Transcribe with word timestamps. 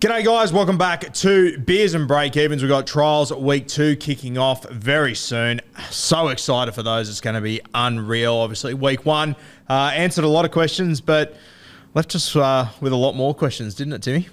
G'day, 0.00 0.24
guys. 0.24 0.52
Welcome 0.52 0.78
back 0.78 1.12
to 1.12 1.58
Beers 1.58 1.94
and 1.94 2.06
Break 2.06 2.36
Evens. 2.36 2.62
We've 2.62 2.68
got 2.68 2.86
trials 2.86 3.32
week 3.32 3.66
two 3.66 3.96
kicking 3.96 4.38
off 4.38 4.62
very 4.70 5.16
soon. 5.16 5.60
So 5.90 6.28
excited 6.28 6.72
for 6.72 6.84
those. 6.84 7.08
It's 7.08 7.20
going 7.20 7.34
to 7.34 7.40
be 7.40 7.60
unreal. 7.74 8.34
Obviously, 8.34 8.74
week 8.74 9.04
one 9.04 9.34
uh, 9.68 9.90
answered 9.92 10.22
a 10.22 10.28
lot 10.28 10.44
of 10.44 10.52
questions, 10.52 11.00
but 11.00 11.36
left 11.94 12.14
us 12.14 12.36
uh, 12.36 12.68
with 12.80 12.92
a 12.92 12.96
lot 12.96 13.16
more 13.16 13.34
questions, 13.34 13.74
didn't 13.74 13.94
it, 13.94 14.02
Timmy? 14.02 14.28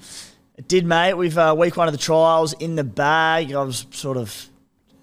It 0.56 0.68
did, 0.68 0.86
mate. 0.86 1.16
We've 1.16 1.36
uh, 1.36 1.56
week 1.58 1.76
one 1.78 1.88
of 1.88 1.96
the 1.96 2.00
trials 2.00 2.54
in 2.54 2.76
the 2.76 2.84
bag. 2.84 3.52
I 3.52 3.64
was 3.64 3.88
sort 3.90 4.18
of 4.18 4.48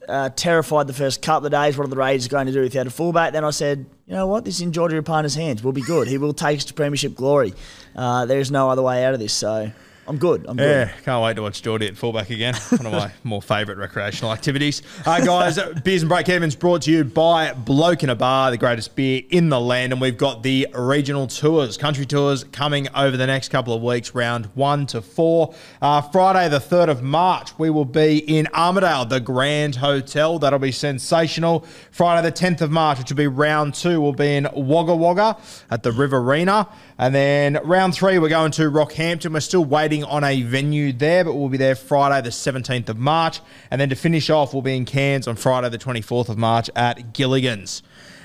uh, 0.09 0.29
terrified 0.37 0.87
the 0.87 0.95
first 0.95 1.23
couple 1.23 1.47
of 1.47 1.51
days. 1.51 1.77
What 1.77 1.87
are 1.87 1.91
the 1.91 1.97
Raiders 1.97 2.29
going 2.29 2.47
to 2.47 2.53
do 2.53 2.61
without 2.61 2.87
a 2.87 2.91
fullback? 2.91 3.33
Then 3.33 3.43
I 3.45 3.51
said, 3.51 3.85
you 4.07 4.15
know 4.15 4.29
what? 4.29 4.45
This 4.45 4.55
is 4.55 4.61
in 4.61 4.73
Georgia 4.73 5.03
Rapana's 5.03 5.35
hands. 5.35 5.65
We'll 5.65 5.73
be 5.73 5.83
good. 5.83 6.07
He 6.07 6.19
will 6.19 6.33
take 6.33 6.59
us 6.59 6.65
to 6.67 6.75
premiership 6.75 7.17
glory. 7.17 7.53
Uh, 7.97 8.27
there 8.27 8.39
is 8.39 8.53
no 8.53 8.71
other 8.71 8.83
way 8.83 9.05
out 9.05 9.13
of 9.13 9.19
this. 9.19 9.33
So 9.33 9.73
I'm 10.09 10.19
good. 10.19 10.46
I'm 10.48 10.57
good. 10.57 10.89
Yeah, 10.89 10.93
can't 11.05 11.23
wait 11.23 11.37
to 11.37 11.43
watch 11.43 11.62
Geordie 11.62 11.87
at 11.87 11.96
fullback 11.96 12.30
again. 12.30 12.54
One 12.71 12.86
of 12.86 12.93
my 12.93 13.13
more 13.22 13.40
favourite 13.40 13.79
recreational 13.79 14.32
activities. 14.32 14.82
Uh, 15.07 15.25
guys, 15.25 15.61
Beers 15.85 16.03
and 16.03 16.08
Break 16.08 16.29
Evens 16.29 16.57
brought 16.57 16.82
to 16.82 16.90
you 16.90 17.04
by 17.04 17.53
Bloke 17.53 18.03
in 18.03 18.11
a 18.11 18.17
Bar, 18.17 18.50
the 18.50 18.58
greatest 18.58 18.96
beer 18.96 19.22
in 19.30 19.49
the 19.49 19.61
land. 19.61 19.93
And 19.93 20.00
we've 20.00 20.18
got 20.18 20.43
the 20.43 20.67
regional 20.75 21.29
tours, 21.29 21.77
country 21.77 22.04
tours 22.04 22.43
coming 22.43 22.89
over 22.96 23.17
the 23.17 23.29
next 23.29 23.50
couple 23.50 23.75
of 23.75 23.82
weeks, 23.82 24.13
round 24.13 24.46
one 24.54 24.86
to 24.86 25.00
four. 25.00 25.54
Uh, 25.80 26.00
Friday, 26.00 26.49
the 26.49 26.58
3rd 26.58 26.89
of 26.89 27.03
March, 27.03 27.57
we 27.57 27.71
will 27.71 27.85
be 27.85 28.19
in 28.19 28.46
Armidale, 28.46 29.08
the 29.08 29.21
Grand 29.21 29.77
Hotel. 29.77 30.41
That'll 30.41 30.58
be 30.58 30.72
sensational. 30.72 31.64
Friday, 31.93 32.28
the 32.28 32.34
10th 32.34 32.61
of 32.61 32.72
March, 32.72 32.98
which 32.98 33.11
will 33.11 33.19
be 33.19 33.28
round 33.28 33.75
two, 33.75 34.00
will 34.00 34.12
be 34.12 34.34
in 34.34 34.48
Wagga 34.53 34.97
Wagga 34.97 35.36
at 35.70 35.84
the 35.84 35.92
Riverina. 35.92 36.69
And 36.98 37.14
then 37.14 37.58
round 37.64 37.94
three, 37.94 38.19
we're 38.19 38.28
going 38.28 38.53
to 38.53 38.70
Rockhampton. 38.70 39.33
We're 39.33 39.41
still 39.41 39.64
waiting 39.64 39.92
on 40.05 40.25
a 40.25 40.42
venue 40.42 40.92
there, 40.92 41.25
but 41.25 41.34
we'll 41.34 41.48
be 41.48 41.56
there 41.59 41.75
Friday, 41.75 42.23
the 42.23 42.31
17th 42.31 42.89
of 42.89 42.98
March. 42.98 43.41
And 43.70 43.81
then 43.81 43.89
to 43.91 43.95
finish 43.97 44.31
off, 44.31 44.53
we'll 44.53 44.62
be 44.62 44.77
in 44.77 44.84
Cairns 44.84 45.28
on 45.28 45.36
Friday, 45.36 45.69
the 45.69 45.78
24th 45.78 46.28
of 46.28 46.39
March 46.39 46.70
at 46.75 47.12
Gilligan's. 47.12 47.83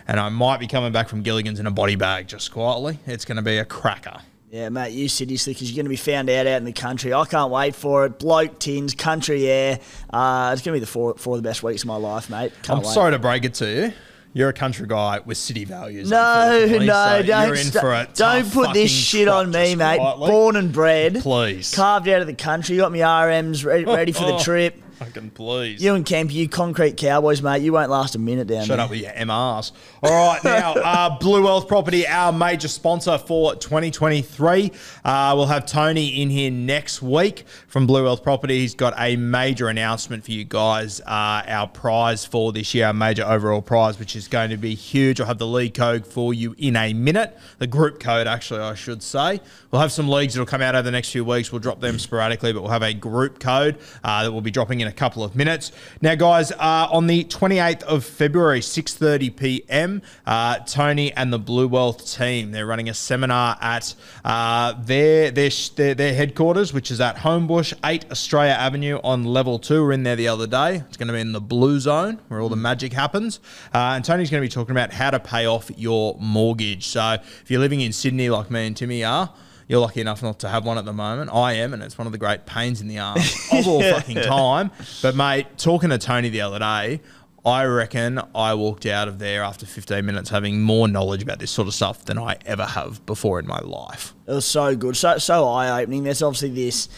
And 0.08 0.19
I 0.19 0.30
might 0.30 0.59
be 0.59 0.67
coming 0.67 0.91
back 0.94 1.09
from 1.09 1.22
Gilligan's 1.22 1.59
in 1.59 1.67
a 1.67 1.72
body 1.72 1.95
bag 1.95 2.28
just 2.28 2.52
quietly. 2.52 3.00
It's 3.06 3.25
going 3.25 3.36
to 3.36 3.41
be 3.41 3.58
a 3.58 3.66
cracker. 3.66 4.19
Yeah, 4.50 4.69
mate, 4.69 4.91
you 4.94 5.09
seriously, 5.09 5.53
because 5.53 5.69
you're 5.69 5.75
going 5.75 5.86
to 5.86 5.89
be 5.89 5.97
found 5.97 6.30
out 6.30 6.47
out 6.47 6.58
in 6.58 6.64
the 6.64 6.72
country. 6.72 7.14
I 7.14 7.25
can't 7.25 7.52
wait 7.52 7.75
for 7.75 8.06
it. 8.06 8.17
Bloke, 8.17 8.59
tins, 8.59 8.94
country 8.95 9.45
air. 9.47 9.80
Uh, 10.09 10.52
it's 10.53 10.61
going 10.61 10.73
to 10.73 10.78
be 10.78 10.80
the 10.80 10.86
four, 10.86 11.16
four 11.17 11.36
of 11.36 11.44
the 11.44 11.50
best 11.50 11.63
weeks 11.63 11.81
of 11.81 11.88
my 11.88 11.97
life, 11.97 12.30
mate. 12.30 12.53
Can't 12.63 12.80
I'm 12.80 12.86
wait. 12.86 12.94
sorry 12.94 13.11
to 13.11 13.19
break 13.19 13.44
it 13.44 13.56
to 13.56 13.69
you. 13.69 13.94
You're 14.33 14.50
a 14.50 14.53
country 14.53 14.86
guy 14.88 15.20
with 15.25 15.38
city 15.38 15.66
values. 15.66 16.11
No, 16.11 16.67
no, 16.67 16.78
so 16.78 17.23
don't. 17.23 17.47
You're 17.47 17.56
in 17.56 17.72
for 17.72 17.94
a 17.94 18.08
don't 18.14 18.52
put 18.52 18.73
this 18.73 18.92
shit 18.92 19.28
on 19.28 19.50
me, 19.52 19.75
mate. 19.75 19.97
Born 19.97 20.56
and 20.56 20.72
bred, 20.72 21.22
Please. 21.22 21.73
carved 21.73 22.08
out 22.08 22.22
of 22.22 22.28
the 22.28 22.36
country. 22.36 22.78
Got 22.78 22.92
my 22.92 23.00
RMs 23.00 23.66
ready, 23.66 23.86
ready 23.86 24.11
for 24.11 24.25
the 24.25 24.34
Oh. 24.36 24.39
trip. 24.39 24.81
Fucking 25.00 25.30
please. 25.30 25.84
You 25.84 25.94
and 25.94 26.03
Kemp, 26.03 26.34
you 26.34 26.50
concrete 26.50 26.98
cowboys, 26.98 27.44
mate. 27.44 27.62
You 27.62 27.73
won't 27.73 27.92
last 27.92 28.16
a 28.16 28.20
minute 28.20 28.48
down 28.48 28.58
there. 28.58 28.66
Shut 28.66 28.78
there. 28.78 28.86
up 28.86 28.90
with 28.90 29.02
your 29.02 29.12
MRs. 29.12 29.72
All 30.02 30.34
right, 30.34 30.44
now, 30.44 30.73
uh, 30.84 31.20
Blue 31.20 31.44
Wealth 31.44 31.67
Property, 31.67 32.08
our 32.08 32.34
major 32.34 32.67
sponsor 32.67 33.20
for 33.20 33.53
2023. 33.53 34.72
Uh, 35.06 35.34
we'll 35.36 35.45
have 35.45 35.68
Tony 35.68 36.20
in 36.20 36.31
here 36.31 36.50
next 36.50 37.03
week 37.03 37.45
from 37.68 37.86
Blue 37.86 38.06
Wealth 38.06 38.23
Property. 38.23 38.59
He's 38.59 38.73
got 38.73 38.95
a 38.98 39.16
major 39.18 39.68
announcement 39.68 40.25
for 40.25 40.31
you 40.31 40.44
guys. 40.44 41.00
Uh, 41.02 41.44
our 41.48 41.68
prize 41.68 42.25
for 42.25 42.52
this 42.52 42.73
year, 42.73 42.88
our 42.88 42.94
major 42.94 43.23
overall 43.23 43.62
prize, 43.62 44.00
which 44.00 44.16
is 44.16 44.28
going 44.28 44.50
to 44.50 44.58
be 44.58 44.73
huge. 44.73 45.22
I'll 45.22 45.28
have 45.28 45.38
the 45.38 45.45
league 45.45 45.75
code 45.75 46.08
for 46.08 46.34
you 46.34 46.56
in 46.58 46.75
a 46.75 46.94
minute. 46.94 47.38
The 47.59 47.68
group 47.68 48.00
code, 48.00 48.25
actually, 48.25 48.62
I 48.62 48.73
should 48.73 49.03
say. 49.03 49.42
We'll 49.70 49.81
have 49.81 49.92
some 49.92 50.09
leagues 50.09 50.34
that'll 50.34 50.48
come 50.48 50.64
out 50.64 50.73
over 50.73 50.84
the 50.84 50.92
next 50.92 51.12
few 51.12 51.23
weeks. 51.23 51.52
We'll 51.52 51.59
drop 51.59 51.81
them 51.81 52.00
sporadically, 52.00 52.52
but 52.52 52.64
we'll 52.64 52.72
have 52.72 52.81
a 52.81 52.95
group 52.95 53.40
code 53.40 53.78
uh, 54.03 54.23
that 54.23 54.31
will 54.31 54.42
be 54.42 54.50
dropping 54.50 54.81
in 54.81 54.86
a 54.88 54.91
couple 54.91 55.23
of 55.23 55.35
minutes. 55.35 55.71
Now, 56.02 56.16
guys, 56.16 56.52
uh, 56.52 56.88
on 56.91 57.07
the 57.07 57.23
28th 57.25 57.83
of 57.83 58.05
February, 58.05 58.61
6:30 58.61 59.35
p.m., 59.35 60.02
uh, 60.25 60.59
Tony 60.59 61.13
and 61.13 61.31
the 61.31 61.39
Blue 61.39 61.67
Wealth 61.67 62.12
team 62.12 62.51
they're 62.51 62.66
running 62.66 62.89
a 62.89 62.94
seminar 62.94 63.57
at 63.62 63.95
uh, 64.23 64.73
their, 64.79 65.31
their 65.31 65.50
their 65.75 65.94
their 65.94 66.13
headquarters, 66.13 66.73
which 66.73 66.91
is 66.91 67.01
at 67.01 67.17
Homebush, 67.17 67.73
8 67.84 68.06
Australia 68.12 68.53
Avenue 68.53 69.00
on 69.03 69.23
level 69.23 69.59
two. 69.59 69.84
We're 69.84 69.94
in 69.94 70.03
there 70.03 70.16
the 70.16 70.28
other 70.28 70.47
day. 70.47 70.78
It's 70.88 70.97
going 70.97 71.07
to 71.07 71.13
be 71.13 71.22
in 71.22 71.31
the 71.31 71.41
blue 71.41 71.79
zone 71.79 72.19
where 72.28 72.39
all 72.39 72.50
the 72.50 72.56
magic 72.56 72.94
happens. 72.94 73.39
Uh, 73.73 73.95
and 73.95 74.06
Tony's 74.06 74.29
going 74.29 74.41
to 74.41 74.45
be 74.45 74.51
talking 74.51 74.72
about 74.72 74.94
how 74.94 75.12
to 75.12 75.19
pay 75.19 75.45
off 75.45 75.69
your 75.78 76.16
mortgage. 76.19 76.88
So 76.88 77.17
if 77.41 77.51
you're 77.51 77.59
living 77.59 77.81
in 77.81 77.94
Sydney 77.94 78.29
like 78.29 78.50
me 78.50 78.67
and 78.67 78.75
Timmy 78.75 79.03
are. 79.03 79.33
You're 79.67 79.81
lucky 79.81 80.00
enough 80.01 80.23
not 80.23 80.39
to 80.39 80.50
have 80.50 80.66
one 80.66 80.78
at 80.78 80.85
the 80.85 80.94
moment. 80.94 81.29
I 81.33 81.53
am, 81.53 81.73
and 81.73 81.83
it's 81.83 81.97
one 81.97 82.07
of 82.07 82.13
the 82.13 82.17
great 82.17 82.45
pains 82.45 82.79
in 82.79 82.88
the 82.88 83.00
arse 83.00 83.51
of 83.51 83.67
all 83.67 83.81
fucking 83.81 84.22
time. 84.22 84.72
But 85.01 85.16
mate, 85.16 85.57
talking 85.57 85.89
to 85.89 85.97
Tony 85.97 86.29
the 86.29 86.41
other 86.41 86.59
day, 86.59 87.01
I 87.45 87.63
reckon 87.66 88.22
I 88.35 88.53
walked 88.53 88.85
out 88.85 89.07
of 89.07 89.19
there 89.19 89.44
after 89.44 89.66
15 89.66 90.06
minutes 90.06 90.29
having 90.29 90.61
more 90.61 90.88
knowledge 90.88 91.22
about 91.22 91.39
this 91.39 91.51
sort 91.51 91.67
of 91.67 91.73
stuff 91.73 92.06
than 92.06 92.17
I 92.17 92.38
ever 92.45 92.66
have 92.66 93.06
before 93.06 93.39
in 93.39 93.47
my 93.47 93.59
life. 93.59 94.13
It 94.27 94.31
was 94.31 94.45
so 94.45 94.75
good, 94.75 94.95
so 94.97 95.17
so 95.17 95.47
eye 95.47 95.81
opening. 95.81 96.03
There's 96.03 96.22
obviously 96.22 96.50
this, 96.50 96.89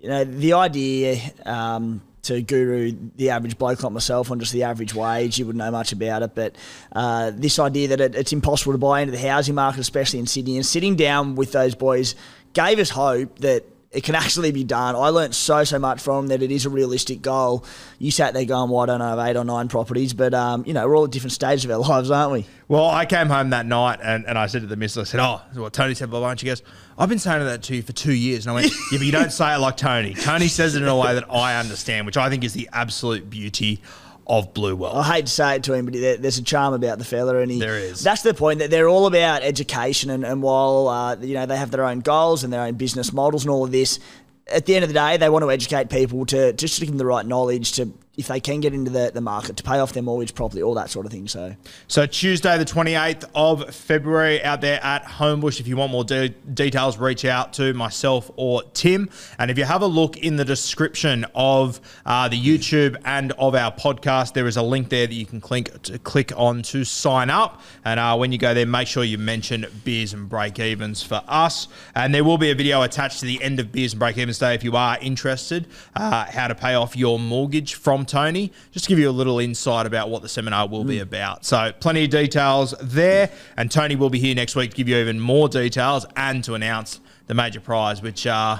you 0.00 0.08
know, 0.08 0.24
the 0.24 0.54
idea 0.54 1.20
um, 1.44 2.02
to 2.22 2.40
guru 2.40 2.92
the 3.16 3.30
average 3.30 3.58
bloke 3.58 3.82
like 3.82 3.92
myself 3.92 4.30
on 4.30 4.38
just 4.38 4.52
the 4.52 4.62
average 4.62 4.94
wage. 4.94 5.38
You 5.38 5.46
wouldn't 5.46 5.58
know 5.64 5.70
much 5.70 5.92
about 5.92 6.22
it, 6.22 6.34
but 6.34 6.56
uh, 6.92 7.32
this 7.34 7.58
idea 7.58 7.88
that 7.88 8.00
it, 8.00 8.14
it's 8.14 8.32
impossible 8.32 8.72
to 8.72 8.78
buy 8.78 9.00
into 9.00 9.12
the 9.12 9.18
housing 9.18 9.54
market, 9.54 9.80
especially 9.80 10.20
in 10.20 10.26
Sydney, 10.26 10.56
and 10.56 10.64
sitting 10.64 10.96
down 10.96 11.34
with 11.34 11.52
those 11.52 11.74
boys 11.74 12.14
gave 12.52 12.78
us 12.78 12.90
hope 12.90 13.38
that. 13.40 13.64
It 13.92 14.04
can 14.04 14.14
actually 14.14 14.52
be 14.52 14.64
done. 14.64 14.96
I 14.96 15.08
learnt 15.10 15.34
so 15.34 15.64
so 15.64 15.78
much 15.78 16.00
from 16.00 16.26
them 16.26 16.38
that 16.38 16.44
it 16.44 16.50
is 16.50 16.64
a 16.64 16.70
realistic 16.70 17.20
goal. 17.20 17.64
You 17.98 18.10
sat 18.10 18.34
there 18.34 18.44
going, 18.44 18.70
"Well, 18.70 18.80
I 18.80 18.86
don't 18.86 18.98
know, 19.00 19.04
I 19.04 19.10
have 19.10 19.18
eight 19.18 19.36
or 19.38 19.44
nine 19.44 19.68
properties," 19.68 20.14
but 20.14 20.32
um, 20.34 20.64
you 20.66 20.72
know 20.72 20.86
we're 20.88 20.96
all 20.96 21.04
at 21.04 21.10
different 21.10 21.32
stages 21.32 21.64
of 21.64 21.70
our 21.70 21.78
lives, 21.88 22.10
aren't 22.10 22.32
we? 22.32 22.46
Well, 22.72 22.88
I 22.88 23.04
came 23.04 23.28
home 23.28 23.50
that 23.50 23.66
night 23.66 24.00
and, 24.02 24.24
and 24.26 24.38
I 24.38 24.46
said 24.46 24.62
to 24.62 24.66
the 24.66 24.76
missus, 24.76 24.96
I 24.96 25.10
said, 25.10 25.20
Oh, 25.20 25.42
what 25.60 25.74
Tony 25.74 25.92
said, 25.92 26.08
blah, 26.08 26.20
blah. 26.20 26.30
And 26.30 26.40
she 26.40 26.46
goes, 26.46 26.62
I've 26.96 27.10
been 27.10 27.18
saying 27.18 27.44
that 27.44 27.62
to 27.64 27.76
you 27.76 27.82
for 27.82 27.92
two 27.92 28.14
years. 28.14 28.46
And 28.46 28.52
I 28.52 28.54
went, 28.62 28.72
Yeah, 28.92 28.96
but 28.96 29.02
you 29.02 29.12
don't 29.12 29.30
say 29.30 29.54
it 29.54 29.58
like 29.58 29.76
Tony. 29.76 30.14
Tony 30.14 30.48
says 30.48 30.74
it 30.74 30.80
in 30.80 30.88
a 30.88 30.96
way 30.96 31.12
that 31.12 31.30
I 31.30 31.60
understand, 31.60 32.06
which 32.06 32.16
I 32.16 32.30
think 32.30 32.44
is 32.44 32.54
the 32.54 32.70
absolute 32.72 33.28
beauty 33.28 33.82
of 34.32 34.54
Blue 34.54 34.74
Wealth. 34.74 34.96
I 34.96 35.16
hate 35.16 35.26
to 35.26 35.32
say 35.32 35.56
it 35.56 35.64
to 35.64 35.74
him, 35.74 35.84
but 35.84 35.92
there, 35.92 36.16
there's 36.16 36.38
a 36.38 36.42
charm 36.42 36.72
about 36.72 36.98
the 36.98 37.04
fella, 37.04 37.36
and 37.36 37.50
he, 37.50 37.60
There 37.60 37.78
is. 37.78 38.02
That's 38.02 38.22
the 38.22 38.32
point 38.32 38.60
that 38.60 38.70
they're 38.70 38.88
all 38.88 39.06
about 39.06 39.42
education, 39.42 40.08
and, 40.08 40.24
and 40.24 40.42
while 40.42 40.88
uh, 40.88 41.16
you 41.16 41.34
know 41.34 41.44
they 41.44 41.56
have 41.56 41.70
their 41.70 41.84
own 41.84 42.00
goals 42.00 42.42
and 42.42 42.50
their 42.50 42.62
own 42.62 42.74
business 42.74 43.12
models 43.12 43.44
and 43.44 43.50
all 43.50 43.62
of 43.62 43.72
this, 43.72 44.00
at 44.46 44.64
the 44.64 44.74
end 44.74 44.84
of 44.84 44.88
the 44.88 44.94
day, 44.94 45.18
they 45.18 45.28
want 45.28 45.42
to 45.42 45.50
educate 45.50 45.90
people 45.90 46.24
to 46.26 46.54
just 46.54 46.76
to 46.76 46.80
give 46.80 46.88
them 46.88 46.96
the 46.98 47.04
right 47.04 47.26
knowledge 47.26 47.72
to 47.72 47.92
if 48.16 48.28
they 48.28 48.40
can 48.40 48.60
get 48.60 48.74
into 48.74 48.90
the, 48.90 49.10
the 49.12 49.22
market 49.22 49.56
to 49.56 49.62
pay 49.62 49.78
off 49.78 49.94
their 49.94 50.02
mortgage 50.02 50.34
properly, 50.34 50.62
all 50.62 50.74
that 50.74 50.90
sort 50.90 51.06
of 51.06 51.12
thing. 51.12 51.26
So 51.26 51.56
So 51.88 52.04
Tuesday, 52.04 52.58
the 52.58 52.64
28th 52.64 53.24
of 53.34 53.74
February, 53.74 54.42
out 54.44 54.60
there 54.60 54.84
at 54.84 55.04
Homebush. 55.04 55.60
If 55.60 55.66
you 55.66 55.78
want 55.78 55.92
more 55.92 56.04
de- 56.04 56.28
details, 56.28 56.98
reach 56.98 57.24
out 57.24 57.54
to 57.54 57.72
myself 57.72 58.30
or 58.36 58.62
Tim. 58.74 59.08
And 59.38 59.50
if 59.50 59.56
you 59.56 59.64
have 59.64 59.80
a 59.80 59.86
look 59.86 60.18
in 60.18 60.36
the 60.36 60.44
description 60.44 61.24
of 61.34 61.80
uh, 62.04 62.28
the 62.28 62.38
YouTube 62.38 63.00
and 63.06 63.32
of 63.32 63.54
our 63.54 63.72
podcast, 63.72 64.34
there 64.34 64.46
is 64.46 64.58
a 64.58 64.62
link 64.62 64.90
there 64.90 65.06
that 65.06 65.14
you 65.14 65.24
can 65.24 65.40
click 65.40 65.80
to 65.84 65.98
click 65.98 66.32
on 66.36 66.62
to 66.64 66.84
sign 66.84 67.30
up. 67.30 67.62
And 67.84 67.98
uh, 67.98 68.16
when 68.16 68.30
you 68.30 68.36
go 68.36 68.52
there, 68.52 68.66
make 68.66 68.88
sure 68.88 69.04
you 69.04 69.16
mention 69.16 69.64
beers 69.84 70.12
and 70.12 70.28
break 70.28 70.58
evens 70.58 71.02
for 71.02 71.22
us. 71.28 71.66
And 71.94 72.14
there 72.14 72.24
will 72.24 72.38
be 72.38 72.50
a 72.50 72.54
video 72.54 72.82
attached 72.82 73.20
to 73.20 73.26
the 73.26 73.42
end 73.42 73.58
of 73.58 73.72
beers 73.72 73.94
and 73.94 74.00
break 74.00 74.18
evens 74.18 74.38
day 74.38 74.54
if 74.54 74.62
you 74.62 74.76
are 74.76 74.98
interested. 75.00 75.66
Uh, 75.96 76.26
how 76.26 76.48
to 76.48 76.54
pay 76.54 76.74
off 76.74 76.94
your 76.94 77.18
mortgage 77.18 77.74
from 77.74 78.01
Tony. 78.06 78.52
Just 78.72 78.84
to 78.84 78.88
give 78.88 78.98
you 78.98 79.08
a 79.08 79.12
little 79.12 79.38
insight 79.38 79.86
about 79.86 80.10
what 80.10 80.22
the 80.22 80.28
seminar 80.28 80.68
will 80.68 80.84
be 80.84 80.98
about. 80.98 81.44
So 81.44 81.72
plenty 81.80 82.04
of 82.04 82.10
details 82.10 82.74
there. 82.80 83.30
And 83.56 83.70
Tony 83.70 83.96
will 83.96 84.10
be 84.10 84.18
here 84.18 84.34
next 84.34 84.56
week 84.56 84.70
to 84.70 84.76
give 84.76 84.88
you 84.88 84.96
even 84.98 85.18
more 85.20 85.48
details 85.48 86.06
and 86.16 86.42
to 86.44 86.54
announce 86.54 87.00
the 87.26 87.34
major 87.34 87.60
prize, 87.60 88.02
which 88.02 88.26
uh, 88.26 88.58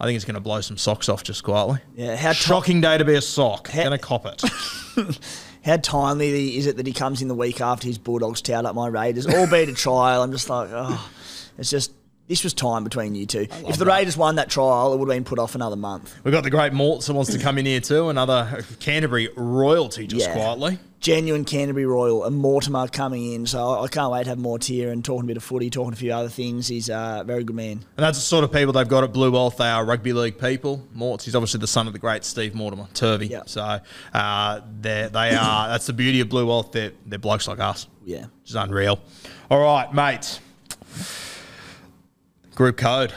I 0.00 0.04
think 0.04 0.16
is 0.16 0.24
going 0.24 0.34
to 0.34 0.40
blow 0.40 0.60
some 0.60 0.76
socks 0.76 1.08
off 1.08 1.22
just 1.22 1.42
quietly. 1.44 1.78
yeah, 1.96 2.16
how 2.16 2.32
Shocking 2.32 2.80
day 2.80 2.98
to 2.98 3.04
be 3.04 3.14
a 3.14 3.22
sock. 3.22 3.68
How- 3.68 3.84
Gonna 3.84 3.98
cop 3.98 4.26
it. 4.26 4.42
how 5.64 5.76
timely 5.76 6.56
is 6.56 6.66
it 6.66 6.76
that 6.76 6.86
he 6.86 6.92
comes 6.92 7.22
in 7.22 7.28
the 7.28 7.34
week 7.34 7.60
after 7.60 7.86
his 7.86 7.98
Bulldogs 7.98 8.42
towed 8.42 8.64
up 8.64 8.74
my 8.74 8.88
Raiders, 8.88 9.26
albeit 9.26 9.68
a 9.68 9.74
trial? 9.74 10.22
I'm 10.22 10.32
just 10.32 10.48
like, 10.50 10.68
oh, 10.72 11.10
it's 11.58 11.70
just. 11.70 11.92
This 12.32 12.44
was 12.44 12.54
time 12.54 12.82
between 12.82 13.14
you 13.14 13.26
two. 13.26 13.40
If 13.40 13.76
the 13.76 13.84
that. 13.84 13.86
Raiders 13.86 14.16
won 14.16 14.36
that 14.36 14.48
trial, 14.48 14.94
it 14.94 14.96
would 14.98 15.06
have 15.06 15.14
been 15.14 15.22
put 15.22 15.38
off 15.38 15.54
another 15.54 15.76
month. 15.76 16.14
We've 16.24 16.32
got 16.32 16.44
the 16.44 16.48
great 16.48 16.72
Mortz 16.72 17.04
that 17.08 17.12
wants 17.12 17.30
to 17.34 17.38
come 17.38 17.58
in 17.58 17.66
here 17.66 17.78
too. 17.82 18.08
Another 18.08 18.64
Canterbury 18.80 19.28
royalty 19.36 20.06
just 20.06 20.26
Yeah. 20.26 20.32
quietly. 20.32 20.78
genuine 20.98 21.44
Canterbury 21.44 21.84
Royal 21.84 22.24
and 22.24 22.34
Mortimer 22.36 22.88
coming 22.88 23.34
in. 23.34 23.44
So 23.44 23.82
I 23.82 23.88
can't 23.88 24.10
wait 24.12 24.22
to 24.22 24.30
have 24.30 24.38
Mort 24.38 24.64
here 24.64 24.92
and 24.92 25.04
talking 25.04 25.24
a 25.24 25.26
bit 25.26 25.36
of 25.36 25.42
footy, 25.42 25.68
talking 25.68 25.92
a 25.92 25.96
few 25.96 26.10
other 26.12 26.30
things. 26.30 26.68
He's 26.68 26.88
a 26.88 27.22
very 27.26 27.44
good 27.44 27.56
man. 27.56 27.72
And 27.72 28.04
that's 28.06 28.16
the 28.16 28.22
sort 28.24 28.44
of 28.44 28.52
people 28.52 28.72
they've 28.72 28.88
got 28.88 29.04
at 29.04 29.12
Blue 29.12 29.30
Wealth. 29.32 29.58
They 29.58 29.68
are 29.68 29.84
rugby 29.84 30.14
league 30.14 30.38
people. 30.38 30.86
Mortz, 30.96 31.24
he's 31.24 31.34
obviously 31.34 31.60
the 31.60 31.66
son 31.66 31.86
of 31.86 31.92
the 31.92 31.98
great 31.98 32.24
Steve 32.24 32.54
Mortimer, 32.54 32.86
Turvey. 32.94 33.26
Yeah. 33.26 33.42
So 33.44 33.78
uh, 34.14 34.60
they're, 34.80 35.10
they 35.10 35.34
are, 35.34 35.68
that's 35.68 35.86
the 35.86 35.92
beauty 35.92 36.20
of 36.20 36.30
Blue 36.30 36.46
Wealth. 36.46 36.72
They're, 36.72 36.92
they're 37.04 37.18
blokes 37.18 37.46
like 37.46 37.58
us. 37.60 37.88
Yeah. 38.06 38.22
Which 38.40 38.48
is 38.50 38.54
unreal. 38.54 39.00
All 39.50 39.60
right, 39.60 39.92
mate. 39.92 40.40
Group 42.54 42.76
code. 42.76 43.12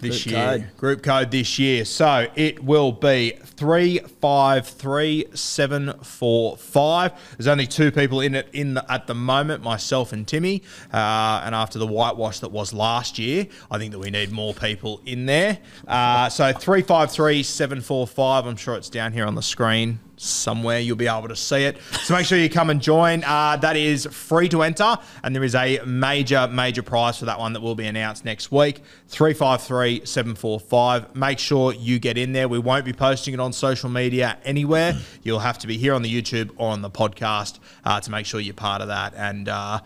this 0.00 0.24
Group 0.24 0.32
year. 0.34 0.46
code. 0.46 0.76
Group 0.76 1.02
code 1.02 1.30
this 1.30 1.58
year. 1.58 1.84
So 1.84 2.26
it 2.34 2.62
will 2.62 2.92
be 2.92 3.32
three 3.42 3.98
five 4.20 4.66
three 4.66 5.24
seven 5.32 5.94
four 6.02 6.56
five. 6.58 7.12
There's 7.36 7.46
only 7.46 7.66
two 7.66 7.90
people 7.90 8.20
in 8.20 8.34
it 8.34 8.48
in 8.52 8.74
the, 8.74 8.92
at 8.92 9.06
the 9.06 9.14
moment, 9.14 9.62
myself 9.62 10.12
and 10.12 10.28
Timmy. 10.28 10.62
Uh, 10.92 11.42
and 11.44 11.54
after 11.54 11.78
the 11.78 11.86
whitewash 11.86 12.40
that 12.40 12.50
was 12.50 12.74
last 12.74 13.18
year, 13.18 13.46
I 13.70 13.78
think 13.78 13.92
that 13.92 13.98
we 13.98 14.10
need 14.10 14.30
more 14.30 14.52
people 14.52 15.00
in 15.06 15.26
there. 15.26 15.58
Uh, 15.88 16.28
so 16.28 16.52
three 16.52 16.82
five 16.82 17.10
three 17.10 17.42
seven 17.42 17.80
four 17.80 18.06
five. 18.06 18.46
I'm 18.46 18.56
sure 18.56 18.74
it's 18.76 18.90
down 18.90 19.12
here 19.12 19.26
on 19.26 19.34
the 19.34 19.42
screen 19.42 20.00
somewhere 20.16 20.80
you'll 20.80 20.96
be 20.96 21.06
able 21.06 21.28
to 21.28 21.36
see 21.36 21.64
it. 21.64 21.78
So 22.02 22.14
make 22.14 22.26
sure 22.26 22.38
you 22.38 22.48
come 22.48 22.70
and 22.70 22.80
join. 22.80 23.22
Uh, 23.24 23.56
that 23.56 23.76
is 23.76 24.06
free 24.06 24.48
to 24.50 24.62
enter 24.62 24.96
and 25.22 25.34
there 25.34 25.44
is 25.44 25.54
a 25.54 25.80
major 25.84 26.48
major 26.48 26.82
prize 26.82 27.18
for 27.18 27.26
that 27.26 27.38
one 27.38 27.52
that 27.52 27.60
will 27.60 27.74
be 27.74 27.86
announced 27.86 28.24
next 28.24 28.50
week. 28.50 28.82
353 29.08 30.04
745 30.04 31.14
make 31.14 31.38
sure 31.38 31.72
you 31.72 31.98
get 31.98 32.16
in 32.18 32.32
there. 32.32 32.48
We 32.48 32.58
won't 32.58 32.84
be 32.84 32.92
posting 32.92 33.34
it 33.34 33.40
on 33.40 33.52
social 33.52 33.90
media 33.90 34.38
anywhere. 34.44 34.96
You'll 35.22 35.40
have 35.40 35.58
to 35.58 35.66
be 35.66 35.76
here 35.76 35.94
on 35.94 36.02
the 36.02 36.22
youtube 36.22 36.50
or 36.56 36.70
on 36.70 36.82
the 36.82 36.90
podcast 36.90 37.58
uh, 37.84 38.00
to 38.00 38.10
make 38.10 38.26
sure 38.26 38.40
you're 38.40 38.54
part 38.54 38.82
of 38.82 38.88
that. 38.88 39.14
And 39.14 39.48
uh, 39.48 39.80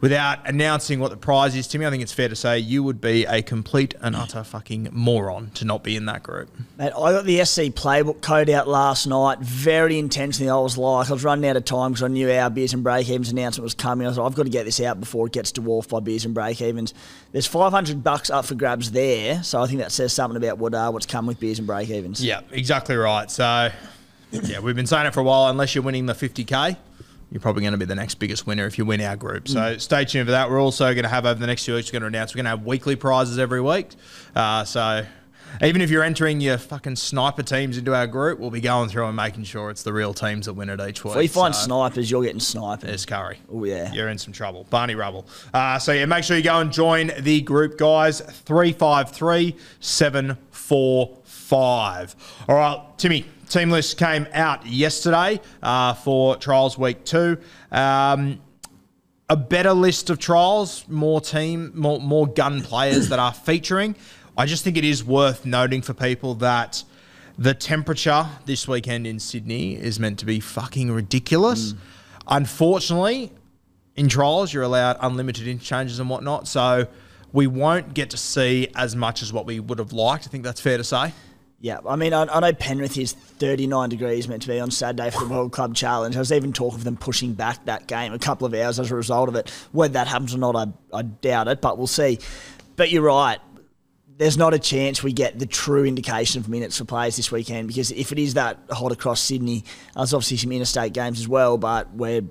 Without 0.00 0.46
announcing 0.46 1.00
what 1.00 1.10
the 1.10 1.16
prize 1.16 1.56
is, 1.56 1.66
Timmy, 1.66 1.86
I 1.86 1.90
think 1.90 2.02
it's 2.02 2.12
fair 2.12 2.28
to 2.28 2.36
say 2.36 2.58
you 2.58 2.82
would 2.82 3.00
be 3.00 3.24
a 3.24 3.40
complete 3.40 3.94
and 4.02 4.14
utter 4.14 4.44
fucking 4.44 4.90
moron 4.92 5.50
to 5.54 5.64
not 5.64 5.82
be 5.82 5.96
in 5.96 6.04
that 6.04 6.22
group. 6.22 6.50
Mate, 6.76 6.92
I 6.92 7.12
got 7.12 7.24
the 7.24 7.42
SC 7.42 7.62
playbook 7.72 8.20
code 8.20 8.50
out 8.50 8.68
last 8.68 9.06
night. 9.06 9.38
Very 9.38 9.98
intentionally, 9.98 10.50
I 10.50 10.56
was 10.58 10.76
like, 10.76 11.08
I 11.08 11.12
was 11.14 11.24
running 11.24 11.48
out 11.48 11.56
of 11.56 11.64
time 11.64 11.92
because 11.92 12.02
I 12.02 12.08
knew 12.08 12.30
our 12.30 12.50
beers 12.50 12.74
and 12.74 12.84
break 12.84 13.08
evens 13.08 13.30
announcement 13.32 13.64
was 13.64 13.72
coming. 13.72 14.06
I 14.06 14.12
thought 14.12 14.26
I've 14.26 14.34
got 14.34 14.42
to 14.42 14.50
get 14.50 14.66
this 14.66 14.80
out 14.80 15.00
before 15.00 15.28
it 15.28 15.32
gets 15.32 15.50
dwarfed 15.50 15.88
by 15.88 16.00
beers 16.00 16.26
and 16.26 16.34
break 16.34 16.60
evens. 16.60 16.92
There's 17.32 17.46
500 17.46 18.04
bucks 18.04 18.28
up 18.28 18.44
for 18.44 18.54
grabs 18.54 18.90
there, 18.90 19.42
so 19.42 19.62
I 19.62 19.66
think 19.66 19.80
that 19.80 19.92
says 19.92 20.12
something 20.12 20.36
about 20.36 20.58
what 20.58 20.74
uh, 20.74 20.90
what's 20.90 21.06
come 21.06 21.26
with 21.26 21.40
beers 21.40 21.58
and 21.58 21.66
break 21.66 21.88
evens. 21.88 22.22
Yeah, 22.22 22.42
exactly 22.50 22.96
right. 22.96 23.30
So, 23.30 23.70
yeah, 24.30 24.60
we've 24.60 24.76
been 24.76 24.86
saying 24.86 25.06
it 25.06 25.14
for 25.14 25.20
a 25.20 25.24
while. 25.24 25.48
Unless 25.48 25.74
you're 25.74 25.84
winning 25.84 26.04
the 26.04 26.12
50k, 26.12 26.76
you're 27.30 27.40
probably 27.40 27.62
going 27.62 27.72
to 27.72 27.78
be 27.78 27.84
the 27.84 27.94
next 27.94 28.16
biggest 28.16 28.46
winner 28.46 28.66
if 28.66 28.78
you 28.78 28.84
win 28.84 29.00
our 29.00 29.16
group. 29.16 29.48
So 29.48 29.78
stay 29.78 30.04
tuned 30.04 30.26
for 30.26 30.30
that. 30.32 30.48
We're 30.48 30.60
also 30.60 30.92
going 30.94 31.02
to 31.04 31.08
have 31.08 31.26
over 31.26 31.38
the 31.40 31.46
next 31.46 31.64
few 31.64 31.74
weeks. 31.74 31.88
We're 31.88 32.00
going 32.00 32.12
to 32.12 32.18
announce 32.18 32.32
we're 32.34 32.38
going 32.38 32.44
to 32.46 32.50
have 32.50 32.64
weekly 32.64 32.96
prizes 32.96 33.38
every 33.38 33.60
week. 33.60 33.88
Uh, 34.34 34.64
so. 34.64 35.04
Even 35.62 35.80
if 35.80 35.88
you're 35.90 36.02
entering 36.02 36.40
your 36.42 36.58
fucking 36.58 36.96
sniper 36.96 37.42
teams 37.42 37.78
into 37.78 37.94
our 37.94 38.06
group, 38.06 38.38
we'll 38.38 38.50
be 38.50 38.60
going 38.60 38.90
through 38.90 39.06
and 39.06 39.16
making 39.16 39.44
sure 39.44 39.70
it's 39.70 39.84
the 39.84 39.92
real 39.92 40.12
teams 40.12 40.44
that 40.46 40.52
win 40.54 40.68
it 40.68 40.80
each 40.80 41.02
week. 41.02 41.12
If 41.12 41.16
we 41.18 41.28
find 41.28 41.54
So- 41.54 41.64
snipers, 41.66 42.10
you're 42.10 42.22
getting 42.24 42.40
snipers. 42.40 42.88
there's 42.88 43.06
Curry. 43.06 43.38
Oh, 43.50 43.64
yeah. 43.64 43.90
You're 43.92 44.08
in 44.10 44.18
some 44.18 44.34
trouble. 44.34 44.66
Barney 44.68 44.96
Rubble. 44.96 45.26
Uh, 45.54 45.78
so, 45.78 45.92
yeah, 45.92 46.04
make 46.04 46.24
sure 46.24 46.36
you 46.36 46.42
go 46.42 46.60
and 46.60 46.70
join 46.70 47.10
the 47.20 47.40
group, 47.40 47.78
guys. 47.78 48.20
353 48.20 49.56
745. 49.80 52.16
All 52.48 52.54
right, 52.56 52.82
Timmy, 52.98 53.24
team 53.48 53.70
list 53.70 53.98
came 53.98 54.26
out 54.32 54.66
yesterday 54.66 55.40
uh, 55.62 55.94
for 55.94 56.36
trials 56.36 56.76
week 56.76 57.04
two. 57.04 57.38
Um, 57.70 58.40
a 59.28 59.36
better 59.36 59.72
list 59.72 60.10
of 60.10 60.18
trials, 60.18 60.86
more 60.88 61.20
team, 61.20 61.72
more, 61.74 62.00
more 62.00 62.26
gun 62.26 62.62
players 62.62 63.08
that 63.08 63.18
are 63.18 63.32
featuring. 63.32 63.96
I 64.36 64.46
just 64.46 64.62
think 64.62 64.76
it 64.76 64.84
is 64.84 65.02
worth 65.02 65.44
noting 65.44 65.82
for 65.82 65.94
people 65.94 66.34
that 66.36 66.84
the 67.38 67.54
temperature 67.54 68.26
this 68.44 68.68
weekend 68.68 69.06
in 69.06 69.18
Sydney 69.18 69.74
is 69.74 69.98
meant 69.98 70.18
to 70.20 70.26
be 70.26 70.40
fucking 70.40 70.90
ridiculous. 70.90 71.74
Unfortunately, 72.28 73.32
in 73.96 74.08
trials, 74.08 74.52
you're 74.52 74.62
allowed 74.62 74.96
unlimited 75.00 75.48
interchanges 75.48 75.98
and 75.98 76.08
whatnot. 76.08 76.46
So 76.46 76.86
we 77.32 77.46
won't 77.46 77.94
get 77.94 78.10
to 78.10 78.16
see 78.16 78.68
as 78.74 78.94
much 78.94 79.22
as 79.22 79.32
what 79.32 79.46
we 79.46 79.58
would 79.60 79.78
have 79.78 79.92
liked. 79.92 80.26
I 80.26 80.30
think 80.30 80.44
that's 80.44 80.60
fair 80.60 80.76
to 80.76 80.84
say. 80.84 81.12
Yeah, 81.58 81.78
I 81.88 81.96
mean, 81.96 82.12
I, 82.12 82.24
I 82.24 82.40
know 82.40 82.52
Penrith 82.52 82.98
is 82.98 83.12
39 83.12 83.88
degrees 83.88 84.28
meant 84.28 84.42
to 84.42 84.48
be 84.48 84.60
on 84.60 84.70
Saturday 84.70 85.10
for 85.10 85.24
the 85.24 85.32
World 85.32 85.52
Club 85.52 85.74
Challenge. 85.74 86.14
I 86.14 86.18
was 86.18 86.30
even 86.30 86.52
talking 86.52 86.78
of 86.78 86.84
them 86.84 86.98
pushing 86.98 87.32
back 87.32 87.64
that 87.64 87.86
game 87.86 88.12
a 88.12 88.18
couple 88.18 88.46
of 88.46 88.52
hours 88.52 88.78
as 88.78 88.90
a 88.90 88.94
result 88.94 89.28
of 89.30 89.36
it. 89.36 89.48
Whether 89.72 89.94
that 89.94 90.06
happens 90.06 90.34
or 90.34 90.38
not, 90.38 90.54
I, 90.54 90.66
I 90.92 91.02
doubt 91.02 91.48
it, 91.48 91.62
but 91.62 91.78
we'll 91.78 91.86
see. 91.86 92.18
But 92.76 92.90
you're 92.90 93.02
right. 93.02 93.38
There's 94.18 94.36
not 94.36 94.52
a 94.52 94.58
chance 94.58 95.02
we 95.02 95.12
get 95.12 95.38
the 95.38 95.46
true 95.46 95.84
indication 95.84 96.40
of 96.40 96.48
minutes 96.48 96.78
for 96.78 96.84
players 96.84 97.16
this 97.16 97.32
weekend 97.32 97.68
because 97.68 97.90
if 97.90 98.12
it 98.12 98.18
is 98.18 98.34
that 98.34 98.58
hot 98.70 98.92
across 98.92 99.20
Sydney, 99.20 99.64
there's 99.94 100.12
obviously 100.12 100.36
some 100.36 100.52
interstate 100.52 100.92
games 100.92 101.20
as 101.20 101.28
well, 101.28 101.56
but 101.58 101.92
we're 101.94 102.22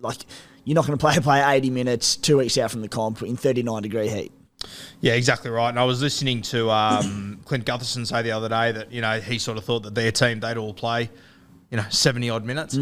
like, 0.00 0.18
you're 0.64 0.74
not 0.74 0.86
going 0.86 0.96
to 0.98 1.02
play 1.02 1.16
a 1.16 1.20
player 1.20 1.44
80 1.46 1.70
minutes 1.70 2.16
two 2.16 2.38
weeks 2.38 2.56
out 2.56 2.70
from 2.70 2.80
the 2.80 2.88
comp 2.88 3.22
in 3.22 3.36
39 3.36 3.82
degree 3.82 4.08
heat. 4.08 4.32
Yeah, 5.00 5.14
exactly 5.14 5.50
right. 5.50 5.68
And 5.68 5.78
I 5.78 5.84
was 5.84 6.00
listening 6.00 6.42
to 6.42 6.70
um, 6.70 7.40
Clint 7.44 7.64
Gutherson 7.66 8.06
say 8.06 8.22
the 8.22 8.32
other 8.32 8.48
day 8.48 8.72
that 8.72 8.92
you 8.92 9.00
know 9.00 9.20
he 9.20 9.38
sort 9.38 9.58
of 9.58 9.64
thought 9.64 9.82
that 9.84 9.94
their 9.94 10.12
team 10.12 10.40
they'd 10.40 10.56
all 10.56 10.74
play, 10.74 11.10
you 11.70 11.76
know, 11.76 11.84
seventy 11.90 12.30
odd 12.30 12.44
minutes. 12.44 12.78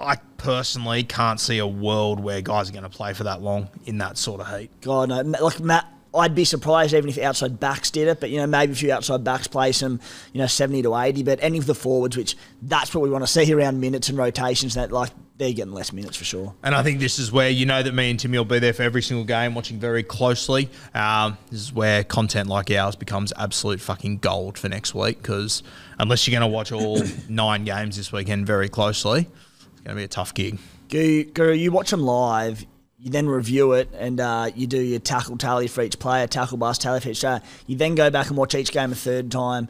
I 0.00 0.16
personally 0.36 1.02
can't 1.02 1.40
see 1.40 1.58
a 1.58 1.66
world 1.66 2.20
where 2.20 2.40
guys 2.40 2.68
are 2.70 2.72
going 2.72 2.84
to 2.84 2.88
play 2.88 3.12
for 3.14 3.24
that 3.24 3.42
long 3.42 3.68
in 3.84 3.98
that 3.98 4.16
sort 4.16 4.40
of 4.40 4.48
heat. 4.58 4.70
God, 4.80 5.08
no. 5.08 5.22
Like 5.22 5.60
Matt, 5.60 5.86
I'd 6.14 6.34
be 6.34 6.44
surprised 6.44 6.94
even 6.94 7.10
if 7.10 7.18
outside 7.18 7.60
backs 7.60 7.90
did 7.90 8.08
it. 8.08 8.20
But 8.20 8.30
you 8.30 8.38
know, 8.38 8.46
maybe 8.46 8.72
a 8.72 8.76
few 8.76 8.92
outside 8.92 9.24
backs 9.24 9.46
play 9.46 9.72
some, 9.72 10.00
you 10.32 10.40
know, 10.40 10.46
seventy 10.46 10.82
to 10.82 10.96
eighty. 10.96 11.22
But 11.22 11.38
any 11.42 11.58
of 11.58 11.66
the 11.66 11.74
forwards, 11.74 12.16
which 12.16 12.36
that's 12.62 12.94
what 12.94 13.02
we 13.02 13.10
want 13.10 13.24
to 13.24 13.30
see 13.30 13.52
around 13.52 13.80
minutes 13.80 14.08
and 14.08 14.16
rotations, 14.16 14.74
that 14.74 14.90
like 14.92 15.10
they're 15.38 15.52
getting 15.52 15.72
less 15.72 15.92
minutes 15.92 16.16
for 16.16 16.24
sure. 16.24 16.54
And 16.62 16.74
I 16.74 16.82
think 16.82 16.98
this 16.98 17.18
is 17.18 17.30
where 17.30 17.48
you 17.48 17.64
know 17.64 17.82
that 17.82 17.94
me 17.94 18.10
and 18.10 18.18
Timmy 18.18 18.38
will 18.38 18.44
be 18.44 18.58
there 18.58 18.72
for 18.72 18.82
every 18.82 19.02
single 19.02 19.24
game, 19.24 19.54
watching 19.54 19.78
very 19.78 20.02
closely. 20.02 20.68
Um, 20.94 21.38
this 21.50 21.60
is 21.60 21.72
where 21.72 22.04
content 22.04 22.48
like 22.48 22.70
ours 22.70 22.96
becomes 22.96 23.32
absolute 23.36 23.80
fucking 23.80 24.18
gold 24.18 24.58
for 24.58 24.68
next 24.68 24.94
week 24.94 25.18
because 25.18 25.62
unless 25.98 26.26
you're 26.26 26.38
going 26.38 26.48
to 26.48 26.52
watch 26.52 26.72
all 26.72 27.00
nine 27.28 27.64
games 27.64 27.96
this 27.96 28.12
weekend 28.12 28.46
very 28.46 28.68
closely, 28.68 29.20
it's 29.20 29.80
going 29.82 29.94
to 29.94 29.94
be 29.94 30.04
a 30.04 30.08
tough 30.08 30.34
gig. 30.34 30.58
Guru, 30.88 31.24
Guru, 31.24 31.52
you 31.52 31.70
watch 31.70 31.90
them 31.90 32.02
live. 32.02 32.66
You 33.00 33.12
then 33.12 33.28
review 33.28 33.74
it 33.74 33.90
and 33.96 34.18
uh, 34.18 34.50
you 34.56 34.66
do 34.66 34.80
your 34.80 34.98
tackle 34.98 35.38
tally 35.38 35.68
for 35.68 35.82
each 35.82 36.00
player, 36.00 36.26
tackle 36.26 36.56
bust 36.58 36.82
tally 36.82 36.98
for 36.98 37.10
each 37.10 37.20
player. 37.20 37.40
You 37.68 37.76
then 37.76 37.94
go 37.94 38.10
back 38.10 38.26
and 38.26 38.36
watch 38.36 38.56
each 38.56 38.72
game 38.72 38.90
a 38.90 38.96
third 38.96 39.30
time. 39.30 39.68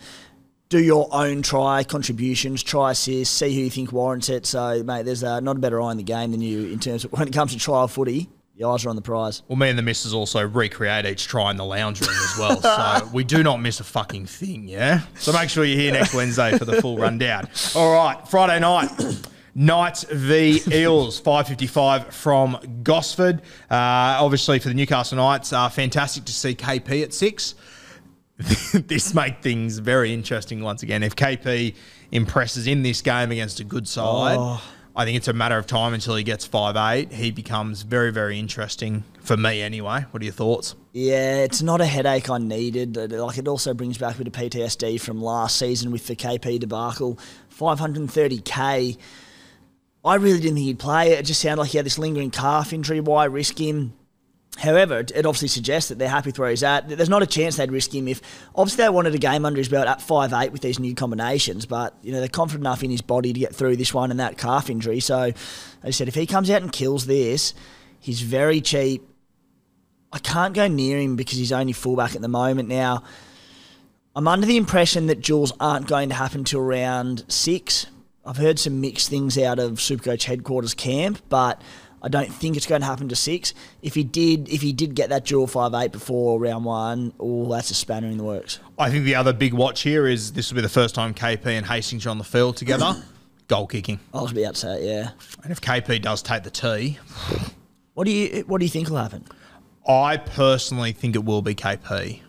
Do 0.71 0.83
your 0.83 1.09
own 1.13 1.43
try 1.43 1.85
contributions, 1.85 2.63
try 2.63 2.93
assists, 2.93 3.35
see 3.35 3.55
who 3.55 3.61
you 3.63 3.71
think 3.71 3.93
warrants 3.93 4.31
it. 4.31 4.47
So, 4.47 4.83
mate, 4.83 5.05
there's 5.05 5.23
uh, 5.23 5.41
not 5.41 5.57
a 5.57 5.59
better 5.59 5.81
eye 5.81 5.91
in 5.93 5.99
the 5.99 6.03
game 6.03 6.31
than 6.31 6.41
you 6.41 6.69
in 6.69 6.79
terms 6.79 7.05
of 7.05 7.13
when 7.19 7.29
it 7.29 7.35
comes 7.35 7.53
to 7.53 7.59
trial 7.59 7.87
footy. 7.87 8.31
The 8.57 8.67
eyes 8.67 8.85
are 8.85 8.89
on 8.89 8.97
the 8.97 9.03
prize. 9.03 9.43
Well, 9.47 9.57
me 9.57 9.69
and 9.69 9.79
the 9.79 9.83
missus 9.83 10.13
also 10.13 10.45
recreate 10.45 11.07
each 11.07 11.29
try 11.29 11.53
in 11.53 11.57
the 11.57 11.65
lounge 11.65 12.01
room 12.01 12.11
as 12.11 12.39
well. 12.39 12.61
So 12.61 13.09
we 13.13 13.23
do 13.23 13.45
not 13.45 13.59
miss 13.59 13.79
a 13.79 13.85
fucking 13.85 14.27
thing, 14.27 14.67
yeah? 14.67 15.03
So 15.17 15.33
make 15.33 15.49
sure 15.49 15.65
you're 15.65 15.79
here 15.79 15.93
next 15.93 16.13
Wednesday 16.13 16.59
for 16.59 16.65
the 16.65 16.83
full 16.83 16.99
rundown. 16.99 17.49
All 17.77 17.93
right, 17.95 18.27
Friday 18.27 18.59
night. 18.59 18.91
Knights 19.59 20.05
v 20.05 20.63
Eels, 20.73 21.21
5.55 21.23 22.13
from 22.13 22.81
Gosford. 22.85 23.43
Uh, 23.69 23.75
obviously, 24.21 24.61
for 24.61 24.69
the 24.69 24.75
Newcastle 24.75 25.17
Knights, 25.17 25.53
uh, 25.53 25.69
fantastic 25.69 26.25
to 26.27 26.33
see 26.33 26.55
KP 26.55 27.03
at 27.03 27.13
6. 27.13 27.55
this 28.73 29.15
make 29.15 29.43
things 29.43 29.79
very 29.79 30.15
interesting 30.15 30.63
once 30.63 30.85
again. 30.85 31.03
If 31.03 31.17
KP 31.17 31.75
impresses 32.13 32.69
in 32.69 32.85
this 32.85 33.03
game 33.03 33.33
against 33.33 33.59
a 33.59 33.65
good 33.65 33.89
side, 33.89 34.37
Oh. 34.39 34.63
I 34.95 35.05
think 35.05 35.17
it's 35.17 35.29
a 35.29 35.33
matter 35.33 35.57
of 35.57 35.67
time 35.67 35.95
until 35.95 36.17
he 36.17 36.25
gets 36.25 36.45
five 36.45 36.75
eight. 36.77 37.13
He 37.13 37.31
becomes 37.31 37.83
very, 37.83 38.11
very 38.11 38.37
interesting 38.37 39.05
for 39.21 39.37
me 39.37 39.63
anyway. 39.63 40.05
What 40.11 40.23
are 40.23 40.25
your 40.25 40.35
thoughts? 40.35 40.75
Yeah, 40.93 41.37
it's 41.45 41.63
not 41.63 41.81
a 41.81 41.87
headache 41.87 42.29
I 42.29 42.39
needed. 42.39 42.97
Like 42.97 43.39
it 43.39 43.47
also 43.47 43.75
brings 43.75 43.97
back 43.97 44.17
a 44.17 44.19
bit 44.19 44.27
of 44.27 44.33
PTSD 44.33 45.01
from 45.01 45.23
last 45.23 45.57
season 45.57 45.93
with 45.93 46.09
the 46.09 46.17
KP 46.17 46.59
debacle. 46.59 47.17
530k. 47.57 48.97
I 50.05 50.15
really 50.15 50.41
didn't 50.41 50.57
think 50.57 50.67
he'd 50.67 50.79
play. 50.79 51.13
It 51.13 51.25
just 51.25 51.41
sounded 51.41 51.63
like 51.63 51.71
he 51.71 51.79
had 51.79 51.87
this 51.87 51.99
lingering 51.99 52.31
calf 52.31 52.73
injury. 52.73 53.01
Why 53.01 53.25
risk 53.25 53.59
him? 53.59 53.95
However, 54.59 54.99
it 54.99 55.25
obviously 55.25 55.49
suggests 55.49 55.89
that 55.89 55.99
they're 55.99 56.09
happy 56.09 56.31
with 56.31 56.39
where 56.39 56.51
he's 56.51 56.65
at. 56.65 56.89
There's 56.89 57.09
not 57.09 57.23
a 57.23 57.27
chance 57.27 57.57
they'd 57.57 57.71
risk 57.71 57.95
him 57.95 58.09
if 58.09 58.21
obviously 58.57 58.83
they 58.83 58.89
wanted 58.89 59.15
a 59.15 59.19
game 59.19 59.45
under 59.45 59.59
his 59.59 59.69
belt 59.69 59.87
at 59.87 60.01
5'8 60.01 60.51
with 60.51 60.63
these 60.63 60.81
new 60.81 60.97
combinations, 60.97 61.65
but 61.65 61.95
you 62.03 62.11
know, 62.11 62.19
they're 62.19 62.29
confident 62.29 62.63
enough 62.65 62.83
in 62.83 62.91
his 62.91 63.01
body 63.01 63.33
to 63.33 63.39
get 63.39 63.55
through 63.55 63.77
this 63.77 63.95
one 63.95 64.11
and 64.11 64.19
that 64.19 64.37
calf 64.37 64.69
injury. 64.69 64.99
So 64.99 65.33
they 65.83 65.93
said 65.93 66.09
if 66.09 66.17
he 66.17 66.27
comes 66.27 66.51
out 66.51 66.63
and 66.63 66.73
kills 66.73 67.07
this, 67.07 67.55
he's 68.01 68.21
very 68.21 68.61
cheap. 68.61 69.09
I 70.13 70.19
can't 70.19 70.55
go 70.55 70.67
near 70.67 70.99
him 70.99 71.15
because 71.15 71.39
he's 71.39 71.53
only 71.53 71.73
fullback 71.73 72.17
at 72.17 72.23
the 72.23 72.29
moment. 72.29 72.69
Now, 72.69 73.05
I'm 74.17 74.27
under 74.27 74.47
the 74.47 74.57
impression 74.57 75.07
that 75.07 75.21
duels 75.21 75.53
aren't 75.61 75.87
going 75.87 76.09
to 76.09 76.17
happen 76.17 76.43
till 76.43 76.63
round 76.63 77.25
six. 77.29 77.87
I've 78.29 78.37
heard 78.37 78.59
some 78.59 78.83
mixed 78.83 79.09
things 79.09 79.39
out 79.39 79.59
of 79.59 79.79
Supercoach 79.79 80.25
headquarters 80.25 80.75
camp, 80.75 81.23
but 81.31 81.63
I 82.03 82.09
don't 82.09 82.31
think 82.31 82.59
it's 82.59 82.67
going 82.67 82.83
to 82.83 82.87
happen 82.87 83.09
to 83.09 83.17
six. 83.17 83.55
If 83.81 83.95
he 83.95 84.05
did, 84.05 84.51
if 84.51 84.61
he 84.61 84.75
did 84.75 84.95
get 84.95 85.09
that 85.09 85.25
dual 85.25 85.47
five 85.47 85.73
eight 85.73 85.93
before 85.93 86.39
round 86.39 86.67
one, 86.67 87.15
oh, 87.19 87.51
that's 87.51 87.71
a 87.71 87.75
spanner 87.75 88.07
in 88.09 88.19
the 88.19 88.25
works. 88.25 88.61
I 88.79 88.91
think 88.91 89.07
the 89.07 89.15
other 89.15 89.33
big 89.33 89.55
watch 89.55 89.81
here 89.81 90.07
is 90.07 90.35
this 90.35 90.51
will 90.51 90.57
be 90.57 90.61
the 90.63 90.69
first 90.69 90.95
time 90.95 91.15
KP 91.15 91.47
and 91.47 91.65
Hastings 91.65 92.05
are 92.05 92.11
on 92.11 92.19
the 92.19 92.25
field 92.25 92.59
together. 92.59 93.03
Goal 93.49 93.67
kicking. 93.67 93.99
I 94.13 94.21
was 94.21 94.33
about 94.33 94.57
to 94.57 94.61
say, 94.61 94.87
yeah. 94.87 95.11
And 95.43 95.51
if 95.51 95.63
KP 95.63 96.03
does 96.03 96.21
take 96.21 96.43
the 96.43 96.51
tee, 96.51 96.99
What 97.95 98.05
do 98.05 98.11
you 98.11 98.45
What 98.47 98.59
do 98.59 98.67
you 98.67 98.71
think 98.71 98.91
will 98.91 98.99
happen? 98.99 99.25
I 99.89 100.19
personally 100.19 100.93
think 100.93 101.17
it 101.17 101.25
will 101.25 101.41
be 101.41 101.55
KP. 101.55 102.21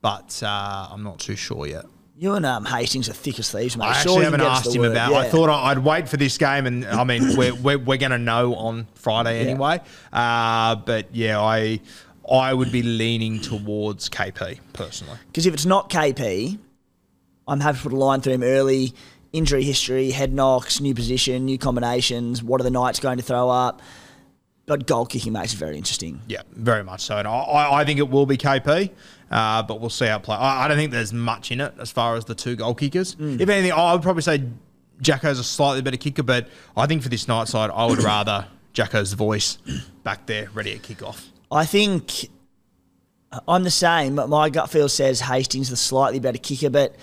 but 0.00 0.42
uh, 0.42 0.88
I'm 0.90 1.02
not 1.02 1.18
too 1.18 1.36
sure 1.36 1.66
yet. 1.66 1.84
You 2.14 2.34
and 2.34 2.44
um, 2.44 2.64
Hastings 2.66 3.08
are 3.08 3.14
thick 3.14 3.38
as 3.38 3.50
thieves, 3.50 3.76
mate. 3.76 3.86
I 3.86 3.92
Sure 3.92 3.98
actually 4.00 4.14
you 4.16 4.22
haven't 4.24 4.40
get 4.40 4.48
us 4.48 4.58
asked 4.58 4.66
the 4.68 4.74
him 4.76 4.82
word. 4.82 4.90
about. 4.92 5.12
I 5.14 5.24
Yeah. 5.24 5.30
thought 5.30 5.48
I- 5.48 5.70
I'd 5.70 5.78
wait 5.78 6.08
for 6.08 6.16
this 6.18 6.36
game, 6.38 6.66
and 6.66 6.84
I 6.84 7.04
mean, 7.04 7.36
we're 7.36 7.54
we're, 7.54 7.78
we're 7.78 7.96
going 7.96 8.12
to 8.12 8.18
know 8.18 8.54
on 8.54 8.86
Friday 8.94 9.42
Yeah. 9.42 9.50
anyway. 9.50 9.80
Uh, 10.12 10.76
but 10.76 11.06
yeah, 11.14 11.40
I 11.40 11.80
I 12.30 12.52
would 12.54 12.70
be 12.70 12.82
leaning 12.82 13.40
towards 13.40 14.08
KP 14.10 14.60
personally. 14.74 15.16
Because 15.26 15.46
if 15.46 15.54
it's 15.54 15.66
not 15.66 15.88
KP, 15.90 16.58
I'm 17.48 17.60
happy 17.60 17.78
to 17.78 17.82
put 17.82 17.92
a 17.92 17.96
line 17.96 18.20
through 18.20 18.34
him 18.34 18.42
early. 18.42 18.94
Injury 19.32 19.64
history, 19.64 20.10
head 20.10 20.34
knocks, 20.34 20.78
new 20.80 20.94
position, 20.94 21.46
new 21.46 21.56
combinations. 21.56 22.42
What 22.42 22.60
are 22.60 22.64
the 22.64 22.70
Knights 22.70 23.00
going 23.00 23.16
to 23.16 23.24
throw 23.24 23.48
up? 23.48 23.80
But 24.66 24.86
goal 24.86 25.06
kicking 25.06 25.32
makes 25.32 25.52
it 25.52 25.56
very 25.56 25.76
interesting. 25.76 26.20
Yeah, 26.28 26.42
very 26.52 26.84
much 26.84 27.00
so. 27.02 27.16
And 27.18 27.26
I- 27.26 27.72
I, 27.80 27.84
think 27.84 27.98
it 27.98 28.08
will 28.08 28.26
be 28.26 28.36
KP, 28.38 28.90
uh, 29.30 29.62
but 29.64 29.80
we'll 29.80 29.90
see 29.90 30.06
how 30.06 30.16
it 30.18 30.22
plays. 30.22 30.38
I, 30.40 30.64
I 30.64 30.68
don't 30.68 30.76
think 30.76 30.92
there's 30.92 31.12
much 31.12 31.50
in 31.50 31.60
it 31.60 31.74
as 31.80 31.90
far 31.90 32.14
as 32.16 32.24
the 32.26 32.34
two 32.34 32.54
goal 32.54 32.74
kickers. 32.74 33.16
If 33.18 33.48
anything, 33.48 33.72
I 33.72 33.92
would 33.92 34.02
probably 34.02 34.22
say 34.22 34.44
Jacko's 35.00 35.40
a 35.40 35.44
slightly 35.44 35.82
better 35.82 35.96
kicker, 35.96 36.22
but 36.22 36.48
I 36.76 36.86
think 36.86 37.02
for 37.02 37.08
this 37.08 37.26
night 37.26 37.48
side, 37.48 37.70
I 37.74 37.86
would 37.86 38.02
rather 38.04 38.46
Jacko's 38.72 39.12
voice 39.14 39.58
back 40.04 40.26
there 40.26 40.48
ready 40.54 40.72
to 40.74 40.78
kick 40.78 41.02
off. 41.02 41.26
I 41.50 41.66
think 41.66 42.28
I'm 43.48 43.64
the 43.64 43.70
same. 43.70 44.14
My 44.14 44.48
gut 44.48 44.70
feel 44.70 44.88
says 44.88 45.20
Hastings 45.20 45.66
is 45.66 45.70
the 45.70 45.76
slightly 45.76 46.20
better 46.20 46.38
kicker, 46.38 46.70
but 46.70 46.94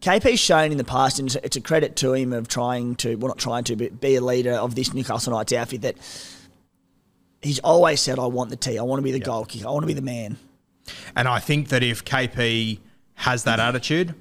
KP's 0.00 0.40
shown 0.40 0.72
in 0.72 0.78
the 0.78 0.84
past, 0.84 1.18
and 1.20 1.28
it's- 1.28 1.44
it's 1.44 1.56
a 1.56 1.60
credit 1.60 1.94
to 1.96 2.14
him 2.14 2.32
of 2.32 2.48
trying 2.48 2.96
to, 2.96 3.14
well, 3.16 3.28
not 3.28 3.38
trying 3.38 3.62
to, 3.64 3.76
but 3.76 4.00
be 4.00 4.16
a 4.16 4.20
leader 4.20 4.52
of 4.54 4.74
this 4.74 4.92
Newcastle 4.92 5.32
Knights 5.32 5.52
outfit 5.52 5.82
that 5.82 5.96
he's 7.42 7.58
always 7.60 8.00
said, 8.00 8.18
I 8.18 8.26
want 8.26 8.50
the 8.50 8.56
T, 8.56 8.78
I 8.78 8.82
want 8.82 8.98
to 8.98 9.02
be 9.02 9.12
the 9.12 9.20
goal 9.20 9.44
kicker, 9.44 9.66
I 9.66 9.70
want 9.70 9.82
to 9.82 9.88
be 9.88 9.94
the 9.94 10.02
man. 10.02 10.36
And 11.14 11.26
I 11.26 11.38
think 11.38 11.68
that 11.68 11.82
if 11.82 12.04
KP 12.04 12.78
has 13.14 13.44
that 13.44 13.60
attitude, 13.60 14.14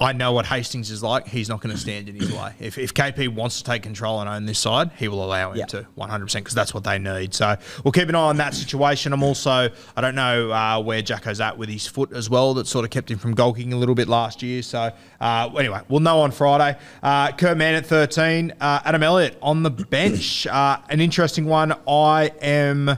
I 0.00 0.14
know 0.14 0.32
what 0.32 0.46
Hastings 0.46 0.90
is 0.90 1.02
like. 1.02 1.28
He's 1.28 1.50
not 1.50 1.60
going 1.60 1.74
to 1.74 1.80
stand 1.80 2.08
in 2.08 2.16
his 2.16 2.32
way. 2.32 2.54
If, 2.58 2.78
if 2.78 2.94
KP 2.94 3.28
wants 3.28 3.58
to 3.58 3.64
take 3.64 3.82
control 3.82 4.18
and 4.20 4.30
own 4.30 4.46
this 4.46 4.58
side, 4.58 4.92
he 4.96 5.08
will 5.08 5.22
allow 5.22 5.52
him 5.52 5.66
to 5.66 5.86
100% 5.98 6.34
because 6.34 6.54
that's 6.54 6.72
what 6.72 6.84
they 6.84 6.98
need. 6.98 7.34
So 7.34 7.54
we'll 7.84 7.92
keep 7.92 8.08
an 8.08 8.14
eye 8.14 8.18
on 8.18 8.38
that 8.38 8.54
situation. 8.54 9.12
I'm 9.12 9.22
also, 9.22 9.68
I 9.96 10.00
don't 10.00 10.14
know 10.14 10.52
uh, 10.52 10.80
where 10.80 11.02
Jacko's 11.02 11.38
at 11.42 11.58
with 11.58 11.68
his 11.68 11.86
foot 11.86 12.12
as 12.12 12.30
well. 12.30 12.54
That 12.54 12.66
sort 12.66 12.86
of 12.86 12.90
kept 12.90 13.10
him 13.10 13.18
from 13.18 13.34
goal 13.34 13.52
kicking 13.52 13.74
a 13.74 13.76
little 13.76 13.94
bit 13.94 14.08
last 14.08 14.42
year. 14.42 14.62
So 14.62 14.90
uh, 15.20 15.50
anyway, 15.58 15.82
we'll 15.90 16.00
know 16.00 16.20
on 16.20 16.30
Friday. 16.30 16.78
Uh, 17.02 17.32
Kurt 17.32 17.58
Mann 17.58 17.74
at 17.74 17.84
13. 17.84 18.54
Uh, 18.58 18.80
Adam 18.82 19.02
Elliott 19.02 19.36
on 19.42 19.62
the 19.62 19.70
bench. 19.70 20.46
Uh, 20.46 20.78
an 20.88 21.02
interesting 21.02 21.44
one. 21.44 21.74
I 21.86 22.32
am 22.40 22.96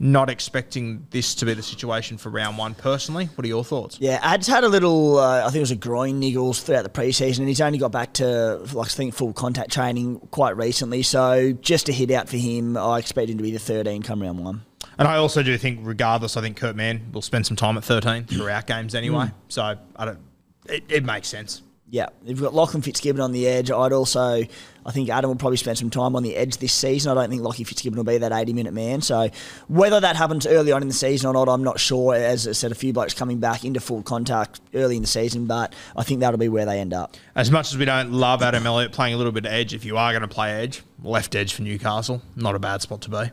not 0.00 0.30
expecting 0.30 1.06
this 1.10 1.34
to 1.36 1.46
be 1.46 1.54
the 1.54 1.62
situation 1.62 2.18
for 2.18 2.30
round 2.30 2.56
one 2.58 2.74
personally. 2.74 3.26
What 3.34 3.44
are 3.44 3.48
your 3.48 3.64
thoughts? 3.64 3.98
Yeah, 4.00 4.20
Ad's 4.22 4.46
had 4.46 4.64
a 4.64 4.68
little, 4.68 5.18
uh, 5.18 5.40
I 5.40 5.44
think 5.44 5.56
it 5.56 5.60
was 5.60 5.70
a 5.70 5.76
groin 5.76 6.20
niggles 6.20 6.62
throughout 6.62 6.82
the 6.82 6.88
preseason, 6.88 7.40
and 7.40 7.48
he's 7.48 7.60
only 7.60 7.78
got 7.78 7.92
back 7.92 8.12
to, 8.14 8.58
like, 8.72 8.86
I 8.86 8.90
think, 8.90 9.14
full 9.14 9.32
contact 9.32 9.70
training 9.72 10.20
quite 10.30 10.56
recently. 10.56 11.02
So 11.02 11.52
just 11.52 11.88
a 11.88 11.92
hit 11.92 12.10
out 12.10 12.28
for 12.28 12.36
him. 12.36 12.76
I 12.76 12.98
expect 12.98 13.30
him 13.30 13.38
to 13.38 13.42
be 13.42 13.50
the 13.50 13.58
13 13.58 14.02
come 14.02 14.22
round 14.22 14.38
one. 14.38 14.62
And 14.98 15.06
I 15.06 15.16
also 15.16 15.42
do 15.42 15.56
think, 15.58 15.80
regardless, 15.82 16.36
I 16.36 16.40
think 16.40 16.56
Kurt 16.56 16.74
Mann 16.74 17.12
will 17.12 17.22
spend 17.22 17.46
some 17.46 17.56
time 17.56 17.76
at 17.76 17.84
13 17.84 18.24
throughout 18.24 18.66
games 18.66 18.94
anyway. 18.94 19.30
So 19.48 19.76
I 19.96 20.04
don't. 20.04 20.18
It, 20.66 20.84
it 20.88 21.04
makes 21.04 21.28
sense. 21.28 21.62
Yeah, 21.90 22.08
you've 22.24 22.40
got 22.40 22.52
Lachlan 22.52 22.82
Fitzgibbon 22.82 23.20
on 23.20 23.32
the 23.32 23.46
edge. 23.46 23.70
I'd 23.70 23.92
also, 23.92 24.42
I 24.88 24.90
think 24.90 25.10
Adam 25.10 25.28
will 25.28 25.36
probably 25.36 25.58
spend 25.58 25.76
some 25.76 25.90
time 25.90 26.16
on 26.16 26.22
the 26.22 26.34
edge 26.34 26.56
this 26.56 26.72
season. 26.72 27.12
I 27.12 27.14
don't 27.20 27.28
think 27.28 27.42
Lockie 27.42 27.62
Fitzgibbon 27.62 27.98
will 27.98 28.04
be 28.04 28.16
that 28.16 28.32
80 28.32 28.54
minute 28.54 28.72
man. 28.72 29.02
So 29.02 29.28
whether 29.68 30.00
that 30.00 30.16
happens 30.16 30.46
early 30.46 30.72
on 30.72 30.80
in 30.80 30.88
the 30.88 30.94
season 30.94 31.28
or 31.28 31.34
not, 31.34 31.46
I'm 31.46 31.62
not 31.62 31.78
sure. 31.78 32.14
As 32.14 32.48
I 32.48 32.52
said, 32.52 32.72
a 32.72 32.74
few 32.74 32.94
blokes 32.94 33.12
coming 33.12 33.38
back 33.38 33.66
into 33.66 33.80
full 33.80 34.02
contact 34.02 34.62
early 34.72 34.96
in 34.96 35.02
the 35.02 35.08
season, 35.08 35.44
but 35.44 35.74
I 35.94 36.04
think 36.04 36.20
that'll 36.20 36.38
be 36.38 36.48
where 36.48 36.64
they 36.64 36.80
end 36.80 36.94
up. 36.94 37.18
As 37.34 37.50
much 37.50 37.70
as 37.70 37.76
we 37.76 37.84
don't 37.84 38.12
love 38.12 38.42
Adam 38.42 38.66
Elliott 38.66 38.92
playing 38.92 39.12
a 39.12 39.18
little 39.18 39.30
bit 39.30 39.44
of 39.44 39.52
edge, 39.52 39.74
if 39.74 39.84
you 39.84 39.98
are 39.98 40.10
going 40.12 40.22
to 40.22 40.28
play 40.28 40.52
edge, 40.52 40.82
left 41.02 41.34
edge 41.34 41.52
for 41.52 41.60
Newcastle, 41.60 42.22
not 42.34 42.54
a 42.54 42.58
bad 42.58 42.80
spot 42.80 43.02
to 43.02 43.10
be. 43.10 43.30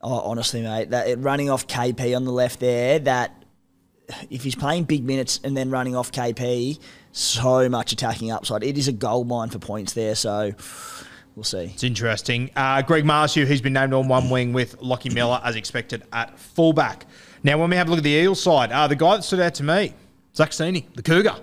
Oh, 0.00 0.20
honestly, 0.20 0.62
mate, 0.62 0.90
that 0.90 1.08
it, 1.08 1.18
running 1.18 1.50
off 1.50 1.66
KP 1.66 2.14
on 2.14 2.24
the 2.24 2.30
left 2.30 2.60
there, 2.60 3.00
that 3.00 3.44
if 4.30 4.44
he's 4.44 4.54
playing 4.54 4.84
big 4.84 5.04
minutes 5.04 5.40
and 5.42 5.56
then 5.56 5.70
running 5.70 5.96
off 5.96 6.12
KP, 6.12 6.78
so 7.12 7.68
much 7.68 7.92
attacking 7.92 8.30
upside. 8.30 8.62
It 8.62 8.78
is 8.78 8.88
a 8.88 8.92
gold 8.92 9.28
mine 9.28 9.50
for 9.50 9.58
points 9.58 9.92
there. 9.92 10.14
So 10.14 10.52
we'll 11.34 11.44
see. 11.44 11.70
It's 11.74 11.84
interesting. 11.84 12.50
Uh, 12.56 12.82
Greg 12.82 13.04
Marzhew, 13.04 13.46
he's 13.46 13.60
been 13.60 13.72
named 13.72 13.92
on 13.92 14.08
one 14.08 14.30
wing 14.30 14.52
with 14.52 14.80
Lockie 14.80 15.10
Miller 15.10 15.40
as 15.44 15.56
expected 15.56 16.02
at 16.12 16.38
fullback. 16.38 17.06
Now, 17.42 17.58
when 17.58 17.70
we 17.70 17.76
have 17.76 17.86
a 17.86 17.90
look 17.90 17.98
at 17.98 18.04
the 18.04 18.10
Eels 18.10 18.42
side, 18.42 18.72
uh, 18.72 18.86
the 18.88 18.96
guy 18.96 19.16
that 19.16 19.22
stood 19.22 19.40
out 19.40 19.54
to 19.54 19.62
me, 19.62 19.94
Zac 20.34 20.50
Cini, 20.50 20.84
the 20.94 21.02
Cougar. 21.02 21.36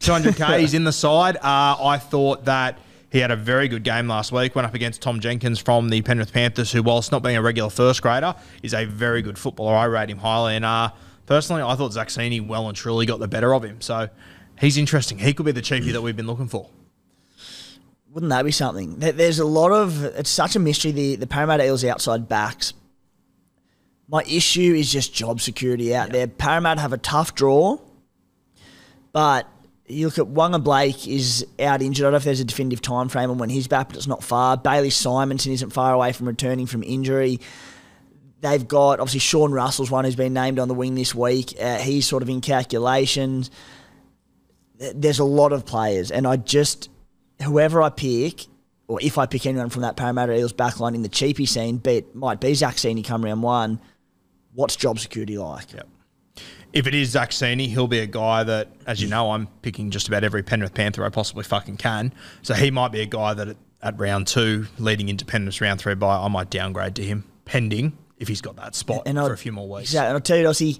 200k, 0.00 0.58
he's 0.60 0.74
in 0.74 0.84
the 0.84 0.92
side. 0.92 1.36
Uh, 1.36 1.76
I 1.80 1.98
thought 1.98 2.44
that 2.46 2.78
he 3.10 3.18
had 3.18 3.30
a 3.30 3.36
very 3.36 3.68
good 3.68 3.82
game 3.82 4.08
last 4.08 4.32
week. 4.32 4.54
Went 4.54 4.66
up 4.66 4.74
against 4.74 5.02
Tom 5.02 5.20
Jenkins 5.20 5.58
from 5.58 5.88
the 5.88 6.00
Penrith 6.02 6.32
Panthers, 6.32 6.72
who, 6.72 6.82
whilst 6.82 7.12
not 7.12 7.22
being 7.22 7.36
a 7.36 7.42
regular 7.42 7.68
first 7.68 8.02
grader, 8.02 8.34
is 8.62 8.72
a 8.72 8.84
very 8.84 9.20
good 9.20 9.36
footballer. 9.36 9.74
I 9.74 9.84
rate 9.84 10.08
him 10.08 10.18
highly. 10.18 10.56
And 10.56 10.64
uh, 10.64 10.90
personally, 11.26 11.62
I 11.62 11.74
thought 11.74 11.92
Zac 11.92 12.08
Cini 12.08 12.46
well 12.46 12.68
and 12.68 12.76
truly 12.76 13.06
got 13.06 13.18
the 13.18 13.28
better 13.28 13.52
of 13.54 13.64
him. 13.64 13.80
So 13.80 14.08
he's 14.60 14.76
interesting. 14.76 15.18
He 15.18 15.32
could 15.32 15.46
be 15.46 15.52
the 15.52 15.62
cheapie 15.62 15.92
that 15.92 16.02
we've 16.02 16.16
been 16.16 16.26
looking 16.26 16.48
for. 16.48 16.68
Wouldn't 18.12 18.30
that 18.30 18.44
be 18.44 18.50
something? 18.50 18.96
There's 18.98 19.38
a 19.38 19.44
lot 19.44 19.70
of. 19.70 20.04
It's 20.04 20.30
such 20.30 20.56
a 20.56 20.58
mystery. 20.58 20.90
The 20.90 21.16
the 21.16 21.26
Parramatta 21.26 21.64
Eels 21.64 21.84
outside 21.84 22.28
backs. 22.28 22.72
My 24.08 24.24
issue 24.24 24.74
is 24.74 24.90
just 24.90 25.14
job 25.14 25.40
security 25.40 25.94
out 25.94 26.10
there. 26.10 26.26
Parramatta 26.26 26.80
have 26.80 26.92
a 26.92 26.98
tough 26.98 27.36
draw, 27.36 27.78
but 29.12 29.46
you 29.86 30.06
look 30.06 30.18
at 30.18 30.26
Waqa 30.26 30.62
Blake 30.62 31.06
is 31.06 31.46
out 31.60 31.82
injured. 31.82 32.04
I 32.04 32.06
don't 32.06 32.12
know 32.12 32.16
if 32.16 32.24
there's 32.24 32.40
a 32.40 32.44
definitive 32.44 32.82
time 32.82 33.08
frame 33.08 33.30
on 33.30 33.38
when 33.38 33.50
he's 33.50 33.68
back, 33.68 33.88
but 33.88 33.96
it's 33.96 34.08
not 34.08 34.24
far. 34.24 34.56
Bailey 34.56 34.90
Simonson 34.90 35.52
isn't 35.52 35.70
far 35.70 35.94
away 35.94 36.12
from 36.12 36.26
returning 36.26 36.66
from 36.66 36.82
injury. 36.82 37.40
They've 38.40 38.66
got 38.66 39.00
obviously 39.00 39.20
Sean 39.20 39.52
Russell's 39.52 39.90
one 39.90 40.04
who's 40.04 40.16
been 40.16 40.32
named 40.32 40.58
on 40.58 40.68
the 40.68 40.74
wing 40.74 40.94
this 40.94 41.14
week. 41.14 41.54
Uh, 41.60 41.78
he's 41.78 42.06
sort 42.06 42.22
of 42.22 42.28
in 42.28 42.40
calculations. 42.40 43.50
Th- 44.80 44.94
There's 44.96 45.18
a 45.20 45.24
lot 45.24 45.52
of 45.52 45.64
players, 45.64 46.10
and 46.10 46.26
I 46.26 46.36
just 46.36 46.88
whoever 47.42 47.80
I 47.82 47.90
pick, 47.90 48.46
or 48.88 48.98
if 49.00 49.16
I 49.18 49.26
pick 49.26 49.46
anyone 49.46 49.70
from 49.70 49.82
that 49.82 49.96
Parramatta 49.96 50.36
Eels 50.36 50.52
backline 50.52 50.94
in 50.96 51.02
the 51.02 51.08
cheapie 51.08 51.48
scene, 51.48 51.76
be 51.78 51.98
it 51.98 52.14
might 52.14 52.40
be 52.40 52.52
Zac 52.54 52.74
Cini 52.76 53.04
come 53.04 53.24
round 53.24 53.42
one. 53.42 53.80
What's 54.54 54.74
job 54.76 54.98
security 54.98 55.38
like? 55.38 55.72
Yep. 55.72 55.88
If 56.72 56.86
it 56.86 56.94
is 56.94 57.10
Zac 57.10 57.30
Cini, 57.30 57.66
he'll 57.68 57.86
be 57.88 57.98
a 58.00 58.06
guy 58.06 58.42
that, 58.44 58.68
as 58.86 59.00
you 59.02 59.08
know, 59.08 59.30
I'm 59.32 59.46
picking 59.62 59.90
just 59.90 60.06
about 60.08 60.22
every 60.24 60.42
Penrith 60.42 60.74
Panther 60.74 61.04
I 61.04 61.08
possibly 61.08 61.44
fucking 61.44 61.76
can. 61.78 62.12
So 62.42 62.54
he 62.54 62.70
might 62.70 62.92
be 62.92 63.00
a 63.00 63.06
guy 63.06 63.34
that 63.34 63.48
at, 63.48 63.56
at 63.82 63.98
round 63.98 64.26
two, 64.28 64.66
leading 64.78 65.08
into 65.08 65.24
Penrith's 65.24 65.60
round 65.60 65.80
three 65.80 65.94
bye, 65.94 66.16
I 66.18 66.28
might 66.28 66.48
downgrade 66.50 66.94
to 66.96 67.02
him, 67.04 67.24
pending 67.44 67.96
if 68.18 68.28
he's 68.28 68.40
got 68.40 68.54
that 68.56 68.74
spot 68.76 69.02
And 69.06 69.18
for 69.18 69.24
I'd- 69.24 69.32
a 69.32 69.36
few 69.36 69.50
more 69.52 69.68
weeks. 69.68 69.90
Exactly. 69.90 70.08
And 70.08 70.14
I'll 70.16 70.20
tell 70.20 70.36
you, 70.36 70.44
Dossie, 70.44 70.78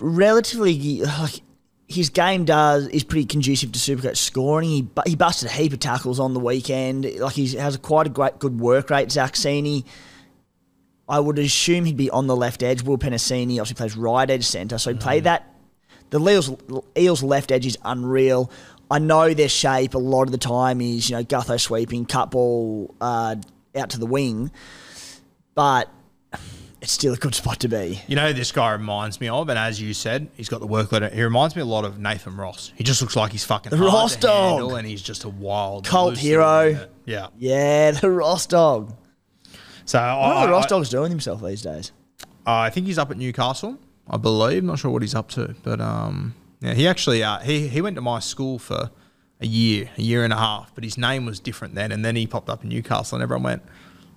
relatively, 0.00 1.02
like, 1.02 1.40
his 1.90 2.08
game 2.08 2.44
does 2.44 2.86
is 2.88 3.02
pretty 3.02 3.26
conducive 3.26 3.72
to 3.72 3.78
Supercoach 3.78 4.16
scoring. 4.16 4.68
He 4.68 4.88
he 5.06 5.16
busted 5.16 5.48
a 5.48 5.52
heap 5.52 5.72
of 5.72 5.80
tackles 5.80 6.20
on 6.20 6.34
the 6.34 6.40
weekend. 6.40 7.04
Like 7.18 7.34
he 7.34 7.48
has 7.56 7.74
a 7.74 7.78
quite 7.78 8.06
a 8.06 8.10
great 8.10 8.38
good 8.38 8.60
work 8.60 8.90
rate. 8.90 9.10
Zac 9.10 9.34
Cini. 9.34 9.84
I 11.08 11.18
would 11.18 11.40
assume 11.40 11.86
he'd 11.86 11.96
be 11.96 12.08
on 12.08 12.28
the 12.28 12.36
left 12.36 12.62
edge. 12.62 12.82
Will 12.82 12.96
Penisini 12.96 13.54
obviously 13.54 13.74
plays 13.74 13.96
right 13.96 14.30
edge 14.30 14.46
centre, 14.46 14.78
so 14.78 14.90
he 14.90 14.94
would 14.94 15.02
play 15.02 15.18
that. 15.20 15.52
The 16.10 16.20
Eels, 16.20 16.52
Eels 16.96 17.22
left 17.24 17.50
edge 17.50 17.66
is 17.66 17.76
unreal. 17.84 18.50
I 18.88 19.00
know 19.00 19.34
their 19.34 19.48
shape 19.48 19.94
a 19.94 19.98
lot 19.98 20.22
of 20.24 20.32
the 20.32 20.38
time 20.38 20.80
is 20.80 21.10
you 21.10 21.16
know 21.16 21.24
Gutho 21.24 21.60
sweeping, 21.60 22.06
cut 22.06 22.30
ball 22.30 22.94
uh, 23.00 23.34
out 23.74 23.90
to 23.90 23.98
the 23.98 24.06
wing, 24.06 24.52
but 25.56 25.88
it's 26.80 26.92
still 26.92 27.12
a 27.12 27.16
good 27.16 27.34
spot 27.34 27.60
to 27.60 27.68
be. 27.68 28.00
You 28.06 28.16
know, 28.16 28.32
this 28.32 28.52
guy 28.52 28.72
reminds 28.72 29.20
me 29.20 29.28
of, 29.28 29.48
and 29.48 29.58
as 29.58 29.80
you 29.80 29.92
said, 29.94 30.28
he's 30.34 30.48
got 30.48 30.60
the 30.60 30.66
workload. 30.66 31.12
He 31.12 31.22
reminds 31.22 31.54
me 31.56 31.62
a 31.62 31.66
lot 31.66 31.84
of 31.84 31.98
Nathan 31.98 32.36
Ross. 32.36 32.72
He 32.74 32.84
just 32.84 33.00
looks 33.02 33.16
like 33.16 33.32
he's 33.32 33.44
fucking 33.44 33.70
The 33.70 33.76
hard 33.76 33.92
Ross 33.92 34.14
to 34.16 34.20
dog. 34.22 34.50
handle, 34.60 34.76
and 34.76 34.86
he's 34.88 35.02
just 35.02 35.24
a 35.24 35.28
wild 35.28 35.86
Cult 35.86 36.16
hero. 36.16 36.88
Yeah. 37.04 37.28
Yeah, 37.38 37.90
the 37.92 38.10
Ross 38.10 38.46
dog. 38.46 38.94
So 39.84 39.98
What 39.98 40.04
I, 40.06 40.16
are 40.42 40.46
the 40.46 40.52
Ross 40.52 40.64
I- 40.64 40.68
dogs 40.68 40.88
doing 40.88 41.10
himself 41.10 41.42
these 41.42 41.62
days? 41.62 41.92
I 42.46 42.70
think 42.70 42.86
he's 42.86 42.98
up 42.98 43.10
at 43.10 43.18
Newcastle, 43.18 43.76
I 44.08 44.16
believe. 44.16 44.64
Not 44.64 44.78
sure 44.78 44.90
what 44.90 45.02
he's 45.02 45.14
up 45.14 45.28
to, 45.30 45.54
but 45.62 45.80
um, 45.80 46.34
yeah, 46.60 46.72
he 46.74 46.88
actually 46.88 47.22
uh, 47.22 47.38
he 47.40 47.68
he 47.68 47.80
went 47.82 47.96
to 47.96 48.00
my 48.02 48.18
school 48.20 48.58
for 48.58 48.90
a 49.40 49.46
year, 49.46 49.90
a 49.98 50.02
year 50.02 50.24
and 50.24 50.32
a 50.32 50.36
half, 50.36 50.74
but 50.74 50.82
his 50.84 50.96
name 50.96 51.26
was 51.26 51.38
different 51.40 51.74
then, 51.74 51.92
and 51.92 52.04
then 52.04 52.16
he 52.16 52.26
popped 52.26 52.48
up 52.48 52.62
in 52.64 52.70
Newcastle, 52.70 53.16
and 53.16 53.22
everyone 53.22 53.42
went, 53.42 53.62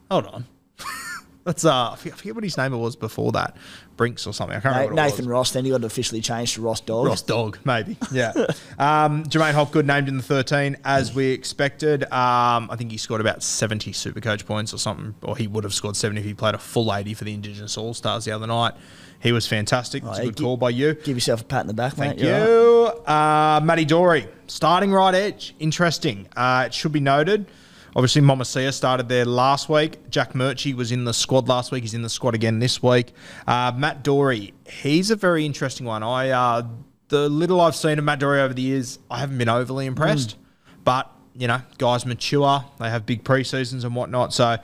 "Hold 0.09 0.25
on, 0.27 0.45
That's 1.43 1.65
uh, 1.65 1.91
I 1.91 1.95
forget, 1.97 2.35
what 2.35 2.43
his 2.43 2.57
name 2.57 2.77
was 2.79 2.95
before 2.95 3.33
that, 3.33 3.57
Brinks 3.97 4.25
or 4.25 4.33
something. 4.33 4.55
I 4.55 4.61
can't 4.61 4.75
remember. 4.75 4.95
what 4.95 5.01
it 5.01 5.03
Nathan 5.03 5.25
was. 5.25 5.31
Ross. 5.31 5.51
Then 5.51 5.65
he 5.65 5.71
got 5.71 5.83
officially 5.83 6.21
changed 6.21 6.55
to 6.55 6.61
Ross 6.61 6.79
Dog. 6.79 7.07
Ross 7.07 7.21
Dog, 7.21 7.59
maybe. 7.65 7.97
Yeah. 8.11 8.31
um, 8.79 9.25
J'maine 9.25 9.53
Hopgood 9.53 9.85
named 9.85 10.07
in 10.07 10.15
the 10.15 10.23
13 10.23 10.77
as 10.85 11.13
we 11.13 11.31
expected. 11.31 12.03
Um, 12.05 12.69
I 12.71 12.75
think 12.77 12.91
he 12.91 12.97
scored 12.97 13.19
about 13.19 13.43
70 13.43 13.91
Supercoach 13.91 14.45
points 14.45 14.73
or 14.73 14.77
something, 14.77 15.15
or 15.21 15.35
he 15.35 15.47
would 15.47 15.65
have 15.65 15.73
scored 15.73 15.97
70 15.97 16.21
if 16.21 16.25
he 16.25 16.33
played 16.33 16.55
a 16.55 16.59
full 16.59 16.93
80 16.93 17.13
for 17.13 17.25
the 17.25 17.33
Indigenous 17.33 17.77
All 17.77 17.93
Stars 17.93 18.23
the 18.23 18.31
other 18.31 18.47
night. 18.47 18.73
He 19.19 19.31
was 19.31 19.47
fantastic. 19.47 20.03
That's 20.03 20.19
a 20.19 20.25
good 20.25 20.37
call 20.37 20.57
by 20.57 20.69
you. 20.69 20.93
Give 20.95 21.15
yourself 21.15 21.41
a 21.41 21.45
pat 21.45 21.61
in 21.61 21.67
the 21.67 21.73
back, 21.73 21.93
Thank 21.93 22.19
mate. 22.19 22.29
Right. 22.29 22.47
you. 22.47 22.87
Uh, 23.05 23.61
Matty 23.63 23.85
Doorey, 23.85 24.27
starting 24.47 24.91
right 24.91 25.15
edge. 25.15 25.55
Interesting. 25.59 26.27
Uh, 26.35 26.63
it 26.67 26.73
should 26.73 26.91
be 26.91 26.99
noted. 26.99 27.47
Obviously, 27.95 28.21
Momasia 28.21 28.73
started 28.73 29.07
there 29.07 29.25
last 29.25 29.69
week. 29.69 30.09
Jack 30.09 30.33
Murchie 30.33 30.73
was 30.73 30.91
in 30.91 31.03
the 31.05 31.13
squad 31.13 31.47
last 31.47 31.71
week. 31.71 31.83
He's 31.83 31.93
in 31.93 32.01
the 32.01 32.09
squad 32.09 32.33
again 32.33 32.59
this 32.59 32.81
week. 32.81 33.13
Uh, 33.45 33.71
Matt 33.75 34.03
Doorey, 34.03 34.53
he's 34.67 35.11
a 35.11 35.15
very 35.15 35.45
interesting 35.45 35.85
one. 35.85 36.01
I 36.01 36.29
uh, 36.29 36.67
the 37.09 37.29
little 37.29 37.61
I've 37.61 37.75
seen 37.75 37.99
of 37.99 38.05
Matt 38.05 38.19
Doorey 38.19 38.41
over 38.41 38.53
the 38.53 38.61
years, 38.61 38.97
I 39.11 39.19
haven't 39.19 39.37
been 39.37 39.49
overly 39.49 39.85
impressed. 39.85 40.37
But 40.83 41.11
you 41.35 41.47
know, 41.47 41.61
guys 41.77 42.05
mature. 42.05 42.65
They 42.79 42.89
have 42.89 43.05
big 43.05 43.23
preseasons 43.23 43.83
and 43.83 43.95
whatnot. 43.95 44.33
So 44.33 44.57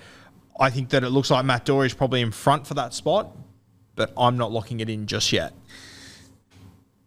I 0.60 0.70
think 0.70 0.90
that 0.90 1.04
it 1.04 1.10
looks 1.10 1.32
like 1.32 1.46
Matt 1.46 1.66
Doorey 1.66 1.88
is 1.88 1.94
probably 1.94 2.22
in 2.22 2.32
front 2.32 2.66
for 2.68 2.74
that 2.76 2.94
spot. 2.94 3.36
But 3.96 4.14
I'm 4.18 4.38
not 4.38 4.52
locking 4.52 4.80
it 4.80 4.90
in 4.90 5.08
just 5.08 5.32
yet. 5.32 5.54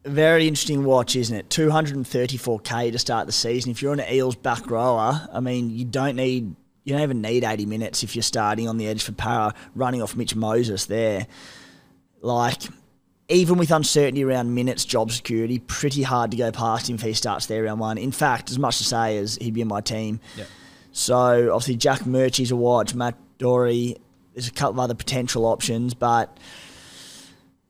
Very 0.05 0.49
interesting 0.49 0.85
watch, 0.85 1.15
isn't 1.15 1.37
it? 1.37 1.49
234k 1.49 2.91
to 2.93 2.99
start 2.99 3.27
the 3.27 3.33
season. 3.33 3.71
If 3.71 3.83
you're 3.83 3.93
an 3.93 4.03
Eels 4.11 4.35
back 4.35 4.69
rower, 4.69 5.29
I 5.33 5.41
mean, 5.41 5.71
you 5.71 5.85
don't 5.85 6.17
need, 6.17 6.57
you 6.83 6.93
don't 6.93 7.03
even 7.03 7.23
need 7.23 7.45
80 7.45 7.67
minutes 7.67 8.03
if 8.03 8.17
you're 8.17 8.23
starting 8.25 8.69
on 8.69 8.79
the 8.79 8.89
edge 8.89 9.03
for 9.03 9.13
Para, 9.13 9.55
running 9.77 10.03
off 10.03 10.17
Mitch 10.17 10.35
Moses 10.35 10.87
there. 10.87 11.29
Like, 12.21 12.63
even 13.29 13.59
with 13.59 13.71
uncertainty 13.71 14.25
around 14.25 14.53
minutes, 14.53 14.85
job 14.85 15.13
security, 15.13 15.61
pretty 15.61 16.03
hard 16.03 16.33
to 16.33 16.37
go 16.37 16.51
past 16.51 16.91
him 16.91 16.97
if 16.97 17.03
he 17.03 17.13
starts 17.13 17.47
there 17.47 17.63
round 17.63 17.79
one. 17.79 17.97
In 17.97 18.13
fact, 18.13 18.51
as 18.51 18.59
much 18.59 18.79
to 18.79 18.85
say 18.85 19.19
as 19.19 19.37
he'd 19.37 19.55
be 19.55 19.61
in 19.61 19.69
my 19.69 19.81
team. 19.81 20.19
Yep. 20.37 20.49
So 20.91 21.55
obviously 21.55 21.77
Jack 21.77 22.07
Murchie's 22.07 22.51
a 22.51 22.57
watch, 22.57 22.95
Matt 22.95 23.17
Doorey. 23.39 23.97
There's 24.35 24.49
a 24.49 24.53
couple 24.53 24.73
of 24.73 24.79
other 24.81 24.95
potential 24.95 25.47
options, 25.47 25.95
but 25.95 26.39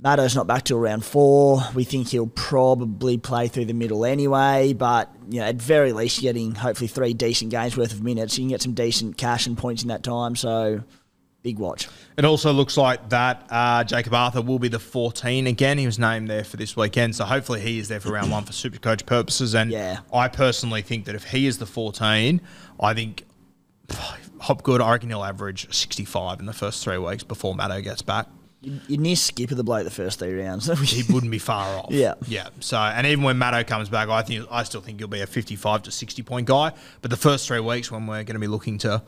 Matto's 0.02 0.34
not 0.34 0.48
back 0.48 0.64
till 0.64 0.80
round 0.80 1.04
four. 1.04 1.62
We 1.74 1.84
think 1.84 2.08
he'll 2.08 2.26
probably 2.26 3.18
play 3.18 3.46
through 3.46 3.66
the 3.66 3.72
middle 3.72 4.04
anyway, 4.04 4.72
but 4.72 5.08
you 5.28 5.40
know, 5.40 5.46
at 5.46 5.56
very 5.56 5.92
least, 5.92 6.20
you're 6.20 6.32
getting 6.32 6.56
hopefully 6.56 6.88
three 6.88 7.14
decent 7.14 7.52
games 7.52 7.76
worth 7.76 7.92
of 7.92 8.02
minutes. 8.02 8.36
You 8.36 8.42
can 8.42 8.48
get 8.48 8.62
some 8.62 8.74
decent 8.74 9.16
cash 9.16 9.46
and 9.46 9.56
points 9.56 9.82
in 9.82 9.88
that 9.88 10.02
time. 10.02 10.34
So, 10.34 10.82
big 11.44 11.60
watch. 11.60 11.88
It 12.16 12.24
also 12.24 12.52
looks 12.52 12.76
like 12.76 13.10
that 13.10 13.46
uh, 13.48 13.84
Jakob 13.84 14.12
Arthur 14.12 14.42
will 14.42 14.58
be 14.58 14.66
the 14.66 14.80
14 14.80 15.46
again. 15.46 15.78
He 15.78 15.86
was 15.86 16.00
named 16.00 16.28
there 16.28 16.42
for 16.42 16.56
this 16.56 16.76
weekend, 16.76 17.14
so 17.14 17.24
hopefully 17.24 17.60
he 17.60 17.78
is 17.78 17.86
there 17.86 18.00
for 18.00 18.10
round 18.10 18.32
one 18.32 18.44
for 18.44 18.52
Supercoach 18.52 19.06
purposes. 19.06 19.54
And 19.54 19.70
Yeah. 19.70 19.98
I 20.12 20.26
personally 20.26 20.82
think 20.82 21.04
that 21.04 21.14
if 21.14 21.24
he 21.24 21.46
is 21.46 21.58
the 21.58 21.66
14, 21.66 22.40
I 22.80 22.94
think 22.94 23.24
Hopgood, 24.40 24.80
I 24.80 24.90
reckon 24.90 25.10
he'll 25.10 25.22
average 25.22 25.72
65 25.72 26.40
in 26.40 26.46
the 26.46 26.52
first 26.52 26.82
three 26.82 26.98
weeks 26.98 27.22
before 27.22 27.54
Matto 27.54 27.80
gets 27.80 28.02
back. 28.02 28.26
You, 28.62 28.80
you 28.86 28.96
near 28.96 29.16
skip 29.16 29.50
of 29.50 29.56
the 29.56 29.64
bloke 29.64 29.84
the 29.84 29.90
first 29.90 30.20
three 30.20 30.34
rounds. 30.40 30.70
He 30.90 31.12
wouldn't 31.12 31.32
be 31.32 31.38
far 31.38 31.78
off. 31.78 31.90
Yeah. 31.90 32.14
yeah. 32.26 32.48
So, 32.60 32.76
and 32.76 33.06
even 33.06 33.24
when 33.24 33.36
Matto 33.36 33.64
comes 33.64 33.88
back, 33.88 34.08
I 34.08 34.22
think 34.22 34.46
I 34.50 34.62
still 34.62 34.80
think 34.80 35.00
he'll 35.00 35.08
be 35.08 35.20
a 35.20 35.26
55 35.26 35.82
to 35.82 35.90
60 35.90 36.22
point 36.22 36.46
guy. 36.46 36.72
But 37.00 37.10
the 37.10 37.16
first 37.16 37.48
three 37.48 37.60
weeks, 37.60 37.90
when 37.90 38.06
we're 38.06 38.22
going 38.22 38.34
to 38.34 38.38
be 38.38 38.46
looking 38.46 38.78
to 38.78 39.02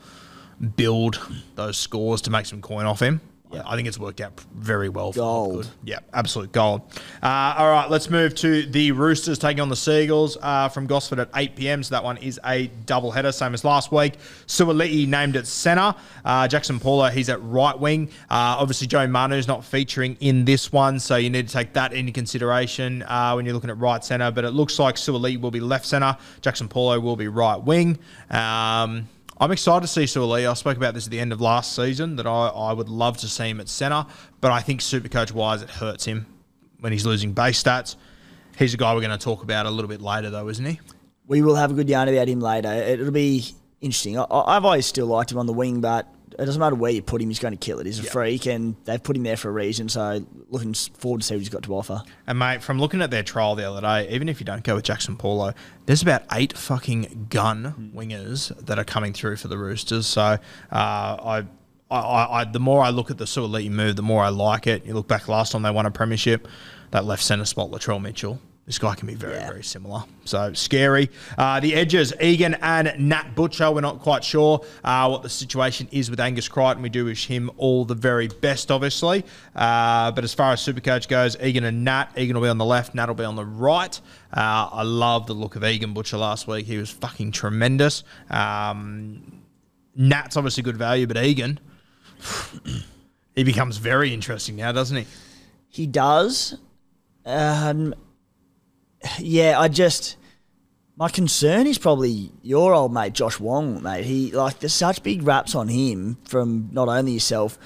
build 0.75 1.19
those 1.55 1.77
scores 1.77 2.21
to 2.21 2.29
make 2.29 2.45
some 2.45 2.61
coin 2.61 2.85
off 2.85 3.01
him. 3.01 3.21
Yeah. 3.55 3.63
I 3.65 3.75
think 3.75 3.87
it's 3.87 3.97
worked 3.97 4.21
out 4.21 4.39
very 4.53 4.89
well. 4.89 5.11
For 5.11 5.19
Gold. 5.19 5.71
Yeah, 5.83 5.99
absolute 6.13 6.51
gold. 6.51 6.81
Uh, 7.21 7.55
all 7.57 7.71
right, 7.71 7.89
let's 7.89 8.09
move 8.09 8.35
to 8.35 8.65
the 8.65 8.91
Roosters 8.91 9.39
taking 9.39 9.61
on 9.61 9.69
the 9.69 9.75
Seagulls 9.75 10.37
uh, 10.41 10.69
from 10.69 10.87
Gosford 10.87 11.19
at 11.19 11.29
8 11.35 11.55
p.m. 11.55 11.83
So 11.83 11.95
that 11.95 12.03
one 12.03 12.17
is 12.17 12.39
a 12.45 12.67
double 12.85 13.11
header, 13.11 13.31
same 13.31 13.53
as 13.53 13.63
last 13.63 13.91
week. 13.91 14.15
Suaalii 14.47 15.07
named 15.07 15.35
at 15.35 15.47
centre. 15.47 15.95
Uh, 16.23 16.47
Jaxson 16.47 16.81
Paulo, 16.81 17.09
he's 17.09 17.29
at 17.29 17.41
right 17.43 17.77
wing. 17.79 18.09
Uh, 18.29 18.57
obviously, 18.59 18.87
Joe 18.87 19.07
Manu's 19.07 19.47
not 19.47 19.63
featuring 19.63 20.17
in 20.19 20.45
this 20.45 20.71
one, 20.71 20.99
so 20.99 21.15
you 21.15 21.29
need 21.29 21.47
to 21.47 21.53
take 21.53 21.73
that 21.73 21.93
into 21.93 22.11
consideration 22.11 23.03
uh, 23.03 23.33
when 23.33 23.45
you're 23.45 23.53
looking 23.53 23.69
at 23.69 23.77
right 23.77 24.03
centre. 24.03 24.31
But 24.31 24.45
it 24.45 24.51
looks 24.51 24.79
like 24.79 24.95
Suaalii 24.95 25.39
will 25.39 25.51
be 25.51 25.59
left 25.59 25.85
centre. 25.85 26.17
Jaxson 26.41 26.69
Paulo 26.69 26.99
will 26.99 27.15
be 27.15 27.27
right 27.27 27.57
wing. 27.61 27.97
Um, 28.29 29.07
I'm 29.39 29.51
excited 29.51 29.81
to 29.81 29.87
see 29.87 30.03
Suoli. 30.03 30.49
I 30.49 30.53
spoke 30.53 30.77
about 30.77 30.93
this 30.93 31.05
at 31.05 31.11
the 31.11 31.19
end 31.19 31.33
of 31.33 31.41
last 31.41 31.75
season 31.75 32.15
that 32.15 32.25
I, 32.25 32.47
I 32.47 32.73
would 32.73 32.89
love 32.89 33.17
to 33.17 33.27
see 33.27 33.49
him 33.49 33.59
at 33.59 33.67
centre, 33.67 34.05
but 34.39 34.51
I 34.51 34.61
think 34.61 34.79
Supercoach 34.81 35.31
wise 35.33 35.61
it 35.61 35.69
hurts 35.69 36.05
him 36.05 36.25
when 36.79 36.93
he's 36.93 37.05
losing 37.05 37.33
base 37.33 37.61
stats. 37.61 37.97
He's 38.57 38.73
a 38.73 38.77
guy 38.77 38.93
we're 38.93 39.01
going 39.01 39.17
to 39.17 39.23
talk 39.23 39.43
about 39.43 39.65
a 39.65 39.69
little 39.69 39.89
bit 39.89 40.01
later, 40.01 40.29
though, 40.29 40.47
isn't 40.47 40.65
he? 40.65 40.79
we 41.27 41.41
will 41.41 41.55
have 41.55 41.71
a 41.71 41.73
good 41.73 41.89
yarn 41.89 42.07
about 42.07 42.27
him 42.27 42.39
later. 42.39 42.71
It'll 42.71 43.11
be 43.11 43.45
interesting. 43.81 44.17
I, 44.17 44.25
I've 44.29 44.65
always 44.65 44.85
still 44.85 45.07
liked 45.07 45.31
him 45.31 45.37
on 45.37 45.45
the 45.45 45.53
wing, 45.53 45.81
but 45.81 46.07
it 46.37 46.45
doesn't 46.45 46.59
matter 46.59 46.75
where 46.75 46.91
you 46.91 47.01
put 47.01 47.21
him, 47.21 47.29
he's 47.29 47.39
going 47.39 47.53
to 47.53 47.57
kill 47.57 47.79
it. 47.79 47.85
He's 47.85 47.99
a 47.99 48.03
Yeah. 48.03 48.09
freak, 48.11 48.45
and 48.45 48.75
they've 48.85 49.01
put 49.01 49.15
him 49.15 49.23
there 49.23 49.37
for 49.37 49.49
a 49.49 49.51
reason. 49.51 49.89
So 49.89 50.25
looking 50.49 50.73
forward 50.73 51.21
to 51.21 51.27
see 51.27 51.35
what 51.35 51.39
he's 51.39 51.49
got 51.49 51.63
to 51.63 51.75
offer. 51.75 52.03
And 52.27 52.37
mate, 52.39 52.61
from 52.61 52.79
looking 52.79 53.01
at 53.01 53.11
their 53.11 53.23
trial 53.23 53.55
the 53.55 53.69
other 53.69 53.81
day, 53.81 54.09
even 54.13 54.29
if 54.29 54.39
you 54.39 54.45
don't 54.45 54.63
go 54.63 54.75
with 54.75 54.85
Jaxson 54.85 55.17
Paulo, 55.17 55.53
there's 55.85 56.01
about 56.01 56.23
eight 56.31 56.57
fucking 56.57 57.27
gun 57.29 57.91
wingers 57.95 58.55
that 58.65 58.77
are 58.79 58.83
coming 58.83 59.13
through 59.13 59.37
for 59.37 59.47
the 59.47 59.57
Roosters. 59.57 60.07
So 60.07 60.21
uh, 60.21 60.37
I, 60.71 61.43
I, 61.91 61.99
I, 61.99 62.41
I, 62.41 62.43
the 62.45 62.59
more 62.59 62.83
I 62.83 62.89
look 62.89 63.11
at 63.11 63.17
the 63.17 63.25
Suoliti 63.25 63.69
move, 63.69 63.95
the 63.95 64.01
more 64.01 64.23
I 64.23 64.29
like 64.29 64.67
it. 64.67 64.85
You 64.85 64.93
look 64.93 65.07
back 65.07 65.27
last 65.27 65.51
time 65.51 65.61
they 65.61 65.71
won 65.71 65.85
a 65.85 65.91
premiership, 65.91 66.47
that 66.91 67.05
left 67.05 67.23
centre 67.23 67.45
spot, 67.45 67.71
Latrell 67.71 68.01
Mitchell. 68.01 68.39
This 68.65 68.79
guy 68.79 68.95
can 68.95 69.05
be 69.05 69.13
very, 69.13 69.35
Yeah. 69.35 69.47
very 69.47 69.63
similar. 69.63 70.05
So 70.23 70.51
scary. 70.53 71.11
Uh, 71.37 71.59
the 71.59 71.75
edges, 71.75 72.13
Egan 72.19 72.55
and 72.55 72.91
Nat 72.97 73.35
Butcher. 73.35 73.69
We're 73.71 73.81
not 73.81 73.99
quite 73.99 74.23
sure 74.23 74.65
uh, 74.83 75.07
what 75.07 75.21
the 75.21 75.29
situation 75.29 75.87
is 75.91 76.09
with 76.09 76.19
Angus 76.19 76.47
Crichton. 76.47 76.81
We 76.81 76.89
do 76.89 77.05
wish 77.05 77.27
him 77.27 77.51
all 77.57 77.85
the 77.85 77.93
very 77.93 78.27
best, 78.27 78.71
obviously. 78.71 79.23
Uh, 79.55 80.09
but 80.13 80.23
as 80.23 80.33
far 80.33 80.51
as 80.53 80.61
Supercoach 80.61 81.07
goes, 81.07 81.37
Egan 81.39 81.63
and 81.63 81.83
Nat. 81.83 82.07
Egan 82.17 82.35
will 82.35 82.41
be 82.41 82.49
on 82.49 82.57
the 82.57 82.65
left, 82.65 82.95
Nat 82.95 83.07
will 83.07 83.13
be 83.13 83.23
on 83.23 83.35
the 83.35 83.45
right. 83.45 84.01
Uh, 84.35 84.67
I 84.71 84.81
love 84.81 85.27
the 85.27 85.35
look 85.35 85.55
of 85.55 85.63
Egan 85.63 85.93
Butcher 85.93 86.17
last 86.17 86.47
week. 86.47 86.65
He 86.65 86.77
was 86.79 86.89
fucking 86.89 87.33
tremendous. 87.33 88.03
Um, 88.31 89.43
Nat's 89.95 90.37
obviously 90.37 90.63
good 90.63 90.77
value, 90.77 91.05
but 91.05 91.17
Egan, 91.23 91.59
he 93.35 93.43
becomes 93.43 93.77
very 93.77 94.11
interesting 94.11 94.55
now, 94.55 94.71
doesn't 94.71 94.97
he? 94.97 95.05
He 95.69 95.85
does. 95.85 96.57
Um, 97.27 97.93
yeah, 99.19 99.59
I 99.59 99.67
just 99.67 100.17
my 100.97 101.09
concern 101.09 101.67
is 101.67 101.77
probably 101.77 102.31
your 102.41 102.73
old 102.73 102.93
mate 102.93 103.13
Josh 103.13 103.39
Wong, 103.39 103.83
mate. 103.83 104.05
He 104.05 104.31
like 104.31 104.59
there's 104.59 104.73
such 104.73 105.03
big 105.03 105.23
raps 105.23 105.55
on 105.55 105.67
him 105.67 106.17
from 106.25 106.69
not 106.71 106.87
only 106.87 107.13
yourself. 107.13 107.57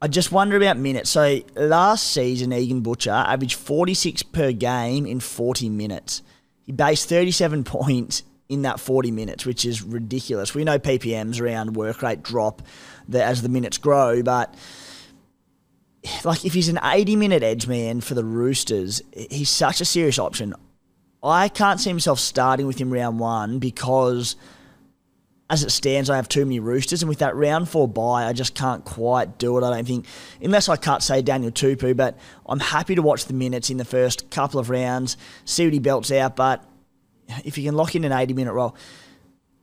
I 0.00 0.08
just 0.08 0.32
wonder 0.32 0.56
about 0.56 0.78
minutes. 0.78 1.10
So 1.10 1.40
last 1.54 2.12
season, 2.12 2.52
Egan 2.52 2.80
Butcher 2.80 3.12
averaged 3.12 3.54
46 3.54 4.24
per 4.24 4.50
game 4.50 5.06
in 5.06 5.20
40 5.20 5.68
minutes. 5.68 6.22
He 6.64 6.72
based 6.72 7.08
37 7.08 7.62
points 7.64 8.24
in 8.48 8.62
that 8.62 8.80
40 8.80 9.12
minutes, 9.12 9.46
which 9.46 9.64
is 9.64 9.82
ridiculous. 9.82 10.54
We 10.54 10.64
know 10.64 10.78
PPMs 10.78 11.40
around 11.40 11.76
work 11.76 12.02
rate 12.02 12.22
drop 12.22 12.62
as 13.12 13.42
the 13.42 13.48
minutes 13.48 13.78
grow, 13.78 14.22
but 14.22 14.54
like 16.24 16.44
if 16.44 16.54
he's 16.54 16.68
an 16.68 16.78
80 16.82 17.16
minute 17.16 17.42
edge 17.42 17.66
man 17.66 18.00
for 18.00 18.14
the 18.14 18.24
Roosters, 18.24 19.02
he's 19.12 19.48
such 19.48 19.80
a 19.80 19.84
serious 19.84 20.18
option. 20.18 20.54
I 21.22 21.48
can't 21.48 21.80
see 21.80 21.90
himself 21.90 22.18
starting 22.18 22.66
with 22.66 22.78
him 22.78 22.92
round 22.92 23.20
one 23.20 23.58
because 23.58 24.34
as 25.52 25.62
it 25.62 25.70
stands, 25.70 26.08
I 26.08 26.16
have 26.16 26.28
too 26.28 26.46
many 26.46 26.60
Roosters, 26.60 27.02
and 27.02 27.10
with 27.10 27.18
that 27.18 27.36
round 27.36 27.68
four 27.68 27.86
buy, 27.86 28.24
I 28.24 28.32
just 28.32 28.54
can't 28.54 28.82
quite 28.86 29.36
do 29.36 29.58
it. 29.58 29.64
I 29.64 29.70
don't 29.70 29.86
think, 29.86 30.06
unless 30.40 30.68
I 30.68 30.76
cut, 30.76 31.02
say, 31.02 31.20
Daniel 31.20 31.52
Tupou, 31.52 31.94
but 31.94 32.18
I'm 32.46 32.58
happy 32.58 32.94
to 32.94 33.02
watch 33.02 33.26
the 33.26 33.34
minutes 33.34 33.68
in 33.68 33.76
the 33.76 33.84
first 33.84 34.30
couple 34.30 34.58
of 34.58 34.70
rounds, 34.70 35.18
see 35.44 35.66
what 35.66 35.74
he 35.74 35.78
belts 35.78 36.10
out. 36.10 36.36
But 36.36 36.64
if 37.44 37.58
you 37.58 37.64
can 37.64 37.76
lock 37.76 37.94
in 37.94 38.04
an 38.04 38.12
80 38.12 38.32
minute 38.32 38.54
role, 38.54 38.74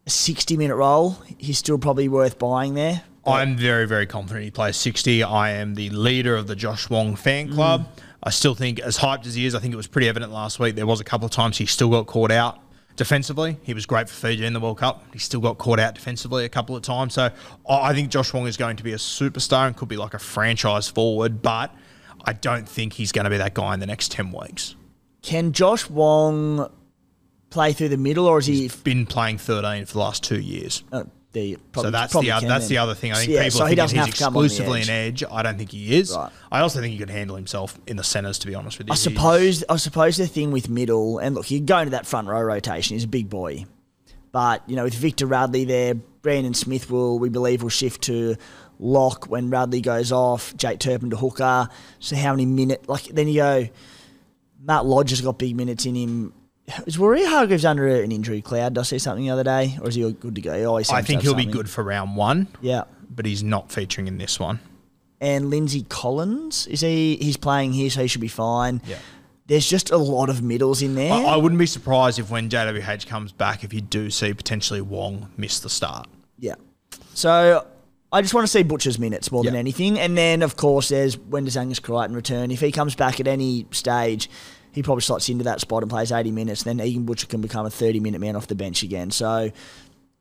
a 0.06 0.12
60 0.12 0.58
minute 0.58 0.76
role, 0.76 1.18
he's 1.40 1.58
still 1.58 1.80
probably 1.80 2.08
worth 2.08 2.38
buying 2.38 2.76
there. 2.76 3.02
I'm 3.26 3.58
very, 3.58 3.88
very 3.88 4.06
confident 4.06 4.46
he 4.46 4.52
plays 4.52 4.78
60. 4.78 5.24
I 5.24 5.52
am 5.52 5.76
the 5.76 5.90
leader 5.90 6.36
of 6.36 6.48
the 6.48 6.56
Josh 6.56 6.90
Wong 6.90 7.16
fan 7.16 7.52
club. 7.54 7.88
I 8.24 8.32
still 8.32 8.56
think, 8.56 8.80
as 8.80 8.98
hyped 8.98 9.26
as 9.26 9.36
he 9.36 9.46
is, 9.46 9.56
I 9.56 9.60
think 9.60 9.74
it 9.74 9.78
was 9.78 9.88
pretty 9.88 10.10
evident 10.10 10.32
last 10.32 10.60
week. 10.60 10.76
There 10.76 10.88
was 10.88 11.00
a 11.00 11.04
couple 11.04 11.26
of 11.26 11.32
times 11.32 11.58
he 11.58 11.66
still 11.66 11.90
got 11.90 12.08
caught 12.08 12.32
out 12.32 12.60
defensively. 12.96 13.58
He 13.64 13.74
was 13.74 13.86
great 13.86 14.10
for 14.10 14.16
Fiji 14.16 14.46
in 14.46 14.54
the 14.54 14.60
World 14.60 14.78
Cup. 14.78 15.06
He 15.14 15.20
still 15.20 15.40
got 15.40 15.58
caught 15.58 15.80
out 15.80 15.96
defensively 15.96 16.44
a 16.44 16.50
couple 16.50 16.76
of 16.76 16.82
times. 16.82 17.14
So 17.14 17.30
I 17.70 17.94
think 17.94 18.10
Josh 18.10 18.34
Wong 18.34 18.46
is 18.46 18.58
going 18.58 18.76
to 18.78 18.84
be 18.84 18.92
a 18.92 18.98
superstar 18.98 19.68
and 19.68 19.76
could 19.76 19.88
be 19.88 19.98
like 19.98 20.14
a 20.14 20.20
franchise 20.20 20.90
forward, 20.90 21.42
but 21.42 21.74
I 22.26 22.34
don't 22.34 22.68
think 22.68 22.94
he's 22.94 23.14
going 23.14 23.24
to 23.24 23.30
be 23.30 23.38
that 23.38 23.54
guy 23.54 23.74
in 23.74 23.80
the 23.80 23.86
next 23.86 24.12
10 24.12 24.32
weeks. 24.32 24.76
Can 25.22 25.54
Josh 25.54 25.90
Wong 25.90 26.70
play 27.50 27.72
through 27.74 27.90
the 27.90 27.98
middle, 27.98 28.26
or 28.26 28.40
is 28.40 28.46
he? 28.46 28.70
Been 28.84 29.06
playing 29.06 29.38
13 29.38 29.86
for 29.86 29.94
the 29.94 30.00
last 30.00 30.24
two 30.24 30.40
years. 30.40 30.84
Uh, 30.92 31.06
the 31.32 31.58
So 31.76 31.92
that's 31.92 32.14
the 32.14 32.32
other, 32.32 32.48
that's 32.48 32.66
then. 32.66 32.70
the 32.70 32.78
other 32.80 32.96
thing. 32.96 33.12
I 33.12 33.16
think 33.16 33.32
Yeah, 33.32 33.44
people 33.44 33.60
so 33.60 33.76
doesn't 33.76 33.98
he's 33.98 34.06
have 34.06 34.16
to 34.16 34.24
come 34.24 34.36
on 34.38 34.44
the 34.44 34.46
exclusively 34.48 34.82
an 34.82 34.90
edge. 34.90 35.24
I 35.30 35.44
don't 35.44 35.58
think 35.58 35.72
he 35.72 35.96
is. 35.96 36.16
Right. 36.16 36.32
I 36.52 36.62
also 36.62 36.82
think 36.82 36.92
he 36.94 36.98
could 36.98 37.10
handle 37.10 37.36
himself 37.36 37.80
in 37.88 37.98
the 37.98 38.04
centres. 38.04 38.40
To 38.40 38.48
be 38.48 38.56
honest 38.56 38.78
with 38.80 38.88
you, 38.88 38.94
I 38.94 38.96
suppose 38.96 39.64
I 39.70 39.76
suppose 39.78 40.18
the 40.18 40.28
thing 40.28 40.52
with 40.52 40.70
middle 40.70 41.20
and 41.20 41.36
look, 41.36 41.52
you 41.52 41.60
go 41.60 41.80
into 41.80 41.92
that 41.92 42.06
front 42.08 42.28
row 42.28 42.42
rotation. 42.42 42.96
He's 42.96 43.04
a 43.04 43.08
big 43.08 43.30
boy, 43.30 43.66
but 44.32 44.68
you 44.68 44.76
know 44.76 44.84
with 44.86 44.96
Victor 44.96 45.28
Radley 45.28 45.66
there, 45.66 45.94
Brandon 45.94 46.54
Smith 46.54 46.90
will 46.90 47.20
we 47.20 47.30
believe 47.30 47.62
will 47.62 47.70
shift 47.70 48.02
to 48.04 48.36
lock 48.80 49.26
when 49.26 49.50
Radley 49.50 49.82
goes 49.82 50.12
off. 50.12 50.56
Jake 50.58 50.80
Turpin 50.80 51.12
to 51.12 51.18
hooker. 51.18 51.70
So 52.00 52.16
how 52.16 52.32
many 52.32 52.46
minutes? 52.48 52.88
Like 52.90 53.04
then 53.04 53.28
you 53.28 53.36
go. 53.36 53.70
Matt 54.62 54.86
Lodge 54.86 55.12
has 55.12 55.22
got 55.22 55.38
big 55.38 55.56
minutes 55.56 55.86
in 55.86 55.96
him. 55.96 56.34
Is 56.86 56.98
Waerea-Hargreaves 56.98 57.66
under 57.66 57.88
an 57.88 58.12
injury 58.12 58.42
cloud? 58.42 58.74
Did 58.76 58.80
I 58.82 58.84
see 58.84 59.00
something 59.00 59.26
the 59.26 59.32
other 59.32 59.44
day, 59.44 59.78
or 59.82 59.90
is 59.90 59.96
he 59.96 60.12
good 60.14 60.36
to 60.36 60.42
go? 60.42 60.52
Oh, 60.52 60.58
he 60.58 60.64
always 60.66 60.90
I 60.90 61.02
think 61.02 61.22
he'll 61.24 61.34
be 61.34 61.46
good 61.46 61.70
for 61.70 61.84
round 61.84 62.16
one, 62.16 62.48
Yeah. 62.62 62.84
but 63.14 63.26
he's 63.26 63.44
not 63.44 63.72
featuring 63.72 64.08
in 64.08 64.18
this 64.18 64.40
one. 64.40 64.60
and 65.22 65.50
Lindsay 65.50 65.86
Collins 65.90 66.66
is 66.68 66.82
he? 66.82 67.18
He's 67.18 67.38
playing 67.38 67.74
here, 67.74 67.90
so 67.90 68.02
he 68.02 68.08
should 68.08 68.22
be 68.22 68.28
fine. 68.28 68.82
Yeah. 68.86 68.98
There's 69.48 69.68
just 69.68 69.90
a 69.90 69.98
lot 69.98 70.30
of 70.30 70.44
middles 70.44 70.82
in 70.84 70.94
there. 70.96 71.12
I, 71.12 71.24
I 71.24 71.36
wouldn't 71.38 71.58
be 71.60 71.66
surprised 71.66 72.20
if 72.20 72.30
when 72.30 72.50
JWH 72.50 73.08
comes 73.08 73.32
back, 73.32 73.64
if 73.64 73.74
you 73.74 73.82
do 73.82 74.10
see 74.12 74.34
potentially 74.34 74.80
Wong 74.82 75.32
miss 75.38 75.60
the 75.60 75.70
start. 75.70 76.08
yeah. 76.38 76.54
So 77.16 77.66
I 78.14 78.22
just 78.22 78.34
want 78.34 78.46
to 78.46 78.52
see 78.52 78.64
Butcher's 78.64 78.98
minutes 78.98 79.32
more 79.32 79.44
than 79.44 79.56
anything, 79.56 80.00
and 80.00 80.18
then 80.18 80.42
of 80.42 80.56
course 80.56 80.90
there's 80.90 81.18
when 81.18 81.46
does 81.46 81.58
Angus 81.58 81.80
Crichton 81.80 82.16
return? 82.16 82.50
If 82.52 82.60
he 82.62 82.72
comes 82.72 82.96
back 82.96 83.20
at 83.20 83.28
any 83.28 83.66
stage, 83.72 84.30
he 84.80 84.84
probably 84.84 85.02
slots 85.02 85.28
into 85.28 85.44
that 85.44 85.60
spot 85.60 85.84
and 85.84 85.90
plays 85.90 86.10
80 86.10 86.32
minutes. 86.32 86.64
Then 86.64 86.80
Egan 86.80 87.04
Butcher 87.04 87.28
can 87.28 87.42
become 87.42 87.66
a 87.66 87.70
30 87.70 88.00
minute 88.00 88.22
man 88.22 88.38
off 88.38 88.48
the 88.48 88.56
bench 88.56 88.82
again. 88.82 89.12
So. 89.12 89.52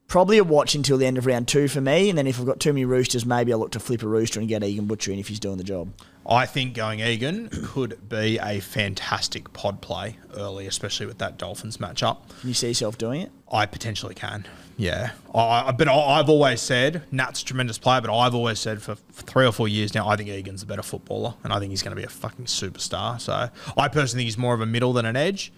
Probably 0.08 0.38
a 0.38 0.44
watch 0.44 0.74
until 0.74 0.96
the 0.96 1.04
end 1.04 1.18
of 1.18 1.26
round 1.26 1.48
two 1.48 1.68
for 1.68 1.82
me, 1.82 2.08
and 2.08 2.16
then 2.16 2.26
if 2.26 2.40
I've 2.40 2.46
got 2.46 2.60
too 2.60 2.72
many 2.72 2.86
roosters, 2.86 3.26
maybe 3.26 3.52
I'll 3.52 3.58
look 3.58 3.72
to 3.72 3.80
flip 3.80 4.02
a 4.02 4.08
rooster 4.08 4.40
and 4.40 4.48
get 4.48 4.64
Egan 4.64 4.86
Butcher 4.86 5.12
in 5.12 5.18
if 5.18 5.28
he's 5.28 5.38
doing 5.38 5.58
the 5.58 5.64
job. 5.64 5.92
I 6.26 6.46
think 6.46 6.72
going 6.72 7.00
Egan 7.00 7.50
could 7.62 8.08
be 8.08 8.38
a 8.38 8.60
fantastic 8.60 9.52
pod 9.52 9.82
play 9.82 10.16
early, 10.34 10.66
especially 10.66 11.04
with 11.04 11.18
that 11.18 11.36
Dolphins 11.36 11.76
matchup. 11.76 12.26
Can 12.40 12.48
you 12.48 12.54
see 12.54 12.68
yourself 12.68 12.96
doing 12.96 13.20
it? 13.20 13.32
I 13.52 13.66
potentially 13.66 14.14
can. 14.14 14.46
Yeah. 14.78 15.10
I, 15.34 15.72
but 15.72 15.88
I've 15.88 16.30
always 16.30 16.62
said, 16.62 17.02
Nat's 17.10 17.42
a 17.42 17.44
tremendous 17.44 17.76
player, 17.76 18.00
but 18.00 18.16
I've 18.16 18.34
always 18.34 18.58
said 18.58 18.80
for 18.80 18.94
for 18.94 19.22
three 19.24 19.44
or 19.44 19.52
four 19.52 19.68
years 19.68 19.94
now, 19.94 20.08
I 20.08 20.16
think 20.16 20.30
Egan's 20.30 20.62
a 20.62 20.66
better 20.66 20.82
footballer, 20.82 21.34
and 21.44 21.52
I 21.52 21.58
think 21.58 21.68
he's 21.68 21.82
going 21.82 21.94
to 21.94 22.00
be 22.00 22.06
a 22.06 22.08
fucking 22.08 22.46
superstar. 22.46 23.20
So 23.20 23.50
I 23.76 23.88
personally 23.88 24.20
think 24.20 24.28
he's 24.28 24.38
more 24.38 24.54
of 24.54 24.62
a 24.62 24.66
middle 24.66 24.94
than 24.94 25.04
an 25.04 25.16
edge. 25.16 25.52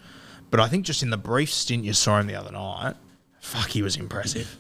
But 0.51 0.59
I 0.59 0.67
think 0.67 0.87
just 0.87 1.05
in 1.05 1.11
the 1.11 1.17
brief 1.17 1.53
stint 1.53 1.85
you 1.85 1.93
saw 1.93 2.19
him 2.19 2.27
the 2.27 2.35
other 2.35 2.51
night, 2.51 2.97
fuck, 3.41 3.71
he 3.71 3.83
was 3.83 3.97
impressive. 3.97 4.57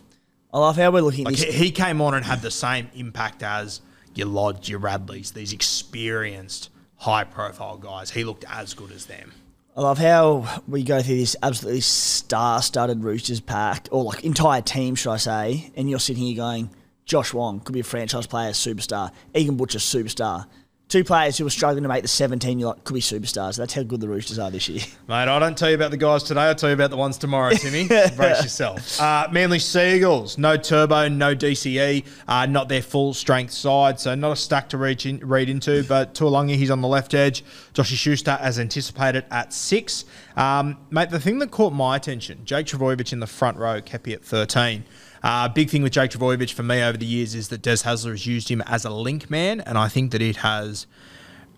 I 0.52 0.58
love 0.58 0.76
how 0.76 0.90
we're 0.90 1.02
looking 1.02 1.26
at 1.26 1.32
Like 1.32 1.40
this. 1.40 1.54
he 1.54 1.66
he 1.66 1.70
came 1.70 2.00
on 2.00 2.14
and 2.14 2.24
had 2.24 2.42
the 2.42 2.50
same 2.50 2.88
impact 2.94 3.42
as 3.42 3.80
your 4.14 4.26
Lodge, 4.26 4.68
your 4.68 4.80
Radleys, 4.80 5.32
these 5.32 5.52
experienced, 5.52 6.70
high-profile 6.96 7.78
guys. 7.78 8.10
He 8.10 8.24
looked 8.24 8.44
as 8.48 8.74
good 8.74 8.90
as 8.90 9.06
them. 9.06 9.32
I 9.76 9.82
love 9.82 9.98
how 9.98 10.62
we 10.66 10.82
go 10.82 11.00
through 11.00 11.18
this 11.18 11.36
absolutely 11.42 11.80
star-studded 11.82 13.04
Roosters 13.04 13.40
pack, 13.40 13.86
or 13.92 14.02
like 14.02 14.24
entire 14.24 14.60
team, 14.60 14.96
should 14.96 15.12
I 15.12 15.16
say? 15.18 15.70
And 15.76 15.88
you're 15.88 16.00
sitting 16.00 16.24
here 16.24 16.36
going, 16.36 16.70
Josh 17.04 17.32
Wong 17.32 17.60
could 17.60 17.72
be 17.72 17.80
a 17.80 17.84
franchise 17.84 18.26
player, 18.26 18.50
superstar. 18.50 19.12
Egan 19.34 19.56
Butcher, 19.56 19.78
superstar. 19.78 20.46
Two 20.90 21.05
players 21.05 21.38
who 21.38 21.44
were 21.44 21.50
struggling 21.50 21.85
to 21.85 21.88
make 21.88 22.03
the 22.03 22.09
17, 22.09 22.59
you're 22.59 22.70
like, 22.70 22.83
could 22.83 22.94
be 22.94 23.00
superstars. 23.00 23.57
That's 23.57 23.72
how 23.72 23.85
good 23.85 24.00
the 24.00 24.09
Roosters 24.09 24.40
are 24.40 24.50
this 24.50 24.68
year. 24.68 24.81
Mate, 25.09 25.29
I 25.29 25.38
don't 25.38 25.57
tell 25.57 25.68
you 25.68 25.76
about 25.76 25.92
the 25.92 25.96
guys 25.96 26.24
today. 26.24 26.40
I'll 26.40 26.55
tell 26.57 26.68
you 26.68 26.74
about 26.74 26.90
the 26.90 26.96
ones 26.96 27.16
tomorrow, 27.16 27.53
Timmy. 27.53 27.87
Brace 28.16 28.42
yourself. 28.42 29.00
Uh, 29.00 29.29
Manly 29.31 29.61
Seagulls, 29.61 30.37
no 30.37 30.57
turbo, 30.57 31.07
no 31.07 31.33
DCE, 31.33 32.05
uh, 32.26 32.46
not 32.46 32.68
their 32.68 32.83
full 32.83 33.14
strength 33.14 33.53
side, 33.53 34.00
so 34.00 34.16
not 34.16 34.33
a 34.33 34.37
stack 34.37 34.68
to 34.70 34.79
reach 34.79 35.07
in, 35.07 35.18
read 35.20 35.48
into. 35.48 35.85
But 35.85 36.14
Tuolungi, 36.14 36.57
he's 36.57 36.72
on 36.72 36.81
the 36.81 36.88
left 36.88 37.14
edge. 37.14 37.44
Joshy 37.72 37.94
Schuster, 37.94 38.37
as 38.40 38.59
anticipated, 38.59 39.26
at 39.31 39.53
six. 39.53 40.05
Um, 40.37 40.76
mate, 40.90 41.11
the 41.11 41.20
thing 41.20 41.38
that 41.38 41.53
caught 41.53 41.72
my 41.72 41.94
attention, 41.94 42.44
Jake 42.44 42.66
Trbojevic 42.66 43.12
in 43.12 43.20
the 43.20 43.29
front 43.29 43.59
row, 43.59 43.81
Kepi 43.81 44.12
at 44.12 44.24
13. 44.24 44.83
Uh, 45.22 45.48
big 45.48 45.68
thing 45.68 45.83
with 45.83 45.92
Jake 45.92 46.11
Trbojevic 46.11 46.52
for 46.52 46.62
me 46.62 46.83
over 46.83 46.96
the 46.96 47.06
years 47.06 47.35
is 47.35 47.48
that 47.48 47.62
Des 47.62 47.76
Hasler 47.76 48.11
has 48.11 48.26
used 48.26 48.48
him 48.48 48.62
as 48.62 48.85
a 48.85 48.90
link 48.90 49.30
man, 49.30 49.61
and 49.61 49.76
I 49.76 49.88
think 49.88 50.12
that 50.12 50.22
it 50.22 50.37
has 50.37 50.87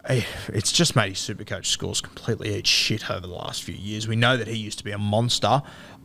Eh, 0.07 0.23
it's 0.49 0.73
just 0.73 0.97
made 0.97 1.11
his 1.11 1.19
supercoach 1.19 1.67
scores 1.67 2.01
completely 2.01 2.55
eat 2.57 2.67
shit 2.67 3.09
over 3.09 3.21
the 3.21 3.33
last 3.33 3.63
few 3.63 3.75
years. 3.75 4.09
We 4.09 4.17
know 4.17 4.37
that 4.37 4.49
he 4.49 4.57
used 4.57 4.79
to 4.79 4.85
be 4.85 4.91
a 4.91 4.99
monster. 4.99 5.63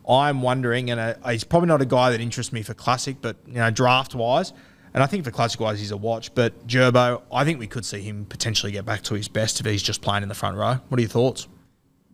I'm 0.07 0.41
wondering, 0.41 0.91
and 0.91 0.99
uh, 0.99 1.15
he's 1.29 1.43
probably 1.43 1.67
not 1.67 1.81
a 1.81 1.85
guy 1.85 2.11
that 2.11 2.21
interests 2.21 2.53
me 2.53 2.61
for 2.61 2.73
classic, 2.73 3.17
but 3.21 3.37
you 3.47 3.55
know, 3.55 3.71
draft 3.71 4.13
wise, 4.13 4.53
and 4.93 5.03
I 5.03 5.07
think 5.07 5.25
for 5.25 5.31
classic 5.31 5.59
wise, 5.59 5.79
he's 5.79 5.91
a 5.91 5.97
watch. 5.97 6.33
But 6.35 6.67
Gerbo, 6.67 7.23
I 7.31 7.43
think 7.43 7.59
we 7.59 7.67
could 7.67 7.85
see 7.85 8.01
him 8.01 8.25
potentially 8.25 8.71
get 8.71 8.85
back 8.85 9.01
to 9.03 9.15
his 9.15 9.27
best 9.27 9.59
if 9.59 9.65
he's 9.65 9.83
just 9.83 10.01
playing 10.01 10.23
in 10.23 10.29
the 10.29 10.35
front 10.35 10.57
row. 10.57 10.75
What 10.87 10.99
are 10.99 11.01
your 11.01 11.09
thoughts? 11.09 11.47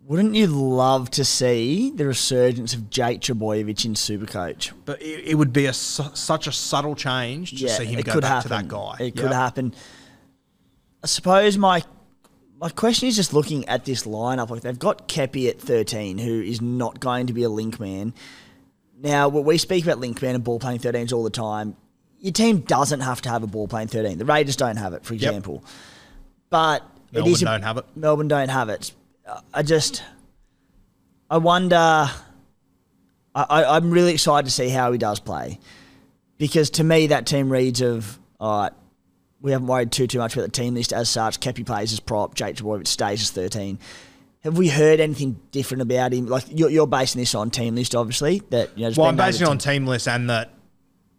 Wouldn't 0.06 0.34
you 0.34 0.46
love 0.48 1.10
to 1.12 1.24
see 1.24 1.90
the 1.90 2.06
resurgence 2.06 2.74
of 2.74 2.90
Jake 2.90 3.20
Trbojevic 3.20 3.86
in 3.86 3.94
Supercoach? 3.94 4.72
But 4.84 5.00
it, 5.00 5.28
it 5.30 5.34
would 5.36 5.52
be 5.52 5.64
a 5.66 5.72
su- 5.72 6.10
such 6.14 6.46
a 6.46 6.52
subtle 6.52 6.94
change 6.94 7.52
to 7.58 7.68
see 7.68 7.86
him 7.86 8.00
go 8.02 8.12
could 8.12 8.20
back 8.22 8.30
happen. 8.30 8.42
to 8.42 8.48
that 8.50 8.68
guy. 8.68 8.96
It 9.00 9.04
Yep. 9.04 9.16
could 9.16 9.32
happen. 9.32 9.74
I 11.02 11.06
suppose 11.06 11.56
my 11.56 11.82
my 12.60 12.68
question 12.68 13.08
is 13.08 13.16
just 13.16 13.32
looking 13.32 13.66
at 13.68 13.84
this 13.86 14.04
lineup. 14.04 14.50
Like 14.50 14.60
they've 14.60 14.78
got 14.78 15.08
Kepi 15.08 15.48
at 15.48 15.58
thirteen, 15.60 16.18
who 16.18 16.40
is 16.42 16.60
not 16.60 17.00
going 17.00 17.26
to 17.28 17.32
be 17.32 17.42
a 17.42 17.48
link 17.48 17.80
man. 17.80 18.12
Now, 19.00 19.28
we 19.28 19.58
speak 19.58 19.84
about 19.84 19.98
link 20.00 20.20
man 20.22 20.34
and 20.34 20.44
ball 20.44 20.58
playing 20.58 20.78
13s 20.78 21.12
all 21.12 21.24
the 21.24 21.28
time, 21.30 21.76
your 22.20 22.32
team 22.32 22.60
doesn't 22.60 23.00
have 23.00 23.20
to 23.22 23.28
have 23.28 23.42
a 23.42 23.46
ball 23.46 23.68
playing 23.68 23.88
13. 23.88 24.16
The 24.16 24.24
Raiders 24.24 24.56
don't 24.56 24.76
have 24.76 24.94
it, 24.94 25.04
for 25.04 25.12
example. 25.12 25.62
But 26.48 26.84
Melbourne 27.12 27.30
it 27.30 27.34
is 27.34 27.42
a- 27.42 27.44
don't 27.44 27.62
have 27.62 27.76
it. 27.76 27.84
Melbourne 27.96 28.28
don't 28.28 28.48
have 28.48 28.68
it. 28.70 28.92
I 29.52 29.62
just, 29.62 30.02
I 31.30 31.38
wonder. 31.38 31.76
I, 31.76 32.10
I, 33.34 33.76
I'm 33.76 33.90
really 33.90 34.12
excited 34.12 34.46
to 34.46 34.50
see 34.50 34.68
how 34.68 34.92
he 34.92 34.98
does 34.98 35.20
play, 35.20 35.58
because 36.38 36.70
to 36.70 36.84
me 36.84 37.08
that 37.08 37.26
team 37.26 37.50
reads 37.50 37.80
of 37.80 38.18
all 38.38 38.62
right. 38.62 38.72
We 39.40 39.52
haven't 39.52 39.66
worried 39.66 39.92
too 39.92 40.06
too 40.06 40.18
much 40.18 40.34
about 40.34 40.44
the 40.44 40.52
team 40.52 40.72
list 40.72 40.94
as 40.94 41.10
such. 41.10 41.38
Kepi 41.38 41.66
plays 41.66 41.92
as 41.92 42.00
prop. 42.00 42.34
Jake 42.34 42.56
Trbojevic 42.56 42.86
stays 42.86 43.20
as 43.20 43.30
13. 43.30 43.78
Have 44.40 44.56
we 44.56 44.68
heard 44.68 45.00
anything 45.00 45.38
different 45.50 45.82
about 45.82 46.14
him? 46.14 46.24
Like 46.26 46.44
you're, 46.48 46.70
you're 46.70 46.86
basing 46.86 47.20
this 47.20 47.34
on 47.34 47.50
team 47.50 47.74
list, 47.74 47.94
obviously. 47.94 48.40
That 48.48 48.70
you 48.78 48.88
know. 48.88 48.94
Well, 48.96 49.08
I'm 49.08 49.16
basing 49.16 49.46
it 49.46 49.50
on 49.50 49.58
team 49.58 49.86
list 49.86 50.08
and 50.08 50.30
that 50.30 50.53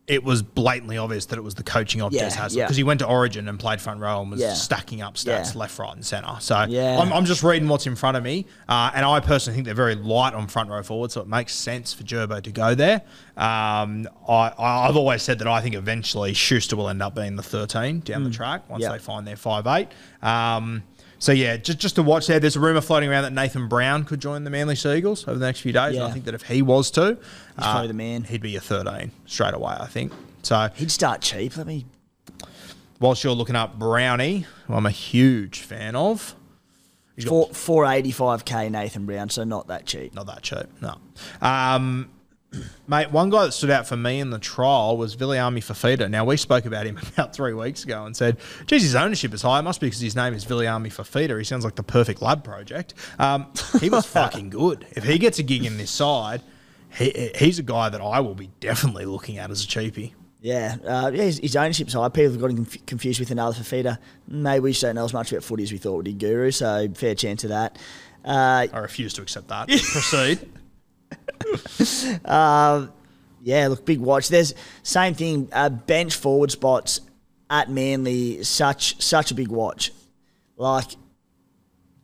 it 0.08 0.24
was 0.24 0.44
blatantly 0.44 0.98
obvious 1.00 1.26
that 1.26 1.38
it 1.38 1.41
was 1.41 1.56
the 1.56 1.63
coaching 1.63 2.00
of 2.00 2.13
Yeah, 2.13 2.30
Des 2.30 2.36
Hasler 2.36 2.56
yeah. 2.58 2.65
because 2.65 2.78
he 2.78 2.84
went 2.84 3.00
to 3.00 3.08
Origin 3.08 3.48
and 3.48 3.60
played 3.60 3.82
front 3.82 4.00
row 4.00 4.22
and 4.22 4.30
was 4.30 4.39
Yeah. 4.39 4.54
stacking 4.54 5.02
up 5.02 5.15
stats 5.15 5.56
left, 5.56 5.80
right, 5.80 5.96
and 5.96 6.06
centre. 6.06 6.36
So 6.41 6.63
Yeah. 6.70 7.00
I'm, 7.00 7.12
I'm 7.12 7.26
just 7.26 7.41
reading 7.41 7.68
what's 7.68 7.88
in 7.88 7.96
front 7.96 8.15
of 8.15 8.22
me, 8.24 8.46
uh, 8.70 8.91
and 8.94 9.04
I 9.04 9.20
personally 9.20 9.56
think 9.56 9.65
they're 9.65 9.74
very 9.74 9.96
light 9.96 10.36
on 10.36 10.46
front 10.48 10.70
row 10.70 10.84
forward, 10.84 11.12
so 11.12 11.22
it 11.22 11.28
makes 11.28 11.56
sense 11.56 11.91
for 11.91 12.04
Gerbo 12.04 12.39
to 12.44 12.52
go 12.52 12.76
there. 12.76 13.02
Um, 13.38 14.08
I, 14.30 14.54
I've 14.58 14.95
always 14.95 15.21
said 15.24 15.39
that 15.39 15.48
I 15.48 15.62
think 15.62 15.76
eventually 15.76 16.34
Schuster 16.34 16.76
will 16.76 16.88
end 16.89 17.02
up 17.02 17.15
being 17.15 17.36
the 17.36 17.43
13 17.43 18.00
down 18.00 18.24
the 18.24 18.30
track 18.30 18.69
once. 18.69 18.82
Yeah. 18.84 18.91
they 18.93 19.00
find 19.00 19.28
their 19.28 19.36
5'8". 19.36 19.88
Um, 20.24 20.84
so 21.19 21.32
yeah, 21.32 21.58
just 21.58 21.80
just 21.80 21.95
to 21.95 22.04
watch 22.04 22.28
there. 22.28 22.39
There's 22.39 22.56
a 22.56 22.60
rumor 22.60 22.82
floating 22.82 23.10
around 23.10 23.24
that 23.24 23.34
Nathan 23.34 23.67
Brown 23.67 24.04
could 24.04 24.19
join 24.19 24.43
the 24.43 24.50
Manly 24.50 24.76
Seagulls 24.76 25.28
over 25.28 25.39
the 25.39 25.45
next 25.45 25.62
few 25.62 25.71
days. 25.71 25.95
And 25.95 26.04
I 26.04 26.08
Yeah. 26.08 26.13
think 26.13 26.26
that 26.26 26.34
if 26.34 26.43
he 26.43 26.62
was 26.62 26.91
to, 26.91 27.17
he's 27.17 27.17
probably 27.58 27.88
the 27.88 27.93
man. 27.93 28.24
He'd 28.26 28.41
be 28.41 28.56
a 28.56 28.62
13 28.62 29.12
straight 29.26 29.54
away, 29.54 29.76
I 29.80 29.88
think. 29.88 30.12
So 30.43 30.69
He'd 30.76 30.91
start 30.91 31.21
cheap. 31.21 31.58
Let 31.58 31.67
me. 31.67 31.86
whilst 33.00 33.24
you're 33.24 33.34
looking 33.34 33.56
up 33.56 33.80
Brownie, 33.80 34.45
who 34.67 34.74
I'm 34.76 34.86
a 34.86 34.91
huge 34.91 35.60
fan 35.62 35.95
of, 35.95 36.36
he's 37.15 37.26
got 37.26 37.56
Four, 37.56 37.86
485k 37.86 38.69
Nathan 38.71 39.06
Brown, 39.06 39.30
so 39.30 39.43
not 39.43 39.67
that 39.67 39.86
cheap. 39.86 40.13
not 40.13 40.28
that 40.28 40.41
cheap. 40.43 40.67
No. 40.82 40.95
Um, 41.41 42.10
mate, 42.88 43.12
one 43.12 43.30
guy 43.30 43.46
that 43.46 43.52
stood 43.52 43.70
out 43.70 43.88
for 43.88 43.98
me 43.98 44.20
in 44.20 44.30
the 44.30 44.39
trial 44.39 44.98
was 44.98 45.15
Viliami 45.15 45.60
Fafita. 45.60 46.10
Now, 46.10 46.26
we 46.26 46.38
spoke 46.38 46.65
about 46.65 46.86
him 46.86 46.98
about 47.13 47.36
three 47.36 47.54
weeks 47.54 47.84
ago 47.84 48.06
and 48.06 48.15
said, 48.15 48.38
geez, 48.68 48.84
his 48.84 48.96
ownership 48.96 49.34
is 49.34 49.41
high. 49.41 49.60
It 49.60 49.63
must 49.63 49.80
be 49.82 49.88
because 49.88 50.02
his 50.02 50.15
name 50.15 50.34
is 50.34 50.46
Viliami 50.46 50.88
Fafita. 50.88 51.38
He 51.38 51.44
sounds 51.44 51.63
like 51.63 51.76
the 51.76 51.84
perfect 51.84 52.22
lab 52.22 52.44
project. 52.44 52.94
Um, 53.20 53.48
he 53.80 53.89
was 53.89 54.06
fucking 54.08 54.50
good. 54.50 54.86
If 54.91 55.04
he 55.04 55.18
gets 55.18 55.39
a 55.39 55.44
gig 55.44 55.65
in 55.65 55.78
this 55.78 55.91
side, 55.91 56.41
he, 56.96 57.32
he's 57.36 57.60
a 57.60 57.63
guy 57.63 57.89
that 57.89 58.02
I 58.02 58.20
will 58.20 58.36
be 58.36 58.50
definitely 58.60 59.06
looking 59.06 59.38
at 59.38 59.52
as 59.52 59.63
a 59.63 59.68
cheapie. 59.68 60.13
Yeah, 60.41 60.78
uh, 60.86 61.12
yeah 61.13 61.24
his, 61.24 61.39
his 61.39 61.56
ownership's 61.56 61.94
high. 61.94 62.10
People 62.10 62.34
have 62.34 62.41
got 62.41 62.52
him 62.52 62.58
conf- 62.58 62.86
confused 62.86 63.20
with 63.20 63.32
another 63.32 63.58
Fafita. 63.58 63.98
Maybe 64.28 64.60
we 64.60 64.72
just 64.72 64.84
don't 64.84 64.96
know 64.96 65.06
as 65.06 65.13
much 65.13 65.32
about 65.32 65.44
footy 65.44 65.63
as 65.63 65.72
we 65.72 65.80
thought 65.80 65.98
we 65.98 66.12
did, 66.12 66.20
Guru, 66.20 66.52
so 66.52 66.88
fair 66.94 67.15
chance 67.15 67.44
of 67.44 67.50
that. 67.50 67.78
Uh, 68.24 68.68
I 68.72 68.78
refuse 68.80 69.13
to 69.13 69.22
accept 69.22 69.48
that. 69.48 69.68
Proceed. 69.68 70.39
yeah, 73.46 73.68
look, 73.68 73.86
big 73.86 74.00
watch. 74.00 74.30
There's 74.30 74.54
same 74.84 75.14
thing. 75.14 75.50
Uh, 75.52 75.70
bench 75.70 76.16
forward 76.16 76.52
spots 76.52 77.02
at 77.50 77.70
Manly, 77.70 78.44
such 78.44 79.02
such 79.02 79.32
a 79.32 79.36
big 79.36 79.50
watch. 79.50 79.92
Like 80.58 80.96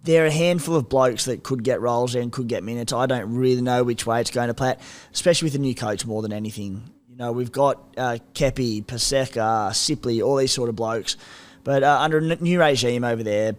there 0.04 0.24
are 0.24 0.28
a 0.28 0.32
handful 0.32 0.76
of 0.76 0.90
blokes 0.90 1.26
that 1.26 1.44
could 1.44 1.64
get 1.64 1.82
roles 1.82 2.16
and 2.16 2.32
could 2.32 2.48
get 2.48 2.64
minutes. 2.64 2.94
I 2.94 3.06
don't 3.06 3.36
really 3.36 3.62
know 3.62 3.84
which 3.84 4.06
way 4.06 4.22
it's 4.22 4.32
going 4.32 4.48
to 4.48 4.54
play, 4.54 4.72
it, 4.72 4.80
especially 5.14 5.48
with 5.48 5.54
the 5.54 5.60
new 5.60 5.76
coach 5.76 6.06
more 6.06 6.22
than 6.22 6.34
anything. 6.34 6.84
You 7.10 7.18
know, 7.18 7.32
we've 7.32 7.52
got 7.52 7.94
uh, 7.98 8.18
Kepi, 8.34 8.86
Paseka, 8.86 9.72
Sipley, 9.72 10.26
all 10.26 10.38
these 10.38 10.52
sort 10.52 10.70
of 10.70 10.76
blokes. 10.76 11.18
But 11.64 11.84
uh, 11.84 12.00
under 12.00 12.18
a 12.18 12.22
new 12.22 12.60
regime 12.60 13.04
over 13.04 13.22
there, 13.22 13.56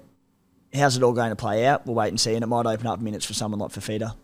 how's 0.75 0.97
it 0.97 1.03
all 1.03 1.12
going 1.12 1.31
to 1.31 1.37
play 1.37 1.64
out? 1.66 1.87
We'll 1.87 1.95
wait 1.95 2.09
and 2.09 2.21
see, 2.21 2.35
and 2.35 2.42
it 2.42 2.49
might 2.49 2.66
open 2.66 2.87
up 2.87 3.01
minutes 3.01 3.25
for 3.25 3.35
someone 3.35 3.61
like 3.61 3.71
Fafita. 3.71 4.16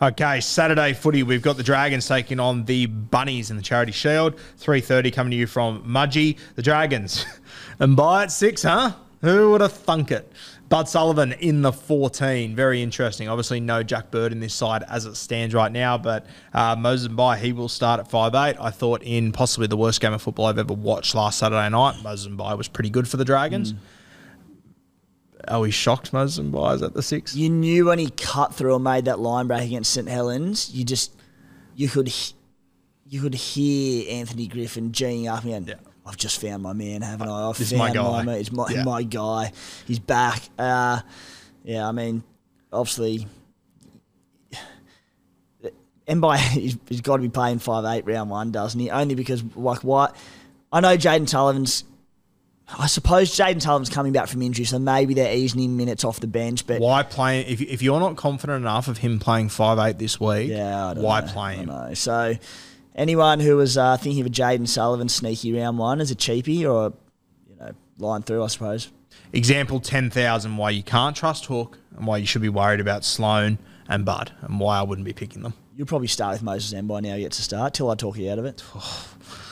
Okay, 0.00 0.40
Saturday 0.40 0.92
footy. 0.92 1.22
We've 1.22 1.40
got 1.40 1.56
the 1.56 1.62
Dragons 1.62 2.06
taking 2.06 2.38
on 2.38 2.66
the 2.66 2.84
Bunnies 2.86 3.50
in 3.50 3.56
the 3.56 3.62
Charity 3.62 3.92
Shield. 3.92 4.38
Three 4.58 4.82
thirty 4.82 5.10
coming 5.10 5.30
to 5.30 5.36
you 5.36 5.46
from 5.46 5.82
Mudgee. 5.84 6.36
The 6.54 6.62
Dragons, 6.62 7.24
and 7.78 7.96
by 7.96 8.24
at 8.24 8.32
six, 8.32 8.62
huh? 8.62 8.92
Who 9.22 9.52
would 9.52 9.62
have 9.62 9.72
thunk 9.72 10.10
it? 10.10 10.30
Bud 10.68 10.88
Sullivan 10.88 11.32
in 11.32 11.62
the 11.62 11.72
14. 11.72 12.54
Very 12.54 12.82
interesting. 12.82 13.28
Obviously, 13.28 13.60
no 13.60 13.82
Jack 13.82 14.10
Bird 14.10 14.32
in 14.32 14.40
this 14.40 14.52
side 14.52 14.82
as 14.88 15.06
it 15.06 15.14
stands 15.14 15.54
right 15.54 15.70
now, 15.70 15.96
but 15.96 16.26
uh, 16.52 16.74
Moses 16.76 17.08
Mbye, 17.08 17.38
he 17.38 17.52
will 17.52 17.68
start 17.68 18.00
at 18.00 18.10
5'8. 18.10 18.60
I 18.60 18.70
thought 18.70 19.02
in 19.02 19.30
possibly 19.32 19.68
the 19.68 19.76
worst 19.76 20.00
game 20.00 20.12
of 20.12 20.20
football 20.20 20.46
I've 20.46 20.58
ever 20.58 20.74
watched 20.74 21.14
last 21.14 21.38
Saturday 21.38 21.68
night, 21.68 22.02
Moses 22.02 22.26
Mbye 22.28 22.58
was 22.58 22.68
pretty 22.68 22.90
good 22.90 23.08
for 23.08 23.16
the 23.16 23.24
Dragons. 23.24 23.72
Mm. 23.72 23.78
Are 25.48 25.60
we 25.60 25.70
shocked 25.70 26.12
Moses 26.12 26.44
Mbye 26.44 26.74
is 26.76 26.82
at 26.82 26.94
the 26.94 27.02
six? 27.02 27.34
You 27.36 27.48
knew 27.50 27.86
when 27.86 27.98
he 27.98 28.10
cut 28.10 28.54
through 28.54 28.74
and 28.74 28.84
made 28.84 29.04
that 29.06 29.18
line 29.20 29.46
break 29.46 29.64
against 29.64 29.92
St 29.92 30.08
Helens, 30.08 30.70
you 30.74 30.84
just 30.84 31.14
you 31.74 31.88
could 31.88 32.12
you 33.08 33.20
could 33.20 33.34
hear 33.34 34.10
Anthony 34.10 34.46
Griffin 34.48 34.90
geeing 34.90 35.30
up 35.32 35.44
and 35.44 35.68
Yeah. 35.68 35.74
I've 36.04 36.16
just 36.16 36.40
found 36.40 36.62
my 36.62 36.72
man, 36.72 37.02
haven't 37.02 37.28
I? 37.28 37.48
I've 37.48 37.58
This 37.58 37.72
is 37.72 37.78
found 37.78 37.94
my 37.94 38.02
guy." 38.02 38.22
mate. 38.22 38.40
It's 38.40 38.52
my, 38.52 38.66
Yeah. 38.70 38.84
my 38.84 39.02
guy. 39.02 39.52
He's 39.86 39.98
back. 39.98 40.40
Uh, 40.58 41.00
yeah, 41.64 41.88
I 41.88 41.92
mean, 41.92 42.22
obviously, 42.72 43.26
Mbye, 46.08 46.36
he's, 46.38 46.78
he's 46.88 47.00
got 47.00 47.16
to 47.16 47.22
be 47.22 47.28
playing 47.28 47.58
five 47.58 47.84
eight 47.84 48.06
round 48.06 48.30
one, 48.30 48.52
doesn't 48.52 48.78
he? 48.78 48.90
Only 48.90 49.14
because 49.16 49.42
like 49.56 49.82
what? 49.82 50.14
I 50.72 50.80
know 50.80 50.96
Jayden 50.96 51.28
Sullivan's. 51.28 51.84
I 52.68 52.88
suppose 52.88 53.30
Jayden 53.36 53.62
Sullivan's 53.62 53.90
coming 53.90 54.12
back 54.12 54.26
from 54.28 54.42
injury, 54.42 54.64
so 54.64 54.78
maybe 54.78 55.14
they're 55.14 55.34
easing 55.34 55.60
him 55.60 55.76
minutes 55.76 56.04
off 56.04 56.18
the 56.18 56.26
bench. 56.26 56.66
But 56.66 56.80
Why 56.80 57.04
play 57.04 57.42
if 57.42 57.60
if 57.60 57.80
you're 57.80 58.00
not 58.00 58.16
confident 58.16 58.62
enough 58.62 58.88
of 58.88 58.98
him 58.98 59.20
playing 59.20 59.50
five 59.50 59.78
eight 59.78 59.98
this 59.98 60.18
week? 60.20 60.50
Yeah, 60.50 60.88
I 60.88 60.92
why 60.94 61.20
know. 61.20 61.26
play 61.28 61.42
I 61.42 61.54
him? 61.54 61.66
don't 61.66 61.88
know. 61.88 61.94
So, 61.94 62.34
anyone 62.96 63.38
who 63.38 63.56
was 63.56 63.78
uh, 63.78 63.96
thinking 63.98 64.20
of 64.20 64.26
a 64.26 64.30
Jayden 64.30 64.66
Sullivan 64.66 65.08
sneaky 65.08 65.52
round 65.56 65.78
one 65.78 66.00
as 66.00 66.10
a 66.10 66.16
cheapie 66.16 66.64
or 66.64 66.86
a, 66.86 66.92
you 67.48 67.56
know 67.60 67.70
line 67.98 68.22
through, 68.22 68.42
I 68.42 68.48
suppose. 68.48 68.90
Example 69.32 69.78
ten 69.78 70.10
thousand 70.10 70.56
why 70.56 70.70
you 70.70 70.82
can't 70.82 71.14
trust 71.14 71.46
Hook 71.46 71.78
and 71.96 72.04
why 72.04 72.16
you 72.16 72.26
should 72.26 72.42
be 72.42 72.48
worried 72.48 72.80
about 72.80 73.04
Sloan 73.04 73.58
and 73.88 74.04
Bud 74.04 74.32
and 74.40 74.58
why 74.58 74.80
I 74.80 74.82
wouldn't 74.82 75.04
be 75.04 75.12
picking 75.12 75.42
them. 75.42 75.54
You'll 75.76 75.86
probably 75.86 76.08
start 76.08 76.32
with 76.32 76.42
Moses 76.42 76.76
Mbye 76.76 77.02
now. 77.02 77.14
You 77.14 77.22
get 77.22 77.32
to 77.32 77.42
start 77.42 77.74
till 77.74 77.90
I 77.90 77.94
talk 77.94 78.18
you 78.18 78.28
out 78.32 78.40
of 78.40 78.44
it. 78.44 78.64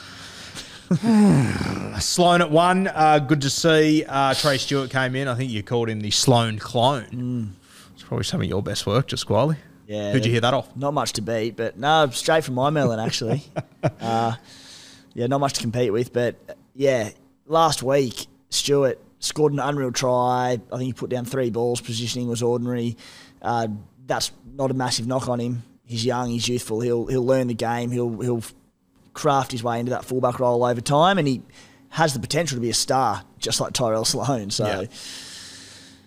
Sloan 2.00 2.42
at 2.42 2.50
one, 2.50 2.88
uh, 2.88 3.18
good 3.18 3.40
to 3.42 3.50
see. 3.50 4.04
Uh, 4.06 4.34
Trey 4.34 4.58
Stewart 4.58 4.90
came 4.90 5.16
in. 5.16 5.28
I 5.28 5.34
think 5.34 5.50
you 5.50 5.62
called 5.62 5.88
him 5.88 6.00
the 6.00 6.10
Sloan 6.10 6.58
clone. 6.58 7.56
It's 7.94 8.02
probably 8.02 8.24
some 8.24 8.40
of 8.40 8.46
your 8.46 8.62
best 8.62 8.86
work, 8.86 9.06
just 9.06 9.22
Squally. 9.22 9.56
Yeah. 9.86 10.12
Who'd 10.12 10.24
you 10.24 10.32
hear 10.32 10.40
that 10.40 10.54
off? 10.54 10.74
Not 10.76 10.94
much 10.94 11.14
to 11.14 11.22
beat, 11.22 11.56
but 11.56 11.78
no, 11.78 12.08
straight 12.10 12.44
from 12.44 12.54
my 12.54 12.70
melon 12.70 13.00
actually. 13.00 13.44
uh, 14.00 14.34
yeah, 15.14 15.26
not 15.26 15.38
much 15.40 15.54
to 15.54 15.60
compete 15.60 15.92
with, 15.92 16.12
but 16.12 16.36
yeah, 16.74 17.10
last 17.46 17.82
week 17.82 18.26
Stewart 18.48 18.98
scored 19.18 19.52
an 19.52 19.58
unreal 19.58 19.92
try. 19.92 20.58
I 20.72 20.76
think 20.76 20.82
he 20.82 20.92
put 20.92 21.10
down 21.10 21.24
three 21.24 21.50
balls. 21.50 21.80
Positioning 21.80 22.28
was 22.28 22.42
ordinary. 22.42 22.96
Uh, 23.42 23.68
that's 24.06 24.32
not 24.54 24.70
a 24.70 24.74
massive 24.74 25.06
knock 25.06 25.28
on 25.28 25.40
him. 25.40 25.62
He's 25.84 26.04
young. 26.04 26.30
He's 26.30 26.48
youthful. 26.48 26.80
He'll 26.80 27.06
he'll 27.06 27.24
learn 27.24 27.48
the 27.48 27.54
game. 27.54 27.90
He'll 27.90 28.20
he'll 28.20 28.42
craft 29.14 29.52
his 29.52 29.62
way 29.62 29.80
into 29.80 29.90
that 29.90 30.04
fullback 30.04 30.38
role 30.38 30.64
over 30.64 30.80
time, 30.80 31.18
and 31.18 31.26
he 31.26 31.42
has 31.90 32.12
the 32.12 32.20
potential 32.20 32.56
to 32.56 32.60
be 32.60 32.70
a 32.70 32.74
star, 32.74 33.24
just 33.38 33.60
like 33.60 33.72
Tyrell 33.72 34.04
Sloan. 34.04 34.50
So. 34.50 34.66
Yeah. 34.66 34.84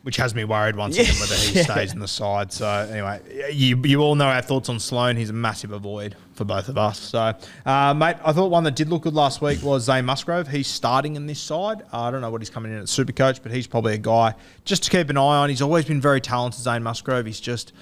Which 0.04 0.16
has 0.18 0.34
me 0.34 0.46
worried 0.46 0.78
once 0.78 0.98
again 0.98 1.14
whether 1.20 1.36
he 1.36 1.64
stays 1.64 1.92
in 1.92 2.00
the 2.00 2.08
side. 2.08 2.54
So 2.54 2.66
anyway, 2.66 3.52
you 3.52 3.76
you 3.84 4.00
all 4.00 4.16
know 4.16 4.28
our 4.28 4.42
thoughts 4.42 4.70
on 4.70 4.80
Sloan. 4.80 5.18
He's 5.18 5.32
a 5.32 5.34
massive 5.34 5.74
avoid 5.74 6.16
for 6.32 6.46
both 6.46 6.70
of 6.70 6.78
us. 6.78 6.98
So, 6.98 7.34
uh, 7.66 7.94
mate, 7.94 8.16
I 8.24 8.32
thought 8.32 8.50
one 8.50 8.64
that 8.64 8.76
did 8.78 8.88
look 8.88 9.02
good 9.02 9.16
last 9.16 9.42
week 9.42 9.62
was 9.62 9.84
Zay 9.84 10.02
Musgrove. 10.02 10.48
He's 10.48 10.68
starting 10.68 11.18
in 11.18 11.26
this 11.26 11.42
side. 11.42 11.82
Uh, 11.92 12.04
I 12.04 12.12
don't 12.12 12.22
know 12.22 12.30
what 12.32 12.40
he's 12.40 12.50
coming 12.50 12.72
in 12.72 12.78
at 12.78 12.88
Super 12.88 13.12
Coach, 13.12 13.44
but 13.44 13.52
he's 13.52 13.68
probably 13.68 13.96
a 13.96 13.98
guy 13.98 14.34
just 14.64 14.84
to 14.84 14.90
keep 14.90 15.10
an 15.10 15.18
eye 15.18 15.40
on. 15.40 15.50
He's 15.50 15.62
always 15.62 15.84
been 15.84 16.00
very 16.00 16.22
talented, 16.22 16.62
Zay 16.62 16.80
Musgrove. 16.80 17.26
He's 17.26 17.42
just 17.42 17.74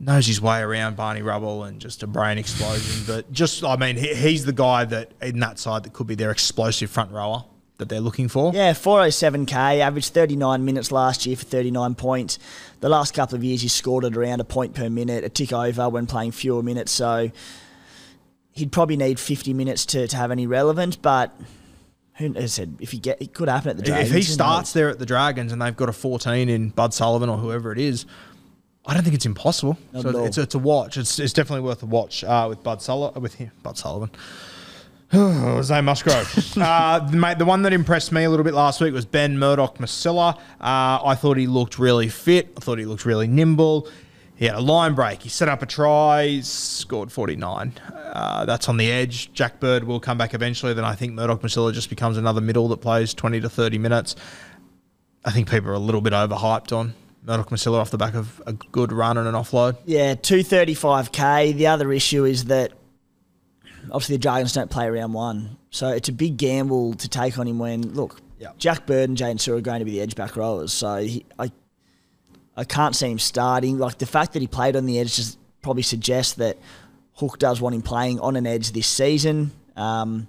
knows 0.00 0.26
his 0.26 0.40
way 0.40 0.60
around 0.60 0.96
Barney 0.96 1.22
Rubble 1.22 1.64
and 1.64 1.78
just 1.80 2.02
a 2.02 2.06
brain 2.06 2.38
explosion. 2.38 3.04
But 3.06 3.30
just, 3.30 3.62
I 3.62 3.76
mean, 3.76 3.96
he, 3.96 4.14
he's 4.14 4.46
the 4.46 4.52
guy 4.52 4.86
that 4.86 5.12
in 5.20 5.38
that 5.40 5.58
side 5.58 5.82
that 5.84 5.92
could 5.92 6.06
be 6.06 6.14
their 6.14 6.30
explosive 6.30 6.90
front 6.90 7.12
rower 7.12 7.44
that 7.76 7.88
they're 7.88 8.00
looking 8.00 8.28
for. 8.28 8.52
Yeah, 8.54 8.72
407k, 8.72 9.80
averaged 9.80 10.12
39 10.12 10.64
minutes 10.64 10.90
last 10.90 11.26
year 11.26 11.36
for 11.36 11.44
39 11.44 11.94
points. 11.94 12.38
The 12.80 12.88
last 12.88 13.12
couple 13.14 13.36
of 13.36 13.44
years, 13.44 13.60
he 13.62 13.68
scored 13.68 14.04
at 14.04 14.16
around 14.16 14.40
a 14.40 14.44
point 14.44 14.74
per 14.74 14.88
minute, 14.88 15.22
a 15.22 15.28
tick 15.28 15.52
over 15.52 15.88
when 15.88 16.06
playing 16.06 16.32
fewer 16.32 16.62
minutes. 16.62 16.92
So 16.92 17.30
he'd 18.52 18.72
probably 18.72 18.96
need 18.96 19.20
50 19.20 19.52
minutes 19.52 19.84
to, 19.86 20.08
to 20.08 20.16
have 20.16 20.30
any 20.30 20.46
relevance. 20.46 20.96
But 20.96 21.38
who 22.14 22.34
as 22.36 22.44
I 22.44 22.46
said, 22.46 22.76
if 22.80 22.92
he 22.92 22.98
get, 22.98 23.20
it 23.20 23.34
could 23.34 23.48
happen 23.48 23.70
at 23.70 23.76
the 23.78 23.82
Dragons. 23.82 24.10
if 24.10 24.16
he 24.16 24.22
starts 24.22 24.72
there 24.72 24.88
at 24.88 24.98
the 24.98 25.06
Dragons 25.06 25.52
and 25.52 25.60
they've 25.60 25.76
got 25.76 25.88
a 25.88 25.92
14 25.92 26.48
in 26.48 26.68
Bud 26.70 26.94
Sullivan 26.94 27.28
or 27.28 27.38
whoever 27.38 27.72
it 27.72 27.78
is, 27.78 28.06
I 28.86 28.94
don't 28.94 29.02
think 29.02 29.14
it's 29.14 29.26
impossible. 29.26 29.78
Not 29.92 30.02
so 30.02 30.24
it's, 30.24 30.38
it's 30.38 30.54
a 30.54 30.58
watch. 30.58 30.96
It's, 30.96 31.18
it's 31.18 31.32
definitely 31.32 31.64
worth 31.64 31.82
a 31.82 31.86
watch 31.86 32.24
uh, 32.24 32.46
with 32.48 32.62
Bud 32.62 32.80
Sullivan. 32.80 33.22
With 33.22 33.34
him, 33.34 33.50
Bud 33.62 33.76
Sullivan. 33.76 34.10
Zane 35.62 35.84
Musgrove. 35.84 36.56
uh, 36.56 37.00
the, 37.00 37.16
mate, 37.16 37.38
the 37.38 37.44
one 37.44 37.62
that 37.62 37.72
impressed 37.72 38.12
me 38.12 38.24
a 38.24 38.30
little 38.30 38.44
bit 38.44 38.54
last 38.54 38.80
week 38.80 38.94
was 38.94 39.04
Ben 39.04 39.38
Murdoch 39.38 39.78
Masila. 39.78 40.36
Uh, 40.36 40.40
I 41.04 41.14
thought 41.14 41.36
he 41.36 41.46
looked 41.46 41.78
really 41.78 42.08
fit. 42.08 42.52
I 42.56 42.60
thought 42.60 42.78
he 42.78 42.84
looked 42.84 43.04
really 43.04 43.26
nimble. 43.26 43.88
He 44.36 44.46
had 44.46 44.54
a 44.54 44.60
line 44.60 44.94
break. 44.94 45.22
He 45.22 45.28
set 45.28 45.48
up 45.48 45.60
a 45.60 45.66
try, 45.66 46.40
scored 46.40 47.12
49. 47.12 47.74
Uh, 47.92 48.44
that's 48.46 48.68
on 48.70 48.78
the 48.78 48.90
edge. 48.90 49.32
Jack 49.34 49.60
Bird 49.60 49.84
will 49.84 50.00
come 50.00 50.16
back 50.16 50.32
eventually. 50.32 50.72
Then 50.72 50.84
I 50.84 50.94
think 50.94 51.12
Murdoch 51.12 51.42
Masila 51.42 51.74
just 51.74 51.90
becomes 51.90 52.16
another 52.16 52.40
middle 52.40 52.68
that 52.68 52.78
plays 52.78 53.12
20 53.12 53.40
to 53.40 53.50
30 53.50 53.78
minutes. 53.78 54.16
I 55.24 55.32
think 55.32 55.50
people 55.50 55.68
are 55.70 55.74
a 55.74 55.78
little 55.78 56.00
bit 56.00 56.14
overhyped 56.14 56.74
on 56.74 56.94
Murdoch 57.22 57.50
Masila 57.50 57.74
off 57.80 57.90
the 57.90 57.98
back 57.98 58.14
of 58.14 58.42
a 58.46 58.52
good 58.52 58.92
run 58.92 59.18
and 59.18 59.28
an 59.28 59.34
offload. 59.34 59.76
Yeah, 59.84 60.14
235k. 60.14 61.54
The 61.54 61.66
other 61.66 61.92
issue 61.92 62.24
is 62.24 62.46
that 62.46 62.72
obviously 63.90 64.16
the 64.16 64.20
Dragons 64.22 64.52
don't 64.52 64.70
play 64.70 64.88
round 64.88 65.14
one. 65.14 65.58
So 65.70 65.88
it's 65.88 66.08
a 66.08 66.12
big 66.12 66.36
gamble 66.36 66.94
to 66.94 67.08
take 67.08 67.38
on 67.38 67.46
him 67.46 67.58
when, 67.58 67.82
look, 67.94 68.20
Yeah. 68.38 68.52
Jack 68.58 68.86
Bird 68.86 69.08
and 69.08 69.18
Jaydn 69.18 69.36
Su'A 69.36 69.58
are 69.58 69.60
going 69.60 69.80
to 69.80 69.84
be 69.84 69.92
the 69.92 70.00
edge 70.00 70.14
back 70.16 70.36
rowers. 70.36 70.72
So 70.72 70.96
he, 70.96 71.24
I, 71.38 71.52
I 72.56 72.64
can't 72.64 72.96
see 72.96 73.10
him 73.10 73.18
starting. 73.18 73.78
Like 73.78 73.98
the 73.98 74.06
fact 74.06 74.32
that 74.32 74.40
he 74.40 74.48
played 74.48 74.74
on 74.76 74.86
the 74.86 74.98
edge 74.98 75.16
just 75.16 75.38
probably 75.62 75.82
suggests 75.82 76.34
that 76.34 76.56
Hook 77.14 77.38
does 77.38 77.60
want 77.60 77.74
him 77.74 77.82
playing 77.82 78.18
on 78.20 78.34
an 78.36 78.46
edge 78.46 78.72
this 78.72 78.86
season. 78.86 79.50
Um, 79.76 80.26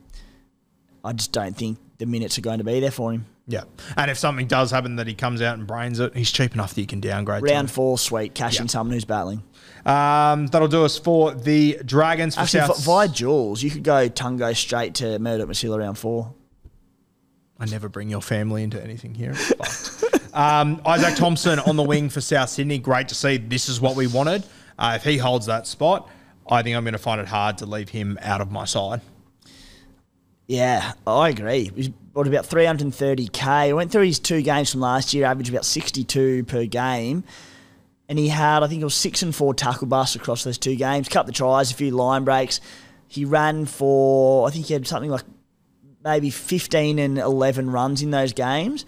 I 1.03 1.13
just 1.13 1.31
don't 1.31 1.55
think 1.55 1.77
the 1.97 2.05
minutes 2.05 2.37
are 2.37 2.41
going 2.41 2.57
to 2.57 2.63
be 2.65 2.79
there 2.81 2.91
for 2.91 3.11
him. 3.13 3.25
Yeah. 3.47 3.63
And 3.97 4.09
if 4.09 4.17
something 4.17 4.47
does 4.47 4.71
happen 4.71 4.95
that 4.97 5.07
he 5.07 5.13
comes 5.13 5.41
out 5.41 5.57
and 5.57 5.65
brains 5.67 5.99
it, 5.99 6.15
he's 6.15 6.31
cheap 6.31 6.53
enough 6.53 6.73
that 6.75 6.81
you 6.81 6.87
can 6.87 6.99
downgrade. 7.01 7.43
to 7.43 7.51
Round 7.53 7.69
four, 7.69 7.97
sweet, 7.97 8.33
cashing 8.33 8.65
Yeah. 8.67 8.69
someone 8.71 8.93
who's 8.93 9.03
battling. 9.05 9.43
Um, 9.85 10.47
that'll 10.47 10.67
do 10.67 10.85
us 10.85 10.97
for 10.97 11.33
the 11.33 11.79
Dragons 11.83 12.35
for 12.35 12.41
Actually, 12.41 12.61
South. 12.61 12.85
via 12.85 13.07
Jules, 13.07 13.61
you 13.63 13.71
could 13.71 13.83
go 13.83 14.07
Tungo 14.09 14.55
straight 14.55 14.93
to 14.95 15.17
Murdoch 15.19 15.49
Masila 15.49 15.79
round 15.79 15.97
four. 15.97 16.33
I 17.59 17.65
never 17.65 17.89
bring 17.89 18.09
your 18.09 18.21
family 18.21 18.63
into 18.63 18.81
anything 18.81 19.13
here. 19.15 19.35
Um, 20.33 20.77
Izaac 20.85 21.17
Thompson 21.17 21.59
on 21.59 21.75
the 21.75 21.83
wing 21.83 22.07
for 22.07 22.21
South 22.21 22.47
Sydney. 22.49 22.77
Great 22.77 23.09
to 23.09 23.15
see. 23.15 23.35
This 23.35 23.67
is 23.67 23.81
what 23.81 23.97
we 23.97 24.07
wanted. 24.07 24.45
Uh, 24.79 24.93
if 24.95 25.03
he 25.03 25.17
holds 25.17 25.47
that 25.47 25.67
spot, 25.67 26.09
I 26.49 26.63
think 26.63 26.77
I'm 26.77 26.85
going 26.85 26.93
to 26.93 26.99
find 26.99 27.19
it 27.19 27.27
hard 27.27 27.57
to 27.57 27.65
leave 27.65 27.89
him 27.89 28.17
out 28.21 28.39
of 28.39 28.49
my 28.49 28.63
side. 28.63 29.01
Yeah, 30.47 30.93
I 31.07 31.29
agree. 31.29 31.71
He's 31.75 31.89
got 32.13 32.27
about 32.27 32.45
330k. 32.45 33.47
I 33.47 33.73
went 33.73 33.91
through 33.91 34.05
his 34.05 34.19
two 34.19 34.41
games 34.41 34.71
from 34.71 34.81
last 34.81 35.13
year, 35.13 35.25
averaged 35.25 35.49
about 35.49 35.65
62 35.65 36.43
per 36.45 36.65
game. 36.65 37.23
And 38.09 38.19
he 38.19 38.27
had, 38.27 38.61
I 38.61 38.67
think 38.67 38.81
it 38.81 38.85
was 38.85 38.95
six 38.95 39.21
and 39.21 39.33
four 39.33 39.53
tackle 39.53 39.87
busts 39.87 40.17
across 40.17 40.43
those 40.43 40.57
two 40.57 40.75
games, 40.75 41.07
cut 41.07 41.25
the 41.25 41.31
tries, 41.31 41.71
a 41.71 41.75
few 41.75 41.91
line 41.91 42.25
breaks. 42.25 42.59
He 43.07 43.23
ran 43.23 43.65
for, 43.65 44.47
I 44.47 44.51
think 44.51 44.65
he 44.65 44.73
had 44.73 44.85
something 44.85 45.09
like 45.09 45.23
maybe 46.03 46.29
15 46.29 46.99
and 46.99 47.17
11 47.17 47.69
runs 47.69 48.01
in 48.01 48.11
those 48.11 48.33
games. 48.33 48.85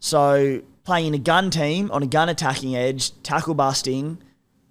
So 0.00 0.62
playing 0.84 1.08
in 1.08 1.14
a 1.14 1.18
gun 1.18 1.50
team 1.50 1.90
on 1.90 2.02
a 2.02 2.06
gun 2.06 2.30
attacking 2.30 2.74
edge, 2.74 3.20
tackle 3.22 3.54
busting, 3.54 4.18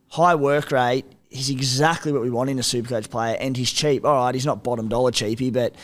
high 0.10 0.36
work 0.36 0.72
rate. 0.72 1.06
He's 1.30 1.50
exactly 1.50 2.12
what 2.12 2.22
we 2.22 2.30
want 2.30 2.50
in 2.50 2.58
a 2.58 2.64
supercoach 2.64 3.10
player, 3.10 3.36
and 3.40 3.56
he's 3.56 3.72
cheap. 3.72 4.06
All 4.06 4.26
right, 4.26 4.34
he's 4.34 4.46
not 4.46 4.64
bottom 4.64 4.88
dollar 4.88 5.12
cheapy, 5.12 5.50
but 5.52 5.76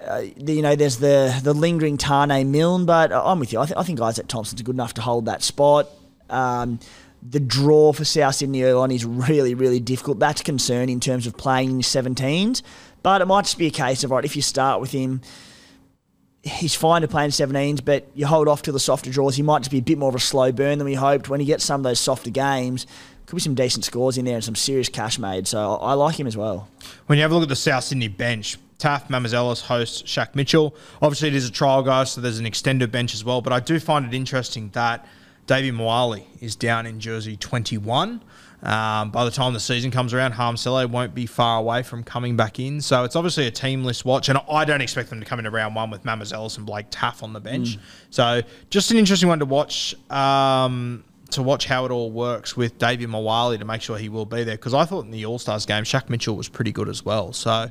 uh, 0.00 0.22
you 0.36 0.62
know, 0.62 0.76
there's 0.76 0.98
the 0.98 1.38
the 1.42 1.54
lingering 1.54 1.98
Taane 1.98 2.46
Milne, 2.46 2.86
but 2.86 3.12
I'm 3.12 3.40
with 3.40 3.52
you. 3.52 3.60
I, 3.60 3.66
th- 3.66 3.76
I 3.76 3.82
think 3.82 3.98
Izaac 3.98 4.28
Thompson's 4.28 4.62
good 4.62 4.76
enough 4.76 4.94
to 4.94 5.00
hold 5.00 5.24
that 5.24 5.42
spot. 5.42 5.88
Um, 6.30 6.78
the 7.22 7.40
draw 7.40 7.92
for 7.92 8.04
South 8.04 8.36
Sydney 8.36 8.62
early 8.62 8.74
on 8.74 8.90
is 8.90 9.04
really, 9.04 9.54
really 9.54 9.80
difficult. 9.80 10.18
That's 10.18 10.40
a 10.40 10.44
concern 10.44 10.88
in 10.88 11.00
terms 11.00 11.26
of 11.26 11.36
playing 11.36 11.70
in 11.70 11.78
17s. 11.80 12.62
But 13.02 13.20
it 13.20 13.26
might 13.26 13.42
just 13.42 13.58
be 13.58 13.66
a 13.66 13.70
case 13.70 14.04
of 14.04 14.10
right 14.10 14.24
if 14.24 14.36
you 14.36 14.42
start 14.42 14.80
with 14.80 14.92
him. 14.92 15.20
He's 16.42 16.74
fine 16.76 17.02
to 17.02 17.08
play 17.08 17.24
in 17.24 17.30
17s, 17.30 17.84
but 17.84 18.06
you 18.14 18.26
hold 18.26 18.46
off 18.46 18.62
to 18.62 18.72
the 18.72 18.78
softer 18.78 19.10
draws. 19.10 19.34
He 19.34 19.42
might 19.42 19.60
just 19.60 19.70
be 19.70 19.78
a 19.78 19.82
bit 19.82 19.98
more 19.98 20.08
of 20.08 20.14
a 20.14 20.20
slow 20.20 20.52
burn 20.52 20.78
than 20.78 20.84
we 20.84 20.94
hoped. 20.94 21.28
When 21.28 21.40
he 21.40 21.46
gets 21.46 21.64
some 21.64 21.80
of 21.80 21.84
those 21.84 21.98
softer 21.98 22.30
games, 22.30 22.86
could 23.26 23.36
be 23.36 23.42
some 23.42 23.54
decent 23.54 23.84
scores 23.84 24.16
in 24.16 24.24
there 24.24 24.36
and 24.36 24.44
some 24.44 24.54
serious 24.54 24.88
cash 24.88 25.18
made. 25.18 25.46
So 25.48 25.76
I 25.76 25.90
I 25.90 25.92
like 25.94 26.18
him 26.20 26.26
as 26.26 26.36
well. 26.36 26.68
When 27.06 27.18
you 27.18 27.22
have 27.22 27.30
a 27.30 27.34
look 27.34 27.44
at 27.44 27.48
the 27.48 27.56
South 27.56 27.84
Sydney 27.84 28.08
bench, 28.08 28.58
Taaffe, 28.78 29.08
Mamouzelos 29.08 29.62
hosts 29.62 30.02
Shaq 30.02 30.34
Mitchell. 30.34 30.74
Obviously, 31.00 31.28
it 31.28 31.34
is 31.34 31.48
a 31.48 31.52
trial 31.52 31.82
guy, 31.82 32.04
so 32.04 32.20
there's 32.20 32.38
an 32.38 32.46
extended 32.46 32.92
bench 32.92 33.14
as 33.14 33.24
well. 33.24 33.40
But 33.40 33.52
I 33.52 33.60
do 33.60 33.80
find 33.80 34.04
it 34.04 34.14
interesting 34.14 34.70
that 34.74 35.06
Davvy 35.46 35.72
Moale 35.72 36.26
is 36.40 36.56
down 36.56 36.86
in 36.86 37.00
jersey 37.00 37.36
21. 37.36 38.20
Um, 38.62 39.10
by 39.10 39.24
the 39.24 39.30
time 39.30 39.52
the 39.52 39.60
season 39.60 39.90
comes 39.90 40.12
around, 40.12 40.32
Harmsele 40.32 40.90
won't 40.90 41.14
be 41.14 41.26
far 41.26 41.60
away 41.60 41.82
from 41.82 42.02
coming 42.02 42.36
back 42.36 42.58
in. 42.58 42.80
So 42.80 43.04
it's 43.04 43.14
obviously 43.16 43.46
a 43.46 43.50
team 43.50 43.84
list 43.84 44.04
watch, 44.04 44.28
and 44.28 44.38
I 44.50 44.64
don't 44.64 44.80
expect 44.80 45.08
them 45.10 45.20
to 45.20 45.26
come 45.26 45.38
into 45.38 45.50
round 45.50 45.74
one 45.74 45.90
with 45.90 46.02
Mamouzelos 46.04 46.56
and 46.56 46.66
Blake 46.66 46.90
Taaffe 46.90 47.22
on 47.22 47.32
the 47.32 47.40
bench. 47.40 47.78
So 48.10 48.42
just 48.70 48.90
an 48.90 48.96
interesting 48.96 49.28
one 49.28 49.38
to 49.38 49.46
watch. 49.46 49.94
Um, 50.10 51.04
to 51.30 51.42
watch 51.42 51.66
how 51.66 51.84
it 51.84 51.90
all 51.90 52.10
works 52.10 52.56
with 52.56 52.78
Davvy 52.78 53.06
Moale 53.06 53.58
to 53.58 53.64
make 53.64 53.82
sure 53.82 53.98
he 53.98 54.08
will 54.08 54.26
be 54.26 54.44
there 54.44 54.56
because 54.56 54.74
I 54.74 54.84
thought 54.84 55.04
in 55.04 55.10
the 55.10 55.26
All 55.26 55.38
Stars 55.38 55.66
game 55.66 55.84
Shaq 55.84 56.08
Mitchell 56.08 56.36
was 56.36 56.48
pretty 56.48 56.72
good 56.72 56.88
as 56.88 57.04
well. 57.04 57.32
So 57.32 57.68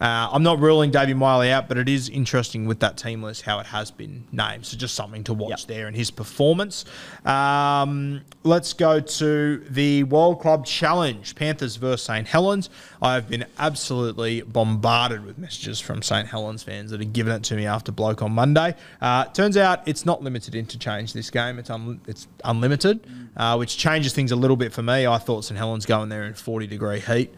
uh, 0.00 0.28
I'm 0.32 0.42
not 0.42 0.60
ruling 0.60 0.90
Davvy 0.92 1.14
Moale 1.16 1.50
out, 1.52 1.68
but 1.68 1.76
it 1.76 1.88
is 1.88 2.08
interesting 2.08 2.66
with 2.66 2.80
that 2.80 2.96
team 2.96 3.22
list 3.22 3.42
how 3.42 3.58
it 3.58 3.66
has 3.66 3.90
been 3.90 4.24
named. 4.30 4.64
So 4.66 4.76
just 4.76 4.94
something 4.94 5.24
to 5.24 5.34
watch 5.34 5.50
Yep. 5.62 5.68
there 5.68 5.88
in 5.88 5.94
his 5.94 6.10
performance. 6.10 6.84
Um, 7.24 8.22
let's 8.44 8.72
go 8.72 9.00
to 9.00 9.58
the 9.70 10.04
World 10.04 10.40
Club 10.40 10.64
Challenge 10.66 11.34
Panthers 11.34 11.76
versus 11.76 12.02
St 12.06 12.26
Helens. 12.26 12.70
I've 13.02 13.28
been 13.28 13.44
absolutely 13.58 14.42
bombarded 14.42 15.24
with 15.24 15.38
messages 15.38 15.80
from 15.80 16.02
St 16.02 16.26
Helens 16.28 16.62
fans 16.62 16.90
that 16.90 17.00
have 17.00 17.12
given 17.12 17.32
it 17.32 17.42
to 17.44 17.54
me 17.54 17.66
after 17.66 17.92
bloke 17.92 18.22
on 18.22 18.32
Monday. 18.32 18.74
Uh, 19.00 19.24
turns 19.26 19.56
out 19.56 19.86
it's 19.86 20.06
not 20.06 20.22
limited 20.22 20.54
interchange 20.54 21.12
this 21.12 21.30
game. 21.30 21.58
It's 21.58 21.70
un- 21.70 22.00
it's 22.06 22.26
unlimited, 22.44 23.00
uh, 23.36 23.56
which 23.56 23.76
changes 23.76 24.12
things 24.12 24.32
a 24.32 24.36
little 24.36 24.56
bit 24.56 24.72
for 24.72 24.82
me. 24.82 25.06
I 25.06 25.18
thought 25.18 25.44
St 25.44 25.58
Helens 25.58 25.86
going 25.86 26.08
there 26.08 26.24
in 26.24 26.34
40 26.34 26.66
degree 26.66 27.00
heat 27.00 27.34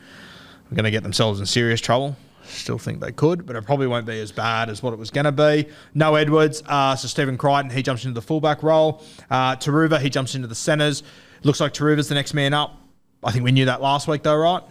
are 0.71 0.75
going 0.75 0.85
to 0.85 0.91
get 0.91 1.03
themselves 1.03 1.41
in 1.41 1.47
serious 1.47 1.81
trouble. 1.81 2.17
Still 2.51 2.79
think 2.79 3.01
they 3.01 3.13
could, 3.13 3.47
but 3.47 3.57
it 3.57 3.65
probably 3.65 3.87
won't 3.87 4.07
be 4.07 4.21
as 4.21 4.33
bad 4.33 4.69
as 4.71 4.83
what 4.83 4.93
it 4.93 4.99
was 4.99 5.11
going 5.11 5.25
to 5.25 5.33
be. 5.33 5.67
No 5.95 6.17
Edwards, 6.17 6.63
uh, 6.67 6.97
so 6.97 7.09
Stephen 7.09 7.39
Crichton, 7.39 7.71
he 7.71 7.83
jumps 7.83 8.05
into 8.05 8.15
the 8.15 8.23
fullback 8.27 8.63
role. 8.63 9.03
Uh, 9.31 9.57
Turuva, 9.57 10.01
he 10.01 10.11
jumps 10.11 10.35
into 10.35 10.49
the 10.49 10.55
centres. 10.55 11.03
Looks 11.43 11.61
like 11.61 11.73
Turuva's 11.73 12.09
the 12.09 12.15
next 12.15 12.35
man 12.35 12.53
up. 12.53 12.77
I 13.23 13.31
think 13.33 13.45
we 13.45 13.53
knew 13.53 13.67
that 13.67 13.81
last 13.81 14.09
week, 14.09 14.23
though, 14.23 14.37
right? 14.37 14.63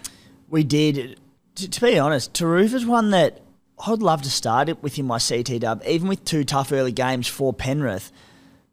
We 0.49 0.63
did. 0.63 1.19
To, 1.55 1.69
to 1.69 1.81
be 1.81 1.97
honest, 1.97 2.33
Turuva's 2.33 2.85
one 2.85 3.11
that 3.11 3.41
I'd 3.87 3.99
love 4.01 4.21
to 4.23 4.29
start 4.29 4.67
it 4.69 4.83
with 4.83 4.99
in 4.99 5.05
my 5.05 5.19
CT 5.19 5.59
dub, 5.61 5.81
even 5.87 6.07
with 6.09 6.25
two 6.25 6.43
tough 6.43 6.71
early 6.71 6.91
games 6.91 7.27
for 7.27 7.53
Penrith. 7.53 8.11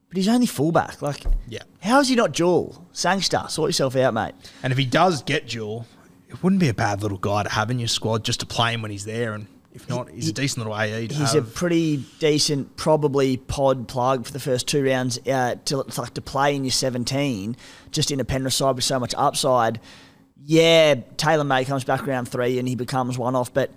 But 0.09 0.16
he's 0.19 0.29
only 0.29 0.47
fullback. 0.47 1.03
Like, 1.03 1.25
Yeah. 1.49 1.62
how 1.81 2.01
is 2.01 2.09
he 2.09 2.14
not 2.16 2.33
dual? 2.33 2.87
Sangster, 2.92 3.42
sort 3.49 3.69
yourself 3.69 3.97
out, 3.97 4.14
mate. 4.14 4.35
And 4.62 4.73
if 4.73 4.79
he 4.79 4.85
does 4.87 5.23
get 5.23 5.49
dual, 5.49 5.87
it 6.28 6.42
wouldn't 6.42 6.60
be 6.60 6.68
a 6.68 6.74
bad 6.74 7.02
little 7.02 7.18
guy 7.18 7.42
to 7.42 7.48
have 7.50 7.70
in 7.70 7.78
your 7.78 7.88
squad 7.88 8.24
just 8.24 8.40
to 8.40 8.46
play 8.46 8.72
him 8.74 8.82
when 8.82 8.90
he's 8.90 9.04
there. 9.04 9.32
And 9.34 9.46
if 9.72 9.88
not, 9.88 10.08
he's 10.10 10.28
a 10.28 10.32
decent 10.32 10.58
little 10.66 10.78
AE 10.78 11.06
to 11.08 11.14
He's 11.14 11.32
have. 11.34 11.46
a 11.46 11.50
pretty 11.50 12.04
decent, 12.18 12.76
probably 12.76 13.36
pod 13.36 13.88
plug 13.88 14.26
for 14.26 14.32
the 14.32 14.40
first 14.40 14.66
two 14.66 14.84
rounds 14.84 15.18
uh, 15.26 15.56
to 15.66 15.76
like 15.78 16.14
to 16.14 16.22
play 16.22 16.56
in 16.56 16.64
your 16.64 16.70
17, 16.72 17.56
just 17.90 18.10
in 18.10 18.20
a 18.20 18.24
Penrith 18.24 18.54
side 18.54 18.74
with 18.74 18.84
so 18.84 18.98
much 18.98 19.14
upside. 19.16 19.80
Yeah, 20.44 20.94
Taylor 21.16 21.44
May 21.44 21.64
comes 21.64 21.84
back 21.84 22.06
round 22.06 22.28
three 22.28 22.58
and 22.58 22.66
he 22.68 22.74
becomes 22.74 23.18
one 23.18 23.34
off, 23.34 23.52
but 23.52 23.70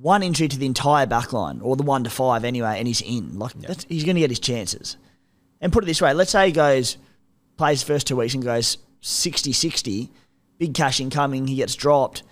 one 0.00 0.22
injury 0.22 0.48
to 0.48 0.58
the 0.58 0.66
entire 0.66 1.06
back 1.06 1.32
line, 1.32 1.60
or 1.60 1.76
the 1.76 1.82
one 1.82 2.04
to 2.04 2.10
five 2.10 2.44
anyway, 2.44 2.76
and 2.78 2.88
he's 2.88 3.02
in. 3.02 3.38
Like 3.38 3.52
that's, 3.54 3.84
he's 3.84 4.04
going 4.04 4.16
to 4.16 4.20
get 4.20 4.30
his 4.30 4.40
chances. 4.40 4.96
And 5.60 5.72
put 5.72 5.84
it 5.84 5.86
this 5.86 6.00
way, 6.00 6.14
let's 6.14 6.30
say 6.30 6.46
he 6.46 6.52
goes, 6.52 6.96
plays 7.58 7.80
the 7.84 7.86
first 7.92 8.06
two 8.06 8.16
weeks 8.16 8.32
and 8.34 8.42
goes 8.42 8.78
60-60, 9.02 10.08
big 10.60 10.74
cash 10.74 11.00
incoming, 11.00 11.48
he 11.48 11.56
gets 11.56 11.74
dropped. 11.74 12.22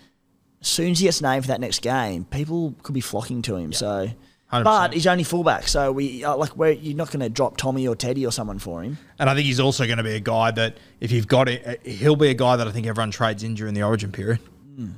As 0.61 0.69
soon 0.69 0.93
as 0.93 1.01
he 1.01 1.07
gets 1.07 1.21
named 1.21 1.45
for 1.45 1.49
that 1.49 1.61
next 1.61 1.83
game, 1.83 2.25
people 2.27 2.75
could 2.85 2.93
be 2.93 3.01
flocking 3.01 3.43
to 3.43 3.57
him. 3.57 3.73
So, 3.73 4.11
100%. 4.53 4.65
but 4.65 4.93
he's 4.93 5.07
only 5.07 5.25
fullback, 5.25 5.67
so 5.67 5.93
we 5.93 6.25
uh, 6.25 6.37
like 6.37 6.57
we're, 6.57 6.73
you're 6.73 6.97
not 6.97 7.11
going 7.11 7.21
to 7.21 7.29
drop 7.29 7.57
Tommy 7.57 7.87
or 7.89 7.95
Teddy 7.97 8.25
or 8.25 8.33
someone 8.33 8.59
for 8.59 8.83
him. 8.83 8.99
And 9.19 9.29
I 9.29 9.35
think 9.35 9.47
he's 9.47 9.61
also 9.61 9.87
going 9.87 9.99
to 9.99 10.05
be 10.05 10.15
a 10.15 10.21
guy 10.21 10.51
that, 10.53 10.79
if 11.01 11.11
you've 11.11 11.29
got 11.29 11.49
it, 11.49 11.85
he'll 11.87 12.17
be 12.17 12.29
a 12.29 12.35
guy 12.35 12.57
that 12.57 12.67
I 12.67 12.71
think 12.71 12.87
everyone 12.87 13.11
trades 13.11 13.43
in 13.43 13.55
during 13.55 13.75
the 13.75 13.83
origin 13.83 14.13
period. 14.13 14.41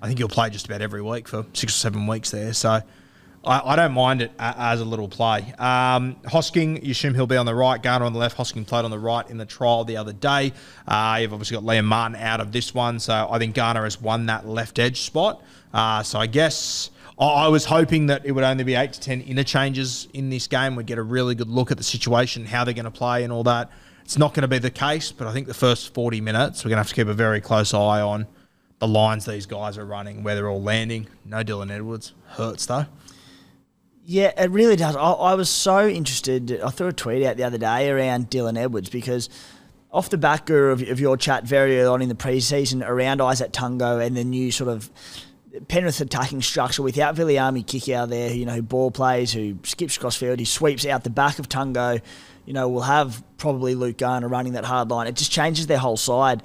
I 0.02 0.08
think 0.08 0.18
he'll 0.18 0.28
play 0.28 0.50
just 0.50 0.66
about 0.66 0.82
every 0.82 1.00
week 1.00 1.26
for 1.26 1.46
six 1.54 1.72
or 1.72 1.78
seven 1.78 2.06
weeks 2.06 2.30
there. 2.30 2.52
So 2.52 2.82
I, 3.44 3.72
I 3.72 3.76
don't 3.76 3.92
mind 3.92 4.22
it 4.22 4.32
as 4.38 4.80
a 4.80 4.84
little 4.84 5.08
play. 5.08 5.54
Um, 5.58 6.16
Hosking, 6.24 6.82
you 6.82 6.90
assume 6.90 7.14
he'll 7.14 7.26
be 7.26 7.36
on 7.36 7.46
the 7.46 7.54
right, 7.54 7.82
Garner 7.82 8.04
on 8.04 8.12
the 8.12 8.18
left. 8.18 8.36
Hosking 8.36 8.66
played 8.66 8.84
on 8.84 8.90
the 8.90 8.98
right 8.98 9.28
in 9.30 9.38
the 9.38 9.46
trial 9.46 9.84
the 9.84 9.96
other 9.96 10.12
day. 10.12 10.52
Uh, 10.86 11.18
you've 11.20 11.32
obviously 11.32 11.56
got 11.56 11.64
Liam 11.64 11.84
Martin 11.84 12.16
out 12.16 12.40
of 12.40 12.52
this 12.52 12.74
one. 12.74 12.98
So 13.00 13.28
I 13.30 13.38
think 13.38 13.54
Garner 13.54 13.84
has 13.84 14.00
won 14.00 14.26
that 14.26 14.46
left 14.46 14.78
edge 14.78 15.00
spot. 15.00 15.42
Uh, 15.72 16.02
so 16.02 16.18
I 16.18 16.26
guess. 16.26 16.90
I 17.18 17.26
I 17.26 17.48
was 17.48 17.66
hoping 17.66 18.06
that 18.06 18.24
it 18.24 18.32
would 18.32 18.44
only 18.44 18.64
be 18.64 18.74
eight 18.74 18.94
to 18.94 19.00
ten 19.00 19.20
interchanges 19.20 20.08
in 20.14 20.30
this 20.30 20.46
game. 20.46 20.74
We'd 20.74 20.86
get 20.86 20.98
a 20.98 21.02
really 21.02 21.34
good 21.34 21.48
look 21.48 21.70
at 21.70 21.76
the 21.76 21.84
situation, 21.84 22.46
how 22.46 22.64
they're 22.64 22.74
going 22.74 22.84
to 22.86 22.90
play, 22.90 23.24
and 23.24 23.32
all 23.32 23.44
that. 23.44 23.70
It's 24.04 24.18
not 24.18 24.34
going 24.34 24.42
to 24.42 24.48
be 24.48 24.58
the 24.58 24.70
case, 24.70 25.12
but 25.12 25.28
I 25.28 25.32
think 25.32 25.46
the 25.46 25.54
first 25.54 25.94
40 25.94 26.20
minutes, 26.20 26.64
we're 26.64 26.70
going 26.70 26.78
to 26.78 26.80
have 26.80 26.88
to 26.88 26.94
keep 26.94 27.06
a 27.06 27.14
very 27.14 27.40
close 27.40 27.72
eye 27.72 28.00
on 28.00 28.26
the 28.80 28.88
lines 28.88 29.24
these 29.26 29.46
guys 29.46 29.78
are 29.78 29.84
running, 29.84 30.24
where 30.24 30.34
they're 30.34 30.48
all 30.48 30.62
landing. 30.62 31.06
No 31.24 31.44
Dylan 31.44 31.70
Edwards. 31.70 32.14
Hurts, 32.26 32.66
though. 32.66 32.86
Yeah, 34.10 34.32
it 34.36 34.50
really 34.50 34.74
does. 34.74 34.96
I, 34.96 35.02
I 35.02 35.34
was 35.34 35.48
so 35.48 35.86
interested. 35.86 36.60
I 36.60 36.70
threw 36.70 36.88
a 36.88 36.92
tweet 36.92 37.22
out 37.24 37.36
the 37.36 37.44
other 37.44 37.58
day 37.58 37.88
around 37.88 38.28
Dylan 38.28 38.58
Edwards 38.58 38.90
because 38.90 39.28
off 39.92 40.10
the 40.10 40.18
back 40.18 40.50
of, 40.50 40.82
of 40.82 40.98
your 40.98 41.16
chat 41.16 41.44
very 41.44 41.78
early 41.78 41.86
on 41.86 42.02
in 42.02 42.08
the 42.08 42.16
preseason 42.16 42.84
around 42.84 43.20
Isaac 43.20 43.52
Tungo 43.52 44.04
and 44.04 44.16
the 44.16 44.24
new 44.24 44.50
sort 44.50 44.68
of 44.68 44.90
Penrith 45.68 46.00
attacking 46.00 46.42
structure 46.42 46.82
without 46.82 47.14
Viliame 47.14 47.64
Kikau 47.64 48.08
there, 48.08 48.34
you 48.34 48.46
know, 48.46 48.54
who 48.54 48.62
ball 48.62 48.90
plays, 48.90 49.32
who 49.32 49.56
skips 49.62 49.96
across 49.96 50.16
field, 50.16 50.40
he 50.40 50.44
sweeps 50.44 50.84
out 50.84 51.04
the 51.04 51.10
back 51.10 51.38
of 51.38 51.48
Tungo. 51.48 52.02
You 52.46 52.52
know, 52.52 52.68
we'll 52.68 52.82
have 52.82 53.22
probably 53.38 53.76
Luke 53.76 53.98
Garner 53.98 54.26
running 54.26 54.54
that 54.54 54.64
hard 54.64 54.90
line. 54.90 55.06
It 55.06 55.14
just 55.14 55.30
changes 55.30 55.68
their 55.68 55.78
whole 55.78 55.96
side. 55.96 56.42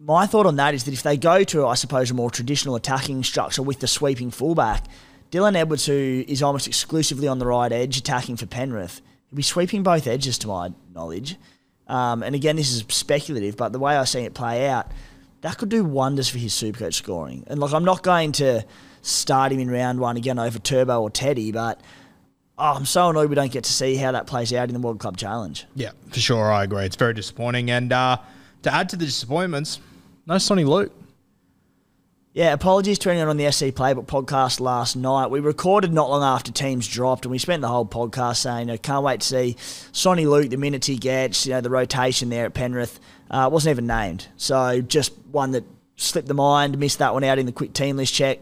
My 0.00 0.26
thought 0.26 0.46
on 0.46 0.56
that 0.56 0.74
is 0.74 0.82
that 0.82 0.94
if 0.94 1.04
they 1.04 1.16
go 1.16 1.44
to, 1.44 1.68
I 1.68 1.74
suppose, 1.74 2.10
a 2.10 2.14
more 2.14 2.28
traditional 2.28 2.74
attacking 2.74 3.22
structure 3.22 3.62
with 3.62 3.78
the 3.78 3.86
sweeping 3.86 4.32
fullback, 4.32 4.86
Dylan 5.30 5.56
Edwards, 5.56 5.86
who 5.86 6.24
is 6.26 6.42
almost 6.42 6.66
exclusively 6.66 7.28
on 7.28 7.38
the 7.38 7.46
right 7.46 7.70
edge 7.70 7.96
attacking 7.96 8.36
for 8.36 8.46
Penrith, 8.46 9.00
he'll 9.28 9.36
be 9.36 9.42
sweeping 9.42 9.82
both 9.82 10.06
edges 10.06 10.38
to 10.38 10.48
my 10.48 10.72
knowledge. 10.94 11.36
Um, 11.86 12.22
and 12.22 12.34
again, 12.34 12.56
this 12.56 12.72
is 12.72 12.84
speculative, 12.88 13.56
but 13.56 13.72
the 13.72 13.78
way 13.78 13.96
I 13.96 14.04
see 14.04 14.20
it 14.20 14.34
play 14.34 14.68
out, 14.68 14.90
that 15.40 15.58
could 15.58 15.68
do 15.68 15.84
wonders 15.84 16.28
for 16.28 16.38
his 16.38 16.52
Supercoach 16.52 16.94
scoring. 16.94 17.44
And 17.46 17.58
like, 17.58 17.72
I'm 17.72 17.84
not 17.84 18.02
going 18.02 18.32
to 18.32 18.64
start 19.02 19.52
him 19.52 19.60
in 19.60 19.70
round 19.70 19.98
one 19.98 20.16
again 20.16 20.38
over 20.38 20.58
Turbo 20.58 21.00
or 21.00 21.10
Teddy, 21.10 21.52
but 21.52 21.80
oh, 22.58 22.74
I'm 22.74 22.84
so 22.84 23.08
annoyed 23.08 23.28
we 23.28 23.34
don't 23.34 23.50
get 23.50 23.64
to 23.64 23.72
see 23.72 23.96
how 23.96 24.12
that 24.12 24.26
plays 24.26 24.52
out 24.52 24.68
in 24.68 24.74
the 24.74 24.80
World 24.80 25.00
Club 25.00 25.16
Challenge. 25.16 25.66
Yeah, 25.74 25.90
for 26.10 26.20
sure. 26.20 26.52
I 26.52 26.64
agree. 26.64 26.84
It's 26.84 26.96
very 26.96 27.14
disappointing. 27.14 27.70
And 27.70 27.92
uh, 27.92 28.18
to 28.62 28.72
add 28.72 28.88
to 28.90 28.96
the 28.96 29.06
disappointments, 29.06 29.80
no 30.26 30.34
Soni 30.34 30.66
Luke. 30.66 30.92
Yeah, 32.32 32.52
apologies 32.52 33.00
to 33.00 33.10
anyone 33.10 33.28
on 33.28 33.36
the 33.38 33.50
SC 33.50 33.66
Playbook 33.66 34.06
podcast 34.06 34.60
last 34.60 34.94
night. 34.94 35.32
We 35.32 35.40
recorded 35.40 35.92
not 35.92 36.08
long 36.10 36.22
after 36.22 36.52
teams 36.52 36.86
dropped, 36.86 37.24
and 37.24 37.32
we 37.32 37.38
spent 37.38 37.60
the 37.60 37.66
whole 37.66 37.84
podcast 37.84 38.36
saying, 38.36 38.68
you 38.68 38.74
know, 38.74 38.78
can't 38.78 39.02
wait 39.02 39.22
to 39.22 39.26
see 39.26 39.56
Soni 39.92 40.30
Luke, 40.30 40.48
the 40.48 40.56
minutes 40.56 40.86
he 40.86 40.96
gets, 40.96 41.44
you 41.44 41.52
know, 41.54 41.60
the 41.60 41.70
rotation 41.70 42.28
there 42.28 42.46
at 42.46 42.54
Penrith. 42.54 43.00
Uh, 43.32 43.48
wasn't 43.50 43.72
even 43.72 43.88
named. 43.88 44.28
So 44.36 44.80
just 44.80 45.12
one 45.32 45.50
that 45.52 45.64
slipped 45.96 46.28
the 46.28 46.34
mind, 46.34 46.78
missed 46.78 47.00
that 47.00 47.12
one 47.14 47.24
out 47.24 47.40
in 47.40 47.46
the 47.46 47.52
quick 47.52 47.72
team 47.72 47.96
list 47.96 48.14
check. 48.14 48.38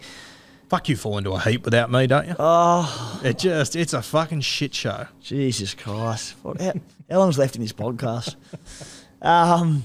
Fuck 0.69 0.91
you 0.91 0.97
fall 0.97 1.17
into 1.17 1.31
a 1.33 1.41
heap 1.41 1.65
without 1.65 1.91
me, 1.91 2.07
don't 2.07 2.29
you? 2.29 2.37
Oh, 2.39 3.21
It 3.25 3.39
just, 3.39 3.75
it's 3.75 3.95
a 3.95 4.03
fucking 4.03 4.43
shit 4.43 4.75
show. 4.75 5.07
Jesus 5.23 5.73
Christ. 5.73 6.35
What, 6.43 6.61
how, 6.61 6.75
how 7.11 7.19
long's 7.21 7.39
left 7.39 7.57
in 7.57 7.63
this 7.63 7.73
podcast? 7.73 8.37
Um, 9.21 9.83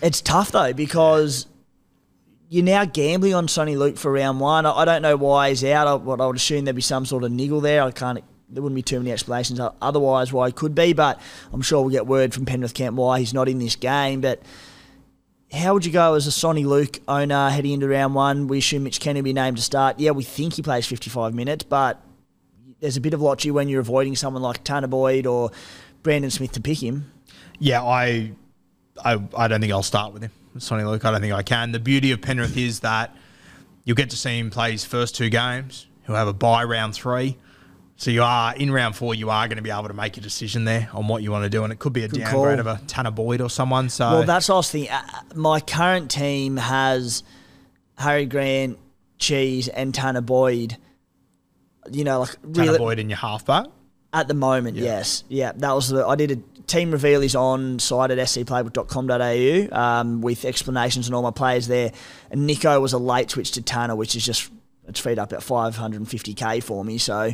it's 0.00 0.22
tough, 0.22 0.50
though, 0.50 0.72
because 0.72 1.46
you're 2.54 2.62
now 2.62 2.84
gambling 2.84 3.34
on 3.34 3.48
Soni 3.48 3.76
Luke 3.76 3.96
for 3.96 4.12
round 4.12 4.38
one. 4.38 4.64
I, 4.64 4.84
don't 4.84 5.02
know 5.02 5.16
why 5.16 5.48
he's 5.48 5.64
out. 5.64 5.88
I, 5.88 5.94
what 5.94 6.20
I 6.20 6.26
would 6.26 6.36
assume 6.36 6.64
there'd 6.64 6.76
be 6.76 6.82
some 6.82 7.04
sort 7.04 7.24
of 7.24 7.32
niggle 7.32 7.60
there. 7.60 7.82
I 7.82 7.90
can't. 7.90 8.22
There 8.48 8.62
wouldn't 8.62 8.76
be 8.76 8.82
too 8.82 9.00
many 9.00 9.10
explanations 9.10 9.58
otherwise 9.82 10.32
why 10.32 10.46
he 10.46 10.52
could 10.52 10.72
be, 10.72 10.92
but 10.92 11.20
I'm 11.52 11.62
sure 11.62 11.80
we'll 11.80 11.90
get 11.90 12.06
word 12.06 12.32
from 12.32 12.46
Penrith 12.46 12.72
Camp 12.72 12.94
why 12.94 13.18
he's 13.18 13.34
not 13.34 13.48
in 13.48 13.58
this 13.58 13.74
game. 13.74 14.20
But 14.20 14.40
how 15.52 15.74
would 15.74 15.84
you 15.84 15.90
go 15.90 16.14
as 16.14 16.28
a 16.28 16.30
Soni 16.30 16.64
Luke 16.64 17.00
owner 17.08 17.50
heading 17.50 17.72
into 17.72 17.88
round 17.88 18.14
one? 18.14 18.46
We 18.46 18.58
assume 18.58 18.84
Mitch 18.84 19.00
Kennedy 19.00 19.22
will 19.22 19.24
be 19.24 19.32
named 19.32 19.56
to 19.56 19.62
start. 19.62 19.98
Yeah, 19.98 20.12
we 20.12 20.22
think 20.22 20.54
he 20.54 20.62
plays 20.62 20.86
55 20.86 21.34
minutes, 21.34 21.64
but 21.64 22.00
there's 22.78 22.96
a 22.96 23.00
bit 23.00 23.14
of 23.14 23.20
lotchy 23.20 23.50
when 23.50 23.68
you're 23.68 23.80
avoiding 23.80 24.14
someone 24.14 24.44
like 24.44 24.62
Tanner 24.62 24.86
Boyd 24.86 25.26
or 25.26 25.50
Brandon 26.04 26.30
Smith 26.30 26.52
to 26.52 26.60
pick 26.60 26.80
him. 26.80 27.10
Yeah, 27.58 27.82
I, 27.82 28.30
I, 29.04 29.20
I 29.36 29.48
don't 29.48 29.60
think 29.60 29.72
I'll 29.72 29.82
start 29.82 30.12
with 30.12 30.22
him, 30.22 30.30
Soni 30.56 30.88
Luke. 30.88 31.04
I 31.04 31.10
don't 31.10 31.20
think 31.20 31.32
I 31.32 31.42
can. 31.42 31.72
The 31.72 31.80
beauty 31.80 32.12
of 32.12 32.20
Penrith 32.20 32.56
is 32.56 32.80
that 32.80 33.14
You'll 33.86 33.96
get 33.96 34.08
to 34.10 34.16
see 34.16 34.38
him 34.38 34.48
play 34.50 34.72
his 34.72 34.84
first 34.86 35.14
two 35.14 35.28
games. 35.28 35.86
He'll 36.06 36.16
have 36.16 36.26
a 36.26 36.32
bye 36.32 36.64
round 36.64 36.94
three. 36.94 37.36
So 37.96 38.10
you 38.10 38.22
are 38.22 38.54
in 38.56 38.70
round 38.72 38.96
four. 38.96 39.14
You 39.14 39.28
are 39.28 39.46
going 39.46 39.56
to 39.58 39.62
be 39.62 39.70
able 39.70 39.88
to 39.88 39.92
make 39.94 40.16
a 40.16 40.22
decision 40.22 40.64
there 40.64 40.88
on 40.94 41.06
what 41.06 41.22
you 41.22 41.30
want 41.30 41.44
to 41.44 41.50
do, 41.50 41.64
and 41.64 41.72
it 41.72 41.78
could 41.78 41.92
be 41.92 42.02
a 42.02 42.08
Good 42.08 42.20
downgrade 42.20 42.58
call. 42.60 42.66
of 42.72 42.82
a 42.82 42.86
Tanner 42.86 43.10
Boyd 43.10 43.42
or 43.42 43.50
someone. 43.50 43.90
So 43.90 44.10
Well, 44.10 44.22
that's 44.24 44.48
what 44.48 44.74
I. 44.74 44.88
Uh, 44.90 45.02
My 45.34 45.60
current 45.60 46.10
team 46.10 46.56
has 46.56 47.22
Harry 47.98 48.24
Grant, 48.24 48.78
Cheese, 49.18 49.68
and 49.68 49.94
Tanner 49.94 50.22
Boyd. 50.22 50.78
You 51.92 52.04
know, 52.04 52.20
like 52.20 52.30
Tanner 52.54 52.66
really 52.72 52.78
Boyd 52.78 52.98
in 53.00 53.10
your 53.10 53.18
halfback. 53.18 53.66
at 54.14 54.28
the 54.28 54.34
moment, 54.34 54.78
yes, 54.78 55.24
yeah. 55.28 55.52
That 55.54 55.72
was 55.74 55.90
the 55.90 56.06
I 56.06 56.16
did 56.16 56.30
a 56.32 56.53
team 56.66 56.90
reveal 56.90 57.22
is 57.22 57.34
on 57.34 57.78
site 57.78 58.10
at 58.10 58.18
scplaybook.com.au 58.18 59.78
um, 59.78 60.20
with 60.20 60.44
explanations 60.44 61.08
on 61.08 61.14
all 61.14 61.22
my 61.22 61.30
players 61.30 61.66
there. 61.66 61.92
And 62.30 62.46
Nico 62.46 62.80
was 62.80 62.92
a 62.92 62.98
late 62.98 63.30
switch 63.30 63.52
to 63.52 63.62
Tanner, 63.62 63.96
which 63.96 64.16
is 64.16 64.24
just 64.24 64.50
it's 64.86 65.00
freed 65.00 65.18
up 65.18 65.32
about 65.32 65.42
550k 65.42 66.62
for 66.62 66.84
me. 66.84 66.98
So. 66.98 67.32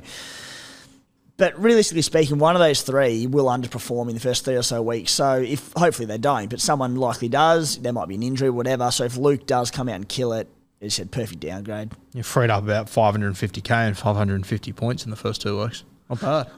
But 1.37 1.59
realistically 1.59 2.03
speaking, 2.03 2.37
one 2.37 2.55
of 2.55 2.61
those 2.61 2.83
three 2.83 3.27
will 3.27 3.47
underperform 3.47 4.09
in 4.09 4.15
the 4.15 4.21
first 4.21 4.45
three 4.45 4.57
or 4.57 4.63
so 4.63 4.83
weeks. 4.83 5.11
So 5.11 5.37
if 5.39 5.73
hopefully 5.73 6.05
they 6.05 6.19
don't, 6.19 6.51
but 6.51 6.61
someone 6.61 6.97
likely 6.97 7.31
does, 7.31 7.79
there 7.79 7.95
might 7.95 8.09
be 8.09 8.17
an 8.17 8.23
injury, 8.23 8.51
whatever. 8.51 8.91
So 8.91 9.05
if 9.05 9.17
Luke 9.17 9.47
does 9.47 9.71
come 9.71 9.89
out 9.89 9.95
and 9.95 10.07
kill 10.07 10.35
it, 10.35 10.49
it's 10.83 10.99
a 10.99 11.07
perfect 11.07 11.41
downgrade. 11.41 11.93
You 12.13 12.23
freed 12.23 12.51
up 12.51 12.63
about 12.63 12.89
550k 12.89 13.71
and 13.71 13.97
550 13.97 14.73
points 14.75 15.05
in 15.05 15.11
the 15.11 15.17
first 15.17 15.41
two 15.41 15.63
weeks. 15.63 15.83
Not 16.11 16.21
bad. 16.21 16.51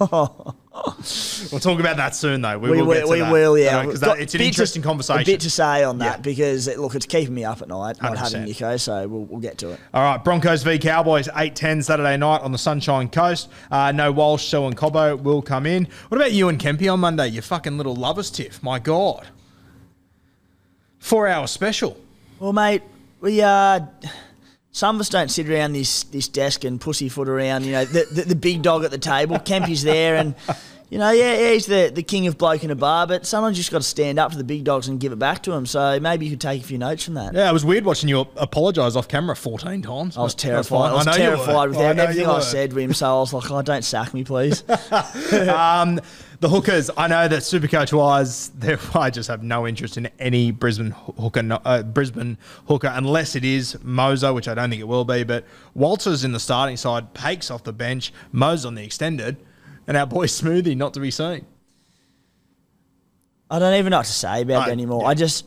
we'll 1.52 1.60
talk 1.60 1.80
about 1.80 1.96
that 1.96 2.14
soon, 2.14 2.40
though. 2.42 2.58
We, 2.58 2.70
We, 2.70 2.76
will. 2.78 2.86
will, 2.86 2.94
get 2.94 3.04
to 3.06 3.10
we 3.12 3.18
that. 3.20 3.32
will, 3.32 3.58
yeah. 3.58 3.84
because 3.84 4.00
Got 4.00 4.20
it's 4.20 4.34
an 4.34 4.38
bit 4.38 4.44
to- 4.44 4.48
interesting 4.48 4.82
conversation. 4.82 5.22
A 5.22 5.24
bit 5.24 5.40
to 5.40 5.50
say 5.50 5.84
on 5.84 5.98
that 5.98 6.18
Yeah. 6.18 6.22
because 6.22 6.68
it, 6.68 6.78
look, 6.78 6.94
it's 6.94 7.06
keeping 7.06 7.34
me 7.34 7.44
up 7.44 7.62
at 7.62 7.68
night 7.68 8.00
not 8.02 8.16
100%. 8.16 8.18
having 8.18 8.44
Nico. 8.44 8.76
So 8.76 9.06
we'll, 9.08 9.24
we'll 9.24 9.40
get 9.40 9.58
to 9.58 9.70
it. 9.72 9.80
All 9.94 10.02
right, 10.02 10.22
Broncos 10.22 10.62
v 10.62 10.78
Cowboys, 10.78 11.28
8-10 11.28 11.84
Saturday 11.84 12.16
night 12.16 12.40
on 12.42 12.52
the 12.52 12.58
Sunshine 12.58 13.08
Coast. 13.08 13.48
Uh, 13.70 13.92
no 13.92 14.12
Walsh, 14.12 14.44
so 14.46 14.66
and 14.66 14.76
Cobbo 14.76 15.20
will 15.22 15.42
come 15.42 15.66
in. 15.66 15.88
What 16.08 16.18
about 16.20 16.32
you 16.32 16.48
and 16.48 16.58
Kempy 16.58 16.92
on 16.92 17.00
Monday? 17.00 17.28
You 17.28 17.42
fucking 17.42 17.76
little 17.76 17.94
lovers 17.96 18.30
tiff. 18.30 18.62
My 18.62 18.78
God. 18.78 19.26
Four 20.98 21.28
hour 21.28 21.46
special. 21.46 21.96
Well, 22.40 22.52
mate, 22.52 22.82
we 23.20 23.40
uh, 23.40 23.80
some 24.78 24.94
of 24.94 25.00
us 25.00 25.08
don't 25.08 25.28
sit 25.28 25.50
around 25.50 25.72
this 25.72 26.04
this 26.04 26.28
desk 26.28 26.62
and 26.62 26.80
pussyfoot 26.80 27.28
around. 27.28 27.64
You 27.64 27.72
know, 27.72 27.84
the, 27.84 28.06
the 28.12 28.22
the 28.22 28.36
big 28.36 28.62
dog 28.62 28.84
at 28.84 28.92
the 28.92 28.98
table. 28.98 29.36
Kempy's 29.40 29.82
there, 29.82 30.14
and 30.14 30.36
you 30.88 30.98
know, 30.98 31.10
yeah, 31.10 31.36
yeah, 31.36 31.50
he's 31.50 31.66
the 31.66 31.90
the 31.92 32.04
king 32.04 32.28
of 32.28 32.38
bloke 32.38 32.62
in 32.62 32.70
a 32.70 32.76
bar. 32.76 33.08
But 33.08 33.26
sometimes 33.26 33.58
you 33.58 33.62
just 33.62 33.72
got 33.72 33.78
to 33.78 33.84
stand 33.88 34.20
up 34.20 34.30
to 34.30 34.38
the 34.38 34.44
big 34.44 34.62
dogs 34.62 34.86
and 34.86 35.00
give 35.00 35.10
it 35.10 35.18
back 35.18 35.42
to 35.42 35.50
them. 35.50 35.66
So 35.66 35.98
maybe 35.98 36.26
you 36.26 36.30
could 36.30 36.40
take 36.40 36.62
a 36.62 36.64
few 36.64 36.78
notes 36.78 37.04
from 37.04 37.14
that. 37.14 37.34
Yeah, 37.34 37.50
it 37.50 37.52
was 37.52 37.64
weird 37.64 37.84
watching 37.84 38.08
you 38.08 38.20
apologise 38.36 38.94
off 38.94 39.08
camera 39.08 39.34
14 39.34 39.82
times. 39.82 40.16
I 40.16 40.22
was 40.22 40.36
but 40.36 40.42
that's 40.42 40.68
fine. 40.68 40.78
terrified. 40.78 40.92
I 40.92 40.94
was 40.94 41.06
were. 41.06 41.12
terrified 41.12 41.68
with 41.70 41.78
I 41.78 41.84
everything 41.86 42.26
I 42.26 42.38
said 42.38 42.70
to 42.70 42.78
him. 42.78 42.94
So 42.94 43.16
I 43.16 43.18
was 43.18 43.32
like, 43.32 43.50
"Oh, 43.50 43.60
don't 43.62 43.84
sack 43.84 44.14
me, 44.14 44.22
please." 44.22 44.62
Um, 45.48 46.00
the 46.40 46.48
hookers, 46.48 46.90
I 46.96 47.08
know 47.08 47.26
that 47.26 47.40
Supercoach 47.40 47.92
wise, 47.92 48.52
I 48.94 49.10
just 49.10 49.28
have 49.28 49.42
no 49.42 49.66
interest 49.66 49.96
in 49.96 50.08
any 50.18 50.50
Brisbane 50.52 50.92
hooker, 50.92 51.60
uh, 51.64 51.82
Brisbane 51.82 52.38
hooker, 52.68 52.92
unless 52.94 53.34
it 53.34 53.44
is 53.44 53.74
Mozer, 53.84 54.32
which 54.32 54.46
I 54.46 54.54
don't 54.54 54.70
think 54.70 54.80
it 54.80 54.88
will 54.88 55.04
be. 55.04 55.24
But 55.24 55.44
Walters 55.74 56.24
in 56.24 56.32
the 56.32 56.40
starting 56.40 56.76
side, 56.76 57.12
Paix 57.12 57.50
off 57.50 57.64
the 57.64 57.72
bench, 57.72 58.12
Mozer 58.32 58.66
on 58.66 58.76
the 58.76 58.84
extended, 58.84 59.36
and 59.86 59.96
our 59.96 60.06
boy 60.06 60.26
Smoothie 60.26 60.76
not 60.76 60.94
to 60.94 61.00
be 61.00 61.10
seen. 61.10 61.44
I 63.50 63.58
don't 63.58 63.74
even 63.74 63.90
know 63.90 63.98
what 63.98 64.06
to 64.06 64.12
say 64.12 64.42
about 64.42 64.68
it 64.68 64.72
anymore. 64.72 65.02
yeah. 65.02 65.08
I 65.08 65.14
just, 65.14 65.46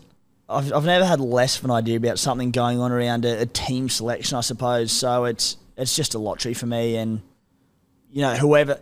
I've, 0.50 0.74
I've 0.74 0.86
never 0.86 1.06
had 1.06 1.20
less 1.20 1.60
of 1.60 1.66
an 1.66 1.72
idea 1.72 1.98
about 1.98 2.20
something 2.20 2.52
going 2.52 2.80
on 2.80 2.92
around 2.92 3.26
a, 3.26 3.42
a 3.42 3.46
team 3.46 3.90
selection, 3.90 4.38
I 4.38 4.42
suppose. 4.42 4.92
So 4.92 5.26
it's 5.26 5.58
it's 5.78 5.96
just 5.96 6.16
a 6.16 6.20
lottery 6.20 6.54
for 6.54 6.66
me, 6.66 6.96
and 6.98 7.22
you 8.12 8.22
know, 8.22 8.36
whoever, 8.36 8.80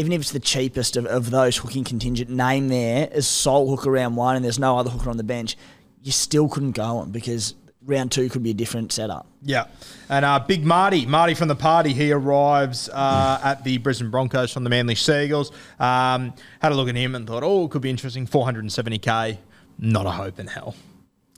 even 0.00 0.12
if 0.12 0.22
it's 0.22 0.32
the 0.32 0.40
cheapest 0.40 0.96
of, 0.96 1.04
of 1.04 1.30
those 1.30 1.58
hooking 1.58 1.84
contingent, 1.84 2.30
name 2.30 2.68
there 2.68 3.06
is 3.12 3.26
sole 3.26 3.68
hooker 3.68 3.90
round 3.90 4.16
one, 4.16 4.34
and 4.34 4.44
there's 4.44 4.58
no 4.58 4.78
other 4.78 4.88
hooker 4.88 5.10
on 5.10 5.18
the 5.18 5.22
bench, 5.22 5.56
you 6.02 6.10
still 6.10 6.48
couldn't 6.48 6.72
go 6.72 6.96
on 6.96 7.10
because 7.10 7.54
round 7.84 8.10
two 8.10 8.30
could 8.30 8.42
be 8.42 8.50
a 8.50 8.54
different 8.54 8.92
setup. 8.92 9.26
Yeah. 9.42 9.66
And 10.08 10.24
uh, 10.24 10.38
Big 10.38 10.64
Marty, 10.64 11.04
Marty 11.04 11.34
from 11.34 11.48
the 11.48 11.54
party, 11.54 11.92
he 11.92 12.12
arrives 12.12 12.88
uh, 12.88 13.40
at 13.42 13.62
the 13.62 13.76
Brisbane 13.78 14.10
Broncos 14.10 14.52
from 14.52 14.64
the 14.64 14.70
Manly 14.70 14.94
Seagulls. 14.94 15.52
Um, 15.78 16.32
had 16.60 16.72
a 16.72 16.74
look 16.74 16.88
at 16.88 16.96
him 16.96 17.14
and 17.14 17.26
thought, 17.26 17.42
oh, 17.42 17.66
it 17.66 17.70
could 17.70 17.82
be 17.82 17.90
interesting. 17.90 18.26
470k, 18.26 19.36
not 19.78 20.06
a 20.06 20.10
hope 20.10 20.38
in 20.38 20.46
hell. 20.46 20.74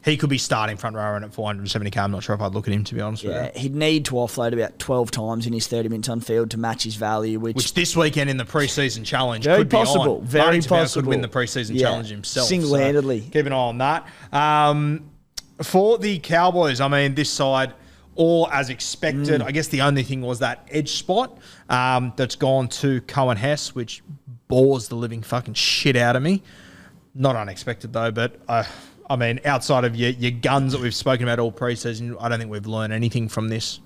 He 0.04 0.16
could 0.16 0.30
be 0.30 0.38
starting 0.38 0.76
front 0.76 0.96
row 0.96 1.14
and 1.14 1.24
at 1.24 1.30
470k. 1.30 1.96
I'm 1.96 2.10
not 2.10 2.24
sure 2.24 2.34
if 2.34 2.40
I'd 2.40 2.52
look 2.54 2.66
at 2.66 2.74
him, 2.74 2.82
to 2.84 2.94
be 2.94 3.00
honest 3.00 3.22
Yeah, 3.22 3.44
with 3.46 3.54
you. 3.54 3.60
he'd 3.62 3.74
need 3.76 4.04
to 4.06 4.14
offload 4.14 4.52
about 4.52 4.78
12 4.80 5.10
times 5.12 5.46
in 5.46 5.52
his 5.52 5.68
30 5.68 5.88
minutes 5.90 6.08
on 6.08 6.20
field 6.20 6.50
to 6.50 6.58
match 6.58 6.82
his 6.82 6.96
value, 6.96 7.38
which, 7.38 7.54
Which 7.56 7.74
this 7.74 7.96
weekend 7.96 8.28
in 8.28 8.36
the 8.36 8.44
preseason 8.44 9.04
challenge 9.04 9.44
Very 9.44 9.58
could 9.58 9.68
be 9.68 9.76
possible, 9.76 10.16
on. 10.18 10.24
very 10.26 10.60
possible. 10.60 11.02
could 11.02 11.08
win 11.08 11.20
the 11.20 11.28
preseason 11.28 11.74
Yeah, 11.76 11.88
challenge 11.88 12.08
himself. 12.08 12.46
so 12.46 12.50
single-handedly. 12.50 13.20
keep 13.32 13.46
an 13.46 13.52
eye 13.52 13.56
on 13.56 13.78
that. 13.78 14.06
Um, 14.32 15.08
for 15.62 15.98
the 15.98 16.18
Cowboys, 16.18 16.80
I 16.80 16.88
mean, 16.88 17.14
this 17.14 17.30
side, 17.30 17.72
all 18.16 18.48
as 18.50 18.70
expected. 18.70 19.40
Mm. 19.40 19.44
I 19.44 19.52
guess 19.52 19.68
the 19.68 19.82
only 19.82 20.02
thing 20.02 20.20
was 20.22 20.40
that 20.40 20.66
edge 20.70 20.90
spot 20.92 21.38
um, 21.70 22.12
that's 22.16 22.34
gone 22.34 22.66
to 22.68 23.00
Coen 23.02 23.36
Hess, 23.36 23.72
which 23.74 24.02
bores 24.48 24.88
the 24.88 24.96
living 24.96 25.22
fucking 25.22 25.54
shit 25.54 25.94
out 25.96 26.16
of 26.16 26.22
me. 26.22 26.42
Not 27.14 27.36
unexpected 27.36 27.92
though, 27.92 28.10
but 28.10 28.36
uh, 28.48 28.64
I 29.08 29.16
mean, 29.16 29.40
outside 29.44 29.84
of 29.84 29.96
your, 29.96 30.10
your 30.10 30.30
guns 30.30 30.72
that 30.72 30.80
we've 30.80 30.94
spoken 30.94 31.26
about 31.26 31.38
all 31.38 31.52
preseason, 31.52 32.16
I 32.20 32.28
don't 32.28 32.38
think 32.38 32.50
we've 32.50 32.66
learned 32.66 32.92
anything 32.92 33.28
from 33.28 33.48
this 33.48 33.80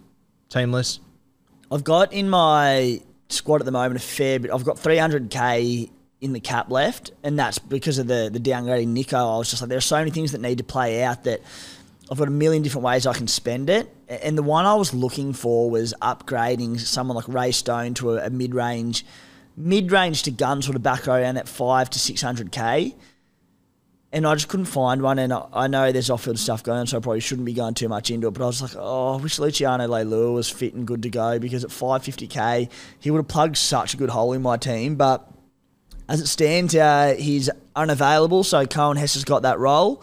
team 0.49 0.73
list. 0.73 1.01
I've 1.71 1.85
got 1.85 2.12
in 2.12 2.29
my 2.29 3.01
squad 3.29 3.61
at 3.61 3.64
the 3.64 3.73
moment 3.73 3.97
a 3.97 4.05
fair 4.05 4.39
bit. 4.39 4.51
I've 4.51 4.64
got 4.64 4.77
300k 4.77 5.91
in 6.21 6.33
the 6.33 6.41
cap 6.41 6.71
left, 6.71 7.12
and 7.23 7.39
that's 7.39 7.59
because 7.59 7.99
of 7.99 8.07
the 8.07 8.31
the 8.33 8.41
downgrading 8.41 8.89
Nico. 8.89 9.17
I 9.17 9.39
was 9.39 9.51
just 9.51 9.62
like, 9.62 9.69
there 9.69 9.79
are 9.79 9.83
so 9.83 9.99
many 9.99 10.11
things 10.11 10.33
that 10.33 10.41
need 10.41 10.59
to 10.59 10.64
play 10.64 11.03
out 11.03 11.25
that 11.25 11.41
I've 12.11 12.19
got 12.19 12.29
a 12.29 12.33
million 12.33 12.62
different 12.62 12.85
ways 12.85 13.07
I 13.07 13.14
can 13.14 13.27
spend 13.27 13.69
it. 13.69 13.93
And 14.09 14.39
the 14.39 14.43
one 14.43 14.64
I 14.64 14.75
was 14.75 14.95
looking 14.95 15.33
for 15.33 15.69
was 15.69 15.93
upgrading 16.01 16.79
someone 16.81 17.17
like 17.17 17.27
Ray 17.29 17.51
Stone 17.51 17.95
to 17.95 18.17
a, 18.17 18.27
a 18.27 18.31
mid 18.31 18.55
range, 18.55 19.05
mid 19.57 19.91
range 19.91 20.23
to 20.25 20.31
gun 20.31 20.62
sort 20.62 20.77
of 20.77 20.83
back 20.83 21.09
around 21.09 21.35
that 21.35 21.49
five 21.49 21.91
to 21.91 21.99
600k. 21.99 22.95
And 24.13 24.27
I 24.27 24.35
just 24.35 24.49
couldn't 24.49 24.67
find 24.67 25.03
one. 25.03 25.19
And 25.19 25.33
I, 25.33 25.47
I 25.53 25.67
know 25.67 25.93
there's 25.93 26.11
off-field 26.11 26.39
stuff 26.39 26.63
going 26.63 26.81
on, 26.81 26.87
so 26.87 26.97
I 26.97 27.01
probably 27.01 27.21
shouldn't 27.21 27.45
be 27.45 27.53
going 27.53 27.75
too 27.75 27.89
much 27.89 28.11
into 28.11 28.29
it. 28.29 28.31
But 28.33 28.45
I 28.45 28.47
was 28.47 28.63
like, 28.63 28.77
oh, 28.77 29.19
I 29.19 29.23
wish 29.23 29.39
Luciano 29.39 29.87
Leilua 29.87 30.35
was 30.35 30.49
fit 30.49 30.75
and 30.75 30.87
good 30.87 31.03
to 31.03 31.11
go 31.11 31.39
because 31.39 31.65
at 31.65 31.71
550k, 31.71 32.71
he 33.01 33.11
would 33.11 33.19
have 33.19 33.29
plugged 33.29 33.57
such 33.57 33.95
a 33.95 33.97
good 33.97 34.11
hole 34.11 34.33
in 34.33 34.43
my 34.43 34.57
team. 34.57 34.95
But 34.95 35.29
as 36.09 36.21
it 36.21 36.29
stands, 36.29 36.75
uh, 36.75 37.17
he's 37.19 37.51
unavailable, 37.75 38.45
so 38.45 38.65
Coen 38.65 38.97
Hess 38.97 39.15
has 39.15 39.25
got 39.25 39.43
that 39.43 39.59
role. 39.59 40.03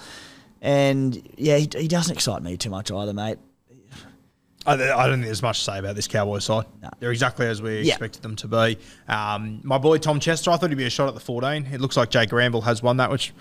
And 0.62 1.30
yeah, 1.38 1.58
he, 1.58 1.70
he 1.76 1.88
doesn't 1.88 2.14
excite 2.14 2.41
me 2.43 2.58
too 2.58 2.70
much 2.70 2.91
either, 2.91 3.14
mate. 3.14 3.39
I, 4.66 4.74
I 4.74 4.78
don't 5.07 5.16
think 5.18 5.26
there's 5.26 5.41
much 5.41 5.59
to 5.59 5.64
say 5.66 5.80
about 5.80 5.95
this 5.95 6.07
Cowboys 6.07 6.45
side. 6.45 6.66
No. 6.82 6.89
They're 6.99 7.11
exactly 7.11 7.47
as 7.47 7.61
we 7.61 7.82
Yeah. 7.82 7.93
expected 7.93 8.22
them 8.22 8.36
to 8.38 8.47
be. 8.47 8.78
Um, 9.07 9.59
my 9.64 9.78
boy 9.78 9.97
Tom 9.97 10.20
Chester, 10.20 10.51
I 10.51 10.57
thought 10.57 10.70
he'd 10.70 10.76
be 10.78 10.86
a 10.86 10.89
shot 10.89 11.07
at 11.07 11.14
the 11.14 11.20
14. 11.20 11.68
It 11.72 11.82
looks 11.82 11.97
like 11.97 12.09
Jake 12.09 12.32
Ramble 12.32 12.61
has 12.61 12.82
won 12.82 12.97
that, 12.97 13.11
which 13.11 13.34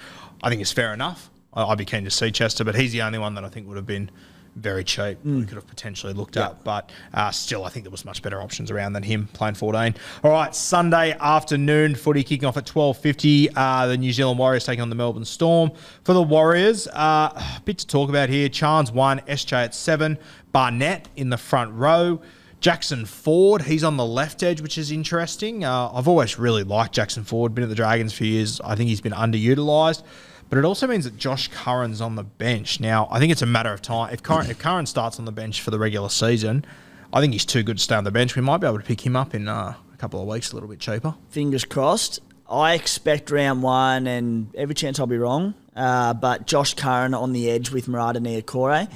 I 0.42 0.48
think 0.50 0.60
is 0.62 0.72
fair 0.72 0.92
enough. 0.92 1.30
I- 1.54 1.64
I'd 1.64 1.78
be 1.78 1.84
keen 1.84 2.04
to 2.04 2.10
see 2.10 2.30
Chester, 2.30 2.64
but 2.64 2.74
he's 2.74 2.92
the 2.92 3.02
only 3.02 3.18
one 3.18 3.34
that 3.34 3.44
I 3.44 3.48
think 3.48 3.68
would 3.68 3.76
have 3.76 3.86
been 3.86 4.10
very 4.54 4.84
cheap. 4.84 5.16
We 5.24 5.46
could 5.46 5.54
have 5.54 5.66
potentially 5.66 6.12
looked 6.12 6.36
at, 6.36 6.62
but 6.62 6.90
uh, 7.14 7.30
still, 7.30 7.64
I 7.64 7.70
think 7.70 7.84
there 7.84 7.90
was 7.90 8.04
much 8.04 8.20
better 8.20 8.38
options 8.42 8.70
around 8.70 8.92
than 8.92 9.02
him 9.02 9.26
playing 9.32 9.54
14. 9.54 9.94
All 10.22 10.30
right, 10.30 10.54
Sunday 10.54 11.16
afternoon 11.18 11.94
footy 11.94 12.22
kicking 12.22 12.46
off 12.46 12.58
at 12.58 12.66
12:50. 12.66 13.48
Uh, 13.56 13.86
the 13.86 13.96
New 13.96 14.12
Zealand 14.12 14.38
Warriors 14.38 14.64
taking 14.66 14.82
on 14.82 14.90
the 14.90 14.94
Melbourne 14.94 15.24
Storm. 15.24 15.70
For 16.04 16.12
the 16.12 16.22
Warriors, 16.22 16.86
uh, 16.88 17.32
a 17.34 17.60
bit 17.64 17.78
to 17.78 17.86
talk 17.86 18.10
about 18.10 18.28
here. 18.28 18.46
Chance 18.50 18.90
one, 18.92 19.20
SJ 19.26 19.52
at 19.64 19.74
seven, 19.74 20.18
Barnett 20.52 21.08
in 21.16 21.30
the 21.30 21.38
front 21.38 21.72
row. 21.72 22.20
Jackson 22.60 23.06
Ford, 23.06 23.62
he's 23.62 23.82
on 23.82 23.96
the 23.96 24.06
left 24.06 24.42
edge, 24.42 24.60
which 24.60 24.78
is 24.78 24.92
interesting. 24.92 25.64
Uh, 25.64 25.90
I've 25.92 26.06
always 26.06 26.38
really 26.38 26.62
liked 26.62 26.94
Jackson 26.94 27.24
Ford. 27.24 27.54
Been 27.54 27.64
at 27.64 27.70
the 27.70 27.74
Dragons 27.74 28.12
for 28.12 28.24
years. 28.24 28.60
I 28.60 28.76
think 28.76 28.88
he's 28.88 29.00
been 29.00 29.12
underutilized. 29.12 30.04
But 30.48 30.58
it 30.58 30.64
also 30.64 30.86
means 30.86 31.04
that 31.04 31.16
Josh 31.16 31.48
Curran's 31.48 32.00
on 32.00 32.14
the 32.14 32.22
bench. 32.22 32.78
Now, 32.78 33.08
I 33.10 33.18
think 33.18 33.32
it's 33.32 33.42
a 33.42 33.46
matter 33.46 33.72
of 33.72 33.82
time. 33.82 34.12
If 34.12 34.22
Curran, 34.22 34.50
if 34.50 34.58
Curran 34.58 34.86
starts 34.86 35.18
on 35.18 35.24
the 35.24 35.32
bench 35.32 35.60
for 35.62 35.70
the 35.70 35.78
regular 35.78 36.08
season, 36.08 36.64
I 37.12 37.20
think 37.20 37.32
he's 37.32 37.46
too 37.46 37.62
good 37.62 37.78
to 37.78 37.82
stay 37.82 37.94
on 37.96 38.04
the 38.04 38.10
bench. 38.10 38.36
We 38.36 38.42
might 38.42 38.58
be 38.58 38.66
able 38.66 38.78
to 38.78 38.84
pick 38.84 39.04
him 39.04 39.16
up 39.16 39.34
in 39.34 39.48
uh, 39.48 39.74
a 39.92 39.96
couple 39.96 40.20
of 40.20 40.28
weeks, 40.28 40.52
a 40.52 40.54
little 40.54 40.68
bit 40.68 40.78
cheaper. 40.78 41.14
Fingers 41.30 41.64
crossed. 41.64 42.20
I 42.48 42.74
expect 42.74 43.30
round 43.30 43.62
one, 43.62 44.06
and 44.06 44.54
every 44.54 44.74
chance 44.74 45.00
I'll 45.00 45.06
be 45.06 45.16
wrong. 45.18 45.54
Uh, 45.74 46.12
but 46.14 46.46
Josh 46.46 46.74
Curran 46.74 47.14
on 47.14 47.32
the 47.32 47.50
edge 47.50 47.70
with 47.70 47.86
Marata 47.86 48.18
Niukore. 48.18 48.88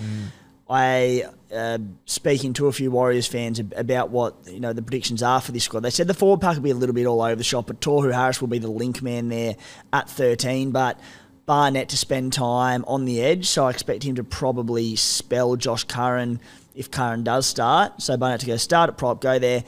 I 0.69 1.25
uh, 1.57 1.79
speaking 2.05 2.53
to 2.55 2.67
a 2.67 2.73
few 2.73 2.91
Warriors 2.91 3.27
fans 3.27 3.61
about 3.75 4.11
what 4.11 4.37
you 4.47 4.61
know 4.61 4.73
the 4.73 4.83
predictions 4.83 5.23
are 5.23 5.41
for 5.41 5.53
this 5.53 5.65
squad. 5.65 5.81
They 5.81 5.91
said 5.91 6.07
the 6.07 6.15
forward 6.15 6.41
pack 6.41 6.57
will 6.57 6.63
be 6.63 6.71
a 6.71 6.75
little 6.75 6.95
bit 6.95 7.07
all 7.07 7.23
over 7.23 7.37
the 7.37 7.45
shop, 7.45 7.67
but 7.67 7.81
Tohu 7.81 8.13
Harris 8.13 8.41
will 8.41 8.49
be 8.49 8.59
the 8.59 8.71
link 8.71 9.03
man 9.03 9.29
there 9.29 9.57
at 9.93 10.09
13. 10.09 10.71
But 10.71 11.01
Barnett 11.47 11.89
to 11.91 11.97
spend 11.97 12.33
time 12.33 12.85
on 12.87 13.05
the 13.05 13.21
edge, 13.23 13.47
so 13.49 13.67
I 13.67 13.71
expect 13.71 14.03
him 14.03 14.17
to 14.17 14.25
probably 14.25 14.97
spell 14.97 15.57
Josh 15.57 15.85
Curran 15.85 16.41
if 16.75 16.91
Curran 16.91 17.25
does 17.25 17.47
start. 17.47 18.03
So 18.03 18.17
Barnett 18.17 18.41
to 18.41 18.47
go 18.47 18.57
start 18.57 18.91
at 18.91 18.99
prop, 18.99 19.21
go 19.21 19.39
there. 19.39 19.65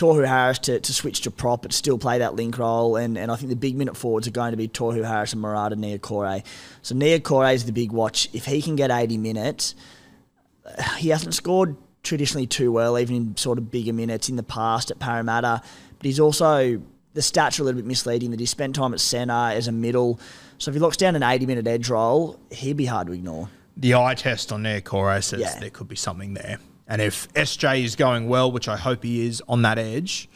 Tohu 0.00 0.26
Harris 0.26 0.58
to, 0.60 0.80
to 0.80 0.94
switch 0.94 1.20
to 1.20 1.30
prop, 1.30 1.60
but 1.60 1.74
still 1.74 1.98
play 1.98 2.18
that 2.20 2.34
link 2.34 2.56
role. 2.56 2.96
And, 2.96 3.18
and 3.18 3.30
I 3.30 3.36
think 3.36 3.50
the 3.50 3.56
big 3.56 3.76
minute 3.76 3.98
forwards 3.98 4.26
are 4.26 4.30
going 4.30 4.52
to 4.52 4.56
be 4.56 4.66
Tohu 4.66 5.04
Harris 5.04 5.34
and 5.34 5.42
Marata 5.42 5.74
Niukore. 5.74 6.42
So 6.80 6.94
Niukore 6.94 7.52
is 7.52 7.66
the 7.66 7.72
big 7.72 7.92
watch. 7.92 8.26
If 8.32 8.46
he 8.46 8.62
can 8.62 8.76
get 8.76 8.90
80 8.90 9.18
minutes, 9.18 9.74
he 10.98 11.08
hasn't 11.10 11.34
scored 11.34 11.76
traditionally 12.02 12.46
too 12.46 12.72
well, 12.72 12.98
even 12.98 13.14
in 13.16 13.36
sort 13.36 13.58
of 13.58 13.70
bigger 13.70 13.92
minutes 13.92 14.28
in 14.28 14.36
the 14.36 14.42
past 14.42 14.90
at 14.90 14.98
Parramatta. 14.98 15.60
But 15.98 16.06
he's 16.06 16.18
also, 16.20 16.80
the 17.14 17.20
stats 17.20 17.58
are 17.58 17.62
a 17.62 17.64
little 17.66 17.80
bit 17.80 17.86
misleading 17.86 18.30
that 18.30 18.40
he 18.40 18.46
spent 18.46 18.74
time 18.74 18.94
at 18.94 19.00
centre 19.00 19.32
as 19.32 19.68
a 19.68 19.72
middle. 19.72 20.18
So 20.58 20.70
if 20.70 20.74
he 20.74 20.80
locks 20.80 20.96
down 20.96 21.14
an 21.16 21.22
80 21.22 21.46
minute 21.46 21.66
edge 21.66 21.90
role, 21.90 22.38
he'd 22.50 22.76
be 22.76 22.86
hard 22.86 23.08
to 23.08 23.12
ignore. 23.12 23.48
The 23.76 23.94
eye 23.94 24.14
test 24.14 24.50
on 24.52 24.62
Niukore 24.62 25.22
says 25.22 25.40
Yeah. 25.40 25.58
there 25.58 25.70
could 25.70 25.88
be 25.88 25.96
something 25.96 26.34
there. 26.34 26.58
And 26.88 27.00
if 27.02 27.32
SJ 27.34 27.84
is 27.84 27.96
going 27.96 28.28
well, 28.28 28.50
which 28.50 28.66
I 28.66 28.76
hope 28.76 29.02
he 29.04 29.26
is 29.26 29.42
on 29.48 29.62
that 29.62 29.78
edge, 29.78 30.28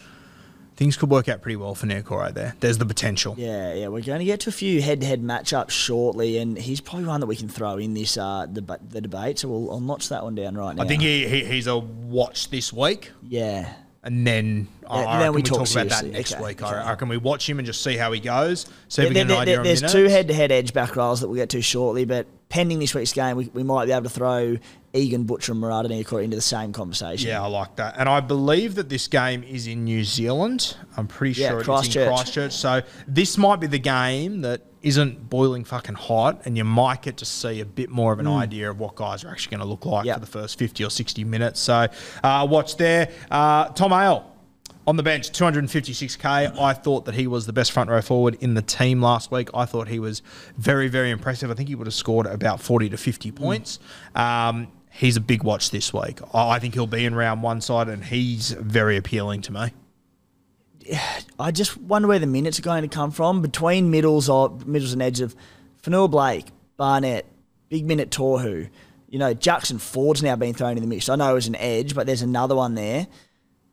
things 0.77 0.97
could 0.97 1.11
work 1.11 1.29
out 1.29 1.41
pretty 1.43 1.57
well 1.57 1.75
for 1.75 1.87
Niukore 1.87 2.33
there. 2.35 2.55
There's 2.61 2.79
the 2.79 2.87
potential. 2.87 3.35
Yeah, 3.39 3.75
yeah, 3.75 3.89
we're 3.89 4.03
going 4.03 4.18
to 4.18 4.25
get 4.25 4.41
to 4.41 4.49
a 4.49 4.53
few 4.53 4.83
head-to-head 4.83 5.22
matchups 5.22 5.70
shortly, 5.70 6.39
and 6.39 6.59
he's 6.59 6.81
probably 6.81 7.07
one 7.07 7.20
that 7.20 7.27
we 7.27 7.37
can 7.37 7.49
throw 7.49 7.77
in 7.77 7.95
this 7.95 8.16
uh, 8.16 8.47
the, 8.51 8.61
the 8.91 9.01
debate. 9.01 9.39
So 9.39 9.49
we'll 9.49 9.70
I'll 9.70 9.81
notch 9.81 10.09
that 10.09 10.22
one 10.25 10.35
down 10.35 10.57
right 10.57 10.75
now. 10.75 10.83
I 10.83 10.87
think 10.87 11.03
he, 11.03 11.27
he 11.29 11.45
he's 11.45 11.66
a 11.66 11.79
watch 11.79 12.51
this 12.51 12.72
week. 12.72 13.12
yeah, 13.29 13.72
And 14.03 14.27
then, 14.27 14.68
I- 14.89 14.99
and 15.01 15.09
I 15.09 15.18
then 15.20 15.33
we 15.33 15.43
talk 15.43 15.66
talk, 15.66 15.70
about 15.72 15.89
that 15.89 16.05
next 16.07 16.35
Okay, 16.35 16.43
week. 16.45 16.62
okay. 16.62 16.75
I 16.75 16.91
reckon 16.91 17.09
we 17.09 17.16
watch 17.18 17.49
him 17.49 17.59
and 17.59 17.66
just 17.66 17.83
see 17.83 17.97
how 17.97 18.12
he 18.12 18.20
goes. 18.20 18.66
See 18.89 19.03
if 19.03 19.09
we 19.09 19.14
There- 19.14 19.14
get 19.14 19.20
an 19.22 19.29
there- 19.29 19.39
idea 19.39 19.59
of 19.59 19.64
there's 19.64 19.93
two 19.93 20.09
head-to-head 20.09 20.51
edge 20.53 20.72
back 20.75 20.97
rolls 20.97 21.20
that 21.20 21.29
we'll 21.29 21.37
get 21.37 21.51
to 21.51 21.62
shortly, 21.62 22.05
but 22.05 22.27
pending 22.55 22.79
this 22.79 22.95
week's 22.95 23.13
game, 23.13 23.37
we, 23.37 23.47
we 23.53 23.65
might 23.65 23.87
be 23.87 23.91
able 23.91 24.05
to 24.05 24.09
throw 24.09 24.57
Egan 24.93 25.25
Butcher 25.25 25.51
and 25.51 25.61
Marata 25.61 26.23
into 26.23 26.37
the 26.37 26.41
same 26.41 26.73
conversation. 26.73 27.29
Yeah, 27.29 27.43
I 27.43 27.47
like 27.49 27.75
that. 27.77 27.97
And 27.99 28.09
I 28.09 28.21
believe 28.21 28.77
that 28.77 28.89
this 28.89 29.09
game 29.09 29.43
is 29.43 29.67
in 29.67 29.83
New 29.83 30.05
Zealand. 30.05 30.77
I'm 30.97 31.09
pretty 31.09 31.41
Yeah, 31.41 31.49
sure 31.49 31.59
it's 31.59 31.67
Christchurch. 31.69 32.07
in 32.09 32.15
Christchurch. 32.17 32.53
So 32.53 32.83
this 33.09 33.37
might 33.37 33.59
be 33.59 33.67
the 33.67 33.81
game 33.81 34.43
that 34.43 34.63
isn't 34.83 35.29
boiling 35.29 35.65
fucking 35.65 35.97
hot, 35.97 36.43
and 36.45 36.57
you 36.57 36.63
might 36.63 37.03
get 37.03 37.17
to 37.17 37.25
see 37.25 37.61
a 37.61 37.65
bit 37.65 37.91
more 37.91 38.13
of 38.13 38.21
an 38.21 38.29
idea 38.29 38.71
of 38.71 38.79
what 38.79 38.95
guys 38.95 39.25
are 39.25 39.31
actually 39.31 39.57
going 39.57 39.67
to 39.67 39.67
look 39.67 39.85
like 39.85 40.05
Mm. 40.05 40.07
Yeah. 40.07 40.15
for 40.15 40.21
the 40.21 40.27
first 40.27 40.57
50 40.57 40.85
or 40.85 40.91
60 40.91 41.25
minutes. 41.25 41.59
So 41.59 41.89
uh, 42.23 42.47
watch 42.49 42.77
there. 42.77 43.11
Uh, 43.33 43.71
Tom 43.71 43.93
Ale. 43.93 44.31
On 44.87 44.97
the 44.97 45.03
bench, 45.03 45.30
256k. 45.30 46.59
I 46.61 46.72
thought 46.74 47.07
that 47.07 47.14
he 47.14 47.26
was 47.26 47.47
the 47.47 47.53
best 47.55 47.72
front 47.72 47.89
row 47.89 48.03
forward 48.03 48.37
in 48.41 48.53
the 48.55 48.61
team 48.62 49.01
last 49.01 49.30
week. 49.30 49.49
I 49.55 49.64
thought 49.64 49.89
he 49.89 49.99
was 49.99 50.20
very, 50.59 50.89
very 50.89 51.11
impressive. 51.11 51.51
I 51.51 51.55
think 51.55 51.70
he 51.70 51.74
would 51.74 51.87
have 51.87 51.95
scored 51.95 52.26
about 52.26 52.61
40 52.61 52.91
to 52.91 52.97
50 52.99 53.32
Mm. 53.32 53.37
points. 53.37 53.78
Um, 54.14 54.68
he's 54.91 55.16
a 55.16 55.22
big 55.22 55.43
watch 55.43 55.70
this 55.70 55.93
week. 55.95 56.20
I 56.35 56.59
think 56.59 56.74
he'll 56.74 56.87
be 56.87 57.07
in 57.07 57.14
round 57.14 57.43
one 57.43 57.62
side, 57.62 57.89
and 57.89 58.05
he's 58.05 58.51
very 58.51 58.99
appealing 58.99 59.41
to 59.43 59.53
me. 59.53 59.72
I 61.41 61.51
just 61.51 61.78
wonder 61.78 62.07
where 62.09 62.18
the 62.18 62.26
minutes 62.26 62.59
are 62.59 62.62
going 62.62 62.82
to 62.82 62.89
come 62.95 63.11
from 63.11 63.41
between 63.41 63.91
middles 63.91 64.28
or 64.28 64.51
middles 64.66 64.93
and 64.93 65.01
edge 65.01 65.20
of 65.20 65.35
Fonua-Blake, 65.82 66.47
Barnett, 66.76 67.24
big 67.70 67.87
minute 67.87 68.11
Tohu. 68.11 68.68
You 69.09 69.18
know, 69.18 69.32
Jackson 69.32 69.78
Ford's 69.78 70.22
now 70.22 70.37
been 70.37 70.53
thrown 70.55 70.76
in 70.76 70.82
the 70.82 70.89
mix. 70.89 71.09
I 71.09 71.16
know 71.16 71.37
as 71.37 71.47
an 71.47 71.57
edge, 71.57 71.95
but 71.95 72.07
there's 72.07 72.22
another 72.22 72.55
one 72.57 72.74
there. 72.74 73.07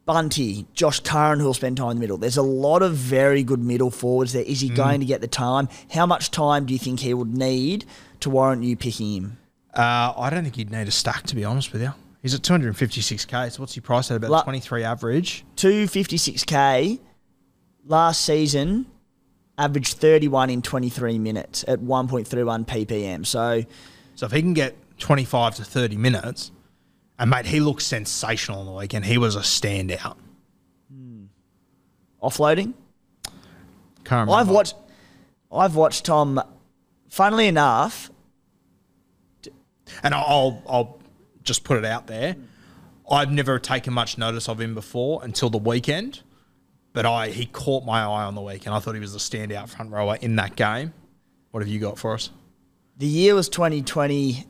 Bunty, 0.06 0.66
Josh 0.74 1.00
Curran, 1.00 1.40
who'll 1.40 1.54
spend 1.54 1.78
time 1.78 1.92
in 1.92 1.98
the 1.98 2.02
middle. 2.02 2.18
There's 2.18 2.38
a 2.38 2.42
lot 2.42 2.82
of 2.82 2.94
very 2.94 3.44
good 3.44 3.60
middle 3.60 3.92
forwards 3.92 4.34
there. 4.34 4.44
Is 4.44 4.60
he 4.60 4.70
going 4.70 5.00
to 5.00 5.06
get 5.06 5.22
the 5.22 5.28
time? 5.28 5.70
How 5.92 6.06
much 6.06 6.32
time 6.32 6.66
do 6.66 6.74
you 6.74 6.80
think 6.80 7.02
he 7.02 7.14
would 7.14 7.36
need 7.36 7.86
to 8.22 8.30
warrant 8.30 8.64
you 8.64 8.76
picking 8.76 9.14
him? 9.14 9.38
Uh, 9.74 10.14
I 10.18 10.30
don't 10.30 10.44
think 10.44 10.56
he'd 10.56 10.72
need 10.72 10.88
a 10.88 10.92
stack, 10.92 11.24
to 11.28 11.36
be 11.36 11.46
honest 11.46 11.72
with 11.72 11.82
you. 11.82 11.94
He's 12.22 12.34
at 12.34 12.42
256k. 12.42 13.52
So 13.52 13.62
what's 13.62 13.74
he 13.74 13.82
priced 13.82 14.12
at? 14.12 14.18
About 14.18 14.32
La- 14.32 14.44
23 14.44 14.84
average. 14.84 15.46
256k 15.56 17.00
last 17.86 18.22
season 18.22 18.86
averaged 19.58 19.98
31 19.98 20.50
in 20.50 20.62
23 20.62 21.20
minutes 21.20 21.64
at 21.68 21.80
1.31 21.80 22.66
ppm. 22.66 23.26
So 23.26 23.64
So 24.16 24.26
if 24.26 24.32
he 24.32 24.42
can 24.42 24.54
get 24.54 24.76
25 25.00 25.56
to 25.56 25.64
30 25.64 25.98
minutes, 25.98 26.52
and 27.22 27.30
mate, 27.30 27.46
he 27.46 27.60
looked 27.60 27.84
sensational 27.84 28.60
on 28.62 28.66
the 28.66 28.72
weekend. 28.72 29.06
He 29.06 29.20
was 29.20 29.36
a 29.36 29.42
standout. 29.42 30.18
Hmm. 30.92 31.26
offloading. 32.22 32.74
Can't 34.04 34.28
I've 34.30 34.50
watched 34.50 34.76
I've 35.52 35.76
watched 35.76 36.06
Tom 36.06 36.42
funnily 37.10 37.48
enough, 37.48 38.10
and 40.02 40.16
I'll 40.16 40.64
I'll 40.68 41.00
just 41.44 41.64
put 41.64 41.78
it 41.78 41.86
out 41.86 42.08
there. 42.08 42.36
I've 43.10 43.32
never 43.32 43.60
taken 43.60 43.94
much 43.94 44.18
notice 44.18 44.50
of 44.50 44.60
him 44.60 44.74
before 44.74 45.24
until 45.24 45.52
the 45.52 45.60
weekend, 45.60 46.24
but 46.92 47.06
I 47.06 47.28
he 47.28 47.46
caught 47.46 47.86
my 47.86 48.02
eye 48.02 48.24
on 48.24 48.34
the 48.34 48.42
weekend. 48.42 48.76
I 48.76 48.80
thought 48.80 48.96
he 48.96 49.00
was 49.00 49.14
a 49.14 49.20
standout 49.20 49.70
front 49.70 49.92
rower 49.92 50.18
in 50.20 50.38
that 50.38 50.56
game. 50.56 50.92
What 51.52 51.62
have 51.62 51.70
you 51.70 51.80
got 51.80 52.00
for 52.00 52.16
us? 52.16 52.32
the 52.98 53.08
year 53.08 53.34
was 53.34 53.50
2020. 53.50 54.46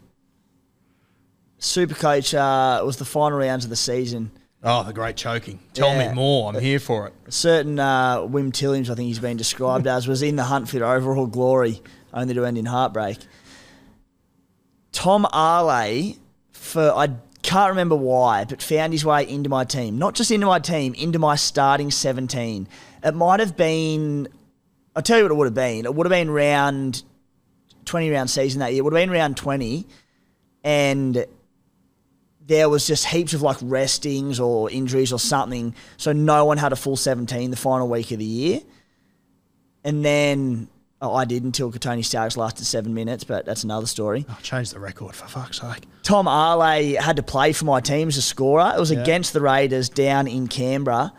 Supercoach 1.61 2.33
uh, 2.33 2.83
was 2.83 2.97
the 2.97 3.05
final 3.05 3.37
rounds 3.37 3.63
of 3.63 3.69
the 3.69 3.75
season. 3.75 4.31
Oh, 4.63 4.83
the 4.83 4.93
great 4.93 5.15
choking. 5.15 5.59
Tell 5.73 5.89
Yeah. 5.95 6.09
me 6.09 6.15
more. 6.15 6.49
I'm 6.53 6.59
here 6.59 6.79
for 6.79 7.07
it. 7.07 7.13
A 7.27 7.31
certain 7.31 7.79
uh, 7.79 8.17
Wim 8.19 8.51
Tilliams, 8.51 8.89
I 8.89 8.95
think 8.95 9.07
he's 9.07 9.19
been 9.19 9.37
described 9.37 9.87
as, 9.87 10.07
was 10.07 10.21
in 10.21 10.35
the 10.35 10.43
hunt 10.43 10.69
for 10.69 10.83
overall 10.83 11.27
glory, 11.27 11.81
only 12.13 12.33
to 12.33 12.45
end 12.45 12.57
in 12.57 12.65
heartbreak. 12.65 13.17
Tom 14.91 15.25
Ale, 15.33 16.13
for 16.51 16.91
I 16.91 17.09
can't 17.43 17.69
remember 17.69 17.95
why, 17.95 18.43
but 18.45 18.61
found 18.61 18.93
his 18.93 19.05
way 19.05 19.27
into 19.27 19.49
my 19.49 19.63
team. 19.63 19.97
Not 19.97 20.13
just 20.15 20.29
into 20.31 20.47
my 20.47 20.59
team, 20.59 20.93
into 20.95 21.17
my 21.19 21.35
starting 21.35 21.89
17. 21.89 22.67
It 23.03 23.15
might 23.15 23.39
have 23.39 23.55
been, 23.57 24.27
I'll 24.95 25.01
tell 25.01 25.17
you 25.17 25.23
what 25.25 25.31
it 25.31 25.35
would 25.35 25.45
have 25.47 25.53
been. 25.55 25.85
It 25.85 25.93
would 25.95 26.05
have 26.05 26.11
been 26.11 26.29
round 26.29 27.03
20 27.85 28.09
round 28.11 28.29
season 28.29 28.59
that 28.59 28.73
year. 28.73 28.79
It 28.81 28.83
would 28.83 28.93
have 28.93 29.01
been 29.01 29.11
round 29.11 29.37
20. 29.37 29.87
And 30.63 31.25
there 32.47 32.67
was 32.69 32.87
just 32.87 33.05
heaps 33.05 33.33
of 33.33 33.41
like 33.41 33.57
restings 33.61 34.39
or 34.39 34.69
injuries 34.69 35.13
or 35.13 35.19
something. 35.19 35.73
So 35.97 36.11
no 36.11 36.45
one 36.45 36.57
had 36.57 36.73
a 36.73 36.75
full 36.75 36.97
17 36.97 37.51
the 37.51 37.57
final 37.57 37.87
week 37.87 38.11
of 38.11 38.19
the 38.19 38.25
year. 38.25 38.59
And 39.83 40.03
then 40.05 40.67
oh, 41.01 41.15
I 41.15 41.25
did 41.25 41.43
until 41.43 41.71
Kotoni 41.71 42.05
Staggs 42.05 42.37
lasted 42.37 42.65
seven 42.65 42.93
minutes, 42.93 43.23
but 43.23 43.45
that's 43.45 43.63
another 43.63 43.87
story. 43.87 44.25
Oh, 44.29 44.37
change 44.43 44.69
the 44.71 44.79
record 44.79 45.15
for 45.15 45.27
fuck's 45.27 45.59
sake. 45.59 45.85
Tom 46.03 46.27
Ale 46.27 46.99
had 47.01 47.15
to 47.15 47.23
play 47.23 47.53
for 47.53 47.65
my 47.65 47.79
team 47.79 48.07
as 48.07 48.17
a 48.17 48.21
scorer. 48.21 48.73
It 48.75 48.79
was 48.79 48.91
Yeah. 48.91 49.01
against 49.01 49.33
the 49.33 49.41
Raiders 49.41 49.89
down 49.89 50.27
in 50.27 50.47
Canberra. 50.47 51.11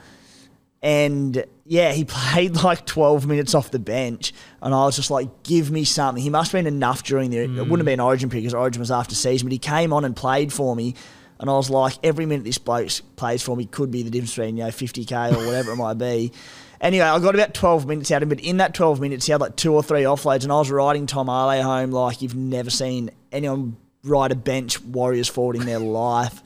And 0.82 1.44
yeah, 1.64 1.92
he 1.92 2.04
played 2.08 2.56
like 2.62 2.84
12 2.86 3.26
minutes 3.26 3.54
off 3.54 3.70
the 3.70 3.78
bench. 3.78 4.32
And 4.60 4.74
I 4.74 4.84
was 4.84 4.96
just 4.96 5.10
like, 5.10 5.42
give 5.42 5.70
me 5.70 5.84
something. 5.84 6.22
He 6.22 6.30
must 6.30 6.52
have 6.52 6.58
been 6.58 6.72
enough 6.72 7.02
during 7.02 7.30
the. 7.30 7.38
It 7.38 7.48
wouldn't 7.48 7.78
have 7.78 7.86
been 7.86 8.00
Origin 8.00 8.30
pick 8.30 8.40
because 8.40 8.54
Origin 8.54 8.80
was 8.80 8.90
after 8.90 9.14
season, 9.14 9.46
but 9.46 9.52
he 9.52 9.58
came 9.58 9.92
on 9.92 10.04
and 10.04 10.14
played 10.16 10.52
for 10.52 10.74
me. 10.74 10.94
And 11.38 11.50
I 11.50 11.54
was 11.54 11.70
like, 11.70 11.94
every 12.04 12.24
minute 12.24 12.44
this 12.44 12.58
bloke 12.58 12.88
plays 13.16 13.42
for 13.42 13.56
me 13.56 13.66
could 13.66 13.90
be 13.90 14.02
the 14.02 14.10
difference 14.10 14.34
between, 14.36 14.56
you 14.56 14.64
know, 14.64 14.70
50K 14.70 15.32
or 15.32 15.46
whatever 15.46 15.72
it 15.72 15.76
might 15.76 15.94
be. 15.94 16.32
Anyway, 16.82 17.04
I 17.04 17.16
got 17.20 17.36
about 17.36 17.54
12 17.54 17.86
minutes 17.86 18.10
out 18.10 18.16
of 18.16 18.24
him, 18.24 18.28
but 18.30 18.40
in 18.40 18.56
that 18.56 18.74
12 18.74 19.00
minutes, 19.00 19.26
he 19.26 19.30
had 19.30 19.40
like 19.40 19.54
two 19.54 19.72
or 19.72 19.84
three 19.84 20.02
offloads, 20.02 20.42
and 20.42 20.50
I 20.50 20.56
was 20.56 20.68
riding 20.68 21.06
Tom 21.06 21.28
Ale 21.28 21.62
home 21.62 21.92
like 21.92 22.20
you've 22.22 22.34
never 22.34 22.70
seen 22.70 23.10
anyone 23.30 23.76
ride 24.02 24.32
a 24.32 24.34
bench 24.34 24.82
Warriors 24.82 25.28
forward 25.28 25.54
in 25.54 25.64
their 25.64 25.78
life. 25.78 26.42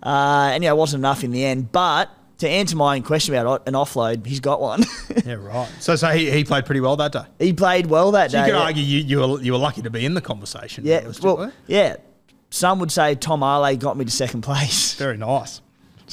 Uh, 0.00 0.50
and 0.52 0.62
yeah, 0.62 0.70
it 0.70 0.76
wasn't 0.76 1.00
enough 1.00 1.24
in 1.24 1.32
the 1.32 1.44
end. 1.44 1.72
But 1.72 2.10
to 2.42 2.48
answer 2.48 2.76
my 2.76 2.96
own 2.96 3.02
question 3.02 3.34
about 3.34 3.66
an 3.66 3.74
offload, 3.74 4.26
he's 4.26 4.40
got 4.40 4.60
one. 4.60 4.84
Yeah, 5.24 5.34
right. 5.34 5.68
So, 5.78 5.94
so 5.94 6.08
he, 6.08 6.30
he 6.30 6.42
played 6.42 6.66
pretty 6.66 6.80
well 6.80 6.96
that 6.96 7.12
day. 7.12 7.24
he 7.38 7.52
played 7.52 7.86
well 7.86 8.10
that 8.12 8.32
So 8.32 8.38
you 8.38 8.44
could 8.46 8.54
yeah. 8.54 8.62
argue 8.62 8.82
you, 8.82 8.98
you, 9.00 9.18
were, 9.20 9.40
you 9.40 9.52
were 9.52 9.58
lucky 9.58 9.82
to 9.82 9.90
be 9.90 10.04
in 10.04 10.14
the 10.14 10.20
conversation. 10.20 10.84
Yeah, 10.84 11.08
well, 11.22 11.52
yeah. 11.68 11.96
Some 12.50 12.80
would 12.80 12.90
say 12.90 13.14
Tom 13.14 13.42
Ale 13.42 13.76
got 13.76 13.96
me 13.96 14.04
to 14.04 14.10
second 14.10 14.40
place. 14.42 14.94
very 14.98 15.16
nice. 15.16 15.60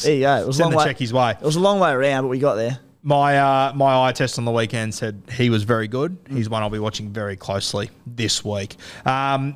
There 0.03 0.13
you 0.13 0.21
go. 0.21 0.35
It 0.35 0.45
was 0.45 0.59
a 0.59 0.63
long 0.63 0.71
the 0.71 0.77
way. 0.77 0.85
check 0.85 0.97
his 0.99 1.11
way. 1.11 1.31
It 1.31 1.41
was 1.41 1.55
a 1.55 1.59
long 1.59 1.79
way 1.79 1.91
around, 1.91 2.23
but 2.23 2.27
we 2.27 2.37
got 2.37 2.55
there. 2.55 2.77
My 3.01 3.37
uh, 3.37 3.73
my 3.73 4.07
eye 4.07 4.11
test 4.11 4.37
on 4.37 4.45
the 4.45 4.51
weekend 4.51 4.93
said 4.93 5.23
he 5.31 5.49
was 5.49 5.63
very 5.63 5.87
good. 5.87 6.17
He's 6.29 6.49
one 6.49 6.61
I'll 6.61 6.69
be 6.69 6.77
watching 6.77 7.09
very 7.11 7.35
closely 7.35 7.89
this 8.05 8.45
week. 8.45 8.75
Um, 9.05 9.55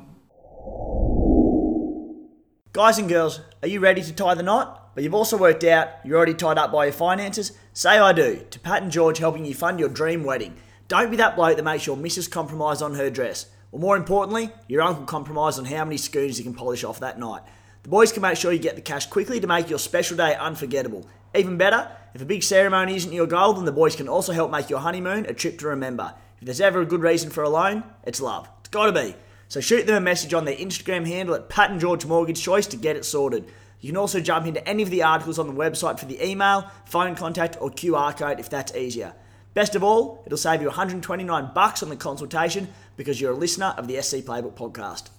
Guys 2.72 2.98
and 2.98 3.08
girls, 3.08 3.40
are 3.62 3.68
you 3.68 3.78
ready 3.78 4.02
to 4.02 4.12
tie 4.12 4.34
the 4.34 4.42
knot? 4.42 4.83
But 4.94 5.02
you've 5.02 5.14
also 5.14 5.36
worked 5.36 5.64
out 5.64 5.88
you're 6.04 6.16
already 6.16 6.34
tied 6.34 6.58
up 6.58 6.72
by 6.72 6.84
your 6.84 6.92
finances? 6.92 7.52
Say 7.72 7.98
I 7.98 8.12
do 8.12 8.44
to 8.50 8.60
Pat 8.60 8.82
and 8.82 8.92
George 8.92 9.18
helping 9.18 9.44
you 9.44 9.54
fund 9.54 9.80
your 9.80 9.88
dream 9.88 10.22
wedding. 10.22 10.54
Don't 10.86 11.10
be 11.10 11.16
that 11.16 11.36
bloke 11.36 11.56
that 11.56 11.62
makes 11.62 11.86
your 11.86 11.96
missus 11.96 12.28
compromise 12.28 12.82
on 12.82 12.94
her 12.94 13.10
dress. 13.10 13.46
Or 13.72 13.80
more 13.80 13.96
importantly, 13.96 14.50
your 14.68 14.82
uncle 14.82 15.04
compromise 15.04 15.58
on 15.58 15.64
how 15.64 15.84
many 15.84 15.96
scooters 15.96 16.38
he 16.38 16.44
can 16.44 16.54
polish 16.54 16.84
off 16.84 17.00
that 17.00 17.18
night. 17.18 17.42
The 17.82 17.88
boys 17.88 18.12
can 18.12 18.22
make 18.22 18.38
sure 18.38 18.52
you 18.52 18.58
get 18.58 18.76
the 18.76 18.82
cash 18.82 19.06
quickly 19.06 19.40
to 19.40 19.46
make 19.46 19.68
your 19.68 19.78
special 19.78 20.16
day 20.16 20.36
unforgettable. 20.36 21.06
Even 21.34 21.56
better, 21.56 21.90
if 22.14 22.22
a 22.22 22.26
big 22.26 22.44
ceremony 22.44 22.94
isn't 22.94 23.12
your 23.12 23.26
goal, 23.26 23.54
then 23.54 23.64
the 23.64 23.72
boys 23.72 23.96
can 23.96 24.08
also 24.08 24.32
help 24.32 24.52
make 24.52 24.70
your 24.70 24.78
honeymoon 24.78 25.26
a 25.26 25.34
trip 25.34 25.58
to 25.58 25.66
remember. 25.66 26.14
If 26.38 26.46
there's 26.46 26.60
ever 26.60 26.80
a 26.80 26.86
good 26.86 27.02
reason 27.02 27.30
for 27.30 27.42
a 27.42 27.48
loan, 27.48 27.82
it's 28.04 28.20
love. 28.20 28.48
It's 28.60 28.68
got 28.68 28.86
to 28.86 28.92
be. 28.92 29.16
So 29.48 29.60
shoot 29.60 29.86
them 29.86 29.96
a 29.96 30.00
message 30.00 30.32
on 30.32 30.44
their 30.44 30.56
Instagram 30.56 31.06
handle 31.06 31.34
at 31.34 31.48
Pat 31.48 31.70
and 31.70 31.80
George 31.80 32.06
Mortgage 32.06 32.40
Choice 32.40 32.66
to 32.68 32.76
get 32.76 32.96
it 32.96 33.04
sorted. 33.04 33.50
You 33.84 33.90
can 33.90 33.98
also 33.98 34.18
jump 34.18 34.46
into 34.46 34.66
any 34.66 34.82
of 34.82 34.88
the 34.88 35.02
articles 35.02 35.38
on 35.38 35.46
the 35.46 35.52
website 35.52 35.98
for 35.98 36.06
the 36.06 36.26
email, 36.26 36.70
phone 36.86 37.14
contact, 37.14 37.58
or 37.60 37.68
QR 37.68 38.16
code 38.16 38.40
if 38.40 38.48
that's 38.48 38.74
easier. 38.74 39.12
Best 39.52 39.74
of 39.74 39.84
all, 39.84 40.22
it'll 40.24 40.38
save 40.38 40.62
you 40.62 40.68
129 40.68 41.50
bucks 41.54 41.82
on 41.82 41.90
the 41.90 41.96
consultation 41.96 42.68
because 42.96 43.20
you're 43.20 43.32
a 43.32 43.36
listener 43.36 43.74
of 43.76 43.86
the 43.86 44.00
SC 44.00 44.24
Playbook 44.24 44.54
podcast. 44.54 45.10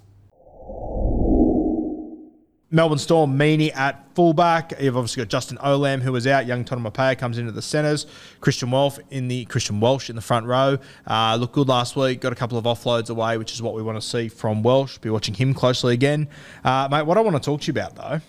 Melbourne 2.71 2.97
Storm, 2.97 3.37
Meaney 3.37 3.71
at 3.75 4.03
fullback. 4.15 4.73
You've 4.81 4.97
obviously 4.97 5.21
got 5.21 5.29
Justin 5.29 5.57
Olam, 5.59 6.01
who 6.01 6.11
was 6.11 6.25
out. 6.25 6.47
Young 6.47 6.65
Tonumaipea 6.65 7.19
comes 7.19 7.37
into 7.37 7.51
the 7.51 7.61
centres. 7.61 8.07
Christian 8.41 8.71
Welch 8.71 8.97
in 9.11 9.27
the 9.27 9.45
Christian 9.45 9.79
Welch 9.79 10.09
in 10.09 10.15
the 10.15 10.23
front 10.23 10.47
row. 10.47 10.79
Uh, 11.05 11.37
looked 11.39 11.53
good 11.53 11.67
last 11.67 11.95
week. 11.95 12.19
Got 12.19 12.33
a 12.33 12.35
couple 12.35 12.57
of 12.57 12.63
offloads 12.63 13.11
away, 13.11 13.37
which 13.37 13.53
is 13.53 13.61
what 13.61 13.75
we 13.75 13.83
want 13.83 14.01
to 14.01 14.05
see 14.05 14.27
from 14.27 14.63
Welch. 14.63 14.99
Be 15.01 15.11
watching 15.11 15.35
him 15.35 15.53
closely 15.53 15.93
again, 15.93 16.27
uh, 16.63 16.87
mate. 16.89 17.03
What 17.03 17.19
I 17.19 17.21
want 17.21 17.35
to 17.35 17.39
talk 17.39 17.61
to 17.61 17.67
you 17.67 17.71
about 17.71 17.95
though, 17.95 18.21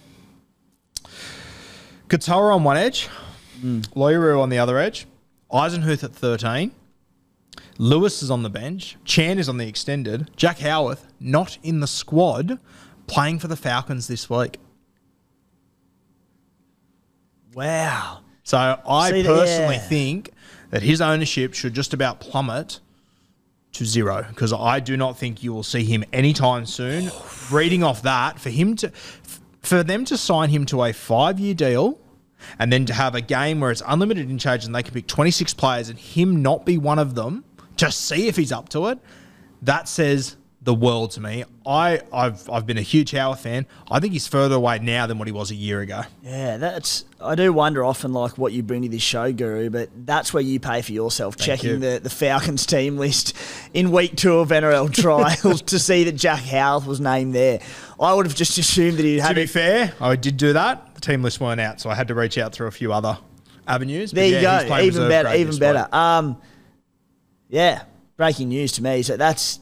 Katoa 2.09 2.55
on 2.55 2.65
one 2.65 2.77
edge, 2.77 3.09
mm. 3.61 3.87
Loiero 3.89 4.41
on 4.41 4.49
the 4.49 4.59
other 4.59 4.79
edge, 4.79 5.07
Eisenhuth 5.53 6.05
at 6.05 6.13
thirteen. 6.13 6.73
Lewis 7.79 8.23
is 8.23 8.31
on 8.31 8.43
the 8.43 8.51
bench. 8.51 8.97
Chan 9.05 9.39
is 9.39 9.49
on 9.49 9.59
the 9.59 9.69
extended. 9.69 10.31
Jack 10.37 10.59
Howarth 10.59 11.07
not 11.21 11.59
in 11.63 11.81
the 11.81 11.87
squad 11.87 12.59
playing 13.07 13.39
for 13.39 13.49
the 13.49 13.57
Falcons 13.57 14.07
this 14.07 14.31
week. 14.31 14.59
Wow. 17.55 18.21
So 18.45 18.81
I 18.87 19.11
See, 19.11 19.23
personally 19.25 19.77
yeah. 19.77 19.89
think 19.89 20.31
that 20.71 20.83
his 20.83 21.01
ownership 21.01 21.55
should 21.55 21.75
just 21.75 21.93
about 21.93 22.21
plummet 22.21 22.81
to 23.73 23.85
zero 23.85 24.25
because 24.29 24.53
I 24.53 24.81
do 24.81 24.97
not 24.97 25.19
think 25.19 25.43
you 25.43 25.53
will 25.53 25.63
see 25.63 25.85
him 25.85 26.05
anytime 26.13 26.65
soon. 26.65 27.11
Reading 27.51 27.83
off 27.83 28.03
that, 28.03 28.39
for 28.39 28.51
him 28.51 28.77
to, 28.77 28.91
for 29.67 29.83
them 29.83 30.05
to 30.05 30.17
sign 30.17 30.51
him 30.51 30.64
to 30.67 30.85
a 30.85 30.93
five-year 30.93 31.55
deal, 31.55 31.99
and 32.59 32.73
then 32.73 32.87
to 32.87 32.93
have 32.93 33.14
a 33.14 33.21
game 33.21 33.61
where 33.61 33.71
it's 33.71 33.83
unlimited 33.87 34.31
in 34.31 34.39
charge 34.39 34.64
and 34.64 34.75
they 34.75 34.83
can 34.83 34.93
pick 34.93 35.07
26 35.07 35.55
players 35.55 35.89
and 35.89 35.99
him 35.99 36.43
not 36.43 36.64
be 36.64 36.79
one 36.79 36.99
of 36.99 37.14
them, 37.14 37.45
just 37.77 38.03
see 38.03 38.29
if 38.29 38.37
he's 38.37 38.53
up 38.53 38.69
to 38.69 38.87
it. 38.87 38.99
That 39.62 39.89
says 39.89 40.37
the 40.67 40.75
world 40.75 41.12
to 41.12 41.21
me. 41.21 41.45
I, 41.64 42.01
I've 42.12 42.51
I've 42.51 42.67
been 42.67 42.77
a 42.77 42.83
huge 42.83 43.12
Howarth 43.12 43.41
fan. 43.41 43.67
I 43.89 44.01
think 44.01 44.12
he's 44.12 44.27
further 44.27 44.57
away 44.57 44.81
now 44.81 45.07
than 45.07 45.17
what 45.17 45.29
he 45.29 45.33
was 45.33 45.53
a 45.53 45.55
year 45.55 45.81
ago. 45.81 46.03
Yeah, 46.25 46.57
that's 46.57 47.05
I 47.21 47.37
do 47.37 47.53
wonder 47.53 47.85
often 47.85 48.12
like 48.12 48.37
what 48.37 48.53
you 48.53 48.64
bring 48.64 48.83
to 48.83 48.89
this 48.89 49.01
show, 49.01 49.33
Guru, 49.33 49.71
but 49.71 49.91
that's 50.05 50.35
where 50.35 50.43
you 50.43 50.59
pay 50.59 50.83
for 50.83 50.91
yourself, 50.91 51.37
Thank 51.37 51.47
checking 51.47 51.71
you. 51.71 51.79
the, 51.79 52.01
the 52.03 52.11
Falcons 52.11 52.67
team 52.67 52.99
list 52.99 53.35
in 53.75 53.93
week 53.93 54.17
two 54.17 54.39
of 54.39 54.49
NRL 54.49 54.93
trials 54.93 55.62
to 55.62 55.79
see 55.79 56.03
that 56.05 56.17
Jack 56.17 56.41
Howarth 56.41 56.85
was 56.85 57.01
named 57.01 57.33
there. 57.33 57.61
I 57.99 58.12
would 58.12 58.27
have 58.27 58.35
just 58.35 58.59
assumed 58.59 58.99
that 58.99 59.05
he 59.05 59.19
had 59.21 59.29
To 59.29 59.35
be 59.37 59.43
it. 59.43 59.51
fair, 59.51 59.95
I 60.01 60.17
did 60.17 60.37
do 60.37 60.53
that. 60.53 60.97
The 60.97 61.01
team 61.01 61.23
list 61.23 61.41
weren't 61.41 61.61
out, 61.61 61.81
so 61.81 61.91
I 61.91 61.95
had 61.95 62.09
to 62.09 62.14
reach 62.17 62.39
out 62.39 62.53
through 62.53 62.67
a 62.67 62.73
few 62.73 62.93
other 62.93 63.17
avenues. 63.69 64.11
There 64.11 64.27
you 64.27 64.39
yeah, 64.39 64.67
go. 64.67 64.79
Even 64.81 65.09
better, 65.09 65.33
even 65.33 65.57
better. 65.59 65.89
Um, 65.95 66.43
yeah, 67.49 67.85
breaking 68.17 68.49
news 68.49 68.73
to 68.73 68.83
me. 68.83 69.03
So 69.03 69.17
that's 69.17 69.61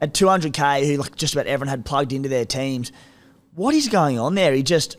at 0.00 0.14
200k, 0.14 0.86
who 0.86 0.96
like 0.96 1.16
just 1.16 1.34
about 1.34 1.46
everyone 1.46 1.68
had 1.68 1.84
plugged 1.84 2.12
into 2.12 2.28
their 2.28 2.44
teams. 2.44 2.92
What 3.54 3.74
is 3.74 3.88
going 3.88 4.18
on 4.18 4.34
there? 4.34 4.52
He 4.52 4.62
just 4.62 4.96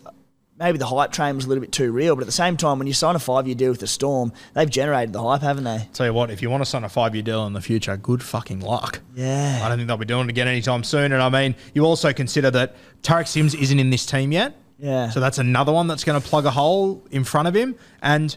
maybe 0.58 0.78
the 0.78 0.86
hype 0.86 1.12
train 1.12 1.36
was 1.36 1.46
a 1.46 1.50
little 1.50 1.62
bit 1.62 1.72
too 1.72 1.92
real, 1.92 2.16
but 2.16 2.22
at 2.22 2.26
the 2.26 2.32
same 2.32 2.58
time, 2.58 2.78
when 2.78 2.88
you 2.88 2.94
sign 2.94 3.16
a 3.16 3.20
five-year 3.20 3.56
deal 3.56 3.72
with 3.72 3.80
the 3.80 3.88
Storm, 3.88 4.32
they've 4.54 4.70
generated 4.70 5.14
the 5.14 5.22
hype, 5.22 5.42
haven't 5.42 5.64
they? 5.64 5.90
Tell 5.94 6.06
you 6.06 6.14
what, 6.14 6.30
if 6.30 6.42
you 6.42 6.50
want 6.50 6.62
to 6.64 6.70
sign 6.70 6.84
a 6.84 6.90
five-year 6.90 7.24
deal 7.24 7.46
in 7.48 7.54
the 7.54 7.62
future, 7.62 7.98
good 7.98 8.24
fucking 8.24 8.62
luck. 8.62 9.02
Yeah, 9.16 9.62
I 9.64 9.68
don't 9.68 9.78
think 9.78 9.88
they'll 9.88 9.98
be 9.98 10.06
doing 10.06 10.26
it 10.26 10.30
again 10.30 10.48
anytime 10.48 10.84
soon. 10.84 11.12
And 11.12 11.22
I 11.22 11.30
mean, 11.30 11.56
you 11.74 11.86
also 11.86 12.14
consider 12.14 12.52
that 12.52 12.76
Tariq 13.02 13.28
Sims 13.28 13.56
isn't 13.56 13.80
in 13.80 13.90
this 13.90 14.06
team 14.06 14.32
yet. 14.32 14.56
Yeah, 14.80 15.10
so 15.10 15.20
that's 15.20 15.38
another 15.38 15.72
one 15.72 15.88
that's 15.88 16.04
going 16.04 16.22
to 16.22 16.28
plug 16.28 16.46
a 16.46 16.52
hole 16.52 17.06
in 17.12 17.24
front 17.24 17.48
of 17.48 17.56
him. 17.56 17.76
And 18.02 18.36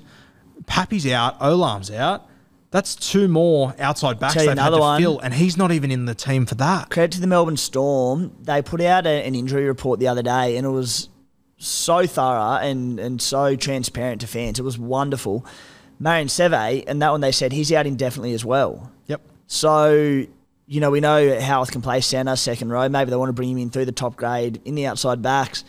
Pappy's 0.67 1.07
out, 1.07 1.41
Olam's 1.41 1.91
out. 1.91 2.29
That's 2.77 2.95
two 2.95 3.27
more 3.27 3.75
outside 3.79 4.19
backs 4.19 4.35
they've 4.35 4.49
had 4.49 4.69
to 4.69 4.77
one. 4.77 5.01
fill, 5.01 5.19
and 5.21 5.33
he's 5.33 5.57
not 5.57 5.73
even 5.73 5.91
in 5.91 6.05
the 6.05 6.15
team 6.15 6.45
for 6.45 6.57
that. 6.57 6.91
Credit 6.91 7.13
to 7.13 7.23
the 7.23 7.27
Melbourne 7.27 7.57
Storm. 7.57 8.37
They 8.43 8.61
put 8.61 8.83
out 8.83 9.07
a, 9.07 9.25
an 9.25 9.35
injury 9.35 9.65
report 9.65 9.99
the 9.99 10.09
other 10.09 10.23
day, 10.23 10.59
and 10.59 10.67
it 10.67 10.71
was 10.71 11.09
so 11.57 12.07
thorough 12.07 12.59
and, 12.59 13.01
and 13.01 13.23
so 13.23 13.57
transparent 13.57 14.21
to 14.21 14.27
fans. 14.27 14.59
It 14.59 14.63
was 14.63 14.79
wonderful. 14.79 15.47
Marion 15.99 16.29
Seve, 16.29 16.85
and 16.87 17.01
that 17.01 17.13
one 17.13 17.23
they 17.23 17.33
said 17.33 17.51
he's 17.51 17.73
out 17.73 17.87
indefinitely 17.87 18.35
as 18.35 18.45
well. 18.45 18.93
Yep. 19.07 19.23
So, 19.47 20.27
you 20.67 20.81
know, 20.81 20.91
we 20.91 21.01
know 21.01 21.41
Howarth 21.41 21.71
can 21.73 21.81
play 21.81 22.03
centre, 22.03 22.37
second 22.37 22.69
row. 22.69 22.87
Maybe 22.91 23.09
they 23.09 23.17
want 23.17 23.31
to 23.31 23.33
bring 23.33 23.49
him 23.49 23.57
in 23.57 23.71
through 23.71 23.87
the 23.87 23.93
top 23.93 24.17
grade 24.17 24.61
in 24.67 24.75
the 24.75 24.85
outside 24.85 25.23
backs. 25.23 25.65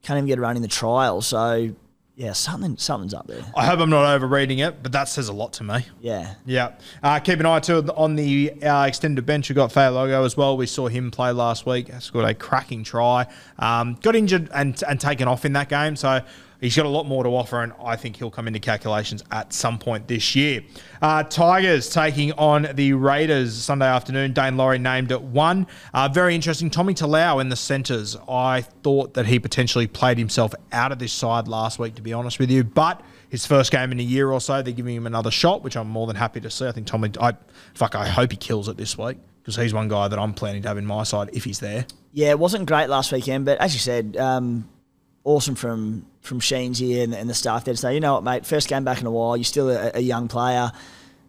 Can't 0.00 0.16
even 0.16 0.26
get 0.26 0.38
a 0.38 0.40
run 0.40 0.56
in 0.56 0.62
the 0.62 0.68
trial. 0.68 1.20
So 1.20 1.74
yeah, 2.20 2.32
something 2.32 2.76
something's 2.76 3.14
up 3.14 3.26
there. 3.26 3.42
I 3.56 3.64
hope 3.64 3.80
I'm 3.80 3.88
not 3.88 4.04
overreading 4.04 4.58
it, 4.58 4.82
but 4.82 4.92
that 4.92 5.08
says 5.08 5.28
a 5.28 5.32
lot 5.32 5.54
to 5.54 5.64
me. 5.64 5.86
Yeah. 6.02 6.34
Yeah. 6.44 6.74
Uh, 7.02 7.18
keep 7.18 7.40
an 7.40 7.46
eye 7.46 7.60
too 7.60 7.78
on 7.96 8.14
the 8.14 8.62
uh, 8.62 8.84
extended 8.84 9.24
bench. 9.24 9.48
We've 9.48 9.56
got 9.56 9.74
Logo 9.74 10.22
as 10.22 10.36
well. 10.36 10.54
We 10.58 10.66
saw 10.66 10.88
him 10.88 11.10
play 11.10 11.30
last 11.32 11.64
week. 11.64 11.90
Scored 12.00 12.26
a 12.26 12.34
cracking 12.34 12.84
try. 12.84 13.26
Um, 13.58 13.96
got 14.02 14.14
injured 14.14 14.50
and, 14.52 14.82
and 14.86 15.00
taken 15.00 15.28
off 15.28 15.46
in 15.46 15.54
that 15.54 15.70
game. 15.70 15.96
So 15.96 16.20
He's 16.60 16.76
got 16.76 16.84
a 16.86 16.90
lot 16.90 17.06
more 17.06 17.24
to 17.24 17.30
offer, 17.30 17.62
and 17.62 17.72
I 17.82 17.96
think 17.96 18.16
he'll 18.16 18.30
come 18.30 18.46
into 18.46 18.60
calculations 18.60 19.24
at 19.30 19.52
some 19.52 19.78
point 19.78 20.08
this 20.08 20.36
year. 20.36 20.62
Uh, 21.00 21.22
Tigers 21.22 21.88
taking 21.88 22.32
on 22.32 22.68
the 22.74 22.92
Raiders 22.92 23.54
Sunday 23.54 23.86
afternoon. 23.86 24.34
Daine 24.34 24.56
Laurie 24.56 24.78
named 24.78 25.10
at 25.10 25.22
one. 25.22 25.66
Uh, 25.94 26.08
very 26.08 26.34
interesting. 26.34 26.68
Tommy 26.68 26.92
Talau 26.92 27.40
in 27.40 27.48
the 27.48 27.56
centres. 27.56 28.16
I 28.28 28.60
thought 28.82 29.14
that 29.14 29.26
he 29.26 29.38
potentially 29.38 29.86
played 29.86 30.18
himself 30.18 30.54
out 30.72 30.92
of 30.92 30.98
this 30.98 31.12
side 31.12 31.48
last 31.48 31.78
week, 31.78 31.94
to 31.94 32.02
be 32.02 32.12
honest 32.12 32.38
with 32.38 32.50
you, 32.50 32.62
but 32.62 33.00
his 33.30 33.46
first 33.46 33.70
game 33.70 33.92
in 33.92 34.00
a 34.00 34.02
year 34.02 34.30
or 34.30 34.40
so. 34.40 34.60
They're 34.60 34.74
giving 34.74 34.94
him 34.94 35.06
another 35.06 35.30
shot, 35.30 35.62
which 35.62 35.76
I'm 35.76 35.88
more 35.88 36.06
than 36.06 36.16
happy 36.16 36.40
to 36.40 36.50
see. 36.50 36.66
I 36.66 36.72
think 36.72 36.86
Tommy, 36.86 37.10
I 37.20 37.32
fuck, 37.74 37.94
I 37.94 38.06
hope 38.06 38.32
he 38.32 38.36
kills 38.36 38.68
it 38.68 38.76
this 38.76 38.98
week 38.98 39.18
because 39.40 39.56
he's 39.56 39.72
one 39.72 39.88
guy 39.88 40.08
that 40.08 40.18
I'm 40.18 40.34
planning 40.34 40.62
to 40.62 40.68
have 40.68 40.76
in 40.76 40.84
my 40.84 41.04
side 41.04 41.30
if 41.32 41.44
he's 41.44 41.60
there. 41.60 41.86
Yeah, 42.12 42.30
it 42.30 42.38
wasn't 42.38 42.66
great 42.66 42.88
last 42.88 43.12
weekend, 43.12 43.46
but 43.46 43.58
as 43.58 43.72
you 43.72 43.80
said, 43.80 44.16
um, 44.18 44.68
awesome 45.24 45.54
from 45.54 46.06
from 46.20 46.40
Sheens 46.40 46.78
here 46.78 47.02
and, 47.02 47.14
and, 47.14 47.30
the 47.30 47.34
staff 47.34 47.64
there 47.64 47.72
to 47.72 47.78
say, 47.78 47.94
you 47.94 48.00
know 48.00 48.14
what, 48.14 48.24
mate, 48.24 48.44
first 48.44 48.68
game 48.68 48.84
back 48.84 49.00
in 49.00 49.06
a 49.06 49.10
while, 49.10 49.38
you're 49.38 49.44
still 49.44 49.70
a, 49.70 49.92
a 49.94 50.00
young 50.00 50.28
player, 50.28 50.70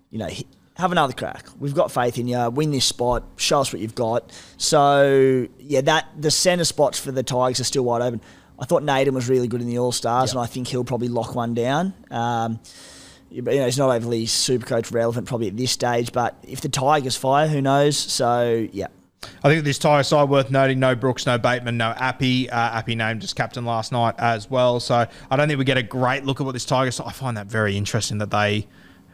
you 0.10 0.20
know, 0.20 0.28
have 0.76 0.92
another 0.92 1.14
crack. 1.14 1.46
We've 1.60 1.74
got 1.74 1.92
faith 1.92 2.18
in 2.18 2.28
you. 2.28 2.50
Win 2.50 2.72
this 2.72 2.86
spot. 2.86 3.24
Show 3.38 3.62
us 3.62 3.72
what 3.72 3.82
you've 3.82 3.96
got. 3.96 4.32
So 4.58 5.48
yeah, 5.60 5.82
that 5.82 6.08
the 6.20 6.32
centre 6.32 6.66
spots 6.66 7.00
for 7.00 7.12
the 7.12 7.24
Tigers 7.24 7.60
are 7.60 7.66
still 7.66 7.84
wide 7.84 8.02
open. 8.02 8.22
I 8.60 8.66
thought 8.66 8.84
Naden 8.84 9.14
was 9.14 9.28
really 9.30 9.48
good 9.48 9.62
in 9.62 9.68
the 9.68 9.80
All 9.80 9.92
Stars, 9.92 10.30
yep. 10.30 10.36
and 10.36 10.44
I 10.44 10.46
think 10.46 10.68
he'll 10.68 10.84
probably 10.84 11.08
lock 11.08 11.36
one 11.36 11.54
down. 11.54 11.94
Um, 12.12 12.60
you 13.32 13.42
know, 13.42 13.66
he's 13.66 13.78
not 13.78 13.90
overly 13.90 14.26
super 14.26 14.66
coach 14.66 14.92
relevant 14.92 15.28
probably 15.28 15.48
at 15.48 15.58
this 15.58 15.72
stage, 15.72 16.12
but 16.12 16.38
if 16.44 16.62
the 16.62 16.70
Tigers 16.70 17.16
fire, 17.16 17.48
who 17.48 17.62
knows? 17.62 17.98
So 17.98 18.68
yeah, 18.72 18.88
I 19.44 19.50
think 19.50 19.64
this 19.64 19.80
tyre 19.80 20.04
side 20.04 20.30
worth 20.30 20.52
noting: 20.52 20.80
no 20.80 20.96
Brooks, 20.96 21.26
no 21.26 21.38
Bateman, 21.38 21.78
no 21.78 21.94
Appy. 21.98 22.50
Uh, 22.50 22.78
Appy 22.78 22.96
named 22.96 23.24
as 23.24 23.34
captain 23.34 23.66
last 23.66 23.92
night 23.92 24.16
as 24.18 24.50
well. 24.50 24.80
So 24.80 25.08
I 25.30 25.36
don't 25.36 25.48
think 25.48 25.60
we 25.60 25.66
get 25.66 25.78
a 25.78 25.84
great 25.84 26.26
look 26.26 26.40
at 26.40 26.46
what 26.46 26.54
this 26.54 26.66
Tigers. 26.66 27.00
I 27.00 27.12
find 27.12 27.38
that 27.38 27.48
very 27.48 27.78
interesting 27.78 28.18
that 28.20 28.32
they 28.32 28.68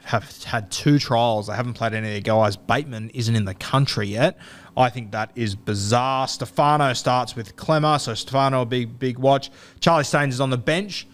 have 0.04 0.44
had 0.44 0.72
two 0.72 1.00
trials. 1.00 1.48
They 1.48 1.56
haven't 1.56 1.74
played 1.74 1.94
any 1.94 2.08
of 2.08 2.14
their 2.14 2.22
guys. 2.22 2.56
Bateman 2.56 3.10
isn't 3.10 3.36
in 3.36 3.44
the 3.44 3.54
country 3.54 4.08
yet. 4.08 4.38
I 4.78 4.90
think 4.90 5.12
that 5.12 5.32
is 5.36 5.56
bizarre. 5.56 6.28
Stefano 6.28 6.94
starts 6.94 7.36
with 7.36 7.56
Klemmer, 7.58 8.00
so 8.00 8.14
Stefano 8.14 8.62
a 8.62 8.66
big 8.66 9.00
big 9.00 9.20
watch. 9.20 9.52
Charlie 9.80 10.06
Staines 10.06 10.36
is 10.36 10.42
on 10.42 10.50
the 10.50 10.58
bench. 10.58 11.08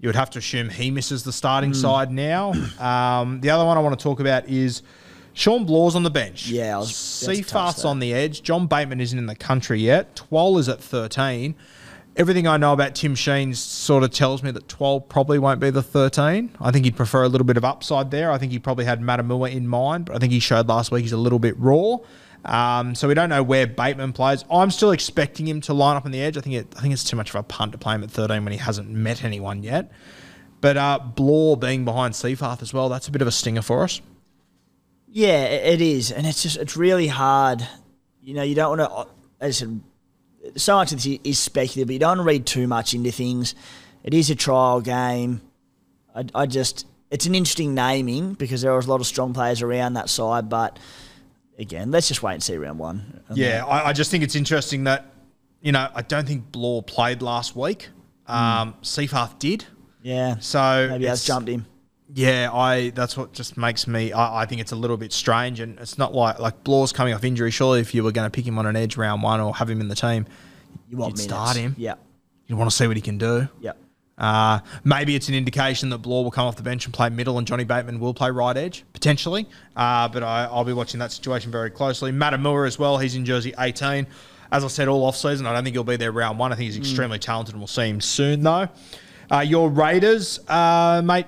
You 0.00 0.08
would 0.08 0.16
have 0.16 0.30
to 0.30 0.38
assume 0.38 0.68
he 0.68 0.90
misses 0.90 1.24
the 1.24 1.32
starting 1.32 1.72
mm. 1.72 1.76
side 1.76 2.10
now. 2.12 2.52
Um, 2.78 3.40
the 3.40 3.50
other 3.50 3.64
one 3.64 3.76
I 3.76 3.80
want 3.80 3.98
to 3.98 4.02
talk 4.02 4.20
about 4.20 4.48
is 4.48 4.82
Shawn 5.38 5.64
Blore's 5.64 5.94
on 5.94 6.02
the 6.02 6.10
bench. 6.10 6.48
Yeah, 6.48 6.74
I 6.74 6.78
was 6.80 6.90
Seyfarth's 6.90 7.84
on 7.84 8.00
the 8.00 8.12
edge. 8.12 8.42
John 8.42 8.66
Bateman 8.66 9.00
isn't 9.00 9.16
in 9.16 9.26
the 9.26 9.36
country 9.36 9.78
yet. 9.78 10.16
Twal 10.16 10.58
is 10.58 10.68
at 10.68 10.80
13. 10.80 11.54
Everything 12.16 12.48
I 12.48 12.56
know 12.56 12.72
about 12.72 12.96
Tim 12.96 13.14
Sheen 13.14 13.54
sort 13.54 14.02
of 14.02 14.10
tells 14.10 14.42
me 14.42 14.50
that 14.50 14.66
Twal 14.66 15.00
probably 15.00 15.38
won't 15.38 15.60
be 15.60 15.70
the 15.70 15.80
13. 15.80 16.56
I 16.60 16.72
think 16.72 16.86
he'd 16.86 16.96
prefer 16.96 17.22
a 17.22 17.28
little 17.28 17.44
bit 17.44 17.56
of 17.56 17.64
upside 17.64 18.10
there. 18.10 18.32
I 18.32 18.38
think 18.38 18.50
he 18.50 18.58
probably 18.58 18.84
had 18.84 19.00
Matamua 19.00 19.54
in 19.54 19.68
mind, 19.68 20.06
but 20.06 20.16
I 20.16 20.18
think 20.18 20.32
he 20.32 20.40
showed 20.40 20.66
last 20.66 20.90
week 20.90 21.02
he's 21.02 21.12
a 21.12 21.16
little 21.16 21.38
bit 21.38 21.56
raw. 21.56 21.98
Um, 22.44 22.96
so 22.96 23.06
we 23.06 23.14
don't 23.14 23.28
know 23.28 23.44
where 23.44 23.68
Bateman 23.68 24.14
plays. 24.14 24.44
I'm 24.50 24.72
still 24.72 24.90
expecting 24.90 25.46
him 25.46 25.60
to 25.60 25.72
line 25.72 25.96
up 25.96 26.04
on 26.04 26.10
the 26.10 26.20
edge. 26.20 26.36
I 26.36 26.40
think 26.40 26.56
it, 26.56 26.74
I 26.76 26.80
think 26.80 26.92
it's 26.92 27.04
too 27.04 27.16
much 27.16 27.30
of 27.30 27.36
a 27.36 27.44
punt 27.44 27.70
to 27.70 27.78
play 27.78 27.94
him 27.94 28.02
at 28.02 28.10
13 28.10 28.42
when 28.42 28.50
he 28.50 28.58
hasn't 28.58 28.90
met 28.90 29.22
anyone 29.22 29.62
yet. 29.62 29.92
But 30.60 30.76
uh, 30.76 30.98
Blaw 30.98 31.54
being 31.54 31.84
behind 31.84 32.14
Seyfarth 32.14 32.60
as 32.60 32.74
well, 32.74 32.88
that's 32.88 33.06
a 33.06 33.12
bit 33.12 33.22
of 33.22 33.28
a 33.28 33.32
stinger 33.32 33.62
for 33.62 33.84
us. 33.84 34.00
Yeah, 35.10 35.44
it 35.44 35.80
is, 35.80 36.12
and 36.12 36.26
it's 36.26 36.42
just 36.42 36.56
it's 36.56 36.76
really 36.76 37.08
hard. 37.08 37.66
You 38.22 38.34
know, 38.34 38.42
you 38.42 38.54
don't 38.54 38.78
want 38.78 38.90
to. 38.90 39.14
As 39.44 39.62
I 39.62 39.66
said, 39.66 39.80
so 40.56 40.76
much 40.76 40.92
of 40.92 41.02
this 41.02 41.18
is 41.24 41.38
speculative, 41.38 41.88
but 41.88 41.92
you 41.94 41.98
don't 41.98 42.18
want 42.18 42.20
to 42.20 42.24
read 42.24 42.46
too 42.46 42.66
much 42.66 42.94
into 42.94 43.10
things. 43.10 43.54
It 44.04 44.14
is 44.14 44.30
a 44.30 44.34
trial 44.34 44.80
game. 44.80 45.40
I, 46.14 46.24
I 46.34 46.46
just 46.46 46.86
it's 47.10 47.26
an 47.26 47.34
interesting 47.34 47.74
naming 47.74 48.34
because 48.34 48.62
there 48.62 48.72
are 48.72 48.78
a 48.78 48.84
lot 48.84 49.00
of 49.00 49.06
strong 49.06 49.32
players 49.32 49.62
around 49.62 49.94
that 49.94 50.08
side, 50.10 50.48
but 50.48 50.78
again, 51.58 51.90
let's 51.90 52.08
just 52.08 52.22
wait 52.22 52.34
and 52.34 52.42
see 52.42 52.56
round 52.56 52.78
one. 52.78 53.22
Um, 53.28 53.36
Yeah, 53.36 53.64
I, 53.64 53.88
I 53.88 53.92
just 53.92 54.10
think 54.10 54.24
it's 54.24 54.34
interesting 54.34 54.84
that, 54.84 55.06
you 55.60 55.72
know, 55.72 55.88
I 55.94 56.02
don't 56.02 56.26
think 56.26 56.52
Blore 56.52 56.82
played 56.82 57.22
last 57.22 57.56
week. 57.56 57.88
Um, 58.26 58.74
Seyfarth 58.82 59.38
did. 59.38 59.64
yeah. 60.02 60.36
So 60.38 60.88
Maybe 60.90 61.06
has 61.06 61.24
jumped 61.24 61.48
him. 61.48 61.66
Yeah, 62.14 62.50
I. 62.52 62.90
That's 62.90 63.16
what 63.16 63.32
just 63.34 63.56
makes 63.56 63.86
me. 63.86 64.12
I, 64.12 64.42
I 64.42 64.46
think 64.46 64.60
it's 64.60 64.72
a 64.72 64.76
little 64.76 64.96
bit 64.96 65.12
strange, 65.12 65.60
and 65.60 65.78
it's 65.78 65.98
not 65.98 66.14
like 66.14 66.38
like 66.38 66.64
Blore's 66.64 66.92
coming 66.92 67.12
off 67.12 67.22
injury. 67.24 67.50
Surely, 67.50 67.80
if 67.80 67.94
you 67.94 68.02
were 68.02 68.12
going 68.12 68.26
to 68.26 68.30
pick 68.34 68.46
him 68.46 68.58
on 68.58 68.66
an 68.66 68.76
edge 68.76 68.96
round 68.96 69.22
one 69.22 69.40
or 69.40 69.54
have 69.54 69.68
him 69.68 69.80
in 69.80 69.88
the 69.88 69.94
team, 69.94 70.26
You 70.88 70.96
want 70.96 71.10
You'd 71.10 71.18
minutes. 71.18 71.22
start 71.24 71.56
him. 71.56 71.74
Yeah. 71.78 71.94
you 72.46 72.56
want 72.56 72.70
to 72.70 72.76
see 72.76 72.86
what 72.86 72.96
he 72.96 73.02
can 73.02 73.18
do. 73.18 73.46
Yeah. 73.60 73.72
Uh, 74.16 74.58
maybe 74.82 75.14
it's 75.14 75.28
an 75.28 75.34
indication 75.34 75.90
that 75.90 75.98
Blore 75.98 76.24
will 76.24 76.30
come 76.32 76.46
off 76.46 76.56
the 76.56 76.62
bench 76.62 76.86
and 76.86 76.94
play 76.94 77.08
middle, 77.10 77.36
and 77.38 77.46
Johnny 77.46 77.64
Bateman 77.64 78.00
will 78.00 78.14
play 78.14 78.30
right 78.30 78.56
edge 78.56 78.84
potentially. 78.94 79.46
Uh, 79.76 80.08
but 80.08 80.22
I, 80.22 80.44
I'll 80.46 80.64
be 80.64 80.72
watching 80.72 80.98
that 81.00 81.12
situation 81.12 81.52
very 81.52 81.70
closely. 81.70 82.10
Matamua 82.10 82.66
as 82.66 82.78
well. 82.78 82.96
He's 82.98 83.14
in 83.16 83.24
jersey 83.24 83.52
18. 83.58 84.06
As 84.50 84.64
I 84.64 84.68
said 84.68 84.88
all 84.88 85.04
off 85.04 85.14
season, 85.16 85.46
I 85.46 85.52
don't 85.52 85.62
think 85.62 85.74
he'll 85.74 85.84
be 85.84 85.96
there 85.96 86.10
round 86.10 86.38
one. 86.38 86.52
I 86.52 86.56
think 86.56 86.64
he's 86.72 86.78
extremely 86.78 87.18
talented, 87.18 87.52
and 87.54 87.60
we'll 87.60 87.68
see 87.68 87.86
him 87.86 88.00
soon 88.00 88.42
though. 88.42 88.66
Uh, 89.30 89.40
your 89.40 89.68
Raiders, 89.68 90.40
uh, 90.48 91.02
mate. 91.04 91.26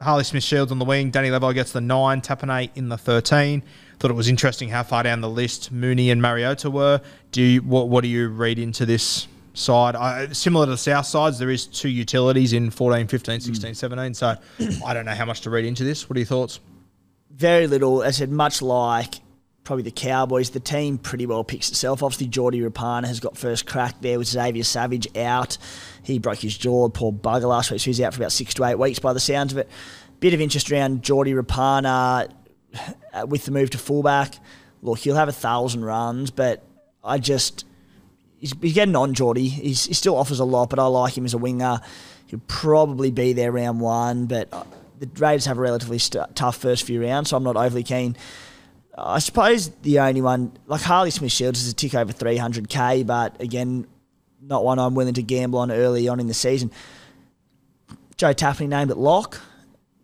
Harley 0.00 0.24
Smith 0.24 0.44
Shields 0.44 0.72
on 0.72 0.78
the 0.78 0.84
wing. 0.84 1.10
Danny 1.10 1.30
Levi 1.30 1.52
gets 1.52 1.72
the 1.72 1.80
nine. 1.80 2.20
Tapine 2.20 2.70
in 2.74 2.88
the 2.88 2.98
thirteen. 2.98 3.62
Thought 3.98 4.10
it 4.10 4.14
was 4.14 4.28
interesting 4.28 4.68
how 4.68 4.82
far 4.82 5.02
down 5.02 5.22
the 5.22 5.30
list 5.30 5.72
Mooney 5.72 6.10
and 6.10 6.20
Mariota 6.20 6.70
were. 6.70 7.00
Do 7.32 7.42
you, 7.42 7.62
what, 7.62 7.88
what 7.88 8.02
do 8.02 8.08
you 8.08 8.28
read 8.28 8.58
into 8.58 8.84
this 8.84 9.26
side? 9.54 9.96
I, 9.96 10.32
similar 10.32 10.66
to 10.66 10.72
the 10.72 10.76
South 10.76 11.06
sides, 11.06 11.38
there 11.38 11.48
is 11.48 11.66
two 11.66 11.88
utilities 11.88 12.52
in 12.52 12.68
14, 12.70 13.06
15, 13.06 13.36
hmm. 13.36 13.40
16, 13.40 13.74
17. 13.74 14.12
So 14.12 14.36
I 14.84 14.92
don't 14.92 15.06
know 15.06 15.14
how 15.14 15.24
much 15.24 15.40
to 15.42 15.50
read 15.50 15.64
into 15.64 15.82
this. 15.82 16.10
What 16.10 16.16
are 16.16 16.20
your 16.20 16.26
thoughts? 16.26 16.60
very 17.36 17.66
little. 17.66 18.02
I 18.02 18.10
said, 18.10 18.30
much 18.30 18.62
like 18.62 19.16
probably 19.66 19.82
the 19.82 19.90
Cowboys, 19.90 20.50
the 20.50 20.60
team 20.60 20.96
pretty 20.96 21.26
well 21.26 21.44
picks 21.44 21.68
itself. 21.68 22.02
Obviously, 22.02 22.28
Geordie 22.28 22.60
Rapana 22.60 23.06
has 23.06 23.20
got 23.20 23.36
first 23.36 23.66
crack 23.66 24.00
there 24.00 24.18
with 24.18 24.28
Xavier 24.28 24.62
Savage 24.62 25.14
out. 25.16 25.58
He 26.02 26.18
broke 26.18 26.38
his 26.38 26.56
jaw, 26.56 26.88
poor 26.88 27.12
bugger 27.12 27.48
last 27.48 27.70
week, 27.70 27.80
so 27.80 27.86
he's 27.86 28.00
out 28.00 28.14
for 28.14 28.22
about 28.22 28.32
six 28.32 28.54
to 28.54 28.64
eight 28.64 28.78
weeks 28.78 29.00
by 29.00 29.12
the 29.12 29.20
sounds 29.20 29.52
of 29.52 29.58
it. 29.58 29.68
Bit 30.20 30.32
of 30.32 30.40
interest 30.40 30.70
around 30.70 31.02
Geordie 31.02 31.32
Rapana 31.32 32.30
uh, 33.12 33.26
with 33.26 33.44
the 33.44 33.50
move 33.50 33.70
to 33.70 33.78
fullback. 33.78 34.36
Look, 34.82 35.00
he'll 35.00 35.16
have 35.16 35.28
a 35.28 35.32
thousand 35.32 35.84
runs, 35.84 36.30
but 36.30 36.64
I 37.04 37.18
just 37.18 37.64
he's, 38.38 38.54
he's 38.62 38.72
getting 38.72 38.96
on 38.96 39.14
Geordie. 39.14 39.48
He's, 39.48 39.84
he 39.86 39.94
still 39.94 40.16
offers 40.16 40.38
a 40.38 40.44
lot, 40.44 40.70
but 40.70 40.78
I 40.78 40.86
like 40.86 41.18
him 41.18 41.24
as 41.24 41.34
a 41.34 41.38
winger. 41.38 41.80
He'll 42.26 42.40
probably 42.46 43.10
be 43.10 43.32
there 43.32 43.50
round 43.50 43.80
one, 43.80 44.26
but 44.26 44.48
uh, 44.52 44.64
the 45.00 45.08
Raiders 45.18 45.46
have 45.46 45.58
a 45.58 45.60
relatively 45.60 45.98
st- 45.98 46.36
tough 46.36 46.56
first 46.56 46.84
few 46.84 47.02
rounds, 47.02 47.30
so 47.30 47.36
I'm 47.36 47.42
not 47.42 47.56
overly 47.56 47.82
keen. 47.82 48.16
I 48.98 49.18
suppose 49.18 49.68
the 49.82 50.00
only 50.00 50.22
one, 50.22 50.52
like 50.66 50.80
Harley 50.80 51.10
Smith 51.10 51.32
Shields, 51.32 51.62
is 51.62 51.70
a 51.70 51.74
tick 51.74 51.94
over 51.94 52.12
300k, 52.12 53.06
but 53.06 53.40
again, 53.42 53.86
not 54.40 54.64
one 54.64 54.78
I'm 54.78 54.94
willing 54.94 55.14
to 55.14 55.22
gamble 55.22 55.58
on 55.58 55.70
early 55.70 56.08
on 56.08 56.20
in 56.20 56.26
the 56.28 56.34
season. 56.34 56.70
Joe 58.16 58.32
Tapine 58.32 58.68
named 58.68 58.90
at 58.90 58.98
lock. 58.98 59.40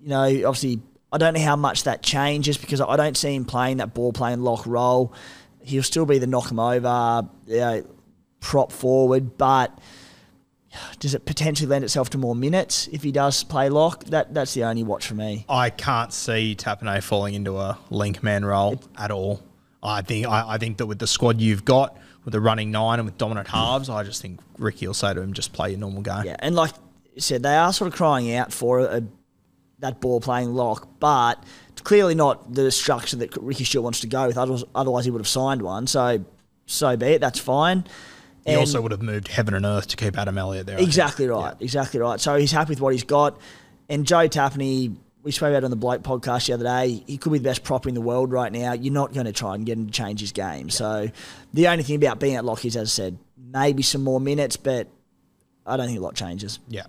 You 0.03 0.09
know, 0.09 0.25
obviously, 0.25 0.81
I 1.13 1.19
don't 1.19 1.35
know 1.35 1.41
how 1.41 1.57
much 1.57 1.85
that 1.85 2.03
changes 2.03 2.59
because 2.59 2.81
I 2.81 2.97
don't 2.97 3.17
see 3.17 3.35
him 3.35 3.45
playing 3.45 3.79
that 3.79 3.95
ball 3.95 4.13
playing 4.13 4.43
lock 4.43 4.67
role. 4.67 5.15
He'll 5.63 5.83
still 5.83 6.07
be 6.07 6.19
the 6.19 6.27
knock 6.27 6.51
him 6.51 6.59
over, 6.59 7.29
you 7.47 7.57
know, 7.57 7.87
prop 8.41 8.73
forward, 8.73 9.39
but 9.39 9.79
does 10.99 11.15
it 11.15 11.25
potentially 11.25 11.69
lend 11.69 11.85
itself 11.85 12.11
to 12.11 12.19
more 12.19 12.35
minutes 12.35 12.89
if 12.93 13.03
he 13.03 13.13
does 13.13 13.45
play 13.45 13.69
lock? 13.69 14.05
That 14.05 14.35
that's 14.35 14.55
the 14.55 14.65
only 14.65 14.83
watch 14.83 15.07
for 15.07 15.15
me. 15.15 15.45
I 15.49 15.71
can't 15.71 16.13
see 16.13 16.55
Tapine 16.57 17.03
falling 17.03 17.35
into 17.35 17.59
a 17.59 17.79
link 17.91 18.23
man 18.23 18.45
role 18.45 18.81
at 18.97 19.11
all. 19.11 19.43
I 19.83 20.03
think 20.03 20.27
I, 20.27 20.55
I 20.55 20.59
think 20.59 20.79
that 20.79 20.87
with 20.87 20.99
the 20.99 21.07
squad 21.07 21.41
you've 21.41 21.65
got, 21.65 21.97
with 22.25 22.33
the 22.33 22.41
running 22.41 22.71
nine 22.71 22.99
and 22.99 23.07
with 23.07 23.19
dominant 23.19 23.49
halves, 23.49 23.89
I 23.89 24.05
just 24.05 24.23
think 24.23 24.41
Ricky 24.59 24.87
will 24.87 24.95
say 24.95 25.13
to 25.13 25.21
him, 25.21 25.33
just 25.33 25.53
play 25.53 25.71
your 25.71 25.79
normal 25.79 26.03
game. 26.03 26.25
Yeah, 26.25 26.37
and 26.39 26.55
like 26.55 26.73
you 27.15 27.21
said, 27.21 27.43
they 27.43 27.57
are 27.57 27.73
sort 27.73 27.89
of 27.89 27.95
crying 27.95 28.35
out 28.35 28.53
for 28.53 28.81
a, 28.81 29.03
that 29.81 30.01
ball 30.01 30.21
playing 30.21 30.55
lock, 30.55 30.89
but 31.01 31.43
it's 31.71 31.83
clearly 31.83 32.15
not 32.15 32.55
the 32.55 32.71
structure 32.71 33.17
that 33.17 33.37
Ricky 33.37 33.65
Stuart 33.65 33.83
wants 33.83 34.01
to 34.01 34.07
go 34.07 34.29
with. 34.29 34.39
Otherwise, 34.39 34.65
otherwise 34.75 35.05
he 35.05 35.11
would 35.11 35.21
have 35.21 35.29
signed 35.29 35.63
one. 35.63 35.87
So, 35.87 36.25
so 36.67 36.97
be 36.97 37.07
it. 37.07 37.21
That's 37.21 37.41
fine. 37.41 37.85
He 38.45 38.53
And- 38.53 38.61
also 38.61 38.81
would 38.81 38.91
have 38.93 39.03
moved 39.03 39.29
heaven 39.29 39.55
and 39.55 39.65
earth 39.65 39.87
to 39.89 39.97
keep 39.97 40.19
Adam 40.19 40.37
Elliott 40.39 40.67
there. 40.67 40.79
Exactly 40.79 41.27
right. 41.29 41.55
Exactly 41.61 42.01
right. 42.01 42.21
So 42.21 42.35
he's 42.37 42.53
happy 42.53 42.71
with 42.71 42.81
what 42.81 42.93
he's 42.93 43.05
got. 43.05 43.39
And 43.89 44.07
Joe 44.07 44.27
Tapine, 44.29 44.97
we 45.23 45.31
spoke 45.31 45.51
about 45.51 45.63
on 45.65 45.71
the 45.71 45.77
Bloke 45.77 46.03
podcast 46.03 46.47
the 46.47 46.55
other 46.55 46.65
day. 46.65 47.05
He 47.07 47.19
could 47.19 47.33
be 47.33 47.39
the 47.39 47.45
best 47.45 47.63
prop 47.63 47.87
in 47.87 47.95
the 47.95 48.01
world 48.01 48.33
right 48.33 48.51
now. 48.51 48.73
You're 48.73 48.93
not 48.93 49.13
going 49.13 49.27
to 49.27 49.33
try 49.33 49.55
and 49.55 49.65
get 49.65 49.79
him 49.79 49.87
to 49.87 49.93
change 49.93 50.21
his 50.21 50.33
game. 50.33 50.71
So 50.71 51.09
the 51.55 51.69
only 51.69 51.85
thing 51.85 51.97
about 51.97 52.19
being 52.19 52.35
at 52.35 52.45
lock 52.45 52.65
is, 52.65 52.77
as 52.77 52.89
I 52.89 52.91
said, 52.91 53.19
maybe 53.37 53.83
some 53.83 54.03
more 54.03 54.19
minutes, 54.19 54.57
but 54.57 54.89
I 55.65 55.77
don't 55.77 55.87
think 55.87 55.99
a 55.99 56.03
lot 56.03 56.15
changes. 56.17 56.59
Yeah. 56.69 56.85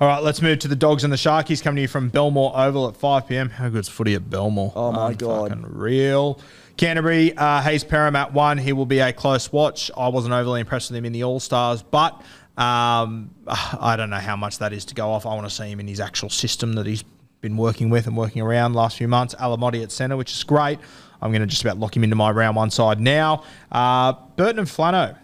All 0.00 0.08
right, 0.08 0.22
let's 0.22 0.40
move 0.40 0.58
to 0.60 0.68
the 0.68 0.74
Dogs 0.76 1.04
and 1.04 1.12
the 1.12 1.18
Sharkies 1.18 1.62
coming 1.62 1.76
to 1.76 1.82
you 1.82 1.88
from 1.88 2.08
Belmore 2.08 2.52
Oval 2.56 2.88
at 2.88 2.96
5 2.96 3.28
p.m. 3.28 3.50
How 3.50 3.68
good's 3.68 3.88
footy 3.90 4.14
at 4.14 4.28
Belmore? 4.30 4.72
Oh, 4.74 4.90
my 4.90 5.12
God. 5.12 5.50
Fucking 5.50 5.66
real. 5.68 6.40
Canterbury, 6.76 7.36
uh, 7.36 7.62
Hayze 7.62 7.84
Perham 7.84 8.14
at 8.16 8.32
one. 8.32 8.58
He 8.58 8.72
will 8.72 8.86
be 8.86 8.98
a 8.98 9.12
close 9.12 9.50
watch. 9.52 9.90
I 9.96 10.08
wasn't 10.08 10.34
overly 10.34 10.60
impressed 10.60 10.90
with 10.90 10.98
him 10.98 11.04
in 11.04 11.12
the 11.12 11.24
All 11.24 11.40
Stars, 11.40 11.82
but 11.82 12.14
um, 12.56 13.30
I 13.46 13.94
don't 13.96 14.10
know 14.10 14.16
how 14.16 14.36
much 14.36 14.58
that 14.58 14.72
is 14.72 14.84
to 14.86 14.94
go 14.94 15.10
off. 15.10 15.26
I 15.26 15.34
want 15.34 15.48
to 15.48 15.54
see 15.54 15.70
him 15.70 15.80
in 15.80 15.88
his 15.88 16.00
actual 16.00 16.30
system 16.30 16.74
that 16.74 16.86
he's 16.86 17.04
been 17.40 17.56
working 17.56 17.90
with 17.90 18.06
and 18.06 18.16
working 18.16 18.42
around 18.42 18.74
last 18.74 18.96
few 18.96 19.08
months. 19.08 19.34
Alamoti 19.34 19.82
at 19.82 19.92
centre, 19.92 20.16
which 20.16 20.32
is 20.32 20.44
great. 20.44 20.78
I'm 21.20 21.30
going 21.30 21.40
to 21.40 21.46
just 21.46 21.62
about 21.62 21.78
lock 21.78 21.96
him 21.96 22.04
into 22.04 22.16
my 22.16 22.30
round 22.30 22.56
one 22.56 22.70
side 22.70 23.00
now. 23.00 23.44
Uh, 23.72 24.12
Burton 24.36 24.60
and 24.60 24.68
Flano. 24.68 25.16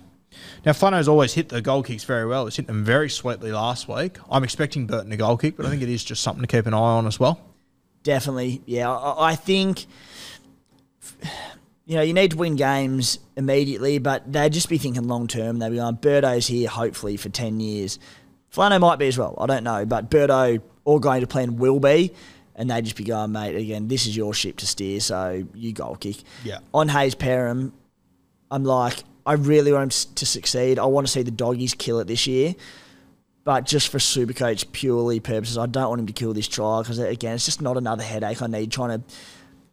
Now, 0.64 0.72
Flano's 0.72 1.09
always 1.09 1.34
hit 1.34 1.50
the 1.50 1.61
goal 1.61 1.82
kicks 1.82 2.05
very 2.05 2.26
well. 2.26 2.46
He's 2.46 2.57
hit 2.57 2.66
them 2.66 2.84
very 2.84 3.11
sweetly 3.11 3.53
last 3.53 3.88
week. 3.88 4.16
I'm 4.30 4.44
expecting 4.44 4.86
Burton 4.86 5.11
to 5.11 5.16
goal 5.16 5.36
kick, 5.36 5.57
but 5.57 5.66
I 5.66 5.70
think 5.70 5.82
it 5.82 5.90
is 5.90 6.03
just 6.03 6.22
something 6.22 6.42
to 6.42 6.46
keep 6.46 6.66
an 6.66 6.72
eye 6.72 6.78
on 6.78 7.07
as 7.07 7.20
well. 7.20 7.40
Definitely, 8.03 8.62
yeah. 8.66 8.90
I 8.90 9.36
think 9.36 9.86
you 11.86 11.96
know 11.96 12.03
you 12.03 12.14
need 12.14 12.32
to 12.32 12.36
win 12.36 12.57
games 12.57 13.18
immediately, 13.36 13.98
but 13.98 14.30
they'd 14.32 14.53
just 14.53 14.68
be 14.68 14.78
thinking 14.78 15.07
long 15.09 15.26
term. 15.26 15.59
They'd 15.59 15.70
be 15.70 15.76
going, 15.76 15.96
Birdo's 15.96 16.46
here 16.46 16.68
hopefully 16.68 17.16
for 17.16 17.28
ten 17.28 17.61
years. 17.61 17.98
Flano 18.53 18.80
might 18.80 18.98
be 18.98 19.09
as 19.09 19.16
well. 19.16 19.34
I 19.38 19.46
don't 19.46 19.64
know, 19.64 19.86
but 19.86 20.11
Birdo 20.11 20.61
all 20.84 20.98
going 20.98 21.22
to 21.22 21.26
plan 21.26 21.57
will 21.57 21.80
be, 21.80 22.12
and 22.55 22.70
they'd 22.70 22.84
just 22.84 22.96
be 22.96 23.05
going, 23.05 23.32
mate. 23.32 23.57
Again, 23.57 23.88
this 23.88 24.07
is 24.07 24.16
your 24.16 24.34
ship 24.34 24.59
to 24.59 24.66
steer, 24.66 25.00
so 25.00 25.46
you 25.55 25.72
goal 25.72 25.96
kick. 25.96 26.16
Yeah. 26.44 26.59
On 26.74 26.88
Hayze 26.88 27.14
Perham, 27.14 27.72
I'm 28.50 28.64
like, 28.64 29.05
I 29.24 29.34
really 29.34 29.72
want 29.72 29.84
him 29.84 30.14
to 30.14 30.26
succeed. 30.26 30.78
I 30.78 30.84
want 30.84 31.07
to 31.07 31.12
see 31.12 31.22
the 31.22 31.30
doggies 31.30 31.74
kill 31.74 32.00
it 32.00 32.07
this 32.07 32.26
year. 32.26 32.55
But 33.44 33.66
just 33.66 33.88
for 33.88 33.98
Supercoach 33.98 34.70
purely 34.70 35.18
purposes, 35.18 35.59
I 35.59 35.66
don't 35.66 35.88
want 35.88 36.00
him 36.00 36.07
to 36.07 36.12
kill 36.12 36.32
this 36.32 36.46
trial 36.46 36.82
because 36.82 36.98
again, 36.98 37.34
it's 37.34 37.44
just 37.44 37.61
not 37.61 37.76
another 37.76 38.05
headache 38.05 38.40
I 38.40 38.46
need 38.46 38.70
trying 38.70 39.00
to. 39.00 39.05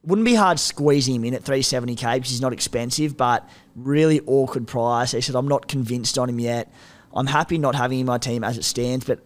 Wouldn't 0.03 0.25
be 0.25 0.35
hard 0.35 0.59
squeezing 0.59 1.15
him 1.15 1.25
in 1.25 1.33
at 1.33 1.43
370k 1.43 2.15
because 2.15 2.29
he's 2.29 2.41
not 2.41 2.53
expensive, 2.53 3.17
but 3.17 3.47
really 3.75 4.21
awkward 4.21 4.67
price. 4.67 5.11
He 5.11 5.21
said 5.21 5.35
I'm 5.35 5.47
not 5.47 5.67
convinced 5.67 6.17
on 6.17 6.29
him 6.29 6.39
yet. 6.39 6.71
I'm 7.13 7.27
happy 7.27 7.57
not 7.57 7.75
having 7.75 7.99
him 7.99 8.03
in 8.03 8.07
my 8.07 8.17
team 8.17 8.43
as 8.43 8.57
it 8.57 8.63
stands, 8.63 9.05
but 9.05 9.19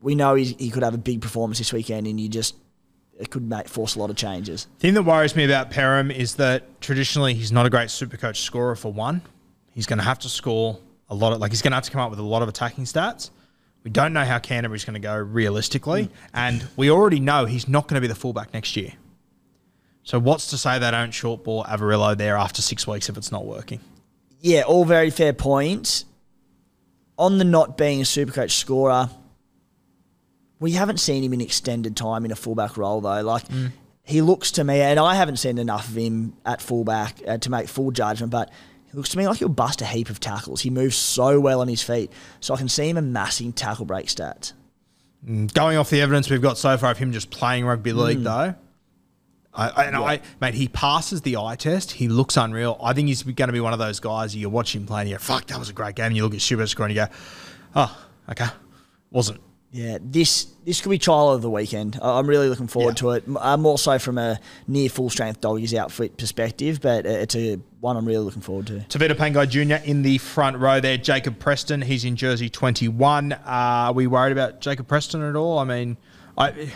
we 0.00 0.14
know 0.14 0.34
he, 0.34 0.56
he 0.58 0.70
could 0.70 0.82
have 0.82 0.94
a 0.94 0.98
big 0.98 1.20
performance 1.20 1.58
this 1.58 1.72
weekend, 1.72 2.06
and 2.06 2.20
you 2.20 2.28
just 2.28 2.54
it 3.18 3.30
could 3.30 3.48
make, 3.48 3.68
force 3.68 3.96
a 3.96 3.98
lot 3.98 4.10
of 4.10 4.16
changes. 4.16 4.68
thing 4.78 4.94
that 4.94 5.02
worries 5.02 5.34
me 5.34 5.44
about 5.44 5.70
Perham 5.70 6.14
is 6.14 6.36
that 6.36 6.80
traditionally 6.80 7.34
he's 7.34 7.50
not 7.50 7.66
a 7.66 7.70
great 7.70 7.90
super 7.90 8.16
coach 8.16 8.42
scorer 8.42 8.76
for 8.76 8.92
one. 8.92 9.22
He's 9.74 9.86
going 9.86 9.98
to 9.98 10.04
have 10.04 10.20
to 10.20 10.28
score 10.28 10.78
a 11.10 11.14
lot 11.14 11.32
of, 11.32 11.40
like, 11.40 11.50
he's 11.50 11.62
going 11.62 11.72
to 11.72 11.76
have 11.76 11.84
to 11.84 11.90
come 11.90 12.00
up 12.00 12.10
with 12.10 12.20
a 12.20 12.24
lot 12.24 12.42
of 12.42 12.48
attacking 12.48 12.84
stats. 12.84 13.30
We 13.82 13.90
don't 13.90 14.12
know 14.12 14.24
how 14.24 14.38
Canterbury's 14.38 14.84
going 14.84 14.94
to 14.94 15.00
go 15.00 15.16
realistically. 15.16 16.04
Hmm. 16.04 16.12
And 16.34 16.68
we 16.76 16.90
already 16.90 17.20
know 17.20 17.44
he's 17.44 17.68
not 17.68 17.88
going 17.88 17.96
to 17.96 18.00
be 18.00 18.06
the 18.06 18.14
fullback 18.14 18.54
next 18.54 18.76
year. 18.76 18.92
So 20.08 20.18
what's 20.18 20.46
to 20.46 20.56
say 20.56 20.78
they 20.78 20.90
don't 20.90 21.10
short 21.10 21.44
ball 21.44 21.64
Avarillo 21.64 22.16
there 22.16 22.38
after 22.38 22.62
six 22.62 22.86
weeks 22.86 23.10
if 23.10 23.18
it's 23.18 23.30
not 23.30 23.44
working? 23.44 23.78
Yeah, 24.40 24.62
all 24.62 24.86
very 24.86 25.10
fair 25.10 25.34
points. 25.34 26.06
On 27.18 27.36
the 27.36 27.44
not 27.44 27.76
being 27.76 28.00
a 28.00 28.04
supercoach 28.04 28.52
scorer, 28.52 29.10
we 30.60 30.72
haven't 30.72 30.96
seen 30.96 31.22
him 31.22 31.34
in 31.34 31.42
extended 31.42 31.94
time 31.94 32.24
in 32.24 32.30
a 32.30 32.36
fullback 32.36 32.78
role 32.78 33.02
though. 33.02 33.20
Like 33.20 33.46
mm. 33.48 33.70
he 34.02 34.22
looks 34.22 34.52
to 34.52 34.64
me, 34.64 34.80
and 34.80 34.98
I 34.98 35.14
haven't 35.14 35.36
seen 35.36 35.58
enough 35.58 35.86
of 35.86 35.98
him 35.98 36.32
at 36.46 36.62
fullback 36.62 37.18
uh, 37.28 37.36
to 37.36 37.50
make 37.50 37.68
full 37.68 37.90
judgment, 37.90 38.32
but 38.32 38.50
he 38.90 38.96
looks 38.96 39.10
to 39.10 39.18
me 39.18 39.28
like 39.28 39.40
he'll 39.40 39.50
bust 39.50 39.82
a 39.82 39.84
heap 39.84 40.08
of 40.08 40.20
tackles. 40.20 40.62
He 40.62 40.70
moves 40.70 40.96
so 40.96 41.38
well 41.38 41.60
on 41.60 41.68
his 41.68 41.82
feet, 41.82 42.10
so 42.40 42.54
I 42.54 42.56
can 42.56 42.70
see 42.70 42.88
him 42.88 42.96
amassing 42.96 43.52
tackle 43.52 43.84
break 43.84 44.06
stats. 44.06 44.54
Mm, 45.28 45.52
going 45.52 45.76
off 45.76 45.90
the 45.90 46.00
evidence 46.00 46.30
we've 46.30 46.40
got 46.40 46.56
so 46.56 46.78
far 46.78 46.92
of 46.92 46.96
him 46.96 47.12
just 47.12 47.30
playing 47.30 47.66
rugby 47.66 47.92
league, 47.92 48.20
mm. 48.20 48.24
though, 48.24 48.54
I, 49.58 49.68
I, 49.70 49.84
and 49.86 49.96
I, 49.96 50.20
mate, 50.40 50.54
he 50.54 50.68
passes 50.68 51.20
the 51.22 51.36
eye 51.36 51.56
test. 51.56 51.90
He 51.92 52.08
looks 52.08 52.36
unreal. 52.36 52.78
I 52.82 52.92
think 52.92 53.08
he's 53.08 53.22
going 53.24 53.48
to 53.48 53.52
be 53.52 53.60
one 53.60 53.72
of 53.72 53.78
those 53.78 53.98
guys 54.00 54.34
you 54.34 54.48
watch 54.48 54.74
him 54.74 54.86
play 54.86 55.00
and 55.00 55.10
you 55.10 55.16
go, 55.16 55.20
fuck, 55.20 55.46
that 55.48 55.58
was 55.58 55.68
a 55.68 55.72
great 55.72 55.96
game. 55.96 56.06
And 56.06 56.16
you 56.16 56.22
look 56.22 56.34
at 56.34 56.40
Super 56.40 56.66
Score 56.66 56.86
and 56.86 56.94
you 56.94 57.02
go, 57.04 57.08
oh, 57.74 58.06
okay. 58.30 58.46
Wasn't 59.10 59.40
Yeah, 59.72 59.98
this 60.00 60.44
this 60.64 60.80
could 60.82 60.90
be 60.90 60.98
trial 60.98 61.30
of 61.30 61.40
the 61.42 61.50
weekend. 61.50 61.98
I'm 62.00 62.26
really 62.26 62.48
looking 62.48 62.68
forward 62.68 62.90
Yeah. 62.90 63.00
to 63.00 63.10
it. 63.12 63.24
M- 63.26 63.36
uh, 63.38 63.56
more 63.56 63.78
so 63.78 63.98
from 63.98 64.18
a 64.18 64.38
near 64.66 64.88
full 64.90 65.08
strength 65.10 65.40
doggies 65.40 65.74
outfit 65.74 66.16
perspective, 66.18 66.80
but 66.80 67.06
uh, 67.06 67.08
it's 67.08 67.34
a 67.34 67.58
one 67.80 67.96
I'm 67.96 68.04
really 68.06 68.24
looking 68.24 68.42
forward 68.42 68.66
to. 68.68 68.80
Tevita 68.88 69.12
Pangai 69.14 69.48
Jr. 69.48 69.82
in 69.88 70.02
the 70.02 70.18
front 70.18 70.58
row 70.58 70.78
there. 70.80 70.98
Jacob 70.98 71.38
Preston, 71.38 71.80
he's 71.82 72.04
in 72.04 72.16
jersey 72.16 72.48
21. 72.50 73.32
Uh, 73.32 73.38
are 73.46 73.92
we 73.92 74.06
worried 74.06 74.32
about 74.32 74.60
Jacob 74.60 74.86
Preston 74.88 75.22
at 75.22 75.36
all? 75.36 75.58
I 75.58 75.64
mean, 75.64 75.96
I, 76.38 76.70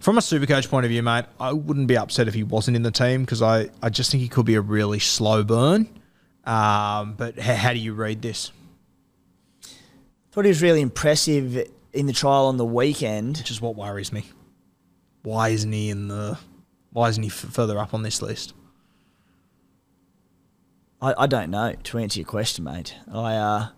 from 0.00 0.18
a 0.18 0.20
supercoach 0.20 0.68
point 0.68 0.84
of 0.84 0.90
view, 0.90 1.02
mate, 1.02 1.24
I 1.38 1.52
wouldn't 1.52 1.86
be 1.86 1.96
upset 1.96 2.28
if 2.28 2.34
he 2.34 2.42
wasn't 2.42 2.76
in 2.76 2.82
the 2.82 2.90
team 2.90 3.22
because 3.22 3.40
I, 3.40 3.70
I 3.80 3.88
just 3.88 4.10
think 4.10 4.22
he 4.22 4.28
could 4.28 4.44
be 4.44 4.56
a 4.56 4.60
really 4.60 4.98
slow 4.98 5.44
burn. 5.44 5.88
Um, 6.44 7.14
but 7.14 7.38
h- 7.38 7.56
how 7.56 7.72
do 7.72 7.78
you 7.78 7.94
read 7.94 8.20
this? 8.20 8.52
Thought 10.32 10.44
he 10.44 10.48
was 10.48 10.60
really 10.60 10.80
impressive 10.80 11.70
in 11.92 12.06
the 12.06 12.12
trial 12.12 12.46
on 12.46 12.56
the 12.56 12.64
weekend. 12.64 13.38
Which 13.38 13.50
is 13.50 13.60
what 13.60 13.76
worries 13.76 14.12
me. 14.12 14.24
Why 15.22 15.50
isn't 15.50 15.72
he 15.72 15.90
in 15.90 16.08
the? 16.08 16.38
Why 16.92 17.08
isn't 17.08 17.22
he 17.22 17.30
f- 17.30 17.34
further 17.34 17.78
up 17.78 17.94
on 17.94 18.02
this 18.02 18.20
list? 18.20 18.52
I, 21.00 21.14
I 21.18 21.26
don't 21.26 21.50
know 21.50 21.72
to 21.72 21.98
answer 21.98 22.18
your 22.18 22.26
question, 22.26 22.64
mate. 22.64 22.94
I 23.10 23.36
uh, 23.36 23.68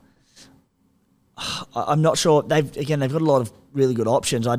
I'm 1.76 2.02
not 2.02 2.18
sure. 2.18 2.42
They've 2.42 2.76
again 2.76 3.00
they've 3.00 3.12
got 3.12 3.22
a 3.22 3.24
lot 3.24 3.42
of 3.42 3.52
really 3.72 3.94
good 3.94 4.08
options. 4.08 4.46
I 4.46 4.58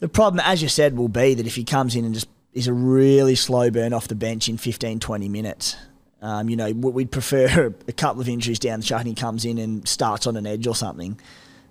the 0.00 0.08
problem, 0.08 0.42
as 0.44 0.62
you 0.62 0.68
said, 0.68 0.96
will 0.96 1.08
be 1.08 1.34
that 1.34 1.46
if 1.46 1.54
he 1.54 1.64
comes 1.64 1.96
in 1.96 2.04
and 2.04 2.14
just 2.14 2.28
is 2.56 2.66
a 2.66 2.72
really 2.72 3.34
slow 3.34 3.70
burn 3.70 3.92
off 3.92 4.08
the 4.08 4.14
bench 4.14 4.48
in 4.48 4.56
15, 4.56 4.98
20 4.98 5.28
minutes. 5.28 5.76
Um, 6.22 6.48
you 6.48 6.56
know, 6.56 6.72
we'd 6.72 7.10
prefer 7.12 7.66
a 7.88 7.92
couple 7.92 8.22
of 8.22 8.28
injuries 8.30 8.58
down 8.58 8.80
the 8.80 8.86
track 8.86 9.00
and 9.00 9.08
he 9.08 9.14
comes 9.14 9.44
in 9.44 9.58
and 9.58 9.86
starts 9.86 10.26
on 10.26 10.36
an 10.36 10.46
edge 10.46 10.66
or 10.66 10.74
something. 10.74 11.20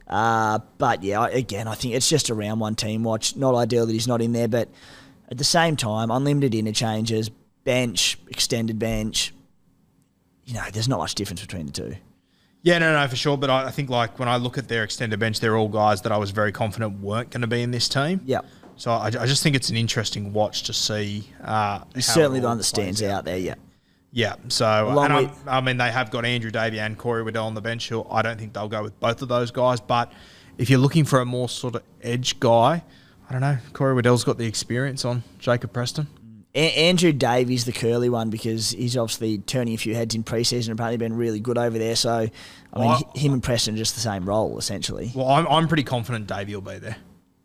Uh, 0.08 0.60
but 0.78 1.02
yeah, 1.02 1.26
again, 1.26 1.68
I 1.68 1.74
think 1.74 1.96
it's 1.96 2.08
just 2.08 2.30
a 2.30 2.36
round 2.36 2.60
one 2.62 2.76
team 2.76 3.04
watch. 3.04 3.36
Not 3.36 3.56
ideal 3.56 3.88
that 3.88 3.94
he's 3.94 4.08
not 4.08 4.22
in 4.22 4.34
there, 4.34 4.48
but 4.48 4.70
at 5.30 5.40
the 5.40 5.44
same 5.44 5.76
time, 5.76 6.12
unlimited 6.12 6.54
interchanges, 6.54 7.30
bench, 7.64 8.20
extended 8.28 8.78
bench. 8.78 9.34
You 10.46 10.54
know, 10.54 10.64
there's 10.72 10.88
not 10.88 11.00
much 11.00 11.16
difference 11.16 11.42
between 11.42 11.66
the 11.66 11.72
two. 11.72 11.96
Yeah, 12.66 12.80
no, 12.80 13.00
no, 13.00 13.08
for 13.08 13.16
sure. 13.16 13.38
But 13.38 13.52
I, 13.52 13.66
I 13.68 13.72
think 13.72 13.92
like 13.92 14.18
when 14.18 14.28
I 14.28 14.38
look 14.38 14.58
at 14.58 14.68
their 14.68 14.84
extended 14.84 15.20
bench, 15.20 15.40
they're 15.40 15.56
all 15.56 15.70
guys 15.70 16.02
that 16.02 16.12
I 16.12 16.18
was 16.18 16.32
very 16.32 16.52
confident 16.52 17.00
weren't 17.00 17.30
going 17.30 17.42
to 17.42 17.48
be 17.48 17.62
in 17.62 17.70
this 17.70 17.88
team. 17.88 18.22
Yeah, 18.26 18.40
So 18.76 18.90
I, 18.92 19.06
I 19.06 19.28
just 19.28 19.44
think 19.44 19.56
it's 19.56 19.70
an 19.70 19.78
interesting 19.78 20.34
watch 20.34 20.64
to 20.64 20.74
see. 20.74 21.30
Uh, 21.44 21.82
certainly 22.00 22.40
the 22.40 22.48
one 22.48 22.58
that 22.58 22.64
stands 22.64 23.02
plays 23.02 23.12
out 23.12 23.24
there. 23.24 23.38
Yeah, 23.38 23.54
Yeah. 24.12 24.36
So 24.48 24.66
Along 24.90 25.06
and 25.06 25.14
I, 25.14 25.22
with- 25.22 25.48
I 25.48 25.62
mean, 25.62 25.78
they 25.78 25.92
have 25.92 26.10
got 26.10 26.26
Andrew 26.26 26.50
Davey 26.50 26.80
and 26.80 26.98
Corey 26.98 27.22
Waddell 27.22 27.46
on 27.46 27.54
the 27.54 27.62
bench. 27.62 27.88
Who 27.90 28.04
I 28.10 28.24
don't 28.24 28.40
think 28.40 28.54
they'll 28.54 28.68
go 28.68 28.82
with 28.82 29.00
both 29.00 29.22
of 29.22 29.28
those 29.28 29.52
guys. 29.52 29.80
But 29.80 30.12
if 30.58 30.68
you're 30.72 30.80
looking 30.80 31.06
for 31.06 31.22
a 31.22 31.26
more 31.26 31.48
sort 31.48 31.76
of 31.76 31.84
edge 32.02 32.40
guy, 32.40 32.84
I 33.30 33.32
don't 33.32 33.42
know. 33.42 33.60
Corey 33.74 33.94
Waddell's 33.94 34.24
got 34.24 34.40
the 34.40 34.48
experience 34.48 35.06
on 35.06 35.22
Jacob 35.38 35.72
Preston. 35.72 36.08
A- 36.56 36.74
Andrew 36.88 37.12
Davies, 37.12 37.66
the 37.66 37.72
curly 37.74 38.10
one, 38.10 38.30
because 38.30 38.72
he's 38.72 38.96
obviously 38.98 39.40
turning 39.40 39.74
a 39.74 39.78
few 39.78 39.94
heads 39.94 40.16
in 40.16 40.24
preseason. 40.24 40.70
And 40.70 40.80
apparently, 40.80 40.98
been 40.98 41.16
really 41.18 41.40
good 41.40 41.58
over 41.58 41.78
there. 41.78 41.96
So, 41.96 42.12
I 42.12 42.20
mean, 42.80 42.88
Well, 42.88 43.12
hi- 43.14 43.20
him 43.20 43.34
and 43.34 43.44
Preston 43.44 43.76
are 43.76 43.78
just 43.78 43.96
the 43.96 44.02
same 44.02 44.26
role 44.28 44.58
essentially. 44.58 45.12
Well, 45.14 45.28
I'm, 45.28 45.46
I'm 45.48 45.68
pretty 45.68 45.84
confident 45.84 46.28
Davey 46.28 46.56
will 46.56 46.62
be 46.62 46.78
there. 46.80 46.96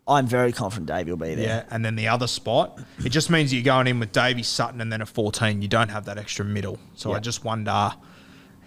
I'm 0.07 0.25
very 0.27 0.51
confident 0.51 0.87
Davey 0.87 1.11
will 1.11 1.17
be 1.17 1.35
there. 1.35 1.45
Yeah, 1.45 1.63
and 1.69 1.85
then 1.85 1.95
the 1.95 2.07
other 2.07 2.27
spot, 2.27 2.79
it 3.05 3.09
just 3.09 3.29
means 3.29 3.53
you're 3.53 3.63
going 3.63 3.87
in 3.87 3.99
with 3.99 4.11
Davey 4.11 4.43
Sutton 4.43 4.81
and 4.81 4.91
then 4.91 5.01
a 5.01 5.05
14. 5.05 5.61
You 5.61 5.67
don't 5.67 5.89
have 5.89 6.05
that 6.05 6.17
extra 6.17 6.43
middle. 6.43 6.79
So 6.95 7.13
I 7.13 7.19
just 7.19 7.45
wonder 7.45 7.93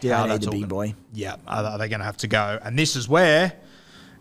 Do 0.01 0.09
they 0.09 0.27
need 0.29 0.43
the 0.43 0.51
big 0.51 0.61
gonna- 0.61 0.67
boy? 0.69 0.95
Yeah, 1.13 1.37
are 1.47 1.65
are 1.65 1.79
they 1.79 1.89
going 1.89 1.99
to 2.01 2.05
have 2.07 2.17
to 2.19 2.29
go? 2.29 2.59
And 2.63 2.79
this 2.79 2.97
is 2.97 3.09
where 3.09 3.53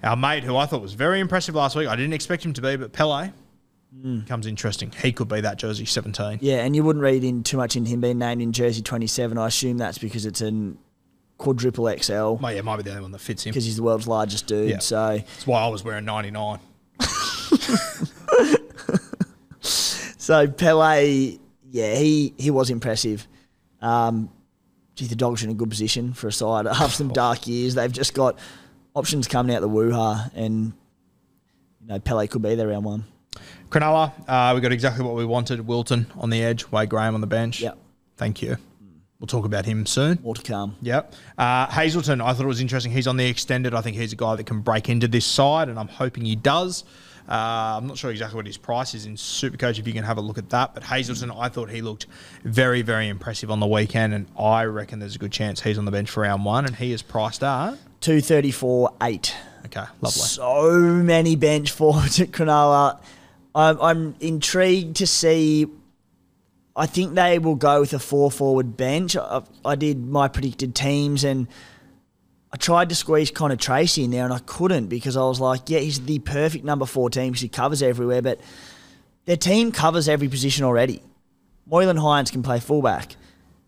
our 0.04 0.16
mate, 0.18 0.44
who 0.44 0.58
I 0.58 0.66
thought 0.66 0.82
was 0.82 0.94
very 0.94 1.20
impressive 1.20 1.56
last 1.56 1.76
week, 1.76 1.88
I 1.88 1.96
didn't 1.96 2.14
expect 2.14 2.44
him 2.46 2.52
to 2.54 2.62
be, 2.62 2.76
but 2.76 2.92
Pele 2.94 3.30
comes 4.28 4.48
interesting. 4.48 4.92
He 4.92 5.12
could 5.12 5.28
be 5.28 5.42
that 5.42 5.58
jersey 5.58 5.86
17. 5.86 6.40
Yeah, 6.42 6.64
and 6.64 6.76
you 6.76 6.84
wouldn't 6.84 7.04
read 7.04 7.24
in 7.24 7.44
too 7.44 7.58
much 7.58 7.76
in 7.76 7.86
him 7.86 8.02
being 8.02 8.20
named 8.20 8.42
in 8.42 8.52
jersey 8.52 8.82
27. 8.82 9.38
I 9.38 9.48
assume 9.48 9.78
that's 9.78 9.98
because 9.98 10.26
it's 10.26 10.42
an 10.42 10.78
quadruple 11.38 11.94
XL 12.02 12.14
Well, 12.14 12.40
yeah, 12.52 12.60
it 12.60 12.66
might 12.66 12.78
be 12.78 12.84
the 12.84 12.92
only 12.92 13.02
one 13.04 13.12
that 13.12 13.20
fits 13.20 13.46
him. 13.46 13.52
because 13.52 13.66
he's 13.66 13.78
the 13.78 13.84
world's 13.84 14.08
largest 14.08 14.48
dude. 14.48 14.70
Yeah. 14.70 14.80
So, 14.80 15.18
That's 15.18 15.48
why 15.48 15.62
I 15.62 15.68
was 15.68 15.84
wearing 15.84 16.06
99. 16.06 16.60
so 19.60 20.48
Pele, 20.48 21.38
yeah, 21.70 21.96
he 21.96 22.34
he 22.38 22.52
was 22.52 22.70
impressive. 22.70 23.28
Um, 23.82 24.30
gee, 24.96 25.08
the 25.08 25.16
dogs 25.16 25.44
are 25.44 25.48
in 25.48 25.52
a 25.52 25.56
good 25.56 25.70
position 25.70 26.14
for 26.14 26.28
a 26.28 26.32
side 26.32 26.68
after 26.72 26.90
some 26.90 27.10
dark 27.10 27.48
years. 27.48 27.76
They've 27.76 27.92
just 27.92 28.14
got 28.14 28.38
options 28.96 29.28
coming 29.28 29.56
out 29.56 29.62
the 29.62 29.68
woo-ha, 29.68 30.30
and 30.36 30.74
you 31.82 31.88
know 31.88 32.00
Pele 32.00 32.28
could 32.28 32.42
be 32.42 32.56
there 32.56 32.68
round 32.68 32.86
one. 32.86 33.06
Cronulla, 33.74 34.14
uh, 34.28 34.54
we 34.54 34.62
got 34.62 34.72
exactly 34.72 35.04
what 35.04 35.16
we 35.16 35.26
wanted. 35.26 35.66
Wilton 35.66 36.06
on 36.18 36.30
the 36.30 36.44
edge, 36.44 36.70
Wade 36.72 36.90
Graham 36.90 37.16
on 37.16 37.22
the 37.22 37.28
bench. 37.28 37.60
Yep. 37.60 37.78
Thank 38.18 38.42
you. 38.42 38.58
We'll 39.20 39.28
talk 39.28 39.46
about 39.46 39.66
him 39.66 39.86
soon. 39.86 40.20
More 40.22 40.36
to 40.36 40.42
come. 40.44 40.76
Yep. 40.82 41.16
Uh, 41.38 41.66
Hazelton, 41.68 42.22
I 42.22 42.34
thought 42.34 42.44
it 42.44 42.48
was 42.48 42.62
interesting. 42.62 42.92
He's 42.92 43.08
on 43.08 43.18
the 43.18 43.26
extended. 43.26 43.74
I 43.74 43.82
think 43.82 43.96
he's 43.96 44.14
a 44.14 44.18
guy 44.18 44.36
that 44.36 44.46
can 44.46 44.60
break 44.60 44.90
into 44.90 45.08
this 45.08 45.26
side, 45.26 45.70
and 45.70 45.80
I'm 45.80 45.88
hoping 45.88 46.26
he 46.26 46.36
does. 46.36 46.84
Uh, 47.28 47.78
I'm 47.78 47.88
not 47.88 47.98
sure 47.98 48.12
exactly 48.12 48.36
what 48.36 48.46
his 48.46 48.58
price 48.58 48.94
is 48.94 49.06
in 49.06 49.16
Supercoach, 49.16 49.80
if 49.80 49.88
you 49.88 49.94
can 49.94 50.04
have 50.04 50.18
a 50.18 50.22
look 50.22 50.38
at 50.38 50.50
that. 50.50 50.74
But 50.74 50.84
Hazelton, 50.84 51.32
I 51.32 51.48
thought 51.48 51.70
he 51.70 51.82
looked 51.82 52.06
very, 52.44 52.82
very 52.82 53.08
impressive 53.08 53.50
on 53.50 53.62
the 53.62 53.66
weekend, 53.66 54.14
and 54.14 54.28
I 54.38 54.66
reckon 54.66 55.00
there's 55.00 55.16
a 55.16 55.20
good 55.20 55.32
chance 55.32 55.62
he's 55.62 55.78
on 55.78 55.86
the 55.86 55.92
bench 55.92 56.10
for 56.10 56.24
round 56.24 56.44
one, 56.44 56.66
and 56.66 56.76
he 56.76 56.92
is 56.92 57.02
priced 57.02 57.44
at. 57.44 57.78
Two 58.02 58.20
thirty 58.20 58.52
four 58.52 58.94
eight. 59.02 59.34
Okay, 59.66 59.86
lovely. 60.02 60.22
So 60.22 60.80
many 60.80 61.38
bench 61.38 61.72
forwards 61.72 62.20
at 62.20 62.32
Cronulla. 62.32 63.00
I'm, 63.56 63.80
I'm 63.82 64.16
intrigued 64.20 64.98
to 64.98 65.08
see. 65.08 65.68
I 66.76 66.88
think 66.88 67.14
they 67.14 67.38
will 67.38 67.56
go 67.56 67.82
with 67.82 67.94
a 67.94 68.00
four 68.00 68.32
forward 68.32 68.76
bench. 68.76 69.16
I, 69.16 69.44
I 69.64 69.76
did 69.76 70.06
my 70.06 70.28
predicted 70.28 70.74
teams 70.74 71.24
and 71.24 71.48
I 72.52 72.58
tried 72.58 72.90
to 72.90 72.96
squeeze 72.96 73.32
Connor 73.32 73.56
Tracey 73.56 74.04
in 74.04 74.12
there 74.12 74.24
and 74.24 74.34
I 74.34 74.40
couldn't 74.40 74.88
because 74.88 75.18
I 75.18 75.24
was 75.24 75.40
like, 75.40 75.70
yeah, 75.70 75.80
he's 75.80 76.00
the 76.00 76.20
perfect 76.20 76.64
number 76.64 76.86
14 76.86 77.32
because 77.32 77.42
he 77.42 77.50
covers 77.50 77.82
everywhere, 77.82 78.22
but 78.22 78.40
their 79.26 79.38
team 79.38 79.72
covers 79.72 80.10
every 80.10 80.28
position 80.28 80.64
already. 80.64 81.02
Moylan 81.66 81.98
Hynes 81.98 82.32
can 82.32 82.44
play 82.44 82.60
fullback. 82.60 83.16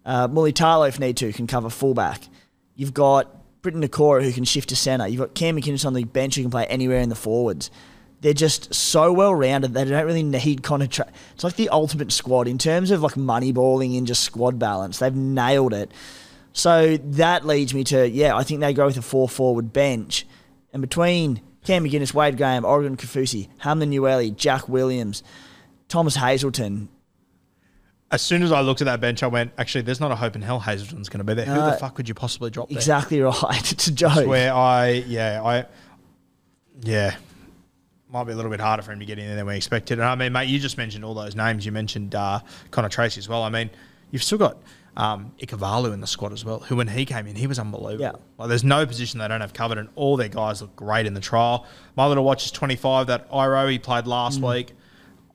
Uh, 0.06 0.28
Mulitalo, 0.28 0.88
if 0.88 1.00
need 1.00 1.18
to, 1.18 1.32
can 1.34 1.48
cover 1.48 1.70
fullback. 1.70 2.22
You've 2.76 2.94
got 2.94 3.62
Briton 3.62 3.82
Nikora 3.82 4.24
who 4.24 4.32
can 4.32 4.44
shift 4.44 4.70
to 4.70 4.76
centre. 4.76 5.08
You've 5.08 5.22
got 5.22 5.34
Cam 5.34 5.58
McInnes 5.58 5.86
on 5.86 5.94
the 5.94 6.04
bench 6.04 6.36
who 6.36 6.44
can 6.44 6.52
play 6.52 6.66
anywhere 6.68 7.00
in 7.00 7.10
the 7.10 7.16
forwards. 7.16 7.72
They're 8.26 8.34
just 8.34 8.74
so 8.74 9.14
well 9.14 9.36
rounded. 9.36 9.76
They 9.76 9.86
don't 9.86 10.04
really 10.04 10.24
need. 10.24 10.64
Tra- 10.64 10.80
it's 10.80 11.44
like 11.44 11.58
the 11.58 11.70
ultimate 11.70 12.12
squad 12.12 12.48
in 12.48 12.58
terms 12.58 12.90
of 12.90 13.04
like 13.04 13.16
money 13.16 13.52
balling 13.52 13.96
and 13.96 14.08
just 14.08 14.24
squad 14.24 14.58
balance. 14.58 14.98
They've 14.98 15.14
nailed 15.14 15.74
it. 15.74 15.92
So 16.52 16.98
that 16.98 17.46
leads 17.46 17.76
me 17.76 17.84
to 17.84 18.10
yeah, 18.10 18.36
I 18.36 18.42
think 18.42 18.62
they 18.62 18.74
go 18.74 18.88
with 18.88 18.98
a 18.98 19.04
four 19.04 19.30
forward 19.30 19.72
bench, 19.74 20.26
and 20.74 20.82
between 20.82 21.40
Cam 21.66 21.84
McInnes, 21.86 22.16
Wade 22.16 22.36
Graham, 22.36 22.66
Oregon 22.66 22.98
Kaufusi, 22.98 23.48
Hamlin 23.60 23.92
Ueli, 23.92 24.36
Jack 24.36 24.68
Williams, 24.68 25.22
Thomas 25.88 26.16
Hazelton. 26.16 26.90
As 28.10 28.24
soon 28.24 28.42
as 28.42 28.52
I 28.52 28.62
looked 28.62 28.82
at 28.82 28.86
that 28.86 29.02
bench, 29.02 29.22
I 29.22 29.28
went, 29.28 29.52
actually, 29.60 29.84
there's 29.84 30.00
not 30.00 30.12
a 30.12 30.16
hope 30.16 30.36
in 30.36 30.42
hell 30.42 30.60
Hazelton's 30.62 31.10
going 31.10 31.20
to 31.20 31.24
be 31.24 31.36
there. 31.36 31.46
Who 31.46 31.54
the 31.54 31.74
fuck 31.74 31.94
could 31.94 32.10
you 32.10 32.16
possibly 32.16 32.50
drop 32.50 32.70
there? 32.70 32.78
Exactly 32.80 33.22
right. 33.22 33.72
It's 33.72 33.86
a 33.86 33.92
joke. 33.92 34.26
where 34.26 34.52
I 34.52 35.04
yeah 35.06 35.44
I 35.44 35.66
yeah 36.82 37.18
might 38.10 38.26
be 38.26 38.34
a 38.34 38.36
little 38.36 38.52
bit 38.52 38.60
harder 38.60 38.84
for 38.84 38.92
him 38.92 39.00
to 39.00 39.06
get 39.06 39.18
in 39.20 39.26
there 39.28 39.36
than 39.36 39.46
we 39.48 39.56
expected. 39.56 40.00
And 40.00 40.08
I 40.08 40.16
mean, 40.16 40.32
mate, 40.32 40.48
you 40.48 40.60
just 40.60 40.78
mentioned 40.78 41.04
all 41.04 41.14
those 41.14 41.36
names. 41.36 41.66
You 41.66 41.72
mentioned 41.72 42.16
uh, 42.16 42.40
Connor 42.72 42.90
Tracey 42.90 43.20
as 43.20 43.28
well. 43.28 43.44
I 43.44 43.50
mean, 43.50 43.70
you've 44.12 44.24
still 44.24 44.38
got 44.38 44.58
um, 44.96 45.34
Ikavalu 45.40 45.94
in 45.94 46.00
the 46.02 46.08
squad 46.08 46.32
as 46.32 46.46
well, 46.46 46.60
who 46.60 46.76
when 46.76 46.88
he 46.88 47.04
came 47.06 47.28
in, 47.28 47.36
he 47.36 47.48
was 47.48 47.60
unbelievable. 47.60 48.02
Yeah. 48.04 48.12
Like, 48.38 48.50
there's 48.50 48.64
no 48.64 48.86
position 48.86 49.20
they 49.20 49.28
don't 49.28 49.42
have 49.42 49.54
covered, 49.54 49.78
and 49.78 49.90
all 49.96 50.16
their 50.18 50.30
guys 50.30 50.62
look 50.62 50.76
great 50.76 51.06
in 51.06 51.14
the 51.14 51.20
trial. 51.20 51.66
My 51.98 52.06
little 52.08 52.24
watch 52.24 52.46
is 52.46 52.52
25. 52.52 53.08
That 53.08 53.28
Iro 53.34 53.68
he 53.68 53.80
played 53.80 54.08
last 54.08 54.40
Mm. 54.40 54.54
week. 54.54 54.74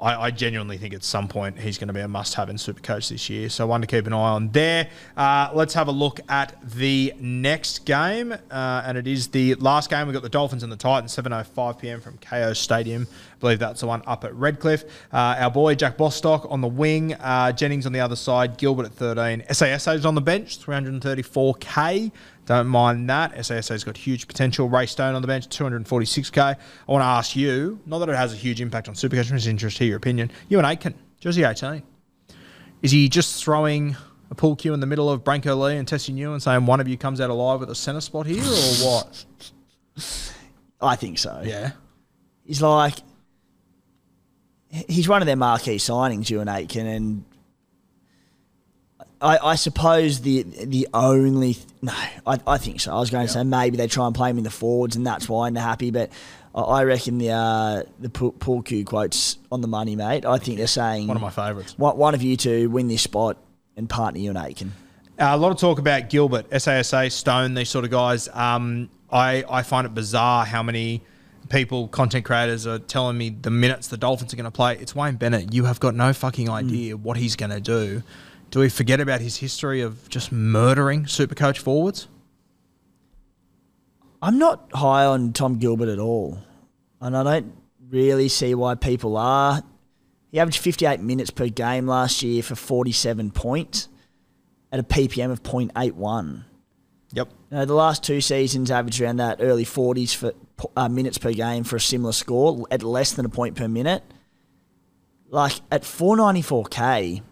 I, 0.01 0.23
I 0.23 0.31
genuinely 0.31 0.79
think 0.79 0.95
at 0.95 1.05
some 1.05 1.29
point 1.29 1.59
he's 1.59 1.77
going 1.79 1.89
to 1.89 1.95
be 1.95 2.01
a 2.01 2.09
must-have 2.09 2.49
in 2.49 2.57
Supercoach 2.57 3.11
this 3.11 3.29
year. 3.29 3.51
So 3.51 3.67
one 3.67 3.83
to 3.83 3.87
keep 3.87 4.07
an 4.07 4.13
eye 4.13 4.17
on 4.17 4.51
there. 4.51 4.89
Uh, 5.17 5.51
let's 5.53 5.75
have 5.75 5.89
a 5.89 5.93
look 5.93 6.21
at 6.29 6.57
the 6.63 7.13
next 7.21 7.85
game, 7.85 8.33
uh, 8.33 8.83
and 8.85 8.97
it 8.97 9.07
is 9.07 9.29
the 9.29 9.55
last 9.57 9.91
game. 9.91 10.07
We've 10.07 10.15
got 10.15 10.23
the 10.23 10.29
Dolphins 10.29 10.63
and 10.63 10.73
the 10.73 10.77
Titans, 10.77 11.15
7:05 11.15 11.79
p.m. 11.79 12.01
from 12.01 12.17
Kayo 12.19 12.57
Stadium. 12.57 13.07
I 13.11 13.37
believe 13.41 13.59
that's 13.59 13.81
the 13.81 13.87
one 13.87 14.03
up 14.07 14.25
at 14.25 14.35
Redcliffe. 14.35 14.85
Uh, 15.13 15.37
our 15.39 15.51
boy 15.51 15.75
Jack 15.75 15.97
Bostock 15.97 16.47
on 16.51 16.61
the 16.61 16.69
wing, 16.69 17.15
uh, 17.15 17.53
Jennings 17.53 17.87
on 17.87 17.93
the 17.93 18.01
other 18.01 18.17
side, 18.17 18.57
Gilbert 18.57 18.87
at 18.87 18.93
13. 18.93 19.45
SASA's 19.51 20.07
on 20.07 20.15
the 20.15 20.21
bench, 20.21 20.59
334k. 20.61 22.11
Don't 22.51 22.67
mind 22.67 23.09
that. 23.09 23.37
SASA's 23.37 23.85
got 23.85 23.97
huge 23.97 24.27
potential. 24.27 24.69
Ray 24.69 24.87
Stone 24.87 25.15
on 25.15 25.23
the 25.23 25.29
bench, 25.29 25.47
246k. 25.51 26.37
I 26.43 26.57
want 26.89 27.01
to 27.01 27.07
ask 27.07 27.37
you, 27.37 27.79
not 27.87 28.01
that 28.01 28.09
it 28.09 28.17
has 28.17 28.33
a 28.33 28.37
huge 28.37 28.61
impact 28.61 28.89
on 28.89 28.97
Supercoach, 28.97 29.47
interested 29.47 29.79
to 29.79 29.85
hear 29.85 29.91
your 29.91 29.99
opinion. 29.99 30.33
Euan 30.51 30.65
Aitken, 30.65 30.95
Jersey 31.21 31.45
18. 31.45 31.81
Is 32.83 32.91
he 32.91 33.09
just 33.09 33.45
throwing 33.45 33.97
a 34.33 34.35
pool 34.35 34.57
cue 34.57 34.75
in 34.75 34.81
the 34.81 34.87
middle 34.89 35.09
of 35.09 35.23
Brenko 35.23 35.57
Lee 35.61 35.77
and 35.77 35.87
Tesi 35.87 36.13
Niu 36.13 36.33
and 36.33 36.43
saying 36.43 36.67
one 36.67 36.81
of 36.81 36.89
you 36.89 36.99
comes 36.99 37.21
out 37.21 37.31
alive 37.31 37.61
with 37.61 37.71
a 37.71 37.75
centre 37.77 38.01
spot 38.01 38.27
here 38.27 38.43
or 38.43 38.85
what? 38.85 39.25
I 40.81 40.97
think 40.97 41.19
so. 41.19 41.43
Yeah. 41.45 41.71
He's 42.45 42.61
like, 42.61 42.97
he's 44.67 45.09
one 45.09 45.23
of 45.23 45.27
their 45.27 45.37
marquee 45.37 45.77
signings, 45.77 46.25
Euan 46.25 46.53
Aitken, 46.53 46.87
and 46.89 47.25
I, 49.23 49.39
I 49.39 49.55
suppose 49.57 50.21
the 50.21 50.43
the 50.43 50.89
only 50.95 51.57
no, 51.83 51.93
I, 52.27 52.39
I 52.47 52.59
think 52.59 52.81
so. 52.81 52.93
I 52.95 53.01
was 53.01 53.11
going 53.11 53.27
to 53.27 53.33
say 53.33 53.43
maybe 53.45 53.77
they 53.77 53.87
try 53.87 54.07
and 54.07 54.15
play 54.15 54.31
him 54.31 54.39
in 54.39 54.45
the 54.45 54.51
forwards, 54.51 54.97
and 54.97 55.07
that's 55.07 55.29
why 55.29 55.51
they're 55.51 55.63
happy. 55.63 55.91
But 55.91 56.11
I- 56.55 56.61
I 56.63 56.85
reckon 56.85 57.19
the 57.19 57.31
uh, 57.31 57.83
the 57.99 58.09
Paul 58.09 58.63
Q 58.63 58.85
quotes 58.85 59.37
on 59.53 59.61
the 59.61 59.69
money, 59.69 59.95
mate. 59.97 60.25
I 60.25 60.39
think 60.39 60.59
they're 60.59 60.67
saying 60.67 61.07
One 61.07 61.17
of 61.17 61.23
my 61.23 61.31
favourites. 61.31 61.79
one, 61.79 61.97
one 61.97 62.15
of 62.15 62.23
you 62.23 62.37
two 62.37 62.71
win 62.71 62.89
this 62.89 63.03
spot 63.03 63.37
and 63.77 63.89
partner 63.89 64.21
Euan 64.21 64.43
Aitken. 64.43 64.73
Uh, 65.19 65.33
a 65.33 65.37
lot 65.37 65.53
of 65.53 65.59
talk 65.59 65.79
about 65.79 66.09
Gilbert, 66.09 66.47
SASA, 66.51 67.11
Stone, 67.11 67.53
these 67.55 67.69
sort 67.69 67.85
of 67.85 67.91
guys. 67.91 68.27
Um, 68.33 68.89
I, 69.13 69.45
I 69.51 69.63
find 69.63 69.85
it 69.87 69.93
bizarre 69.95 70.47
how 70.47 70.63
many 70.63 71.03
people, 71.51 71.89
content 71.89 72.25
creators, 72.25 72.67
are 72.67 72.79
telling 72.79 73.19
me 73.19 73.29
the 73.29 73.51
minutes 73.51 73.89
the 73.89 73.99
Dolphins 73.99 74.33
are 74.33 74.37
going 74.37 74.45
to 74.45 74.51
play. 74.51 74.79
It's 74.79 74.95
Wayne 74.95 75.17
Bennett. 75.17 75.53
You 75.53 75.65
have 75.65 75.79
got 75.79 75.95
no 75.95 76.15
fucking 76.15 76.49
idea 76.49 76.97
what 76.97 77.19
he's 77.19 77.37
going 77.37 77.51
to 77.51 77.61
do. 77.61 78.03
Do 78.51 78.59
we 78.59 78.69
forget 78.69 79.01
about 79.01 79.21
his 79.21 79.37
history 79.37 79.81
of 79.81 80.09
just 80.09 80.33
murdering 80.33 81.05
Supercoach 81.05 81.59
forwards? 81.59 82.09
I'm 84.21 84.39
not 84.39 84.71
high 84.75 85.07
on 85.07 85.33
Tom 85.33 85.59
Gilbert 85.59 85.89
at 85.89 85.99
all, 85.99 86.39
and 87.01 87.17
I 87.17 87.23
don't 87.23 87.53
really 87.89 88.29
see 88.29 88.55
why 88.55 88.75
people 88.75 89.17
are. 89.17 89.63
He 90.31 90.39
averaged 90.41 90.59
58 90.59 91.01
minutes 91.01 91.31
per 91.31 91.49
game 91.49 91.87
last 91.87 92.23
year 92.23 92.43
for 92.43 92.55
47 92.55 93.31
points 93.31 93.89
at 94.73 94.81
a 94.81 94.83
PPM 94.83 95.31
of 95.31 95.43
0.81. 95.43 96.45
Yep. 97.13 97.29
You 97.51 97.57
know, 97.57 97.65
the 97.65 97.75
last 97.75 98.05
two 98.05 98.21
seasons 98.21 98.71
averaged 98.71 99.01
around 99.01 99.17
that 99.17 99.39
early 99.41 99.65
40s 99.65 100.15
for 100.15 100.33
uh, 100.77 100.89
minutes 100.89 101.19
per 101.19 101.33
game 101.33 101.65
for 101.65 101.77
a 101.77 101.81
similar 101.81 102.13
score 102.13 102.67
at 102.71 102.83
less 102.83 103.13
than 103.13 103.27
a 103.27 103.29
point 103.29 103.57
per 103.57 103.67
minute. 103.69 104.05
Like 105.29 105.61
at 105.71 105.83
494k, 105.83 107.23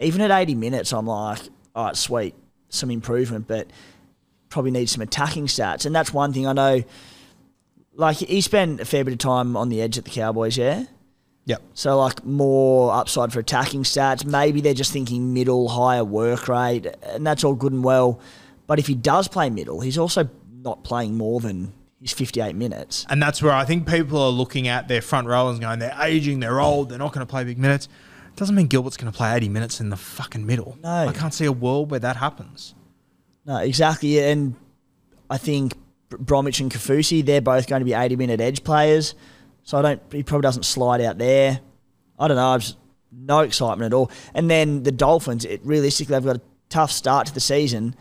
even 0.00 0.20
at 0.20 0.30
80 0.30 0.54
minutes, 0.54 0.92
I'm 0.92 1.06
like, 1.06 1.40
all 1.74 1.86
right, 1.86 1.96
sweet, 1.96 2.34
some 2.68 2.90
improvement, 2.90 3.46
but 3.48 3.68
probably 4.48 4.70
needs 4.70 4.92
some 4.92 5.02
attacking 5.02 5.46
stats. 5.46 5.86
And 5.86 5.94
that's 5.94 6.12
one 6.12 6.32
thing 6.32 6.46
I 6.46 6.52
know. 6.52 6.82
Like 7.94 8.18
he 8.18 8.40
spent 8.40 8.80
a 8.80 8.84
fair 8.84 9.04
bit 9.04 9.12
of 9.12 9.18
time 9.18 9.56
on 9.56 9.68
the 9.68 9.82
edge 9.82 9.98
at 9.98 10.04
the 10.04 10.10
Cowboys, 10.10 10.56
yeah. 10.56 10.84
Yep. 11.46 11.62
So 11.74 11.98
like 11.98 12.24
more 12.24 12.92
upside 12.92 13.32
for 13.32 13.40
attacking 13.40 13.82
stats. 13.82 14.24
Maybe 14.24 14.60
they're 14.60 14.74
just 14.74 14.92
thinking 14.92 15.32
middle, 15.32 15.68
higher 15.68 16.04
work 16.04 16.46
rate, 16.46 16.86
and 17.02 17.26
that's 17.26 17.42
all 17.42 17.54
good 17.54 17.72
and 17.72 17.82
well. 17.82 18.20
But 18.66 18.78
if 18.78 18.86
he 18.86 18.94
does 18.94 19.28
play 19.28 19.48
middle, 19.48 19.80
he's 19.80 19.98
also 19.98 20.28
not 20.62 20.84
playing 20.84 21.16
more 21.16 21.40
than 21.40 21.72
his 22.00 22.12
58 22.12 22.54
minutes. 22.54 23.06
And 23.08 23.22
that's 23.22 23.42
where 23.42 23.52
I 23.52 23.64
think 23.64 23.88
people 23.88 24.20
are 24.20 24.30
looking 24.30 24.68
at 24.68 24.88
their 24.88 25.00
front 25.00 25.26
rowers 25.26 25.54
and 25.54 25.62
going, 25.62 25.78
they're 25.78 25.96
aging, 26.00 26.40
they're 26.40 26.60
old, 26.60 26.90
they're 26.90 26.98
not 26.98 27.12
going 27.12 27.26
to 27.26 27.30
play 27.30 27.44
big 27.44 27.58
minutes. 27.58 27.88
Doesn't 28.38 28.54
mean 28.54 28.68
Gilbert's 28.68 28.96
going 28.96 29.10
to 29.12 29.16
play 29.16 29.34
80 29.34 29.48
minutes 29.48 29.80
in 29.80 29.90
the 29.90 29.96
fucking 29.96 30.46
middle. 30.46 30.78
No. 30.82 31.08
I 31.08 31.12
can't 31.12 31.34
see 31.34 31.44
a 31.44 31.52
world 31.52 31.90
where 31.90 32.00
that 32.00 32.16
happens. 32.16 32.74
No, 33.44 33.56
exactly. 33.56 34.20
And 34.20 34.54
I 35.28 35.38
think 35.38 35.74
Br- 36.08 36.18
Bromwich 36.18 36.60
and 36.60 36.70
Kaufusi, 36.70 37.24
they're 37.24 37.40
both 37.40 37.66
going 37.66 37.80
to 37.80 37.84
be 37.84 37.94
80 37.94 38.16
minute 38.16 38.40
edge 38.40 38.62
players. 38.62 39.14
So 39.64 39.78
I 39.78 39.82
don't, 39.82 40.02
he 40.12 40.22
probably 40.22 40.42
doesn't 40.42 40.64
slide 40.64 41.00
out 41.00 41.18
there. 41.18 41.60
I 42.18 42.28
don't 42.28 42.36
know. 42.36 42.48
I've 42.48 42.72
no 43.10 43.40
excitement 43.40 43.92
at 43.92 43.96
all. 43.96 44.10
And 44.34 44.50
then 44.50 44.82
the 44.82 44.92
Dolphins, 44.92 45.44
it, 45.44 45.60
realistically, 45.64 46.14
they've 46.14 46.24
got 46.24 46.36
a 46.36 46.42
tough 46.68 46.90
start 46.92 47.26
to 47.26 47.34
the 47.34 47.40
season. 47.40 47.96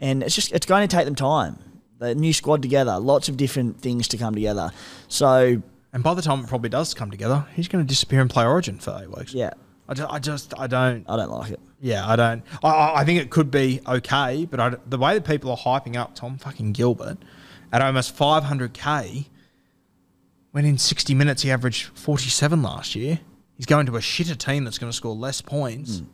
And 0.00 0.22
it's 0.22 0.34
just, 0.34 0.52
it's 0.52 0.66
going 0.66 0.86
to 0.86 0.96
take 0.96 1.04
them 1.04 1.14
time. 1.14 1.58
The 1.98 2.14
new 2.14 2.32
squad 2.32 2.62
together, 2.62 2.98
lots 2.98 3.28
of 3.28 3.36
different 3.36 3.80
things 3.80 4.08
to 4.08 4.16
come 4.16 4.34
together. 4.34 4.70
So, 5.08 5.62
And 5.92 6.02
by 6.02 6.14
the 6.14 6.22
time 6.22 6.40
it 6.40 6.46
probably 6.46 6.70
does 6.70 6.94
come 6.94 7.10
together, 7.10 7.46
he's 7.54 7.68
going 7.68 7.84
to 7.84 7.88
disappear 7.88 8.20
and 8.20 8.30
play 8.30 8.44
Origin 8.44 8.78
for 8.78 8.98
eight 9.02 9.10
weeks. 9.16 9.34
yeah, 9.34 9.50
I 9.88 9.94
just, 9.94 10.12
I 10.12 10.18
just, 10.18 10.54
I 10.58 10.66
don't. 10.66 11.04
I 11.08 11.16
don't 11.16 11.30
like 11.30 11.50
it. 11.52 11.60
Yeah, 11.80 12.06
I 12.06 12.16
don't. 12.16 12.42
I- 12.62 12.94
I, 12.96 13.04
think 13.04 13.20
it 13.20 13.30
could 13.30 13.50
be 13.50 13.80
okay, 13.86 14.44
but 14.44 14.60
I, 14.60 14.76
the 14.86 14.98
way 14.98 15.14
that 15.14 15.24
people 15.24 15.50
are 15.50 15.56
hyping 15.56 15.96
up 15.96 16.14
Tom 16.14 16.36
fucking 16.36 16.72
Gilbert 16.72 17.18
at 17.72 17.80
almost 17.80 18.16
500k, 18.16 19.26
when 20.52 20.64
in 20.64 20.76
60 20.78 21.14
minutes 21.14 21.42
he 21.42 21.50
averaged 21.50 21.96
47 21.96 22.62
last 22.62 22.94
year, 22.94 23.20
he's 23.56 23.66
going 23.66 23.86
to 23.86 23.96
a 23.96 24.00
shitter 24.00 24.36
team 24.36 24.64
that's 24.64 24.78
going 24.78 24.90
to 24.90 24.96
score 24.96 25.14
less 25.14 25.40
points. 25.40 26.00
Hmm. 26.00 26.06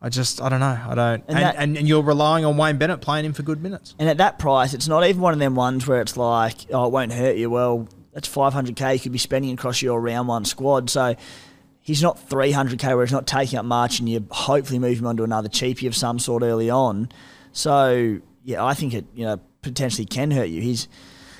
I 0.00 0.08
just, 0.08 0.40
I 0.40 0.48
don't 0.48 0.60
know. 0.60 0.78
I 0.86 0.94
don't. 0.94 1.24
And 1.26 1.36
And, 1.36 1.38
that- 1.38 1.56
and, 1.58 1.76
and, 1.76 1.88
you're 1.88 2.02
relying 2.02 2.44
on 2.44 2.56
Wayne 2.56 2.78
Bennett 2.78 3.00
playing 3.00 3.24
him 3.26 3.32
for 3.32 3.42
good 3.42 3.60
minutes. 3.60 3.96
And 3.98 4.08
at 4.08 4.18
that 4.18 4.38
price, 4.38 4.72
it's 4.72 4.86
not 4.86 5.04
even 5.04 5.20
one 5.20 5.32
of 5.32 5.40
them 5.40 5.56
ones 5.56 5.86
where 5.88 6.00
it's 6.00 6.16
like, 6.16 6.54
oh, 6.72 6.86
it 6.86 6.92
won't 6.92 7.12
hurt 7.12 7.36
you. 7.36 7.50
Well, 7.50 7.88
that's 8.12 8.28
500k 8.28 8.94
you 8.94 9.00
could 9.00 9.12
be 9.12 9.18
spending 9.18 9.52
across 9.52 9.82
your 9.82 10.00
round 10.00 10.28
one 10.28 10.44
squad. 10.44 10.88
So 10.88 11.16
he's 11.88 12.02
not 12.02 12.18
300k 12.28 12.94
where 12.94 13.06
he's 13.06 13.12
not 13.12 13.26
taking 13.26 13.58
up 13.58 13.64
much 13.64 13.98
and 13.98 14.10
you 14.10 14.22
hopefully 14.30 14.78
move 14.78 14.98
him 14.98 15.06
onto 15.06 15.24
another 15.24 15.48
cheapie 15.48 15.88
of 15.88 15.96
some 15.96 16.18
sort 16.18 16.42
early 16.42 16.68
on. 16.68 17.08
So, 17.52 18.20
yeah, 18.44 18.62
I 18.62 18.74
think 18.74 18.92
it, 18.92 19.06
you 19.14 19.24
know, 19.24 19.40
potentially 19.62 20.04
can 20.04 20.30
hurt 20.30 20.50
you. 20.50 20.60
He's 20.60 20.86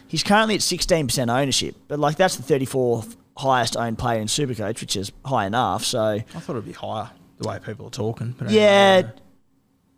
he's 0.07 0.23
currently 0.23 0.55
at 0.55 0.63
16% 0.63 1.29
ownership, 1.29 1.77
but 1.87 1.99
like 1.99 2.17
that's 2.17 2.37
the 2.37 2.55
34th 2.55 3.17
highest 3.37 3.77
owned 3.77 3.99
player 3.99 4.23
in 4.23 4.27
Supercoach, 4.27 4.81
which 4.81 4.97
is 4.97 5.13
high 5.23 5.45
enough. 5.45 5.85
So, 5.85 6.01
I 6.03 6.21
thought 6.21 6.53
it'd 6.53 6.65
be 6.65 6.73
higher 6.73 7.11
the 7.37 7.47
way 7.47 7.59
people 7.59 7.89
are 7.89 7.91
talking. 7.91 8.35
But 8.39 8.49
yeah, 8.49 9.03
anyway. 9.05 9.13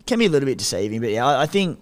can 0.05 0.19
be 0.19 0.27
a 0.27 0.31
little 0.31 0.49
bit 0.49 0.59
deceiving, 0.59 1.01
but 1.01 1.11
yeah, 1.11 1.27
I, 1.27 1.43
I 1.43 1.47
think 1.47 1.79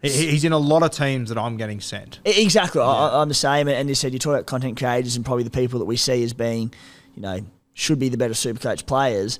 he's 0.00 0.44
in 0.44 0.52
a 0.52 0.58
lot 0.58 0.84
of 0.84 0.92
teams 0.92 1.28
that 1.30 1.38
I'm 1.38 1.56
getting 1.56 1.80
sent. 1.80 2.20
Exactly. 2.24 2.82
I, 2.82 3.20
I'm 3.20 3.28
the 3.28 3.34
same. 3.34 3.66
And 3.66 3.88
you 3.88 3.96
said 3.96 4.12
you 4.12 4.20
talk 4.20 4.34
about 4.34 4.46
content 4.46 4.78
creators 4.78 5.16
and 5.16 5.24
probably 5.24 5.42
the 5.42 5.50
people 5.50 5.80
that 5.80 5.86
we 5.86 5.96
see 5.96 6.22
as 6.22 6.32
being, 6.32 6.72
you 7.16 7.22
know, 7.22 7.40
should 7.74 7.98
be 7.98 8.08
the 8.08 8.16
better 8.16 8.34
Supercoach 8.34 8.86
players. 8.86 9.38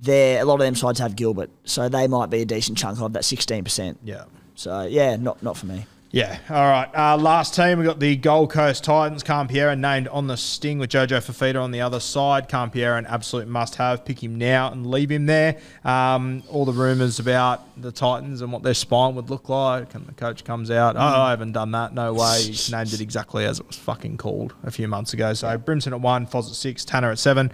There, 0.00 0.40
a 0.42 0.44
lot 0.44 0.54
of 0.54 0.60
them 0.60 0.74
sides 0.74 0.98
have 0.98 1.14
Gilbert, 1.14 1.50
so 1.64 1.88
they 1.88 2.08
might 2.08 2.30
be 2.30 2.42
a 2.42 2.44
decent 2.44 2.76
chunk 2.76 3.00
of 3.00 3.12
that 3.12 3.22
16%. 3.22 3.96
Yeah. 4.02 4.24
So 4.54 4.82
yeah, 4.82 5.16
not 5.16 5.42
not 5.42 5.56
for 5.56 5.66
me. 5.66 5.86
Yeah. 6.14 6.38
All 6.50 6.68
right. 6.68 6.94
Uh, 6.94 7.16
last 7.16 7.54
team, 7.54 7.78
we've 7.78 7.86
got 7.86 7.98
the 7.98 8.16
Gold 8.16 8.50
Coast 8.50 8.84
Titans. 8.84 9.22
Khan-Pereira 9.22 9.74
named 9.76 10.08
on 10.08 10.26
the 10.26 10.36
sting 10.36 10.78
with 10.78 10.90
Jojo 10.90 11.24
Fifita 11.24 11.60
on 11.60 11.70
the 11.70 11.80
other 11.80 12.00
side. 12.00 12.50
Khan-Pereira, 12.50 12.98
an 12.98 13.06
absolute 13.06 13.48
must 13.48 13.76
have. 13.76 14.04
Pick 14.04 14.22
him 14.22 14.36
now 14.36 14.70
and 14.70 14.86
leave 14.86 15.10
him 15.10 15.24
there. 15.24 15.58
Um, 15.86 16.42
all 16.50 16.66
the 16.66 16.72
rumours 16.74 17.18
about 17.18 17.62
the 17.80 17.90
Titans 17.90 18.42
and 18.42 18.52
what 18.52 18.62
their 18.62 18.74
spine 18.74 19.14
would 19.14 19.30
look 19.30 19.48
like. 19.48 19.94
And 19.94 20.06
the 20.06 20.12
coach 20.12 20.44
comes 20.44 20.70
out, 20.70 20.96
oh, 20.96 21.00
I 21.00 21.30
haven't 21.30 21.52
done 21.52 21.70
that. 21.70 21.94
No 21.94 22.12
way. 22.12 22.42
He 22.42 22.72
named 22.72 22.92
it 22.92 23.00
exactly 23.00 23.46
as 23.46 23.58
it 23.58 23.66
was 23.66 23.76
fucking 23.76 24.18
called 24.18 24.52
a 24.64 24.70
few 24.70 24.88
months 24.88 25.14
ago. 25.14 25.32
So 25.32 25.56
Brimson 25.56 25.92
at 25.92 26.00
one, 26.02 26.26
Foz 26.26 26.50
at 26.50 26.56
six, 26.56 26.84
Tanner 26.84 27.10
at 27.10 27.18
seven. 27.18 27.50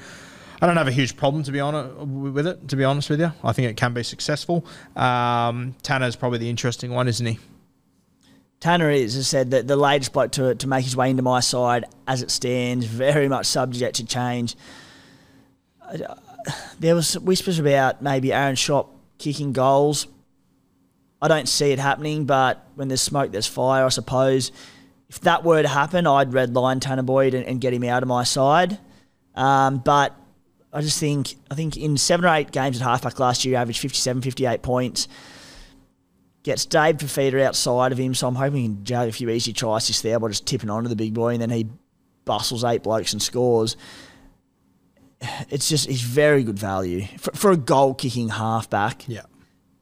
I 0.60 0.66
don't 0.66 0.76
have 0.76 0.88
a 0.88 0.92
huge 0.92 1.16
problem 1.16 1.44
to 1.44 1.52
be 1.52 1.60
honest 1.60 1.96
with 1.96 2.48
it. 2.48 2.66
To 2.66 2.74
be 2.74 2.82
honest 2.82 3.08
with 3.08 3.20
you, 3.20 3.30
I 3.44 3.52
think 3.52 3.70
it 3.70 3.76
can 3.76 3.94
be 3.94 4.02
successful. 4.02 4.66
Um, 4.96 5.76
Tanner's 5.84 6.16
probably 6.16 6.40
the 6.40 6.50
interesting 6.50 6.90
one, 6.90 7.06
isn't 7.06 7.24
he? 7.24 7.38
Tanner 8.60 8.90
is, 8.90 9.16
as 9.16 9.26
I 9.26 9.28
said, 9.28 9.50
the, 9.50 9.62
the 9.62 9.76
latest 9.76 10.12
bloke 10.12 10.32
to, 10.32 10.54
to 10.54 10.66
make 10.66 10.84
his 10.84 10.96
way 10.96 11.10
into 11.10 11.22
my 11.22 11.40
side 11.40 11.84
as 12.06 12.22
it 12.22 12.30
stands, 12.30 12.86
very 12.86 13.28
much 13.28 13.46
subject 13.46 13.96
to 13.96 14.04
change. 14.06 14.56
Uh, 15.82 16.14
There 16.80 16.94
was 16.94 17.18
whispers 17.18 17.58
about 17.58 18.02
maybe 18.02 18.32
Aaron 18.32 18.56
Shop 18.56 18.94
kicking 19.18 19.52
goals. 19.52 20.06
I 21.20 21.28
don't 21.28 21.48
see 21.48 21.72
it 21.72 21.78
happening, 21.78 22.24
but 22.24 22.64
when 22.76 22.88
there's 22.88 23.02
smoke, 23.02 23.32
there's 23.32 23.46
fire, 23.46 23.84
I 23.84 23.88
suppose. 23.88 24.52
If 25.08 25.20
that 25.20 25.44
were 25.44 25.60
to 25.62 25.68
happen, 25.68 26.06
I'd 26.06 26.32
red 26.32 26.54
line 26.54 26.80
Tanner 26.80 27.02
Boyd 27.02 27.34
and, 27.34 27.44
and 27.46 27.60
get 27.60 27.72
him 27.72 27.84
out 27.84 28.02
of 28.02 28.08
my 28.08 28.24
side. 28.24 28.78
Um, 29.34 29.78
but 29.78 30.14
I 30.72 30.80
just 30.80 31.00
think, 31.00 31.34
I 31.50 31.54
think 31.54 31.76
in 31.76 31.96
seven 31.96 32.24
or 32.24 32.34
eight 32.34 32.50
games 32.52 32.80
at 32.80 32.84
halfback 32.84 33.18
last 33.18 33.44
year, 33.44 33.52
he 33.52 33.56
averaged 33.56 33.80
57, 33.80 34.22
58 34.22 34.62
points 34.62 35.08
gets 36.42 36.64
Dave 36.64 36.98
Fifita 36.98 37.42
outside 37.42 37.92
of 37.92 37.98
him, 37.98 38.14
so 38.14 38.28
I'm 38.28 38.34
hoping 38.34 38.62
he 38.62 38.68
can 38.68 38.84
jug 38.84 39.08
a 39.08 39.12
few 39.12 39.28
easy 39.30 39.52
tries 39.52 39.86
just 39.86 40.02
there 40.02 40.18
by 40.18 40.28
just 40.28 40.46
tipping 40.46 40.70
onto 40.70 40.88
the 40.88 40.96
big 40.96 41.14
boy, 41.14 41.32
and 41.32 41.42
then 41.42 41.50
he 41.50 41.68
bustles 42.24 42.64
eight 42.64 42.82
blokes 42.82 43.12
and 43.12 43.22
scores. 43.22 43.76
It's 45.50 45.68
just 45.68 45.88
he's 45.88 46.02
very 46.02 46.44
good 46.44 46.58
value 46.58 47.06
for, 47.18 47.32
for 47.32 47.50
a 47.50 47.56
goal 47.56 47.94
kicking 47.94 48.28
halfback. 48.28 49.08
Yeah. 49.08 49.22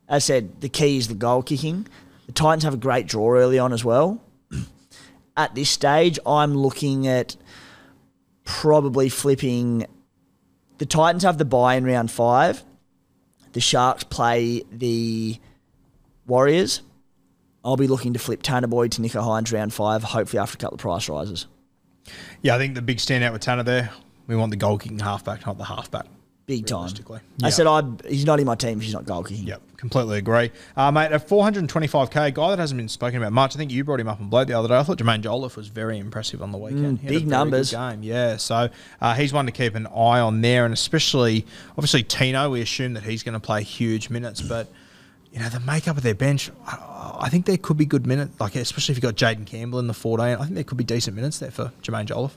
As 0.08 0.24
I 0.24 0.26
said, 0.26 0.60
the 0.60 0.68
key 0.68 0.96
is 0.96 1.08
the 1.08 1.14
goal 1.14 1.42
kicking. 1.42 1.86
The 2.26 2.32
Titans 2.32 2.64
have 2.64 2.74
a 2.74 2.78
great 2.78 3.06
draw 3.06 3.34
early 3.34 3.58
on 3.58 3.72
as 3.72 3.84
well. 3.84 4.22
At 5.36 5.54
this 5.54 5.68
stage, 5.68 6.18
I'm 6.24 6.54
looking 6.54 7.06
at 7.06 7.36
probably 8.44 9.08
flipping. 9.08 9.86
The 10.78 10.86
Titans 10.86 11.24
have 11.24 11.38
the 11.38 11.44
buy 11.44 11.74
in 11.74 11.84
round 11.84 12.10
five. 12.10 12.64
The 13.52 13.60
Sharks 13.60 14.04
play 14.04 14.62
the 14.70 15.38
Warriors. 16.26 16.82
I'll 17.64 17.76
be 17.76 17.88
looking 17.88 18.12
to 18.12 18.18
flip 18.18 18.42
Tanner 18.42 18.68
Boyd 18.68 18.92
to 18.92 19.02
Nicho 19.02 19.22
Hynes 19.22 19.52
round 19.52 19.74
five, 19.74 20.02
hopefully 20.04 20.38
after 20.40 20.54
a 20.56 20.58
couple 20.58 20.76
of 20.76 20.80
price 20.80 21.08
rises. 21.08 21.46
Yeah, 22.42 22.54
I 22.54 22.58
think 22.58 22.74
the 22.76 22.82
big 22.82 22.98
standout 22.98 23.32
with 23.32 23.42
Tanner 23.42 23.64
there, 23.64 23.90
we 24.28 24.36
want 24.36 24.50
the 24.50 24.56
goal 24.56 24.78
kicking 24.78 25.00
halfback, 25.00 25.44
not 25.46 25.58
the 25.58 25.64
halfback. 25.64 26.06
big 26.46 26.64
time. 26.66 26.78
realistically. 26.82 27.18
I 27.42 27.50
said 27.50 27.66
I 27.66 27.82
he's 28.08 28.24
not 28.24 28.38
in 28.38 28.46
my 28.46 28.54
team. 28.54 28.78
if 28.78 28.84
He's 28.84 28.94
not 28.94 29.04
goal 29.04 29.24
kicking. 29.24 29.48
Yep, 29.48 29.62
completely 29.78 30.18
agree. 30.18 30.52
Uh, 30.76 30.92
mate, 30.92 31.10
a 31.10 31.18
425k 31.18 32.32
guy 32.34 32.50
that 32.50 32.58
hasn't 32.60 32.78
been 32.78 32.88
spoken 32.88 33.16
about 33.18 33.32
much. 33.32 33.56
I 33.56 33.58
think 33.58 33.72
you 33.72 33.82
brought 33.82 33.98
him 33.98 34.06
up 34.06 34.20
on 34.20 34.28
Blade 34.28 34.46
the 34.46 34.52
other 34.54 34.68
day. 34.68 34.78
I 34.78 34.84
thought 34.84 34.98
Jaimin 34.98 35.22
Jolliffe 35.22 35.56
was 35.56 35.66
very 35.66 35.98
impressive 35.98 36.40
on 36.42 36.52
the 36.52 36.58
weekend. 36.58 36.98
Mm, 36.98 37.00
He 37.00 37.06
had 37.08 37.16
a 37.16 37.18
big 37.18 37.26
numbers. 37.26 37.72
game. 37.72 38.04
Yeah, 38.04 38.36
so 38.36 38.68
uh, 39.00 39.14
he's 39.14 39.32
one 39.32 39.46
to 39.46 39.52
keep 39.52 39.74
an 39.74 39.88
eye 39.88 40.20
on 40.20 40.40
there, 40.40 40.64
and 40.64 40.72
especially 40.72 41.44
obviously 41.70 42.04
Tino. 42.04 42.48
We 42.50 42.60
assume 42.60 42.94
that 42.94 43.02
he's 43.02 43.24
going 43.24 43.32
to 43.34 43.40
play 43.40 43.64
huge 43.64 44.08
minutes, 44.08 44.40
but 44.40 44.68
you 45.36 45.42
know 45.42 45.50
the 45.50 45.60
makeup 45.60 45.98
of 45.98 46.02
their 46.02 46.14
bench. 46.14 46.50
I, 46.66 47.18
I 47.20 47.28
think 47.28 47.44
there 47.44 47.58
could 47.58 47.76
be 47.76 47.84
good 47.84 48.06
minutes, 48.06 48.40
like 48.40 48.56
especially 48.56 48.94
if 48.94 49.02
you 49.02 49.06
have 49.06 49.14
got 49.16 49.36
Jayden 49.36 49.46
Campbell 49.46 49.78
in 49.78 49.86
the 49.86 49.94
14. 49.94 50.24
I 50.24 50.36
think 50.36 50.54
there 50.54 50.64
could 50.64 50.78
be 50.78 50.84
decent 50.84 51.14
minutes 51.14 51.38
there 51.38 51.50
for 51.50 51.72
Jaimin 51.82 52.06
Jolliffe. 52.06 52.36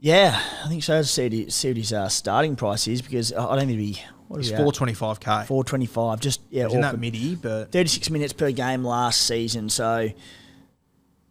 Yeah, 0.00 0.40
I 0.64 0.68
think 0.68 0.82
so. 0.82 1.00
See 1.02 1.22
what, 1.24 1.32
he, 1.32 1.50
see 1.50 1.68
what 1.68 1.76
his 1.76 1.92
uh, 1.92 2.08
starting 2.08 2.56
price 2.56 2.88
is 2.88 3.00
because 3.00 3.32
I 3.32 3.36
don't 3.36 3.58
think 3.68 3.70
it'd 3.72 3.78
be 3.78 4.02
what 4.28 4.38
He's 4.38 4.50
is 4.50 4.58
425k. 4.58 5.46
four 5.46 5.62
twenty 5.62 5.86
five. 5.86 6.20
Just 6.20 6.40
yeah, 6.50 6.68
in 6.68 6.80
that 6.80 6.98
midi, 6.98 7.36
but 7.36 7.70
36 7.70 8.10
minutes 8.10 8.32
per 8.32 8.50
game 8.50 8.82
last 8.84 9.20
season. 9.26 9.68
So 9.68 10.08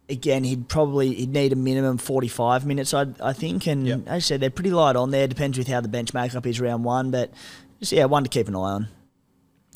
again, 0.08 0.44
he'd 0.44 0.68
probably 0.70 1.14
he'd 1.14 1.34
need 1.34 1.52
a 1.52 1.56
minimum 1.56 1.98
45 1.98 2.66
minutes, 2.66 2.94
I 2.94 3.08
I 3.22 3.34
think. 3.34 3.68
And 3.68 3.88
Yep. 3.88 4.00
as 4.06 4.12
I 4.12 4.20
said, 4.20 4.40
they're 4.40 4.50
pretty 4.50 4.72
light 4.72 4.96
on 4.96 5.12
there. 5.12 5.28
Depends 5.28 5.58
with 5.58 5.68
how 5.68 5.82
the 5.82 5.88
bench 5.90 6.14
makeup 6.14 6.46
is 6.46 6.60
round 6.62 6.84
one, 6.84 7.10
but 7.12 7.32
just 7.80 7.92
yeah, 7.92 8.06
one 8.06 8.24
to 8.24 8.30
keep 8.30 8.48
an 8.48 8.56
eye 8.56 8.60
on. 8.60 8.88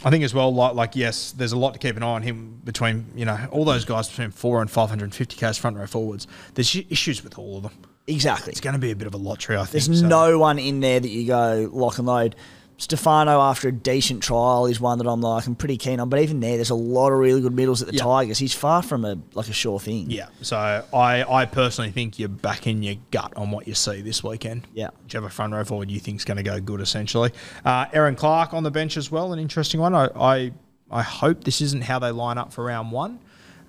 I 0.05 0.09
think 0.09 0.23
as 0.23 0.33
well, 0.33 0.53
like, 0.53 0.75
like 0.75 0.95
yes, 0.95 1.31
there's 1.31 1.53
a 1.53 1.57
lot 1.57 1.73
to 1.73 1.79
keep 1.79 1.95
an 1.95 2.03
eye 2.03 2.07
on 2.07 2.21
him 2.23 2.59
between 2.63 3.05
you 3.15 3.25
know 3.25 3.37
all 3.51 3.65
those 3.65 3.85
guys 3.85 4.09
between 4.09 4.31
four 4.31 4.61
and 4.61 4.69
550k 4.69 5.59
front 5.59 5.77
row 5.77 5.87
forwards. 5.87 6.27
There's 6.55 6.75
issues 6.89 7.23
with 7.23 7.37
all 7.37 7.57
of 7.57 7.63
them. 7.63 7.73
Exactly. 8.07 8.51
It's 8.51 8.59
going 8.59 8.73
to 8.73 8.79
be 8.79 8.91
a 8.91 8.95
bit 8.95 9.07
of 9.07 9.13
a 9.13 9.17
lottery, 9.17 9.55
I 9.55 9.65
think. 9.65 9.85
There's 9.85 10.01
so. 10.01 10.07
no 10.07 10.37
one 10.37 10.59
in 10.59 10.81
there 10.81 10.99
that 10.99 11.07
you 11.07 11.25
go 11.25 11.69
lock 11.71 11.99
and 11.99 12.07
load. 12.07 12.35
Stefano, 12.84 13.39
after 13.41 13.67
a 13.69 13.71
decent 13.71 14.21
trial, 14.21 14.65
is 14.65 14.79
one 14.79 14.97
that 14.99 15.07
I'm 15.07 15.21
like 15.21 15.47
I'm 15.47 15.55
pretty 15.55 15.77
keen 15.77 15.99
on. 15.99 16.09
But 16.09 16.19
even 16.19 16.39
there, 16.41 16.55
there's 16.57 16.69
a 16.69 16.75
lot 16.75 17.11
of 17.11 17.19
really 17.19 17.39
good 17.41 17.53
middles 17.53 17.81
at 17.81 17.88
the 17.88 17.95
Yeah. 17.95 18.03
Tigers. 18.03 18.38
He's 18.38 18.53
far 18.53 18.81
from 18.84 19.05
a 19.05 19.17
like 19.34 19.47
a 19.47 19.53
sure 19.53 19.79
thing. 19.79 20.11
Yeah, 20.11 20.27
so 20.41 20.57
I, 20.93 21.23
I 21.23 21.45
personally 21.45 21.91
think 21.91 22.19
you're 22.19 22.29
back 22.29 22.67
in 22.67 22.84
your 22.84 22.95
gut 23.11 23.34
on 23.36 23.51
what 23.51 23.67
you 23.67 23.73
see 23.73 24.01
this 24.01 24.23
weekend. 24.23 24.67
Yeah. 24.73 24.89
Whichever 25.03 25.29
front 25.29 25.53
row 25.53 25.63
forward 25.63 25.89
you 25.89 25.99
think's 25.99 26.25
going 26.25 26.38
to 26.38 26.43
go 26.43 26.59
good, 26.59 26.81
essentially. 26.81 27.31
Uh, 27.63 27.86
Erin 27.93 28.15
Clark 28.15 28.53
on 28.53 28.63
the 28.63 28.71
bench 28.71 28.97
as 28.97 29.09
well, 29.09 29.34
an 29.34 29.39
interesting 29.39 29.79
one. 29.79 29.95
I, 29.95 30.09
I, 30.15 30.51
I 30.91 31.01
hope 31.01 31.43
this 31.45 31.61
isn't 31.61 31.84
how 31.84 31.99
they 31.99 32.11
line 32.11 32.38
up 32.38 32.51
for 32.53 32.65
round 32.65 32.91
one. 32.91 33.19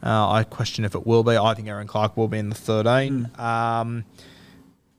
Uh, 0.02 0.28
I 0.30 0.44
question 0.44 0.84
if 0.84 0.94
it 0.94 1.06
will 1.06 1.22
be. 1.22 1.36
I 1.36 1.54
think 1.54 1.66
Erin 1.68 1.86
Clark 1.86 2.16
will 2.16 2.28
be 2.28 2.38
in 2.38 2.48
the 2.50 2.54
13. 2.54 3.30
Um, 3.38 4.04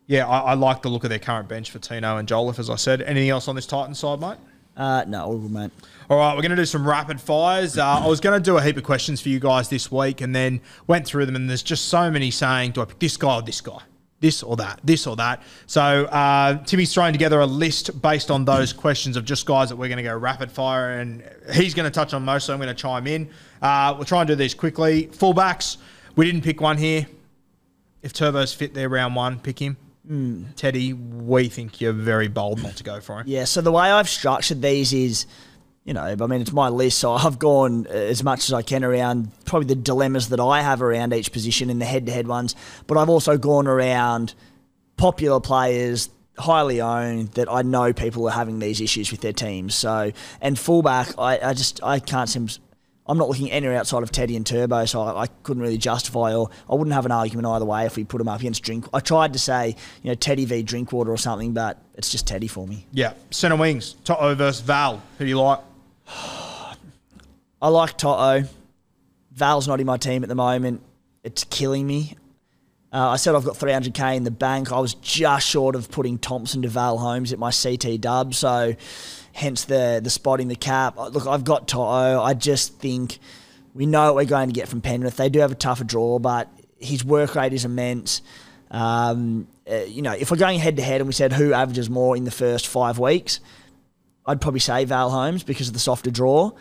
yeah, 0.07 0.27
I, 0.27 0.39
I 0.39 0.53
like 0.53 0.81
the 0.81 0.89
look 0.89 1.03
of 1.03 1.09
their 1.09 1.19
current 1.19 1.47
bench 1.47 1.71
for 1.71 1.79
Tino 1.79 2.17
and 2.17 2.27
Jolliffe, 2.27 2.59
as 2.59 2.69
I 2.69 2.75
said. 2.75 3.01
Anything 3.01 3.29
else 3.29 3.47
on 3.47 3.55
this 3.55 3.65
Titan 3.65 3.95
side, 3.95 4.19
mate? 4.19 4.37
Uh, 4.77 5.05
no, 5.07 5.25
all 5.25 5.37
good, 5.37 5.51
mate. 5.51 5.71
All 6.09 6.17
right, 6.17 6.35
we're 6.35 6.41
going 6.41 6.51
to 6.51 6.57
do 6.57 6.65
some 6.65 6.87
rapid 6.87 7.19
fires. 7.19 7.77
Uh, 7.77 7.85
I 7.85 8.07
was 8.07 8.19
going 8.19 8.39
to 8.39 8.43
do 8.43 8.57
a 8.57 8.61
heap 8.61 8.77
of 8.77 8.83
questions 8.83 9.21
for 9.21 9.29
you 9.29 9.39
guys 9.39 9.69
this 9.69 9.91
week 9.91 10.21
and 10.21 10.35
then 10.35 10.61
went 10.85 11.07
through 11.07 11.25
them, 11.25 11.35
and 11.35 11.49
there's 11.49 11.63
just 11.63 11.85
so 11.85 12.11
many 12.11 12.29
saying, 12.29 12.71
do 12.71 12.81
I 12.81 12.85
pick 12.85 12.99
this 12.99 13.17
guy 13.17 13.35
or 13.35 13.41
this 13.41 13.61
guy? 13.61 13.79
This 14.19 14.43
or 14.43 14.55
that, 14.57 14.79
this 14.83 15.07
or 15.07 15.15
that. 15.15 15.41
So 15.65 15.81
uh, 16.05 16.63
Timmy's 16.63 16.93
throwing 16.93 17.13
together 17.13 17.39
a 17.39 17.45
list 17.45 18.01
based 18.01 18.29
on 18.29 18.45
those 18.45 18.73
questions 18.73 19.17
of 19.17 19.25
just 19.25 19.45
guys 19.45 19.69
that 19.69 19.75
we're 19.75 19.87
going 19.87 19.97
to 19.97 20.03
go 20.03 20.15
rapid 20.15 20.51
fire, 20.51 20.99
and 20.99 21.23
he's 21.53 21.73
going 21.73 21.89
to 21.89 21.91
touch 21.91 22.13
on 22.13 22.23
most, 22.23 22.45
so 22.45 22.53
I'm 22.53 22.59
going 22.59 22.73
to 22.73 22.79
chime 22.79 23.07
in. 23.07 23.29
Uh, 23.61 23.93
we'll 23.95 24.05
try 24.05 24.21
and 24.21 24.27
do 24.27 24.35
these 24.35 24.53
quickly. 24.53 25.07
Fullbacks, 25.07 25.77
we 26.15 26.25
didn't 26.25 26.43
pick 26.43 26.61
one 26.61 26.77
here. 26.77 27.07
If 28.03 28.13
Turbo's 28.13 28.53
fit 28.53 28.73
there 28.75 28.89
round 28.89 29.15
one, 29.15 29.39
pick 29.39 29.59
him. 29.59 29.77
Mm. 30.09 30.55
Teddy, 30.55 30.93
we 30.93 31.49
think 31.49 31.81
you're 31.81 31.93
very 31.93 32.27
bold 32.27 32.61
not 32.61 32.75
to 32.75 32.83
go 32.83 32.99
for 32.99 33.19
him. 33.19 33.27
Yeah, 33.27 33.45
so 33.45 33.61
the 33.61 33.71
way 33.71 33.91
I've 33.91 34.09
structured 34.09 34.61
these 34.61 34.93
is, 34.93 35.25
you 35.83 35.93
know, 35.93 36.03
I 36.03 36.15
mean, 36.15 36.41
it's 36.41 36.51
my 36.51 36.69
list, 36.69 36.99
so 36.99 37.13
I've 37.13 37.39
gone 37.39 37.87
uh, 37.87 37.93
as 37.93 38.23
much 38.23 38.49
as 38.49 38.53
I 38.53 38.61
can 38.61 38.83
around 38.83 39.31
probably 39.45 39.67
the 39.67 39.75
dilemmas 39.75 40.29
that 40.29 40.39
I 40.39 40.61
have 40.61 40.81
around 40.81 41.13
each 41.13 41.31
position 41.31 41.69
in 41.69 41.79
the 41.79 41.85
head 41.85 42.05
to 42.05 42.11
head 42.11 42.27
ones, 42.27 42.55
but 42.87 42.97
I've 42.97 43.09
also 43.09 43.37
gone 43.37 43.67
around 43.67 44.33
popular 44.97 45.39
players, 45.39 46.09
highly 46.37 46.81
owned, 46.81 47.29
that 47.29 47.51
I 47.51 47.61
know 47.61 47.93
people 47.93 48.27
are 48.27 48.31
having 48.31 48.59
these 48.59 48.81
issues 48.81 49.11
with 49.11 49.21
their 49.21 49.33
teams. 49.33 49.75
So, 49.75 50.11
and 50.41 50.57
fullback, 50.57 51.17
I, 51.17 51.39
I 51.39 51.53
just, 51.53 51.83
I 51.83 51.99
can't 51.99 52.29
seem. 52.29 52.47
I'm 53.07 53.17
not 53.17 53.27
looking 53.27 53.51
anywhere 53.51 53.77
outside 53.77 54.01
of 54.01 54.11
Teddy 54.11 54.35
and 54.35 54.45
Turbo, 54.45 54.85
so 54.85 55.01
I, 55.01 55.23
I 55.23 55.27
couldn't 55.43 55.61
really 55.61 55.77
justify 55.77 56.33
or 56.33 56.49
I 56.69 56.73
wouldn't 56.73 56.93
have 56.93 57.05
an 57.05 57.11
argument 57.11 57.47
either 57.47 57.65
way 57.65 57.85
if 57.85 57.95
we 57.95 58.03
put 58.03 58.17
them 58.17 58.27
up 58.27 58.39
against 58.39 58.63
Drink. 58.63 58.87
I 58.93 58.99
tried 58.99 59.33
to 59.33 59.39
say, 59.39 59.75
you 60.01 60.09
know, 60.09 60.15
Teddy 60.15 60.45
v 60.45 60.63
Drinkwater 60.63 61.11
or 61.11 61.17
something, 61.17 61.53
but 61.53 61.77
it's 61.93 62.09
just 62.09 62.25
Teddy 62.25 62.47
for 62.47 62.67
me. 62.67 62.87
Yeah, 62.91 63.13
centre 63.29 63.57
wings, 63.57 63.95
Toto 64.03 64.33
versus 64.33 64.61
Val. 64.61 65.03
Who 65.19 65.25
do 65.25 65.29
you 65.29 65.39
like? 65.39 65.59
I 67.61 67.67
like 67.69 67.97
Toto. 67.97 68.43
Val's 69.31 69.67
not 69.67 69.79
in 69.79 69.85
my 69.85 69.97
team 69.97 70.23
at 70.23 70.29
the 70.29 70.35
moment. 70.35 70.81
It's 71.23 71.43
killing 71.43 71.85
me. 71.85 72.15
Uh, 72.91 73.09
I 73.09 73.15
said 73.17 73.35
I've 73.35 73.43
got 73.43 73.55
300k 73.55 74.15
in 74.15 74.23
the 74.23 74.31
bank. 74.31 74.71
I 74.71 74.79
was 74.79 74.93
just 74.95 75.47
short 75.47 75.75
of 75.75 75.91
putting 75.91 76.17
Thompson 76.17 76.61
to 76.61 76.69
Val 76.69 76.97
Holmes 76.97 77.33
at 77.33 77.39
my 77.39 77.51
CT 77.51 77.99
dub, 77.99 78.33
so 78.33 78.73
hence 79.35 79.65
the 79.65 79.99
the 80.01 80.09
spot 80.09 80.39
in 80.39 80.47
the 80.47 80.55
cap. 80.55 80.97
Uh, 80.97 81.09
Look, 81.09 81.27
I've 81.27 81.43
got 81.43 81.67
Toto. 81.67 82.21
I 82.21 82.33
just 82.33 82.79
think 82.79 83.19
we 83.73 83.85
know 83.85 84.05
what 84.05 84.15
we're 84.15 84.25
going 84.25 84.49
to 84.49 84.53
get 84.53 84.67
from 84.67 84.81
Penrith. 84.81 85.17
They 85.17 85.29
do 85.29 85.39
have 85.39 85.51
a 85.51 85.55
tougher 85.55 85.83
draw, 85.83 86.17
but 86.17 86.49
his 86.79 87.03
work 87.03 87.35
rate 87.35 87.53
is 87.53 87.65
immense. 87.65 88.21
Um, 88.71 89.47
uh, 89.69 89.75
you 89.87 90.01
know, 90.01 90.13
if 90.13 90.31
we're 90.31 90.37
going 90.37 90.59
head 90.59 90.77
to 90.77 90.81
head 90.81 91.01
and 91.01 91.07
we 91.07 91.13
said 91.13 91.33
who 91.33 91.53
averages 91.53 91.89
more 91.89 92.15
in 92.15 92.23
the 92.23 92.31
first 92.31 92.67
five 92.67 92.97
weeks, 92.97 93.39
I'd 94.25 94.41
probably 94.41 94.59
say 94.61 94.85
Val 94.85 95.09
Holmes 95.09 95.43
because 95.43 95.67
of 95.67 95.73
the 95.73 95.79
softer 95.79 96.09
draw, 96.11 96.51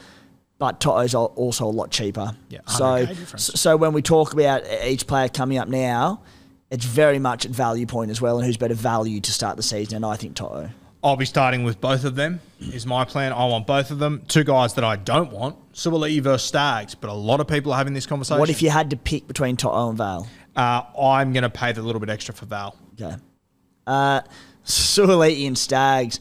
but 0.59 0.81
Toto's 0.81 1.14
also 1.14 1.66
a 1.66 1.70
lot 1.70 1.91
cheaper. 1.91 2.37
Yeah, 2.49 2.61
So, 2.66 3.07
so 3.39 3.77
when 3.77 3.93
we 3.93 4.03
talk 4.03 4.33
about 4.33 4.62
each 4.85 5.07
player 5.07 5.29
coming 5.29 5.59
up 5.59 5.68
now, 5.68 6.22
it's 6.70 6.85
very 6.85 7.18
much 7.18 7.45
at 7.47 7.53
value 7.53 7.87
point 7.87 8.11
as 8.11 8.20
well, 8.20 8.39
and 8.39 8.47
who's 8.47 8.57
better 8.57 8.75
value 8.75 9.20
to 9.20 9.33
start 9.33 9.57
the 9.57 9.62
season. 9.62 9.97
And 9.97 10.07
I 10.07 10.16
think 10.16 10.35
Toto. 10.35 10.70
I'll 11.05 11.16
be 11.16 11.26
starting 11.26 11.64
with 11.64 11.82
both 11.82 12.05
of 12.05 12.16
them. 12.16 12.40
Is 12.61 12.86
my 12.86 13.05
plan. 13.05 13.34
I 13.34 13.44
want 13.44 13.66
both 13.66 13.90
of 13.90 13.98
them. 13.98 14.22
Two 14.26 14.42
guys 14.42 14.72
that 14.74 14.84
I 14.84 14.96
don't 14.96 15.30
want: 15.30 15.57
Suaalii 15.74 16.22
versus 16.22 16.48
Staggs. 16.48 16.94
But 16.94 17.11
a 17.11 17.14
lot 17.14 17.40
of 17.40 17.46
people 17.46 17.72
are 17.72 17.76
having 17.76 17.92
this 17.92 18.07
conversation. 18.07 18.40
What 18.40 18.48
if 18.48 18.62
you 18.62 18.70
had 18.70 18.88
to 18.90 18.96
pick 18.96 19.28
between 19.28 19.59
Toto 19.59 19.90
and 19.90 19.98
Val? 19.98 20.26
Uh, 20.57 20.82
I'm 20.98 21.34
going 21.34 21.42
to 21.42 21.50
pay 21.50 21.72
the 21.72 21.82
little 21.82 22.00
bit 22.00 22.09
extra 22.09 22.34
for 22.34 22.46
Val. 22.46 22.74
Okay. 22.94 23.16
Uh, 23.86 24.22
Suaalii 24.64 25.46
and 25.46 25.59
Staggs. 25.59 26.20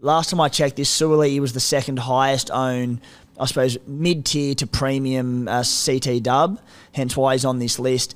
Last 0.00 0.30
time 0.30 0.40
I 0.40 0.48
checked 0.48 0.76
this, 0.76 0.96
Suaalii 0.96 1.40
was 1.40 1.52
the 1.52 1.60
second 1.60 1.98
highest 1.98 2.52
owned, 2.52 3.00
I 3.38 3.46
suppose, 3.46 3.78
mid 3.86 4.24
tier 4.24 4.54
to 4.54 4.66
premium 4.66 5.48
uh, 5.48 5.64
CT 5.64 6.22
dub, 6.22 6.60
hence 6.92 7.16
why 7.16 7.34
he's 7.34 7.44
on 7.44 7.58
this 7.58 7.80
list. 7.80 8.14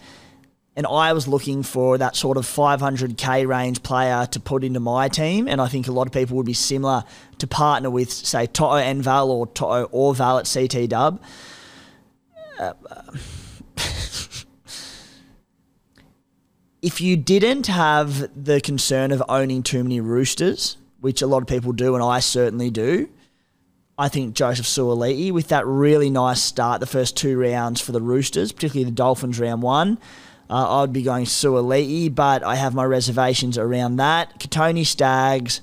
And 0.77 0.87
I 0.87 1.13
was 1.13 1.29
looking 1.29 1.63
for 1.63 1.99
that 1.99 2.17
sort 2.17 2.37
of 2.37 2.45
500k 2.47 3.47
range 3.47 3.83
player 3.85 4.27
to 4.27 4.41
put 4.41 4.65
into 4.65 4.81
my 4.81 5.09
team, 5.09 5.47
and 5.47 5.61
I 5.61 5.69
think 5.69 5.87
a 5.87 5.93
lot 5.93 6.09
of 6.09 6.13
people 6.13 6.37
would 6.37 6.47
be 6.47 6.53
similar 6.53 7.05
to 7.39 7.47
partner 7.47 7.91
with, 7.91 8.11
say, 8.11 8.47
Toto 8.47 8.77
and 8.77 9.03
Val 9.03 9.31
or 9.31 9.47
Toto 9.47 9.85
or 9.93 10.15
Val 10.15 10.39
at 10.39 10.51
CT 10.53 10.89
dub. 10.89 11.23
Uh, 12.59 12.73
if 16.83 17.01
you 17.01 17.17
didn't 17.17 17.69
have 17.69 18.29
the 18.45 18.61
concern 18.61 19.13
of 19.13 19.23
owning 19.29 19.63
too 19.63 19.85
many 19.85 20.01
roosters, 20.01 20.77
which 21.01 21.23
a 21.23 21.27
lot 21.29 21.43
of 21.43 21.47
people 21.47 21.73
do, 21.73 21.95
and 21.95 22.03
I 22.03 22.19
certainly 22.19 22.71
do, 22.71 23.09
I 23.97 24.09
think 24.09 24.35
Joseph 24.35 24.67
Suaalii 24.67 25.31
with 25.31 25.49
that 25.49 25.65
really 25.67 26.11
nice 26.11 26.43
start, 26.43 26.81
the 26.81 26.87
first 26.87 27.17
two 27.17 27.39
rounds 27.39 27.81
for 27.81 27.93
the 27.93 28.01
Roosters, 28.01 28.51
particularly 28.51 28.91
the 28.91 28.97
Dolphins 28.97 29.39
round 29.39 29.63
one. 29.63 29.99
Uh, 30.55 30.83
I'd 30.83 30.93
be 30.93 31.03
going 31.03 31.25
Suaalii, 31.25 32.15
but 32.15 32.45
I 32.45 32.55
have 32.55 32.75
my 32.75 32.85
reservations 32.85 33.59
around 33.59 33.97
that. 33.97 34.39
Kotoni 34.39 34.87
Staggs, 34.87 35.61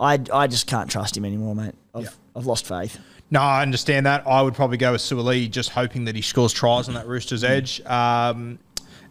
I, 0.00 0.18
I 0.32 0.48
just 0.48 0.66
can't 0.66 0.90
trust 0.90 1.16
him 1.16 1.24
anymore, 1.24 1.54
mate. 1.54 1.76
I've, 1.94 2.02
Yeah. 2.02 2.08
I've 2.34 2.46
lost 2.46 2.66
faith. 2.66 2.98
No, 3.30 3.40
I 3.40 3.62
understand 3.62 4.06
that. 4.06 4.26
I 4.26 4.42
would 4.42 4.54
probably 4.54 4.76
go 4.76 4.90
with 4.90 5.02
Suoli, 5.02 5.48
just 5.48 5.70
hoping 5.70 6.04
that 6.06 6.16
he 6.16 6.20
scores 6.22 6.52
tries 6.52 6.88
on 6.88 6.94
that 6.94 7.06
Roosters 7.06 7.44
edge. 7.44 7.80
Um, 7.86 8.58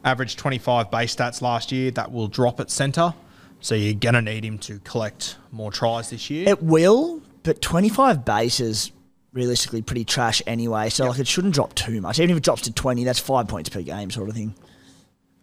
averaged 0.04 0.38
25 0.40 0.92
base 0.92 1.16
stats 1.16 1.42
last 1.42 1.72
year. 1.72 1.92
That 1.92 2.12
will 2.12 2.28
drop 2.28 2.60
at 2.60 2.70
centre. 2.70 3.14
So 3.62 3.76
you're 3.76 3.94
going 3.94 4.16
to 4.16 4.22
need 4.22 4.44
him 4.44 4.58
to 4.60 4.80
collect 4.80 5.38
more 5.54 5.72
tries 5.72 6.10
this 6.10 6.30
year. 6.30 6.50
It 6.50 6.62
will, 6.62 7.22
but 7.44 7.62
25 7.62 8.26
bases 8.26 8.92
realistically 9.34 9.82
pretty 9.82 10.06
trash 10.06 10.42
anyway. 10.48 10.90
So 10.90 11.06
like 11.08 11.20
it 11.20 11.28
shouldn't 11.28 11.54
drop 11.56 11.74
too 11.76 12.00
much. 12.02 12.20
Even 12.20 12.32
if 12.32 12.38
it 12.38 12.44
drops 12.44 12.62
to 12.64 12.74
20, 12.74 13.04
that's 13.04 13.20
five 13.20 13.48
points 13.48 13.70
per 13.70 13.82
game 13.82 14.10
sort 14.12 14.30
of 14.30 14.36
thing. 14.36 14.56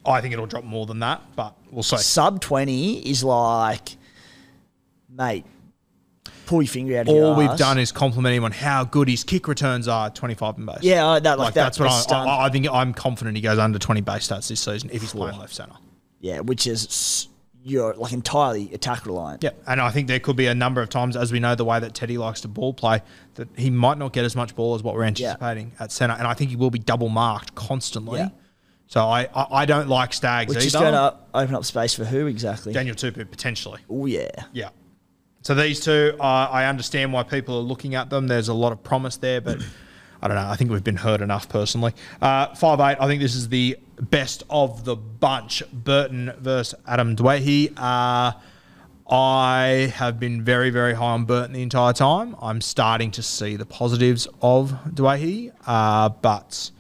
I 0.06 0.20
think 0.22 0.32
it'll 0.32 0.46
drop 0.46 0.64
more 0.64 0.86
than 0.86 1.00
that, 1.00 1.20
but 1.36 1.54
we'll 1.70 1.82
see. 1.82 1.96
Sub 1.98 2.40
20 2.40 3.00
is 3.10 3.22
like, 3.22 3.96
mate, 5.14 5.44
pull 6.46 6.62
your 6.62 6.68
finger 6.68 6.98
out 6.98 7.08
of 7.08 7.14
All 7.14 7.34
we've 7.36 7.50
arse. 7.50 7.58
done 7.58 7.78
is 7.78 7.92
compliment 7.92 8.34
him 8.34 8.44
on 8.44 8.52
how 8.52 8.84
good 8.84 9.08
his 9.08 9.24
kick 9.24 9.46
returns 9.46 9.88
are, 9.88 10.08
25 10.08 10.56
and 10.56 10.66
base. 10.66 10.78
Yeah, 10.82 11.18
that- 11.20 11.38
like 11.38 11.46
like 11.46 11.54
that- 11.54 11.74
that's 11.76 11.78
what 11.80 12.12
I. 12.12 12.24
I, 12.24 12.46
I 12.46 12.48
think. 12.48 12.66
I'm 12.70 12.94
confident 12.94 13.36
he 13.36 13.42
goes 13.42 13.58
under 13.58 13.78
20 13.78 14.00
base 14.00 14.28
stats 14.28 14.48
this 14.48 14.60
season 14.60 14.88
if 14.92 15.02
he's 15.02 15.12
playing 15.12 15.38
left 15.38 15.54
centre. 15.54 15.74
Yeah, 16.20 16.40
which 16.40 16.66
is 16.66 17.28
you're 17.62 17.94
like 17.94 18.12
entirely 18.12 18.72
attack 18.72 19.06
reliant. 19.06 19.42
Yeah, 19.42 19.50
and 19.66 19.80
I 19.80 19.90
think 19.90 20.08
there 20.08 20.20
could 20.20 20.36
be 20.36 20.46
a 20.46 20.54
number 20.54 20.80
of 20.80 20.88
times, 20.88 21.16
as 21.16 21.32
we 21.32 21.40
know 21.40 21.54
the 21.54 21.64
way 21.64 21.78
that 21.80 21.94
Teddy 21.94 22.18
likes 22.18 22.40
to 22.42 22.48
ball 22.48 22.72
play, 22.72 23.02
that 23.34 23.48
he 23.56 23.70
might 23.70 23.98
not 23.98 24.12
get 24.12 24.24
as 24.24 24.34
much 24.34 24.54
ball 24.54 24.74
as 24.74 24.82
what 24.82 24.94
we're 24.94 25.04
anticipating 25.04 25.72
at 25.78 25.92
centre, 25.92 26.16
and 26.18 26.26
I 26.26 26.34
think 26.34 26.50
he 26.50 26.56
will 26.56 26.70
be 26.70 26.78
double 26.78 27.08
marked 27.08 27.54
constantly. 27.54 28.18
Yeah. 28.20 28.30
So 28.86 29.02
I, 29.02 29.28
I, 29.34 29.46
I 29.50 29.66
don't 29.66 29.88
like 29.88 30.12
Staggs 30.12 30.48
Which 30.48 30.58
either. 30.58 30.66
is 30.66 30.72
going 30.74 30.94
to 30.94 31.16
open 31.32 31.54
up 31.54 31.64
space 31.64 31.94
for 31.94 32.04
who 32.04 32.26
exactly? 32.26 32.72
Daniel 32.72 32.96
Tupou 32.96 33.30
potentially. 33.30 33.80
Oh 33.88 34.06
yeah. 34.06 34.28
Yeah. 34.52 34.70
So 35.42 35.54
these 35.54 35.80
two, 35.80 36.16
uh, 36.18 36.22
I 36.50 36.66
understand 36.66 37.12
why 37.12 37.22
people 37.22 37.56
are 37.56 37.62
looking 37.62 37.94
at 37.94 38.10
them. 38.10 38.26
There's 38.26 38.48
a 38.48 38.54
lot 38.54 38.72
of 38.72 38.82
promise 38.82 39.16
there, 39.16 39.40
but 39.40 39.58
I 40.22 40.28
don't 40.28 40.36
know. 40.36 40.48
I 40.48 40.56
think 40.56 40.70
we've 40.70 40.84
been 40.84 40.96
hurt 40.96 41.20
enough 41.20 41.48
personally. 41.48 41.94
Uh, 42.20 42.54
five 42.54 42.78
eight. 42.80 42.96
I 43.00 43.06
think 43.06 43.20
this 43.20 43.34
is 43.34 43.48
the 43.48 43.78
best 44.00 44.42
of 44.50 44.84
the 44.84 44.96
bunch. 44.96 45.62
Burton 45.72 46.32
versus 46.38 46.78
Adam 46.86 47.16
Doueihi. 47.16 47.72
Uh, 47.76 48.32
I 49.12 49.92
have 49.96 50.20
been 50.20 50.44
very, 50.44 50.70
very 50.70 50.94
high 50.94 51.12
on 51.12 51.24
Burton 51.24 51.52
the 51.54 51.62
entire 51.62 51.92
time. 51.92 52.36
I'm 52.40 52.60
starting 52.60 53.10
to 53.12 53.22
see 53.22 53.56
the 53.56 53.66
positives 53.66 54.28
of 54.40 54.70
Doueihi, 54.88 55.52
uh, 55.66 56.10
but 56.10 56.70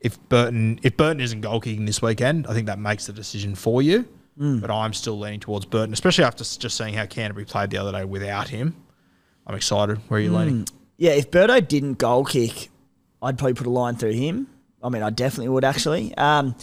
if 0.00 0.16
Burton 0.28 0.78
if 0.82 0.96
Burton 0.96 1.20
isn't 1.20 1.40
goal 1.40 1.60
kicking 1.60 1.84
this 1.84 2.00
weekend, 2.00 2.46
I 2.46 2.54
think 2.54 2.66
that 2.66 2.78
makes 2.78 3.06
the 3.06 3.12
decision 3.12 3.54
for 3.56 3.82
you. 3.82 4.06
But 4.60 4.70
I'm 4.70 4.92
still 4.92 5.18
leaning 5.18 5.40
towards 5.40 5.64
Burton, 5.66 5.92
especially 5.92 6.22
after 6.22 6.44
just 6.44 6.76
seeing 6.76 6.94
how 6.94 7.06
Canterbury 7.06 7.44
played 7.44 7.70
the 7.70 7.78
other 7.78 7.90
day 7.90 8.04
without 8.04 8.48
him. 8.50 8.76
I'm 9.44 9.56
excited. 9.56 9.98
Where 10.06 10.20
are 10.20 10.22
you 10.22 10.30
leaning? 10.32 10.66
Yeah, 10.98 11.12
if 11.12 11.30
Birdo 11.30 11.66
didn't 11.66 11.94
goal 11.94 12.24
kick, 12.24 12.70
I'd 13.22 13.38
probably 13.38 13.54
put 13.54 13.66
a 13.66 13.70
line 13.70 13.96
through 13.96 14.12
him. 14.12 14.48
I 14.82 14.88
mean, 14.90 15.02
I 15.02 15.10
definitely 15.10 15.48
would 15.48 15.64
actually. 15.64 16.14
Um, 16.16 16.54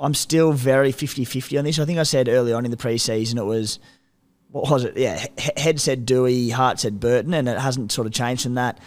I'm 0.00 0.14
still 0.14 0.52
very 0.52 0.92
50-50 0.92 1.58
on 1.58 1.64
this. 1.64 1.78
I 1.78 1.84
think 1.84 1.98
I 1.98 2.04
said 2.04 2.28
early 2.28 2.52
on 2.52 2.64
in 2.64 2.70
the 2.70 2.76
preseason 2.76 3.38
it 3.38 3.44
was 3.44 3.78
what 4.52 4.70
was 4.70 4.84
it? 4.84 4.96
Yeah, 4.96 5.24
head 5.56 5.80
said 5.80 6.04
Dewey, 6.04 6.50
heart 6.50 6.78
said 6.78 7.00
Burton, 7.00 7.32
and 7.32 7.48
it 7.48 7.58
hasn't 7.58 7.90
sort 7.90 8.06
of 8.06 8.12
changed 8.12 8.42
from 8.42 8.54
that. 8.54 8.78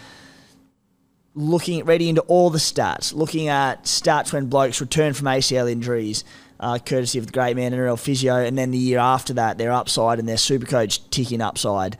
Looking 1.34 1.80
at 1.80 1.88
ready 1.88 2.08
into 2.08 2.22
all 2.22 2.52
the 2.52 2.60
stats, 2.60 3.14
looking 3.14 3.48
at 3.48 3.84
stats 3.86 4.32
when 4.32 4.46
blokes 4.46 4.80
return 4.80 5.14
from 5.14 5.26
ACL 5.26 5.70
injuries, 5.70 6.24
uh, 6.60 6.78
courtesy 6.78 7.18
of 7.18 7.26
the 7.26 7.34
great 7.34 7.56
man 7.56 7.72
NRL 7.72 8.00
physio, 8.00 8.36
and 8.36 8.58
then 8.58 8.72
the 8.72 8.78
year 8.78 9.00
after 9.00 9.34
that, 9.34 9.58
their 9.58 9.72
upside 9.72 10.20
and 10.20 10.30
their 10.30 10.38
super 10.38 10.68
coach 10.68 11.10
ticking 11.10 11.42
upside. 11.42 11.98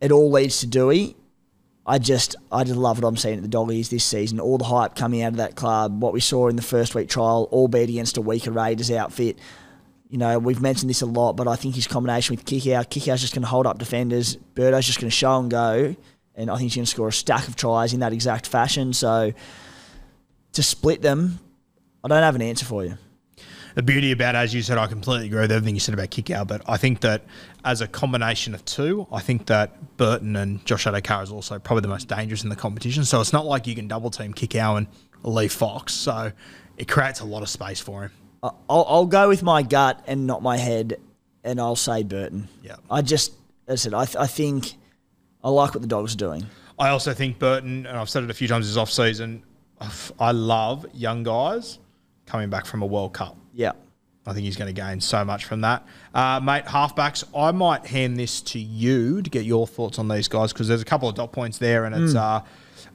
It 0.00 0.12
all 0.12 0.30
leads 0.30 0.60
to 0.60 0.66
Dewey. 0.66 1.16
I 1.86 1.98
just, 1.98 2.36
I 2.52 2.64
just 2.64 2.76
love 2.76 3.02
what 3.02 3.08
I'm 3.08 3.16
seeing 3.16 3.36
at 3.36 3.42
the 3.42 3.48
Doggies 3.48 3.88
this 3.88 4.04
season. 4.04 4.38
All 4.38 4.58
the 4.58 4.64
hype 4.64 4.94
coming 4.94 5.22
out 5.22 5.32
of 5.32 5.38
that 5.38 5.56
club, 5.56 6.00
what 6.00 6.12
we 6.12 6.20
saw 6.20 6.48
in 6.48 6.56
the 6.56 6.62
first 6.62 6.94
week 6.94 7.08
trial, 7.08 7.48
albeit 7.50 7.88
against 7.88 8.16
a 8.16 8.20
weaker 8.20 8.50
Raiders 8.50 8.90
outfit. 8.90 9.38
You 10.08 10.18
know, 10.18 10.38
we've 10.38 10.60
mentioned 10.60 10.90
this 10.90 11.02
a 11.02 11.06
lot, 11.06 11.34
but 11.34 11.48
I 11.48 11.56
think 11.56 11.74
his 11.74 11.86
combination 11.86 12.36
with 12.36 12.44
Kikau, 12.44 13.16
just 13.18 13.34
going 13.34 13.42
to 13.42 13.48
hold 13.48 13.66
up 13.66 13.78
defenders. 13.78 14.36
Birdo's 14.36 14.86
just 14.86 15.00
going 15.00 15.10
to 15.10 15.16
show 15.16 15.38
and 15.38 15.50
go, 15.50 15.94
and 16.34 16.50
I 16.50 16.56
think 16.56 16.72
he's 16.72 16.76
going 16.76 16.84
to 16.84 16.90
score 16.90 17.08
a 17.08 17.12
stack 17.12 17.48
of 17.48 17.56
tries 17.56 17.92
in 17.92 18.00
that 18.00 18.12
exact 18.12 18.46
fashion. 18.46 18.92
So 18.92 19.32
to 20.52 20.62
split 20.62 21.02
them, 21.02 21.38
I 22.04 22.08
don't 22.08 22.22
have 22.22 22.34
an 22.34 22.42
answer 22.42 22.66
for 22.66 22.84
you. 22.84 22.98
The 23.74 23.82
beauty 23.82 24.12
about, 24.12 24.34
as 24.34 24.52
you 24.52 24.62
said, 24.62 24.78
I 24.78 24.86
completely 24.86 25.26
agree 25.26 25.40
with 25.40 25.52
everything 25.52 25.74
you 25.74 25.80
said 25.80 25.94
about 25.94 26.10
Kikau, 26.10 26.46
but 26.46 26.62
I 26.66 26.76
think 26.76 27.00
that 27.00 27.24
as 27.64 27.80
a 27.80 27.86
combination 27.86 28.54
of 28.54 28.64
two, 28.64 29.06
I 29.12 29.20
think 29.20 29.46
that 29.46 29.96
Burton 29.96 30.36
and 30.36 30.64
Josh 30.66 30.86
Addo-Carr 30.86 31.22
is 31.22 31.30
also 31.30 31.58
probably 31.58 31.82
the 31.82 31.88
most 31.88 32.08
dangerous 32.08 32.42
in 32.42 32.50
the 32.50 32.56
competition. 32.56 33.04
So 33.04 33.20
it's 33.20 33.32
not 33.32 33.46
like 33.46 33.66
you 33.66 33.74
can 33.74 33.86
double 33.86 34.10
team 34.10 34.34
Kikau 34.34 34.78
and 34.78 34.86
Lee 35.22 35.48
Fox. 35.48 35.92
So 35.92 36.32
it 36.76 36.88
creates 36.88 37.20
a 37.20 37.24
lot 37.24 37.42
of 37.42 37.48
space 37.48 37.80
for 37.80 38.02
him. 38.02 38.10
I'll, 38.42 38.58
I'll 38.68 39.06
go 39.06 39.28
with 39.28 39.42
my 39.42 39.62
gut 39.62 40.02
and 40.06 40.26
not 40.26 40.42
my 40.42 40.56
head, 40.56 40.96
and 41.44 41.60
I'll 41.60 41.76
say 41.76 42.02
Burton. 42.02 42.48
Yeah. 42.62 42.76
I 42.90 43.02
just, 43.02 43.32
as 43.68 43.80
I 43.80 43.82
said, 43.82 43.94
I, 43.94 44.04
th- 44.06 44.16
I 44.16 44.26
think 44.26 44.74
I 45.44 45.50
like 45.50 45.74
what 45.74 45.82
the 45.82 45.88
dogs 45.88 46.14
are 46.14 46.18
doing. 46.18 46.46
I 46.78 46.88
also 46.88 47.12
think 47.12 47.38
Burton, 47.38 47.86
and 47.86 47.96
I've 47.98 48.08
said 48.08 48.24
it 48.24 48.30
a 48.30 48.34
few 48.34 48.48
times 48.48 48.66
this 48.66 48.78
off 48.78 48.90
season, 48.90 49.44
I 50.18 50.32
love 50.32 50.86
young 50.92 51.22
guys 51.22 51.78
coming 52.26 52.50
back 52.50 52.66
from 52.66 52.82
a 52.82 52.86
World 52.86 53.12
Cup. 53.12 53.36
Yeah. 53.54 53.72
I 54.26 54.32
think 54.34 54.44
he's 54.44 54.56
going 54.56 54.72
to 54.72 54.78
gain 54.80 55.00
so 55.00 55.24
much 55.24 55.46
from 55.46 55.62
that. 55.62 55.84
Uh, 56.14 56.40
mate, 56.40 56.66
halfbacks, 56.66 57.24
I 57.34 57.52
might 57.52 57.86
hand 57.86 58.18
this 58.18 58.42
to 58.42 58.58
you 58.58 59.22
to 59.22 59.30
get 59.30 59.44
your 59.44 59.66
thoughts 59.66 59.98
on 59.98 60.08
these 60.08 60.28
guys 60.28 60.52
because 60.52 60.68
there's 60.68 60.82
a 60.82 60.84
couple 60.84 61.08
of 61.08 61.14
dot 61.14 61.32
points 61.32 61.58
there, 61.58 61.84
and 61.86 61.94
it's. 61.94 62.14
Uh, 62.14 62.42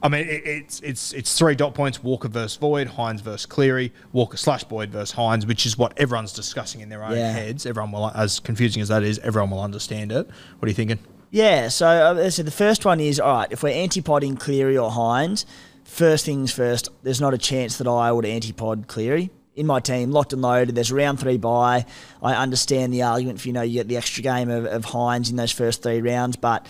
I 0.04 0.08
mean, 0.10 0.28
it, 0.28 0.46
it's 0.46 0.80
it's 0.82 1.14
it's 1.14 1.36
three 1.38 1.56
dot 1.56 1.74
points: 1.74 2.04
Walker 2.04 2.28
versus 2.28 2.58
Boyd, 2.58 2.88
Hynes 2.90 3.22
versus 3.22 3.48
Cleary, 3.48 3.92
Walker 4.14 4.38
slash 4.38 4.64
Boyd 4.66 4.92
versus 4.92 5.16
Hynes, 5.16 5.48
which 5.48 5.66
is 5.66 5.78
what 5.80 5.94
everyone's 5.98 6.32
discussing 6.32 6.82
in 6.82 6.90
their 6.90 7.04
own 7.04 7.14
Yeah. 7.18 7.32
heads. 7.32 7.66
Everyone 7.66 7.92
will, 7.92 8.12
as 8.14 8.40
confusing 8.40 8.84
as 8.84 8.90
that 8.90 9.02
is, 9.02 9.18
everyone 9.20 9.50
will 9.50 9.62
understand 9.64 10.12
it. 10.12 10.28
What 10.60 10.68
are 10.68 10.70
you 10.70 10.76
thinking? 10.76 11.00
Yeah, 11.32 11.70
so 11.70 11.88
uh, 11.88 12.14
as 12.20 12.26
I 12.26 12.30
said, 12.30 12.46
the 12.46 12.52
first 12.52 12.86
one 12.86 13.00
is 13.00 13.20
all 13.20 13.34
right. 13.40 13.48
If 13.52 13.64
we're 13.64 13.70
antipoding 13.74 14.38
Cleary 14.38 14.78
or 14.78 14.92
Hynes, 14.92 15.46
first 15.84 16.24
things 16.26 16.52
first. 16.52 16.90
There's 17.02 17.20
not 17.20 17.34
a 17.34 17.38
chance 17.40 17.78
that 17.80 17.88
I 17.88 18.12
would 18.12 18.26
antipod 18.26 18.86
Cleary 18.88 19.32
in 19.56 19.66
my 19.66 19.80
team, 19.80 20.12
locked 20.12 20.34
and 20.34 20.42
loaded. 20.42 20.76
There's 20.76 20.92
round 20.92 21.20
three 21.20 21.38
by. 21.38 21.86
I 22.22 22.36
understand 22.36 22.94
the 22.94 23.04
argument 23.04 23.40
for 23.40 23.48
you 23.48 23.54
know 23.54 23.62
you 23.62 23.74
get 23.74 23.88
the 23.88 23.98
extra 23.98 24.22
game 24.22 24.50
of, 24.50 24.66
of 24.66 24.86
Hynes 24.86 25.30
in 25.30 25.36
those 25.36 25.52
first 25.52 25.82
three 25.84 26.02
rounds, 26.02 26.36
but 26.36 26.68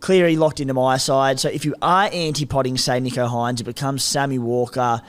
clearly 0.00 0.36
locked 0.36 0.60
into 0.60 0.74
my 0.74 0.96
side. 0.96 1.40
So 1.40 1.48
if 1.48 1.64
you 1.64 1.74
are 1.80 2.10
anti-potting, 2.12 2.76
say 2.76 3.00
Nicho 3.00 3.28
Hynes, 3.28 3.60
it 3.60 3.64
becomes 3.64 4.04
Sammy 4.04 4.38
Walker 4.38 5.02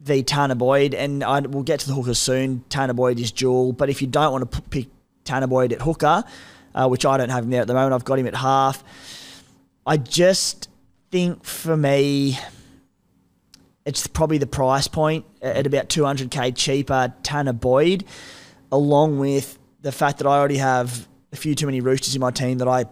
v 0.00 0.22
Tanner 0.22 0.54
Boyd, 0.54 0.94
and 0.94 1.22
I, 1.24 1.40
we'll 1.40 1.62
get 1.62 1.80
to 1.80 1.88
the 1.88 1.94
hooker 1.94 2.14
soon. 2.14 2.64
Tanner 2.68 2.94
Boyd 2.94 3.18
is 3.18 3.32
dual, 3.32 3.72
but 3.72 3.90
if 3.90 4.00
you 4.00 4.08
don't 4.08 4.32
want 4.32 4.50
to 4.50 4.60
p- 4.60 4.82
pick 4.82 4.88
Tanner 5.24 5.46
Boyd 5.46 5.72
at 5.72 5.82
hooker, 5.82 6.24
uh, 6.74 6.88
which 6.88 7.04
I 7.04 7.16
don't 7.16 7.30
have 7.30 7.44
him 7.44 7.50
there 7.50 7.62
at 7.62 7.66
the 7.66 7.74
moment, 7.74 7.94
I've 7.94 8.04
got 8.04 8.18
him 8.18 8.26
at 8.26 8.34
half. 8.34 8.82
I 9.86 9.96
just 9.96 10.68
think 11.10 11.44
for 11.44 11.76
me, 11.76 12.38
it's 13.86 14.06
probably 14.08 14.38
the 14.38 14.46
price 14.48 14.88
point 14.88 15.24
at 15.40 15.66
about 15.66 15.88
200k 15.88 16.54
cheaper. 16.56 17.14
Tanner 17.22 17.52
Boyd, 17.52 18.04
along 18.72 19.20
with 19.20 19.58
the 19.80 19.92
fact 19.92 20.18
that 20.18 20.26
I 20.26 20.36
already 20.36 20.56
have 20.56 21.06
a 21.32 21.36
few 21.36 21.54
too 21.54 21.66
many 21.66 21.80
roosters 21.80 22.14
in 22.14 22.20
my 22.20 22.32
team 22.32 22.58
that 22.58 22.68
I 22.68 22.84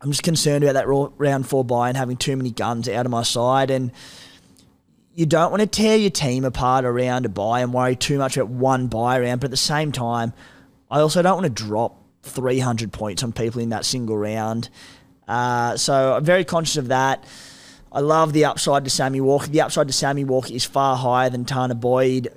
I'm 0.00 0.10
just 0.10 0.22
concerned 0.22 0.62
about 0.64 0.74
that 0.74 0.86
round 0.86 1.48
four 1.48 1.64
buy 1.64 1.88
and 1.88 1.96
having 1.96 2.16
too 2.16 2.36
many 2.36 2.50
guns 2.50 2.88
out 2.88 3.06
of 3.06 3.10
my 3.10 3.22
side. 3.22 3.70
And 3.70 3.90
you 5.12 5.26
don't 5.26 5.50
want 5.50 5.60
to 5.60 5.66
tear 5.66 5.96
your 5.96 6.10
team 6.10 6.44
apart 6.44 6.84
around 6.84 7.26
a 7.26 7.28
buy 7.28 7.60
and 7.60 7.72
worry 7.72 7.96
too 7.96 8.18
much 8.18 8.36
about 8.36 8.48
one 8.48 8.86
buy 8.86 9.18
round. 9.18 9.40
But 9.40 9.46
at 9.46 9.50
the 9.50 9.56
same 9.56 9.90
time, 9.90 10.32
I 10.90 11.00
also 11.00 11.20
don't 11.22 11.42
want 11.42 11.56
to 11.56 11.64
drop 11.64 12.00
300 12.22 12.92
points 12.92 13.22
on 13.24 13.32
people 13.32 13.60
in 13.60 13.70
that 13.70 13.84
single 13.84 14.16
round. 14.16 14.68
Uh, 15.26 15.76
so 15.76 16.14
I'm 16.14 16.24
very 16.24 16.44
conscious 16.44 16.76
of 16.76 16.88
that. 16.88 17.24
I 17.90 18.00
love 18.00 18.32
the 18.32 18.44
upside 18.44 18.84
to 18.84 18.90
Sammy 18.90 19.20
Walker. 19.20 19.48
The 19.48 19.62
upside 19.62 19.86
to 19.86 19.92
Sammy 19.92 20.24
Walker 20.24 20.52
is 20.52 20.64
far 20.64 20.96
higher 20.96 21.30
than 21.30 21.44
Tanner 21.44 21.74
Boyd. 21.74 22.28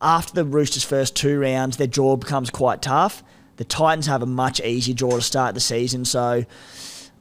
After 0.00 0.34
the 0.34 0.44
Roosters' 0.44 0.84
first 0.84 1.16
two 1.16 1.38
rounds, 1.38 1.76
their 1.76 1.86
draw 1.86 2.16
becomes 2.16 2.50
quite 2.50 2.82
tough. 2.82 3.22
The 3.56 3.64
Titans 3.64 4.06
have 4.06 4.22
a 4.22 4.26
much 4.26 4.60
easier 4.60 4.94
draw 4.94 5.12
to 5.12 5.22
start 5.22 5.54
the 5.54 5.60
season, 5.60 6.04
so 6.04 6.44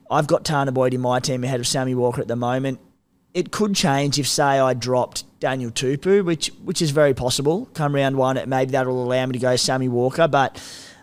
I've 0.10 0.28
got 0.28 0.44
Tanner 0.44 0.72
Boyd 0.72 0.94
in 0.94 1.02
my 1.02 1.20
team 1.20 1.44
ahead 1.44 1.60
of 1.60 1.68
Sammy 1.68 1.96
Walker 1.96 2.22
at 2.22 2.28
the 2.28 2.36
moment. 2.36 2.80
It 3.34 3.52
could 3.52 3.76
change 3.76 4.20
if, 4.20 4.28
say, 4.28 4.44
I 4.44 4.74
dropped 4.74 5.24
Daniel 5.40 5.72
Tupou, 5.72 6.24
which 6.24 6.48
which 6.64 6.82
is 6.82 6.92
very 6.92 7.14
possible. 7.14 7.68
Come 7.74 7.96
round 7.96 8.16
one, 8.16 8.42
maybe 8.48 8.72
that'll 8.72 9.04
allow 9.04 9.26
me 9.26 9.34
to 9.34 9.40
go 9.40 9.56
Sammy 9.56 9.90
Walker, 9.90 10.28
but 10.28 10.62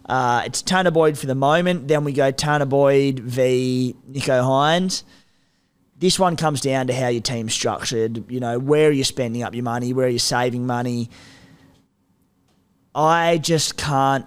uh, 0.08 0.42
it's 0.44 0.62
Tanner 0.62 0.90
Boyd 0.90 1.18
for 1.18 1.26
the 1.26 1.34
moment. 1.34 1.88
Then 1.88 2.04
we 2.04 2.12
go 2.12 2.30
Tanner 2.30 2.66
Boyd 2.66 3.18
v 3.20 3.94
Nicho 4.10 4.42
Hynes. 4.42 5.02
This 6.00 6.18
one 6.18 6.36
comes 6.36 6.62
down 6.62 6.86
to 6.86 6.94
how 6.94 7.08
your 7.08 7.20
team's 7.20 7.52
structured. 7.52 8.30
You 8.30 8.40
know, 8.40 8.58
where 8.58 8.88
are 8.88 8.92
you 8.92 9.04
spending 9.04 9.42
up 9.42 9.54
your 9.54 9.64
money? 9.64 9.92
Where 9.92 10.06
are 10.06 10.10
you 10.10 10.18
saving 10.18 10.66
money? 10.66 11.10
I 12.94 13.38
just 13.38 13.76
can't 13.76 14.26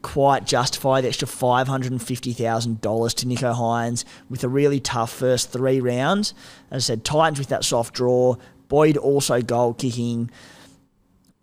quite 0.00 0.46
justify 0.46 1.02
the 1.02 1.08
extra 1.08 1.28
five 1.28 1.68
hundred 1.68 1.92
and 1.92 2.02
fifty 2.02 2.32
thousand 2.32 2.80
dollars 2.80 3.12
to 3.14 3.26
Nicho 3.26 3.54
Hynes 3.54 4.06
with 4.30 4.42
a 4.44 4.48
really 4.48 4.80
tough 4.80 5.12
first 5.12 5.52
three 5.52 5.78
rounds. 5.78 6.32
As 6.70 6.84
I 6.84 6.94
said, 6.94 7.04
Titans 7.04 7.38
with 7.38 7.48
that 7.48 7.64
soft 7.64 7.94
draw. 7.94 8.36
Boyd 8.68 8.96
also 8.96 9.42
goal 9.42 9.74
kicking. 9.74 10.30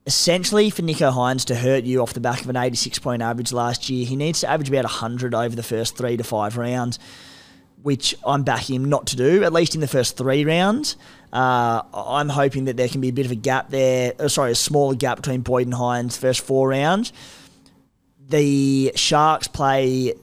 Essentially, 0.08 0.70
for 0.72 0.82
Nicho 0.82 1.12
Hynes 1.14 1.46
to 1.46 1.56
hurt 1.56 1.84
you 1.84 2.02
off 2.02 2.14
the 2.14 2.20
back 2.22 2.42
of 2.42 2.50
an 2.50 2.56
86 2.56 2.98
point 2.98 3.22
average 3.22 3.52
last 3.52 3.90
year, 3.90 4.08
he 4.08 4.16
needs 4.16 4.40
to 4.40 4.50
average 4.50 4.70
about 4.70 4.86
100 4.86 5.36
over 5.36 5.56
the 5.56 5.62
first 5.62 5.98
three 5.98 6.18
to 6.18 6.24
five 6.24 6.58
rounds, 6.58 6.98
which 7.88 8.14
I'm 8.26 8.44
backing 8.44 8.76
him 8.76 8.90
not 8.90 9.08
to 9.08 9.16
do, 9.16 9.46
at 9.46 9.54
least 9.54 9.74
in 9.74 9.80
the 9.80 9.88
first 9.88 10.18
three 10.18 10.44
rounds. 10.44 10.98
Uh, 11.32 11.82
I'm 11.94 12.28
hoping 12.28 12.66
that 12.66 12.76
there 12.76 12.90
can 12.90 13.00
be 13.00 13.08
a 13.08 13.14
bit 13.14 13.26
of 13.26 13.32
a 13.32 13.36
gap 13.36 13.70
there, 13.70 14.12
uh, 14.20 14.28
sorry, 14.28 14.52
a 14.52 14.56
smaller 14.56 14.94
gap 14.94 15.16
between 15.16 15.40
Boyd 15.40 15.68
and 15.68 15.74
Hynes 15.74 16.18
first 16.18 16.42
four 16.42 16.68
rounds. 16.68 17.14
The 18.28 18.92
Sharks 18.96 19.48
play 19.48 20.14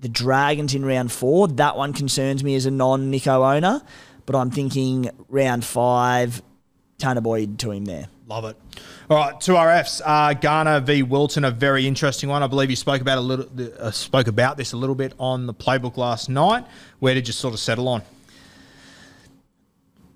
the 0.00 0.08
Dragons 0.08 0.74
in 0.74 0.82
round 0.82 1.12
four. 1.12 1.48
That 1.48 1.76
one 1.76 1.92
concerns 1.92 2.42
me 2.42 2.54
as 2.54 2.64
a 2.64 2.70
non 2.70 3.12
Nicho 3.12 3.54
owner, 3.54 3.82
but 4.24 4.34
I'm 4.34 4.50
thinking 4.50 5.10
round 5.28 5.66
five, 5.66 6.40
Tanner 6.96 7.20
Boyd 7.20 7.58
to 7.58 7.70
him 7.70 7.84
there. 7.84 8.06
Love 8.28 8.46
it. 8.46 8.56
All 9.10 9.16
right, 9.16 9.40
two 9.40 9.52
RFs. 9.52 10.02
Uh, 10.04 10.34
Garner 10.34 10.80
v 10.80 11.02
Wilton, 11.02 11.42
a 11.46 11.50
very 11.50 11.86
interesting 11.86 12.28
one. 12.28 12.42
I 12.42 12.46
believe 12.46 12.68
you 12.68 12.76
spoke 12.76 13.00
about 13.00 13.16
a 13.16 13.22
little, 13.22 13.46
uh, 13.80 13.90
spoke 13.90 14.26
about 14.26 14.58
this 14.58 14.74
a 14.74 14.76
little 14.76 14.94
bit 14.94 15.14
on 15.18 15.46
the 15.46 15.54
playbook 15.54 15.96
last 15.96 16.28
night. 16.28 16.66
Where 16.98 17.14
did 17.14 17.26
you 17.26 17.32
sort 17.32 17.54
of 17.54 17.60
settle 17.60 17.88
on? 17.88 18.02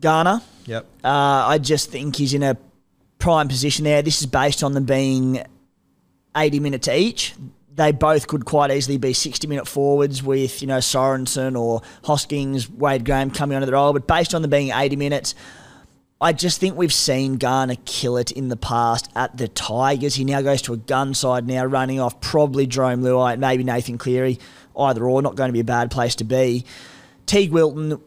Garner. 0.03 0.43
Yep. 0.67 0.85
Uh, 1.03 1.09
I 1.09 1.57
just 1.57 1.91
think 1.91 2.17
he's 2.17 2.35
in 2.35 2.43
a 2.43 2.59
prime 3.19 3.49
position 3.49 3.85
there. 3.85 4.03
This 4.03 4.21
is 4.21 4.27
based 4.27 4.63
on 4.63 4.75
them 4.75 4.85
being 4.85 5.43
80 6.37 6.61
minutes 6.61 6.87
each. 6.87 7.35
They 7.75 7.93
both 7.93 8.27
could 8.27 8.45
quite 8.45 8.71
easily 8.71 8.99
be 8.99 9.15
60 9.15 9.47
minute 9.47 9.67
forwards 9.67 10.23
with, 10.23 10.61
you 10.61 10.69
know, 10.69 10.79
Sorensen 10.79 11.59
or 11.59 11.81
Hoskins, 12.05 12.69
Wade 12.69 13.07
Graham 13.07 13.31
coming 13.31 13.57
onto 13.57 13.65
the 13.65 13.73
role. 13.73 13.95
But 13.95 14.07
based 14.07 14.35
on 14.35 14.43
them 14.43 14.51
being 14.51 14.71
80 14.71 14.97
minutes, 14.97 15.35
I 16.23 16.33
just 16.33 16.61
think 16.61 16.77
we've 16.77 16.93
seen 16.93 17.37
Garner 17.37 17.75
kill 17.85 18.17
it 18.17 18.31
in 18.31 18.47
the 18.47 18.57
past 18.57 19.11
at 19.17 19.37
the 19.37 19.49
Tigers. 19.49 20.15
He 20.15 20.25
now 20.25 20.41
goes 20.41 20.63
to 20.63 20.73
a 20.73 20.77
gun 20.77 21.15
side 21.15 21.49
now, 21.49 21.65
running 21.65 21.99
off 21.99 22.21
probably 22.21 22.65
Jarome 22.65 23.03
Luai, 23.03 23.37
maybe 23.37 23.65
Nathan 23.65 23.99
Cleary, 23.99 24.39
either 24.79 25.05
or, 25.05 25.21
not 25.21 25.35
going 25.35 25.49
to 25.49 25.53
be 25.53 25.59
a 25.59 25.65
bad 25.65 25.91
place 25.91 26.15
to 26.15 26.25
be. 26.25 26.65
Teague 27.27 27.51
Wilton 27.51 28.01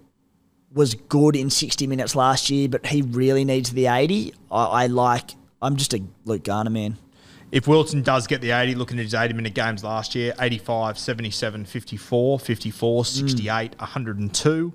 was 0.71 0.95
good 0.95 1.35
in 1.35 1.49
60 1.49 1.87
minutes 1.87 2.15
last 2.15 2.49
year, 2.49 2.69
but 2.69 2.85
he 2.85 3.01
really 3.01 3.43
needs 3.43 3.71
the 3.71 3.87
80. 3.87 4.33
I, 4.49 4.63
I 4.63 4.87
like, 4.87 5.31
I'm 5.61 5.75
just 5.75 5.93
a 5.93 6.01
Luke 6.23 6.45
Garner 6.45 6.69
man. 6.69 6.97
If 7.51 7.67
Wilton 7.67 8.01
does 8.01 8.27
get 8.27 8.39
the 8.39 8.51
80, 8.51 8.75
looking 8.75 8.97
at 8.97 9.03
his 9.03 9.13
80 9.13 9.33
minute 9.33 9.53
games 9.53 9.83
last 9.83 10.15
year 10.15 10.33
85, 10.39 10.97
77, 10.97 11.65
54, 11.65 12.39
54, 12.39 13.05
68, 13.05 13.77
102, 13.77 14.73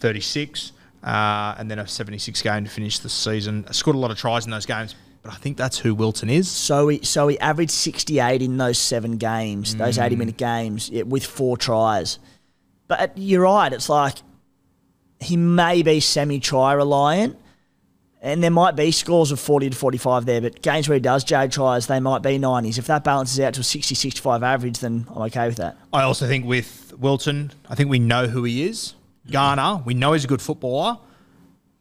36 0.00 0.72
uh, 1.02 1.54
and 1.58 1.70
then 1.70 1.78
a 1.78 1.86
76 1.86 2.42
game 2.42 2.64
to 2.64 2.70
finish 2.70 2.98
the 2.98 3.08
season. 3.08 3.66
Scored 3.72 3.96
a 3.96 3.98
lot 3.98 4.10
of 4.10 4.18
tries 4.18 4.44
in 4.44 4.50
those 4.50 4.66
games, 4.66 4.94
but 5.22 5.32
I 5.32 5.36
think 5.36 5.56
that's 5.56 5.78
who 5.78 5.94
Wilton 5.94 6.30
is. 6.30 6.50
So 6.50 6.88
he 6.88 7.02
so 7.02 7.28
he 7.28 7.38
averaged 7.38 7.72
68 7.72 8.42
in 8.42 8.56
those 8.56 8.78
seven 8.78 9.16
games, 9.16 9.76
those 9.76 9.98
80 9.98 10.16
minute 10.16 10.36
games, 10.36 10.90
yeah, 10.90 11.02
with 11.02 11.24
four 11.24 11.56
tries. 11.56 12.18
But 12.88 13.16
you're 13.16 13.42
right. 13.42 13.72
It's 13.72 13.88
like 13.88 14.16
he 15.20 15.36
may 15.36 15.82
be 15.82 16.00
semi 16.00 16.40
try 16.40 16.72
reliant. 16.72 17.36
And 18.22 18.42
there 18.42 18.50
might 18.50 18.76
be 18.76 18.90
scores 18.90 19.32
of 19.32 19.40
40 19.40 19.70
to 19.70 19.76
45 19.76 20.26
there, 20.26 20.42
but 20.42 20.60
games 20.60 20.86
where 20.86 20.96
he 20.96 21.00
does 21.00 21.24
Jade 21.24 21.52
tries, 21.52 21.86
they 21.86 22.00
might 22.00 22.20
be 22.20 22.38
90s. 22.38 22.76
If 22.76 22.86
that 22.88 23.02
balances 23.02 23.40
out 23.40 23.54
to 23.54 23.60
a 23.60 23.64
60 23.64 23.94
65 23.94 24.42
average, 24.42 24.78
then 24.80 25.06
I'm 25.08 25.22
okay 25.22 25.46
with 25.46 25.56
that. 25.56 25.78
I 25.90 26.02
also 26.02 26.26
think 26.26 26.44
with 26.44 26.92
Wilton, 26.98 27.52
I 27.70 27.74
think 27.74 27.88
we 27.88 27.98
know 27.98 28.26
who 28.26 28.44
he 28.44 28.64
is. 28.64 28.92
Garner, 29.30 29.82
we 29.84 29.94
know 29.94 30.12
he's 30.12 30.24
a 30.24 30.28
good 30.28 30.42
footballer, 30.42 30.98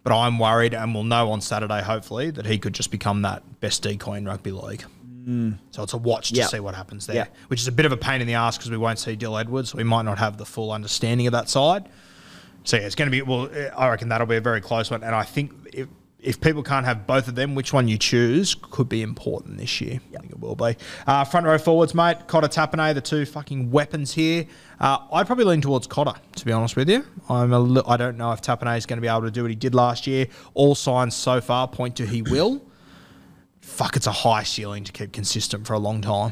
but 0.03 0.15
I'm 0.17 0.39
worried, 0.39 0.73
and 0.73 0.93
we'll 0.93 1.03
know 1.03 1.31
on 1.31 1.41
Saturday, 1.41 1.81
hopefully, 1.81 2.31
that 2.31 2.45
he 2.45 2.57
could 2.57 2.73
just 2.73 2.91
become 2.91 3.21
that 3.23 3.59
best 3.59 3.83
decoy 3.83 4.15
in 4.15 4.25
rugby 4.25 4.51
league. 4.51 4.83
So 5.69 5.83
it's 5.83 5.93
a 5.93 5.97
watch 5.97 6.29
to 6.29 6.35
Yep. 6.37 6.49
see 6.49 6.59
what 6.59 6.73
happens 6.73 7.05
there, 7.05 7.17
Yep. 7.17 7.35
which 7.49 7.61
is 7.61 7.67
a 7.67 7.71
bit 7.71 7.85
of 7.85 7.91
a 7.91 7.97
pain 7.97 8.19
in 8.19 8.25
the 8.25 8.33
ass 8.33 8.57
because 8.57 8.71
we 8.71 8.77
won't 8.77 8.97
see 8.97 9.15
Dill 9.15 9.37
Edwards. 9.37 9.75
We 9.75 9.83
might 9.83 10.01
not 10.05 10.17
have 10.17 10.37
the 10.37 10.45
full 10.45 10.71
understanding 10.71 11.27
of 11.27 11.33
that 11.33 11.49
side. 11.49 11.87
So 12.63 12.77
yeah, 12.77 12.83
it's 12.87 12.95
going 12.95 13.07
to 13.07 13.11
be. 13.11 13.21
Well, 13.21 13.47
I 13.77 13.89
reckon 13.89 14.09
that'll 14.09 14.25
be 14.25 14.37
a 14.37 14.41
very 14.41 14.59
close 14.59 14.89
one, 14.89 15.03
and 15.03 15.13
I 15.13 15.23
think 15.23 15.51
if 15.71 15.87
if 16.19 16.41
people 16.41 16.63
can't 16.63 16.85
have 16.85 17.05
both 17.07 17.27
of 17.27 17.35
them, 17.35 17.53
which 17.55 17.71
one 17.71 17.87
you 17.87 17.97
choose 17.99 18.55
could 18.71 18.89
be 18.89 19.01
important 19.03 19.57
this 19.59 19.79
year. 19.79 20.01
I 20.15 20.19
think 20.19 20.31
it 20.31 20.39
will 20.39 20.55
be. 20.55 20.75
Uh, 21.07 21.23
front 21.25 21.45
row 21.45 21.57
forwards, 21.59 21.93
mate. 21.93 22.17
Cotter 22.27 22.47
Tapine, 22.49 22.93
the 22.95 22.99
two 22.99 23.25
fucking 23.25 23.69
weapons 23.71 24.13
here. 24.15 24.45
Uh, 24.79 24.97
I'd 25.11 25.27
probably 25.27 25.45
lean 25.45 25.61
towards 25.61 25.87
Cotter, 25.87 26.13
to 26.35 26.45
be 26.45 26.53
honest 26.53 26.75
with 26.75 26.89
you. 26.89 27.05
I'm 27.27 27.51
a 27.51 27.59
li- 27.59 27.81
I 27.85 27.97
don't 27.97 28.17
know 28.17 28.31
if 28.31 28.41
Tapine 28.41 28.77
is 28.77 28.85
going 28.85 28.97
to 28.97 29.01
be 29.01 29.09
able 29.09 29.23
to 29.23 29.31
do 29.31 29.41
what 29.43 29.49
he 29.49 29.55
did 29.55 29.75
last 29.75 30.07
year. 30.07 30.27
All 30.53 30.73
signs 30.73 31.15
so 31.15 31.41
far 31.41 31.67
point 31.67 31.97
to 31.97 32.05
he 32.05 32.21
will. 32.21 32.61
Fuck, 33.59 33.97
it's 33.97 34.07
a 34.07 34.11
high 34.11 34.43
ceiling 34.43 34.85
to 34.85 34.91
keep 34.91 35.11
consistent 35.11 35.67
for 35.67 35.73
a 35.73 35.79
long 35.79 36.01
time. 36.01 36.31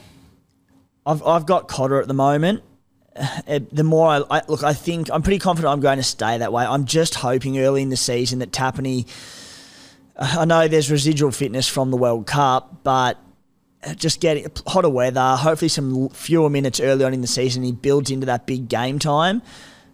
I've, 1.06 1.22
I've 1.24 1.46
got 1.46 1.68
Cotter 1.68 2.00
at 2.02 2.08
the 2.08 2.14
moment. 2.14 2.64
The 3.48 3.84
more 3.84 4.08
I, 4.08 4.22
I 4.30 4.42
look, 4.48 4.64
I 4.64 4.74
think 4.74 5.10
I'm 5.12 5.24
pretty 5.24 5.40
confident 5.40 5.72
I'm 5.72 5.80
going 5.80 5.98
to 5.98 6.04
stay 6.04 6.38
that 6.38 6.54
way. 6.54 6.64
I'm 6.64 6.86
just 6.86 7.16
hoping 7.16 7.58
early 7.60 7.82
in 7.82 7.90
the 7.90 7.98
season 7.98 8.40
that 8.40 8.52
Tapine. 8.52 9.08
I 10.20 10.46
know 10.46 10.68
there's 10.68 10.90
residual 10.92 11.32
fitness 11.32 11.68
from 11.68 11.92
the 11.92 11.98
World 11.98 12.28
Cup, 12.28 12.84
but 12.84 13.20
just 13.96 14.20
getting 14.20 14.48
hotter 14.66 14.90
weather, 14.90 15.36
hopefully 15.36 15.70
some 15.70 16.10
fewer 16.10 16.50
minutes 16.50 16.80
early 16.80 17.06
on 17.06 17.14
in 17.14 17.22
the 17.22 17.28
season, 17.28 17.64
he 17.64 17.72
builds 17.72 18.12
into 18.12 18.26
that 18.26 18.46
big 18.48 18.68
game 18.68 19.00
time. 19.00 19.42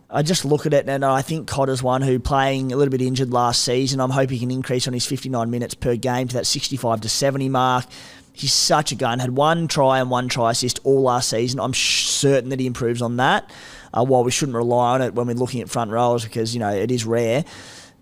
I 0.09 0.21
just 0.21 0.45
look 0.45 0.67
at 0.67 0.73
it 0.73 0.87
and 0.87 1.03
I 1.03 1.23
think 1.23 1.47
Cotter's 1.47 1.81
one 1.81 2.03
who 2.03 2.19
playing 2.19 2.71
a 2.71 2.77
little 2.77 2.91
bit 2.91 3.01
injured 3.01 3.31
last 3.31 3.63
season. 3.63 3.99
I'm 3.99 4.11
hoping 4.11 4.35
he 4.35 4.39
can 4.41 4.51
increase 4.51 4.87
on 4.87 4.93
his 4.93 5.07
59 5.07 5.49
minutes 5.49 5.73
per 5.73 5.95
game 5.95 6.27
to 6.27 6.35
that 6.35 6.45
65 6.45 7.01
to 7.01 7.09
70 7.09 7.49
mark. 7.49 7.85
He's 8.31 8.53
such 8.53 8.91
a 8.91 8.95
gun. 8.95 9.19
Had 9.19 9.35
one 9.35 9.67
try 9.67 9.99
and 9.99 10.11
one 10.11 10.27
try 10.27 10.51
assist 10.51 10.79
all 10.83 11.03
last 11.03 11.29
season. 11.29 11.59
I'm 11.59 11.73
certain 11.73 12.49
that 12.49 12.59
he 12.59 12.67
improves 12.67 13.01
on 13.01 13.17
that. 13.17 13.49
Uh, 13.91 14.03
while 14.03 14.23
we 14.23 14.31
shouldn't 14.31 14.55
rely 14.55 14.95
on 14.95 15.01
it 15.01 15.13
when 15.13 15.27
we're 15.27 15.35
looking 15.35 15.61
at 15.61 15.69
front 15.69 15.91
rows 15.91 16.23
because 16.23 16.53
you 16.53 16.59
know 16.59 16.73
it 16.73 16.89
is 16.89 17.05
rare, 17.05 17.45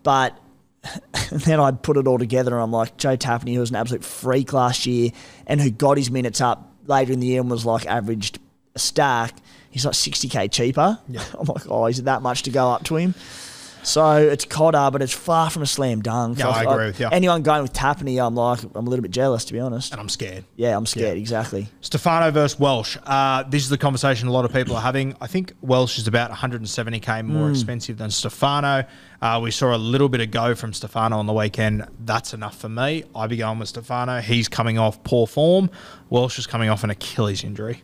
but 0.03 0.37
then 1.31 1.59
I 1.59 1.71
put 1.71 1.97
it 1.97 2.07
all 2.07 2.17
together 2.17 2.53
and 2.53 2.61
I'm 2.61 2.71
like 2.71 2.97
Joe 2.97 3.17
Tapine, 3.17 3.53
who 3.53 3.59
was 3.59 3.69
an 3.69 3.75
absolute 3.75 4.03
freak 4.03 4.53
last 4.53 4.85
year 4.85 5.11
and 5.47 5.61
who 5.61 5.69
got 5.69 5.97
his 5.97 6.09
minutes 6.09 6.41
up 6.41 6.73
later 6.87 7.13
in 7.13 7.19
the 7.19 7.27
year 7.27 7.41
and 7.41 7.49
was 7.49 7.65
like 7.65 7.85
averaged 7.85 8.39
a 8.75 8.79
stack. 8.79 9.35
He's 9.69 9.85
like 9.85 9.93
60k 9.93 10.51
cheaper. 10.51 10.99
I'm 11.39 11.45
like, 11.45 11.69
oh, 11.69 11.85
is 11.85 11.99
it 11.99 12.05
that 12.05 12.21
much 12.21 12.43
to 12.43 12.49
go 12.49 12.69
up 12.69 12.83
to 12.85 12.97
him? 12.97 13.13
So 13.83 14.15
it's 14.17 14.45
Cotter, 14.45 14.89
but 14.91 15.01
it's 15.01 15.13
far 15.13 15.49
from 15.49 15.63
a 15.63 15.65
slam 15.65 16.01
dunk. 16.01 16.39
Yeah, 16.39 16.49
I 16.49 16.63
agree 16.63 16.85
with 16.87 16.99
you. 16.99 17.07
Anyone 17.11 17.41
going 17.41 17.63
with 17.63 17.73
Tapine, 17.73 18.25
I'm 18.25 18.35
like, 18.35 18.63
I'm 18.63 18.87
a 18.87 18.89
little 18.89 19.01
bit 19.01 19.11
jealous 19.11 19.45
to 19.45 19.53
be 19.53 19.59
honest. 19.59 19.91
And 19.91 19.99
I'm 19.99 20.09
scared. 20.09 20.45
Yeah, 20.55 20.77
I'm 20.77 20.85
scared. 20.85 21.17
Exactly. 21.17 21.67
Stefano 21.81 22.31
versus 22.31 22.59
Welch. 22.59 22.97
Uh, 23.03 23.43
this 23.43 23.63
is 23.63 23.69
the 23.69 23.77
conversation 23.77 24.27
a 24.27 24.31
lot 24.31 24.45
of 24.45 24.53
people 24.53 24.75
are 24.75 24.81
having. 24.81 25.15
I 25.19 25.27
think 25.27 25.53
Welch 25.61 25.97
is 25.97 26.07
about 26.07 26.31
170k 26.31 27.25
more 27.25 27.49
expensive 27.49 27.97
than 27.97 28.11
Stefano. 28.11 28.85
Uh, 29.21 29.39
we 29.41 29.51
saw 29.51 29.75
a 29.75 29.77
little 29.77 30.09
bit 30.09 30.21
of 30.21 30.31
go 30.31 30.55
from 30.55 30.73
Stefano 30.73 31.17
on 31.17 31.25
the 31.25 31.33
weekend. 31.33 31.87
That's 32.05 32.33
enough 32.33 32.57
for 32.57 32.69
me. 32.69 33.03
I'd 33.15 33.29
be 33.29 33.37
going 33.37 33.59
with 33.59 33.69
Stefano. 33.69 34.19
He's 34.19 34.47
coming 34.47 34.77
off 34.77 35.03
poor 35.03 35.27
form. 35.27 35.69
Welch 36.09 36.39
is 36.39 36.47
coming 36.47 36.69
off 36.69 36.83
an 36.83 36.89
Achilles 36.89 37.43
injury. 37.43 37.83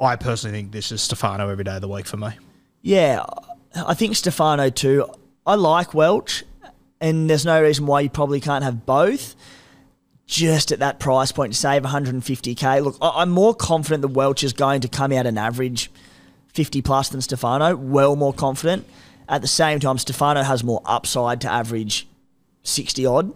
I 0.00 0.16
personally 0.16 0.56
think 0.56 0.72
this 0.72 0.92
is 0.92 1.00
Stefano 1.00 1.48
every 1.48 1.64
day 1.64 1.76
of 1.76 1.80
the 1.80 1.88
week 1.88 2.06
for 2.06 2.18
me. 2.18 2.28
Yeah, 2.82 3.24
I 3.76 3.94
think 3.94 4.16
Stefano 4.16 4.70
too. 4.70 5.06
I 5.46 5.54
like 5.54 5.94
Welch, 5.94 6.44
and 7.00 7.28
there's 7.28 7.44
no 7.44 7.62
reason 7.62 7.86
why 7.86 8.00
you 8.00 8.10
probably 8.10 8.40
can't 8.40 8.64
have 8.64 8.86
both. 8.86 9.36
Just 10.26 10.72
at 10.72 10.80
that 10.80 10.98
price 10.98 11.30
point 11.30 11.52
to 11.52 11.58
save 11.58 11.82
150k. 11.82 12.82
Look, 12.82 12.96
I'm 13.00 13.30
more 13.30 13.54
confident 13.54 14.02
that 14.02 14.08
Welch 14.08 14.42
is 14.42 14.52
going 14.52 14.80
to 14.80 14.88
come 14.88 15.12
out 15.12 15.24
an 15.24 15.38
average 15.38 15.88
50 16.48 16.82
plus 16.82 17.10
than 17.10 17.20
Stefano. 17.20 17.76
Well, 17.76 18.16
more 18.16 18.32
confident. 18.32 18.86
At 19.28 19.42
the 19.42 19.48
same 19.48 19.78
time, 19.78 19.98
Stefano 19.98 20.42
has 20.42 20.64
more 20.64 20.82
upside 20.84 21.40
to 21.42 21.50
average 21.50 22.08
60 22.64 23.06
odd. 23.06 23.32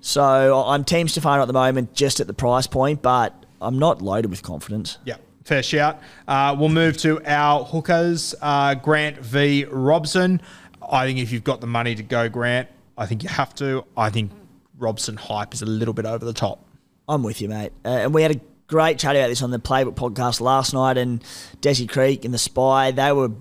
So 0.00 0.62
I'm 0.66 0.84
Team 0.84 1.08
Stefano 1.08 1.42
at 1.42 1.46
the 1.46 1.52
moment, 1.52 1.94
just 1.94 2.20
at 2.20 2.26
the 2.26 2.32
price 2.32 2.66
point, 2.66 3.02
but 3.02 3.34
I'm 3.60 3.78
not 3.78 4.00
loaded 4.00 4.30
with 4.30 4.42
confidence. 4.42 4.98
Yeah, 5.04 5.16
fair 5.50 5.62
shout. 5.64 6.00
Uh, 6.28 6.54
we'll 6.56 6.68
move 6.68 6.96
to 6.96 7.20
our 7.26 7.64
hookers. 7.64 8.36
Uh, 8.40 8.72
Grant 8.76 9.18
v. 9.18 9.64
Robson. 9.64 10.40
I 10.88 11.06
think 11.06 11.18
if 11.18 11.32
you've 11.32 11.42
got 11.42 11.60
the 11.60 11.66
money 11.66 11.96
to 11.96 12.04
go 12.04 12.28
Grant, 12.28 12.68
I 12.96 13.06
think 13.06 13.24
you 13.24 13.28
have 13.28 13.52
to. 13.56 13.84
I 13.96 14.10
think 14.10 14.30
Robson 14.78 15.16
hype 15.16 15.52
is 15.52 15.62
a 15.62 15.66
little 15.66 15.92
bit 15.92 16.06
over 16.06 16.24
the 16.24 16.32
top. 16.32 16.64
I'm 17.08 17.24
with 17.24 17.40
you, 17.40 17.48
mate. 17.48 17.72
Uh, 17.84 17.88
and 17.88 18.14
we 18.14 18.22
had 18.22 18.30
a 18.30 18.40
great 18.68 19.00
chat 19.00 19.16
about 19.16 19.26
this 19.26 19.42
on 19.42 19.50
the 19.50 19.58
Playbook 19.58 19.96
podcast 19.96 20.40
last 20.40 20.72
night, 20.72 20.96
and 20.96 21.20
Desi 21.60 21.88
Creek 21.88 22.24
and 22.24 22.32
the 22.32 22.38
Spy. 22.38 22.92
They 22.92 23.10
were, 23.10 23.32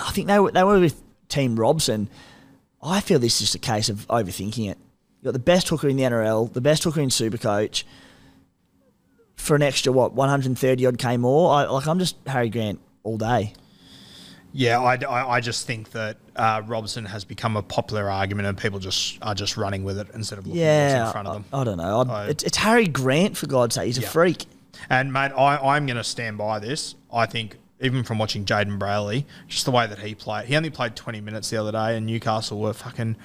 I 0.00 0.12
think 0.12 0.28
they 0.28 0.38
were 0.38 0.52
they 0.52 0.62
were 0.62 0.78
with 0.78 1.02
Team 1.28 1.56
Robson. 1.56 2.08
I 2.80 3.00
feel 3.00 3.18
this 3.18 3.40
is 3.40 3.40
just 3.40 3.54
a 3.56 3.58
case 3.58 3.88
of 3.88 4.06
overthinking 4.06 4.70
it. 4.70 4.78
You've 5.18 5.24
got 5.24 5.32
the 5.32 5.40
best 5.40 5.68
hooker 5.68 5.88
in 5.88 5.96
the 5.96 6.04
NRL, 6.04 6.52
the 6.52 6.60
best 6.60 6.84
hooker 6.84 7.00
in 7.00 7.08
Supercoach, 7.08 7.82
for 9.44 9.54
an 9.54 9.62
extra 9.62 9.92
what 9.92 10.14
130 10.14 10.86
odd 10.86 10.98
k 10.98 11.16
more. 11.16 11.52
I, 11.52 11.64
like 11.64 11.86
I'm 11.86 11.98
just 11.98 12.16
Harry 12.26 12.48
Grant 12.48 12.80
all 13.02 13.18
day. 13.18 13.52
Yeah, 14.56 14.80
I, 14.80 14.94
I, 14.94 15.30
I 15.32 15.40
just 15.40 15.66
think 15.66 15.90
that 15.90 16.16
uh, 16.36 16.62
Robson 16.64 17.04
has 17.06 17.24
become 17.24 17.56
a 17.56 17.62
popular 17.62 18.08
argument, 18.08 18.46
and 18.46 18.56
people 18.56 18.78
just 18.78 19.18
are 19.20 19.34
just 19.34 19.56
running 19.56 19.82
with 19.82 19.98
it 19.98 20.08
instead 20.14 20.38
of 20.38 20.46
looking 20.46 20.62
what's 20.62 20.94
in 20.94 21.12
front 21.12 21.28
of 21.28 21.34
them. 21.34 21.44
I, 21.52 21.60
I 21.60 21.64
don't 21.64 21.78
know. 21.78 22.04
I, 22.08 22.26
it's, 22.26 22.44
it's 22.44 22.56
Harry 22.58 22.86
Grant 22.86 23.36
for 23.36 23.48
God's 23.48 23.74
sake. 23.74 23.86
He's 23.86 23.98
a 23.98 24.02
freak. 24.02 24.46
And 24.88 25.12
mate, 25.12 25.32
I, 25.32 25.56
I'm 25.56 25.86
going 25.86 25.96
to 25.96 26.04
stand 26.04 26.38
by 26.38 26.60
this. 26.60 26.94
I 27.12 27.26
think 27.26 27.56
even 27.80 28.04
from 28.04 28.18
watching 28.18 28.44
Jayden 28.44 28.78
Brailey, 28.78 29.24
just 29.48 29.64
the 29.64 29.72
way 29.72 29.86
that 29.88 29.98
he 29.98 30.14
played, 30.14 30.46
he 30.46 30.56
only 30.56 30.70
played 30.70 30.94
20 30.94 31.20
minutes 31.20 31.50
the 31.50 31.56
other 31.56 31.72
day, 31.72 31.96
and 31.96 32.06
Newcastle 32.06 32.60
were 32.60 32.72
fucking 32.72 33.16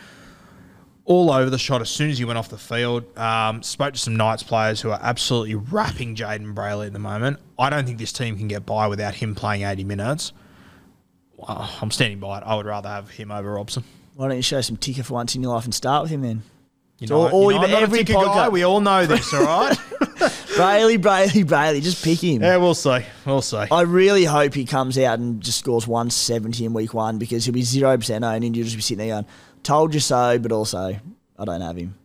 all 1.10 1.32
over 1.32 1.50
the 1.50 1.58
shot 1.58 1.82
as 1.82 1.90
soon 1.90 2.12
as 2.12 2.20
he 2.20 2.24
went 2.24 2.38
off 2.38 2.50
the 2.50 2.58
field. 2.58 3.18
Um, 3.18 3.64
spoke 3.64 3.94
to 3.96 4.00
some 4.00 4.16
Knights 4.16 4.44
players 4.44 4.80
who 4.80 4.92
are 4.92 5.00
absolutely 5.02 5.56
wrapping 5.56 6.16
Jayden 6.16 6.54
Brailey 6.54 6.86
at 6.86 6.94
the 6.94 7.00
moment. 7.00 7.40
I 7.58 7.72
don't 7.72 7.86
think 7.86 7.98
this 7.98 8.14
team 8.14 8.38
can 8.38 8.48
get 8.48 8.64
by 8.66 8.88
without 8.88 9.16
him 9.16 9.34
playing 9.34 9.64
80 9.64 9.84
minutes. 9.86 10.34
Well, 11.36 11.70
I'm 11.82 11.90
standing 11.90 12.20
by 12.20 12.38
it. 12.38 12.44
I 12.46 12.56
would 12.56 12.66
rather 12.68 12.90
have 12.90 13.10
him 13.10 13.32
over 13.32 13.52
Robson. 13.54 13.84
Why 14.16 14.28
don't 14.28 14.38
you 14.38 14.44
show 14.44 14.62
some 14.62 14.78
ticker 14.78 15.02
for 15.04 15.16
once 15.16 15.34
in 15.36 15.42
your 15.42 15.54
life 15.54 15.66
and 15.66 15.74
start 15.74 16.04
with 16.04 16.12
him 16.12 16.22
then? 16.22 16.44
You 17.00 17.08
So 17.08 17.16
all- 17.16 17.52
you 17.52 17.58
all- 17.58 17.64
I'm 17.66 17.72
not 17.72 17.80
a 17.80 17.84
every 17.84 18.00
ticker 18.04 18.14
guy. 18.14 18.50
We 18.50 18.64
all 18.64 18.82
know 18.82 19.06
this, 19.06 19.34
all 19.34 19.44
right? 19.44 19.78
Brailey, 20.60 20.98
Brailey, 20.98 21.46
Brailey, 21.46 21.82
just 21.82 22.04
pick 22.04 22.22
him. 22.22 22.42
yeah, 22.44 22.58
we'll 22.58 22.74
see. 22.76 23.00
We'll 23.26 23.42
see. 23.42 23.56
I 23.72 23.82
really 23.82 24.26
hope 24.26 24.54
he 24.54 24.66
comes 24.66 24.98
out 24.98 25.18
and 25.18 25.42
just 25.42 25.58
scores 25.60 25.88
170 25.88 26.66
in 26.66 26.74
week 26.74 26.94
one 26.94 27.18
because 27.18 27.46
he'll 27.46 27.54
be 27.54 27.62
0% 27.62 28.24
owned 28.26 28.44
and 28.44 28.56
you'll 28.56 28.66
just 28.66 28.76
be 28.76 28.82
sitting 28.82 28.98
there 29.08 29.16
going, 29.16 29.26
told 29.64 29.94
you 29.94 30.00
so, 30.00 30.40
but 30.40 30.52
also, 30.52 30.96
I 31.38 31.46
don't 31.46 31.62
have 31.62 31.78
him. 31.78 31.96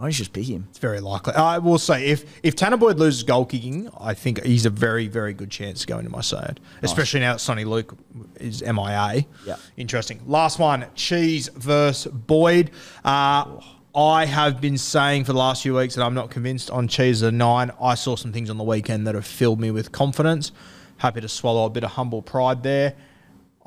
I 0.00 0.08
just 0.10 0.32
pick 0.32 0.46
him. 0.46 0.66
It's 0.70 0.78
very 0.78 1.00
likely. 1.00 1.34
I 1.34 1.58
will 1.58 1.76
say 1.78 2.06
if 2.06 2.24
if 2.42 2.56
Tanner 2.56 2.78
Boyd 2.78 2.98
loses 2.98 3.22
goal 3.22 3.44
kicking, 3.44 3.90
I 4.00 4.14
think 4.14 4.42
he's 4.42 4.64
a 4.64 4.70
very 4.70 5.08
very 5.08 5.34
good 5.34 5.50
chance 5.50 5.82
to 5.82 5.86
go 5.86 5.98
into 5.98 6.10
my 6.10 6.22
side, 6.22 6.58
especially 6.82 7.20
now 7.20 7.34
that 7.34 7.38
Soni 7.38 7.66
Luke 7.66 7.94
is 8.36 8.62
MIA. 8.62 9.26
Yeah. 9.44 9.56
interesting. 9.76 10.22
Last 10.26 10.58
one: 10.58 10.86
Cheese 10.94 11.50
versus 11.54 12.10
Boyd. 12.10 12.70
Uh, 13.04 13.60
I 13.94 14.24
have 14.24 14.60
been 14.60 14.78
saying 14.78 15.24
for 15.24 15.32
the 15.32 15.38
last 15.38 15.64
few 15.64 15.74
weeks 15.74 15.96
that 15.96 16.04
I'm 16.04 16.14
not 16.14 16.30
convinced 16.30 16.70
on 16.70 16.88
Cheese 16.88 17.20
a 17.20 17.30
nine. 17.30 17.70
I 17.82 17.94
saw 17.94 18.16
some 18.16 18.32
things 18.32 18.48
on 18.48 18.56
the 18.56 18.64
weekend 18.64 19.06
that 19.06 19.14
have 19.14 19.26
filled 19.26 19.60
me 19.60 19.70
with 19.70 19.92
confidence. 19.92 20.52
Happy 20.96 21.20
to 21.20 21.28
swallow 21.28 21.66
a 21.66 21.70
bit 21.70 21.84
of 21.84 21.90
humble 21.90 22.22
pride 22.22 22.62
there. 22.62 22.94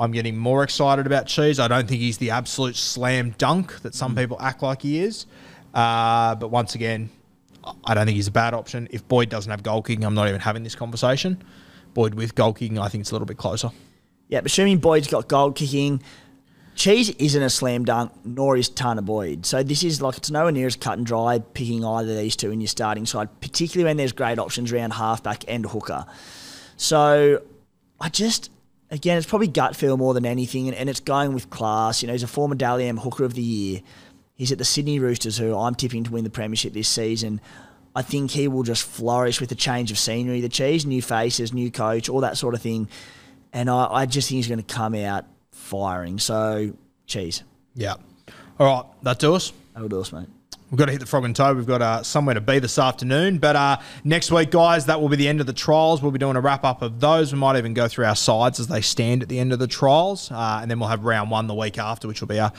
I'm 0.03 0.11
getting 0.11 0.35
more 0.35 0.63
excited 0.63 1.07
about 1.07 1.27
Cheese. 1.27 1.61
I 1.61 1.69
don't 1.69 1.88
think 1.88 2.01
he's 2.01 2.17
the 2.17 2.31
absolute 2.31 2.75
slam 2.75 3.34
dunk 3.38 3.81
that 3.84 3.95
some 3.95 4.15
people 4.15 4.35
act 4.41 4.61
like 4.61 4.81
he 4.81 4.99
is. 4.99 5.25
Uh, 5.73 6.35
but 6.35 6.49
once 6.49 6.75
again, 6.75 7.09
I 7.85 7.93
don't 7.93 8.05
think 8.05 8.17
he's 8.17 8.27
a 8.27 8.31
bad 8.31 8.53
option. 8.53 8.89
If 8.91 9.07
Boyd 9.07 9.30
doesn't 9.30 9.49
have 9.49 9.63
goal 9.63 9.81
kicking, 9.81 10.03
I'm 10.03 10.13
not 10.13 10.27
even 10.27 10.41
having 10.41 10.63
this 10.63 10.75
conversation. 10.75 11.41
Boyd 11.93 12.15
with 12.15 12.35
goal 12.35 12.51
kicking, 12.51 12.80
I 12.80 12.89
think 12.89 13.03
it's 13.03 13.11
a 13.11 13.13
little 13.13 13.25
bit 13.25 13.38
closer. 13.38 13.71
Yeah, 14.27 14.41
but 14.41 14.47
assuming 14.47 14.80
Boyd's 14.80 15.07
got 15.07 15.30
goal 15.30 15.53
kicking, 15.53 16.03
Cheese 16.75 17.11
isn't 17.11 17.41
a 17.41 17.49
slam 17.49 17.85
dunk, 17.85 18.11
nor 18.25 18.57
is 18.57 18.67
Tanner 18.67 19.01
Boyd. 19.01 19.45
So 19.45 19.63
this 19.63 19.85
is 19.85 20.01
like 20.01 20.17
it's 20.17 20.30
nowhere 20.30 20.51
near 20.51 20.67
as 20.67 20.75
cut 20.75 20.97
and 20.97 21.07
dry 21.07 21.39
picking 21.39 21.85
either 21.85 22.11
of 22.11 22.17
these 22.17 22.35
two 22.35 22.51
in 22.51 22.59
your 22.59 22.67
starting 22.67 23.05
side, 23.05 23.30
particularly 23.39 23.89
when 23.89 23.95
there's 23.95 24.11
great 24.11 24.38
options 24.38 24.73
around 24.73 24.91
halfback 24.91 25.45
and 25.47 25.65
hooker. 25.65 26.05
So 26.75 27.41
I 28.01 28.09
just 28.09 28.49
again, 28.93 29.17
it's 29.17 29.25
probably 29.25 29.47
gut 29.47 29.75
feel 29.75 29.97
more 29.97 30.13
than 30.13 30.25
anything, 30.25 30.67
and, 30.67 30.77
and 30.77 30.89
it's 30.89 30.99
going 30.99 31.33
with 31.33 31.49
class. 31.49 32.01
You 32.01 32.07
know, 32.07 32.13
he's 32.13 32.23
a 32.23 32.27
former 32.27 32.55
Dally 32.55 32.87
M 32.87 32.97
hooker 32.97 33.25
of 33.25 33.33
the 33.33 33.41
year. 33.41 33.81
He's 34.35 34.51
at 34.51 34.59
the 34.59 34.65
Sydney 34.65 34.99
Roosters, 34.99 35.37
who 35.37 35.57
I'm 35.57 35.75
tipping 35.75 36.03
to 36.05 36.11
win 36.11 36.23
the 36.23 36.29
premiership 36.29 36.73
this 36.73 36.87
season. 36.87 37.41
I 37.95 38.01
think 38.01 38.31
he 38.31 38.47
will 38.47 38.63
just 38.63 38.83
flourish 38.83 39.39
with 39.39 39.49
the 39.49 39.55
change 39.55 39.91
of 39.91 39.97
scenery, 39.97 40.41
the 40.41 40.49
cheese, 40.49 40.85
new 40.85 41.01
faces, 41.01 41.53
new 41.53 41.69
coach, 41.69 42.09
all 42.09 42.21
that 42.21 42.37
sort 42.37 42.55
of 42.55 42.61
thing. 42.61 42.87
And 43.51 43.69
I, 43.69 43.87
I 43.91 44.05
just 44.05 44.29
think 44.29 44.37
he's 44.37 44.47
going 44.47 44.63
to 44.63 44.73
come 44.73 44.95
out 44.95 45.25
firing. 45.51 46.17
So, 46.17 46.73
cheese. 47.05 47.43
Yeah. 47.75 47.95
All 48.59 48.67
right, 48.67 48.85
that 49.03 49.19
do 49.19 49.35
us. 49.35 49.53
That'll 49.73 49.89
do 49.89 50.01
us, 50.01 50.11
mate. 50.11 50.27
We've 50.73 50.79
got 50.79 50.85
to 50.85 50.91
hit 50.91 51.01
the 51.01 51.05
frog 51.05 51.23
and 51.23 51.35
toe. 51.35 51.53
We've 51.53 51.67
got 51.67 51.83
uh, 51.83 52.01
somewhere 52.01 52.33
to 52.33 52.41
be 52.41 52.57
this 52.57 52.79
afternoon. 52.79 53.37
But 53.37 53.55
uh, 53.55 53.77
next 54.03 54.31
week, 54.31 54.49
guys, 54.49 54.87
that 54.87 54.99
will 54.99 55.07
be 55.07 55.17
the 55.17 55.27
end 55.27 55.39
of 55.39 55.45
the 55.45 55.53
trials. 55.53 56.01
We'll 56.01 56.09
be 56.09 56.17
doing 56.17 56.35
a 56.35 56.41
wrap 56.41 56.63
up 56.63 56.81
of 56.81 56.99
those. 56.99 57.31
We 57.31 57.37
might 57.37 57.59
even 57.59 57.75
go 57.75 57.87
through 57.87 58.05
our 58.05 58.15
sides 58.15 58.59
as 58.59 58.65
they 58.65 58.81
stand 58.81 59.21
at 59.21 59.29
the 59.29 59.37
end 59.37 59.53
of 59.53 59.59
the 59.59 59.67
trials. 59.67 60.31
Uh, 60.31 60.57
and 60.63 60.71
then 60.71 60.79
we'll 60.79 60.89
have 60.89 61.05
round 61.05 61.29
one 61.29 61.45
the 61.45 61.53
week 61.53 61.77
after, 61.77 62.07
which 62.07 62.21
will 62.21 62.27
be 62.27 62.37
a 62.37 62.51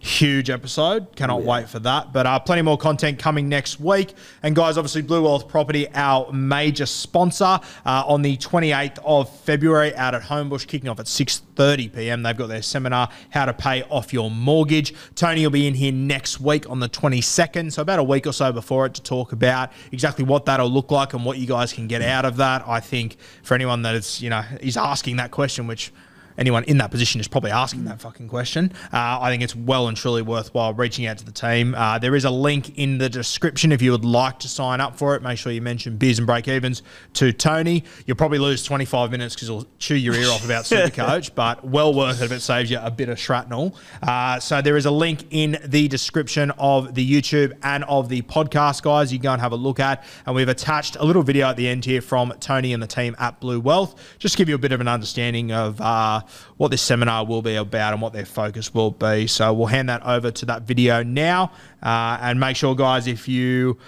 huge 0.00 0.48
episode. 0.48 1.14
Cannot 1.14 1.42
wait 1.42 1.68
for 1.68 1.78
that. 1.80 2.12
But 2.12 2.26
uh, 2.26 2.38
plenty 2.40 2.62
more 2.62 2.78
content 2.78 3.18
coming 3.18 3.48
next 3.48 3.78
week. 3.78 4.14
And 4.42 4.56
guys, 4.56 4.78
obviously, 4.78 5.02
Blue 5.02 5.22
Wealth 5.22 5.46
Property, 5.46 5.86
our 5.94 6.32
major 6.32 6.86
sponsor, 6.86 7.44
uh, 7.44 7.60
on 7.84 8.22
the 8.22 8.36
28th 8.38 8.98
of 9.04 9.34
February 9.40 9.94
out 9.94 10.14
at 10.14 10.22
Homebush, 10.22 10.66
kicking 10.66 10.88
off 10.88 10.98
at 10.98 11.06
6:30 11.06 11.94
p.m. 11.94 12.22
They've 12.22 12.36
got 12.36 12.48
their 12.48 12.62
seminar, 12.62 13.10
How 13.28 13.44
to 13.44 13.52
Pay 13.52 13.82
Off 13.84 14.12
Your 14.12 14.30
Mortgage. 14.30 14.94
Tony 15.14 15.44
will 15.44 15.50
be 15.50 15.66
in 15.66 15.74
here 15.74 15.92
next 15.92 16.40
week 16.40 16.68
on 16.68 16.80
the 16.80 16.88
22nd, 16.88 17.70
so 17.70 17.82
about 17.82 17.98
a 17.98 18.04
week 18.04 18.26
or 18.26 18.32
so 18.32 18.52
before 18.52 18.86
it 18.86 18.94
to 18.94 19.02
talk 19.02 19.32
about 19.32 19.70
exactly 19.92 20.24
what 20.24 20.46
that'll 20.46 20.70
look 20.70 20.90
like 20.90 21.12
and 21.12 21.24
what 21.24 21.36
you 21.36 21.46
guys 21.46 21.72
can 21.72 21.86
get 21.86 22.00
out 22.00 22.24
of 22.24 22.36
that. 22.38 22.66
I 22.66 22.80
think 22.80 23.16
for 23.42 23.54
anyone 23.54 23.82
that 23.82 23.94
is, 23.94 24.22
you 24.22 24.30
know, 24.30 24.42
is 24.60 24.78
asking 24.78 25.16
that 25.16 25.30
question, 25.30 25.66
which 25.66 25.92
anyone 26.40 26.64
in 26.64 26.78
that 26.78 26.90
position 26.90 27.20
is 27.20 27.28
probably 27.28 27.50
asking 27.50 27.84
that 27.84 28.00
fucking 28.00 28.26
question. 28.26 28.72
Uh, 28.92 29.18
I 29.20 29.30
think 29.30 29.42
it's 29.42 29.54
well 29.54 29.88
and 29.88 29.96
truly 29.96 30.22
worthwhile 30.22 30.72
reaching 30.72 31.06
out 31.06 31.18
to 31.18 31.24
the 31.24 31.32
team. 31.32 31.74
Uh, 31.74 31.98
there 31.98 32.16
is 32.16 32.24
a 32.24 32.30
link 32.30 32.78
in 32.78 32.98
the 32.98 33.10
description 33.10 33.72
if 33.72 33.82
you 33.82 33.92
would 33.92 34.04
like 34.04 34.38
to 34.40 34.48
sign 34.48 34.80
up 34.80 34.96
for 34.96 35.14
it. 35.14 35.22
Make 35.22 35.38
sure 35.38 35.52
you 35.52 35.60
mention 35.60 35.98
beers 35.98 36.18
and 36.18 36.26
break 36.26 36.48
evens 36.48 36.82
to 37.14 37.32
Tony. 37.32 37.84
You'll 38.06 38.16
probably 38.16 38.38
lose 38.38 38.64
25 38.64 39.10
minutes 39.10 39.34
because 39.34 39.48
he'll 39.48 39.66
chew 39.78 39.96
your 39.96 40.14
ear 40.14 40.30
off 40.30 40.44
about 40.44 40.64
Supercoach, 40.64 41.32
but 41.34 41.64
well 41.64 41.92
worth 41.92 42.22
it 42.22 42.24
if 42.24 42.32
it 42.32 42.40
saves 42.40 42.70
you 42.70 42.78
a 42.80 42.90
bit 42.90 43.10
of 43.10 43.18
shrapnel. 43.18 43.76
Uh, 44.02 44.40
so 44.40 44.62
there 44.62 44.78
is 44.78 44.86
a 44.86 44.90
link 44.90 45.26
in 45.30 45.58
the 45.66 45.88
description 45.88 46.50
of 46.52 46.94
the 46.94 47.08
YouTube 47.08 47.52
and 47.62 47.84
of 47.84 48.08
the 48.08 48.22
podcast, 48.22 48.82
guys. 48.82 49.12
You 49.12 49.18
can 49.18 49.24
go 49.24 49.32
and 49.32 49.42
have 49.42 49.52
a 49.52 49.56
look 49.56 49.78
at. 49.78 50.04
And 50.24 50.34
we've 50.34 50.48
attached 50.48 50.96
a 50.96 51.04
little 51.04 51.22
video 51.22 51.48
at 51.48 51.56
the 51.56 51.68
end 51.68 51.84
here 51.84 52.00
from 52.00 52.32
Tony 52.40 52.72
and 52.72 52.82
the 52.82 52.86
team 52.86 53.14
at 53.18 53.40
Blue 53.40 53.60
Wealth, 53.60 54.16
just 54.18 54.34
to 54.34 54.38
give 54.38 54.48
you 54.48 54.54
a 54.54 54.58
bit 54.58 54.72
of 54.72 54.80
an 54.80 54.88
understanding 54.88 55.52
of 55.52 55.78
uh, 55.80 56.22
what 56.56 56.70
this 56.70 56.82
seminar 56.82 57.24
will 57.24 57.42
be 57.42 57.54
about 57.54 57.92
and 57.92 58.02
what 58.02 58.12
their 58.12 58.24
focus 58.24 58.74
will 58.74 58.90
be. 58.90 59.26
So 59.26 59.52
we'll 59.52 59.66
hand 59.68 59.88
that 59.88 60.04
over 60.04 60.30
to 60.30 60.46
that 60.46 60.62
video 60.62 61.02
now. 61.02 61.52
Uh, 61.82 62.18
and 62.20 62.38
make 62.38 62.56
sure, 62.56 62.74
guys, 62.74 63.06
if 63.06 63.28
you 63.28 63.78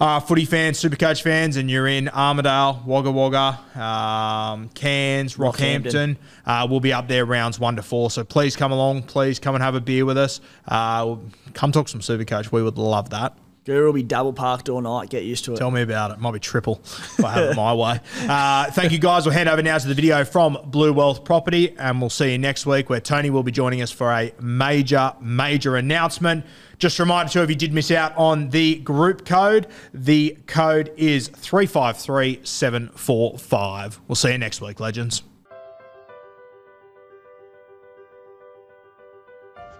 are 0.00 0.20
footy 0.20 0.44
fans, 0.44 0.80
Supercoach 0.80 1.22
fans, 1.22 1.56
and 1.56 1.70
you're 1.70 1.88
in 1.88 2.06
Armidale, 2.06 2.84
Wagga 2.84 3.10
Wagga, 3.10 3.80
um, 3.80 4.68
Cairns, 4.70 5.36
Rockhampton, 5.36 6.16
uh, 6.46 6.66
we'll 6.70 6.80
be 6.80 6.92
up 6.92 7.08
there 7.08 7.24
rounds 7.24 7.58
one 7.58 7.76
to 7.76 7.82
four. 7.82 8.10
So 8.10 8.22
please 8.24 8.54
come 8.54 8.70
along. 8.70 9.02
Please 9.04 9.38
come 9.38 9.54
and 9.54 9.64
have 9.64 9.74
a 9.74 9.80
beer 9.80 10.04
with 10.04 10.18
us. 10.18 10.40
Uh, 10.66 11.16
come 11.54 11.72
talk 11.72 11.88
some 11.88 12.00
Supercoach. 12.00 12.52
We 12.52 12.62
would 12.62 12.78
love 12.78 13.10
that. 13.10 13.36
Guru 13.68 13.84
will 13.84 13.92
be 13.92 14.02
double 14.02 14.32
parked 14.32 14.70
all 14.70 14.80
night. 14.80 15.10
Get 15.10 15.24
used 15.24 15.44
to 15.44 15.52
it. 15.52 15.58
Tell 15.58 15.70
me 15.70 15.82
about 15.82 16.10
it. 16.10 16.18
Might 16.18 16.32
be 16.32 16.40
triple 16.40 16.80
if 16.82 17.22
I 17.22 17.32
have 17.32 17.50
it 17.50 17.54
my 17.54 17.74
way. 17.74 18.00
Uh, 18.20 18.70
thank 18.70 18.92
you, 18.92 18.98
guys. 18.98 19.26
We'll 19.26 19.34
hand 19.34 19.46
over 19.46 19.62
now 19.62 19.76
to 19.76 19.86
the 19.86 19.92
video 19.92 20.24
from 20.24 20.56
Blue 20.64 20.90
Wealth 20.90 21.22
Property, 21.22 21.76
and 21.78 22.00
we'll 22.00 22.08
see 22.08 22.32
you 22.32 22.38
next 22.38 22.64
week 22.64 22.88
where 22.88 23.02
Tony 23.02 23.28
will 23.28 23.42
be 23.42 23.52
joining 23.52 23.82
us 23.82 23.90
for 23.90 24.10
a 24.10 24.32
major, 24.40 25.12
major 25.20 25.76
announcement. 25.76 26.46
Just 26.78 26.98
a 26.98 27.02
reminder, 27.02 27.30
too, 27.30 27.42
if 27.42 27.50
you 27.50 27.56
did 27.56 27.74
miss 27.74 27.90
out 27.90 28.16
on 28.16 28.48
the 28.48 28.76
group 28.76 29.26
code, 29.26 29.66
the 29.92 30.38
code 30.46 30.90
is 30.96 31.28
353745. 31.28 34.00
We'll 34.08 34.16
see 34.16 34.32
you 34.32 34.38
next 34.38 34.62
week, 34.62 34.80
legends. 34.80 35.24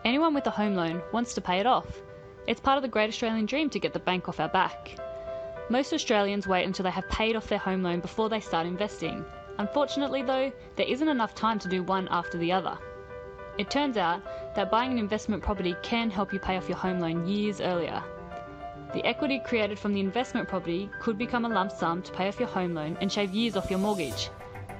Anyone 0.05 0.35
with 0.35 0.47
a 0.47 0.51
home 0.51 0.74
loan 0.74 1.01
wants 1.10 1.32
to 1.32 1.40
pay 1.40 1.59
it 1.59 1.66
off. 1.66 1.86
It's 2.49 2.62
part 2.62 2.79
of 2.79 2.83
the 2.83 2.89
great 2.89 3.11
Australian 3.11 3.45
dream 3.45 3.69
to 3.69 3.79
get 3.79 3.93
the 3.93 3.99
bank 3.99 4.27
off 4.27 4.41
our 4.41 4.49
back. 4.49 4.97
Most 5.69 5.93
Australians 5.93 6.49
wait 6.49 6.65
until 6.65 6.85
they 6.85 6.91
have 6.91 7.07
paid 7.11 7.37
off 7.37 7.47
their 7.47 7.59
home 7.59 7.83
loan 7.83 8.01
before 8.01 8.31
they 8.31 8.41
start 8.41 8.66
investing. 8.66 9.23
Unfortunately, 9.59 10.23
though, 10.23 10.51
there 10.77 10.89
isn't 10.89 11.11
enough 11.11 11.35
time 11.35 11.59
to 11.59 11.69
do 11.69 11.83
one 11.83 12.09
after 12.11 12.39
the 12.39 12.51
other. 12.51 12.79
It 13.59 13.69
turns 13.69 13.99
out 13.99 14.23
that 14.55 14.70
buying 14.70 14.93
an 14.93 14.99
investment 14.99 15.43
property 15.43 15.77
can 15.83 16.09
help 16.09 16.33
you 16.33 16.39
pay 16.39 16.57
off 16.57 16.70
your 16.70 16.79
home 16.79 17.01
loan 17.01 17.29
years 17.29 17.61
earlier. 17.61 18.03
The 18.95 19.05
equity 19.05 19.43
created 19.45 19.79
from 19.79 19.93
the 19.93 20.01
investment 20.01 20.49
property 20.49 20.89
could 21.03 21.19
become 21.19 21.45
a 21.45 21.51
lump 21.51 21.70
sum 21.70 22.01
to 22.01 22.12
pay 22.12 22.29
off 22.29 22.41
your 22.41 22.49
home 22.49 22.73
loan 22.73 22.97
and 23.03 23.12
shave 23.12 23.35
years 23.35 23.57
off 23.57 23.69
your 23.69 23.79
mortgage. 23.79 24.31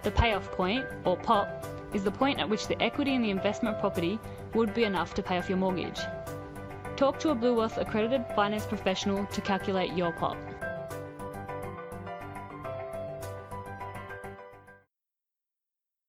The 0.05 0.11
payoff 0.11 0.51
point, 0.53 0.86
or 1.05 1.19
POP, 1.19 1.66
is 1.93 2.03
the 2.03 2.11
point 2.11 2.39
at 2.39 2.49
which 2.49 2.66
the 2.66 2.82
equity 2.82 3.12
in 3.12 3.20
the 3.20 3.31
investment 3.31 3.78
property 3.78 4.19
would 4.55 4.73
be 4.73 4.85
enough 4.85 5.12
to 5.16 5.23
pay 5.23 5.36
off 5.36 5.51
your 5.51 5.59
mortgage. 5.59 6.01
Talk 6.98 7.20
to 7.20 7.30
a 7.30 7.34
Blue 7.36 7.54
accredited 7.78 8.26
finance 8.34 8.66
professional 8.66 9.24
to 9.26 9.40
calculate 9.40 9.92
your 9.92 10.10
POP. 10.10 10.36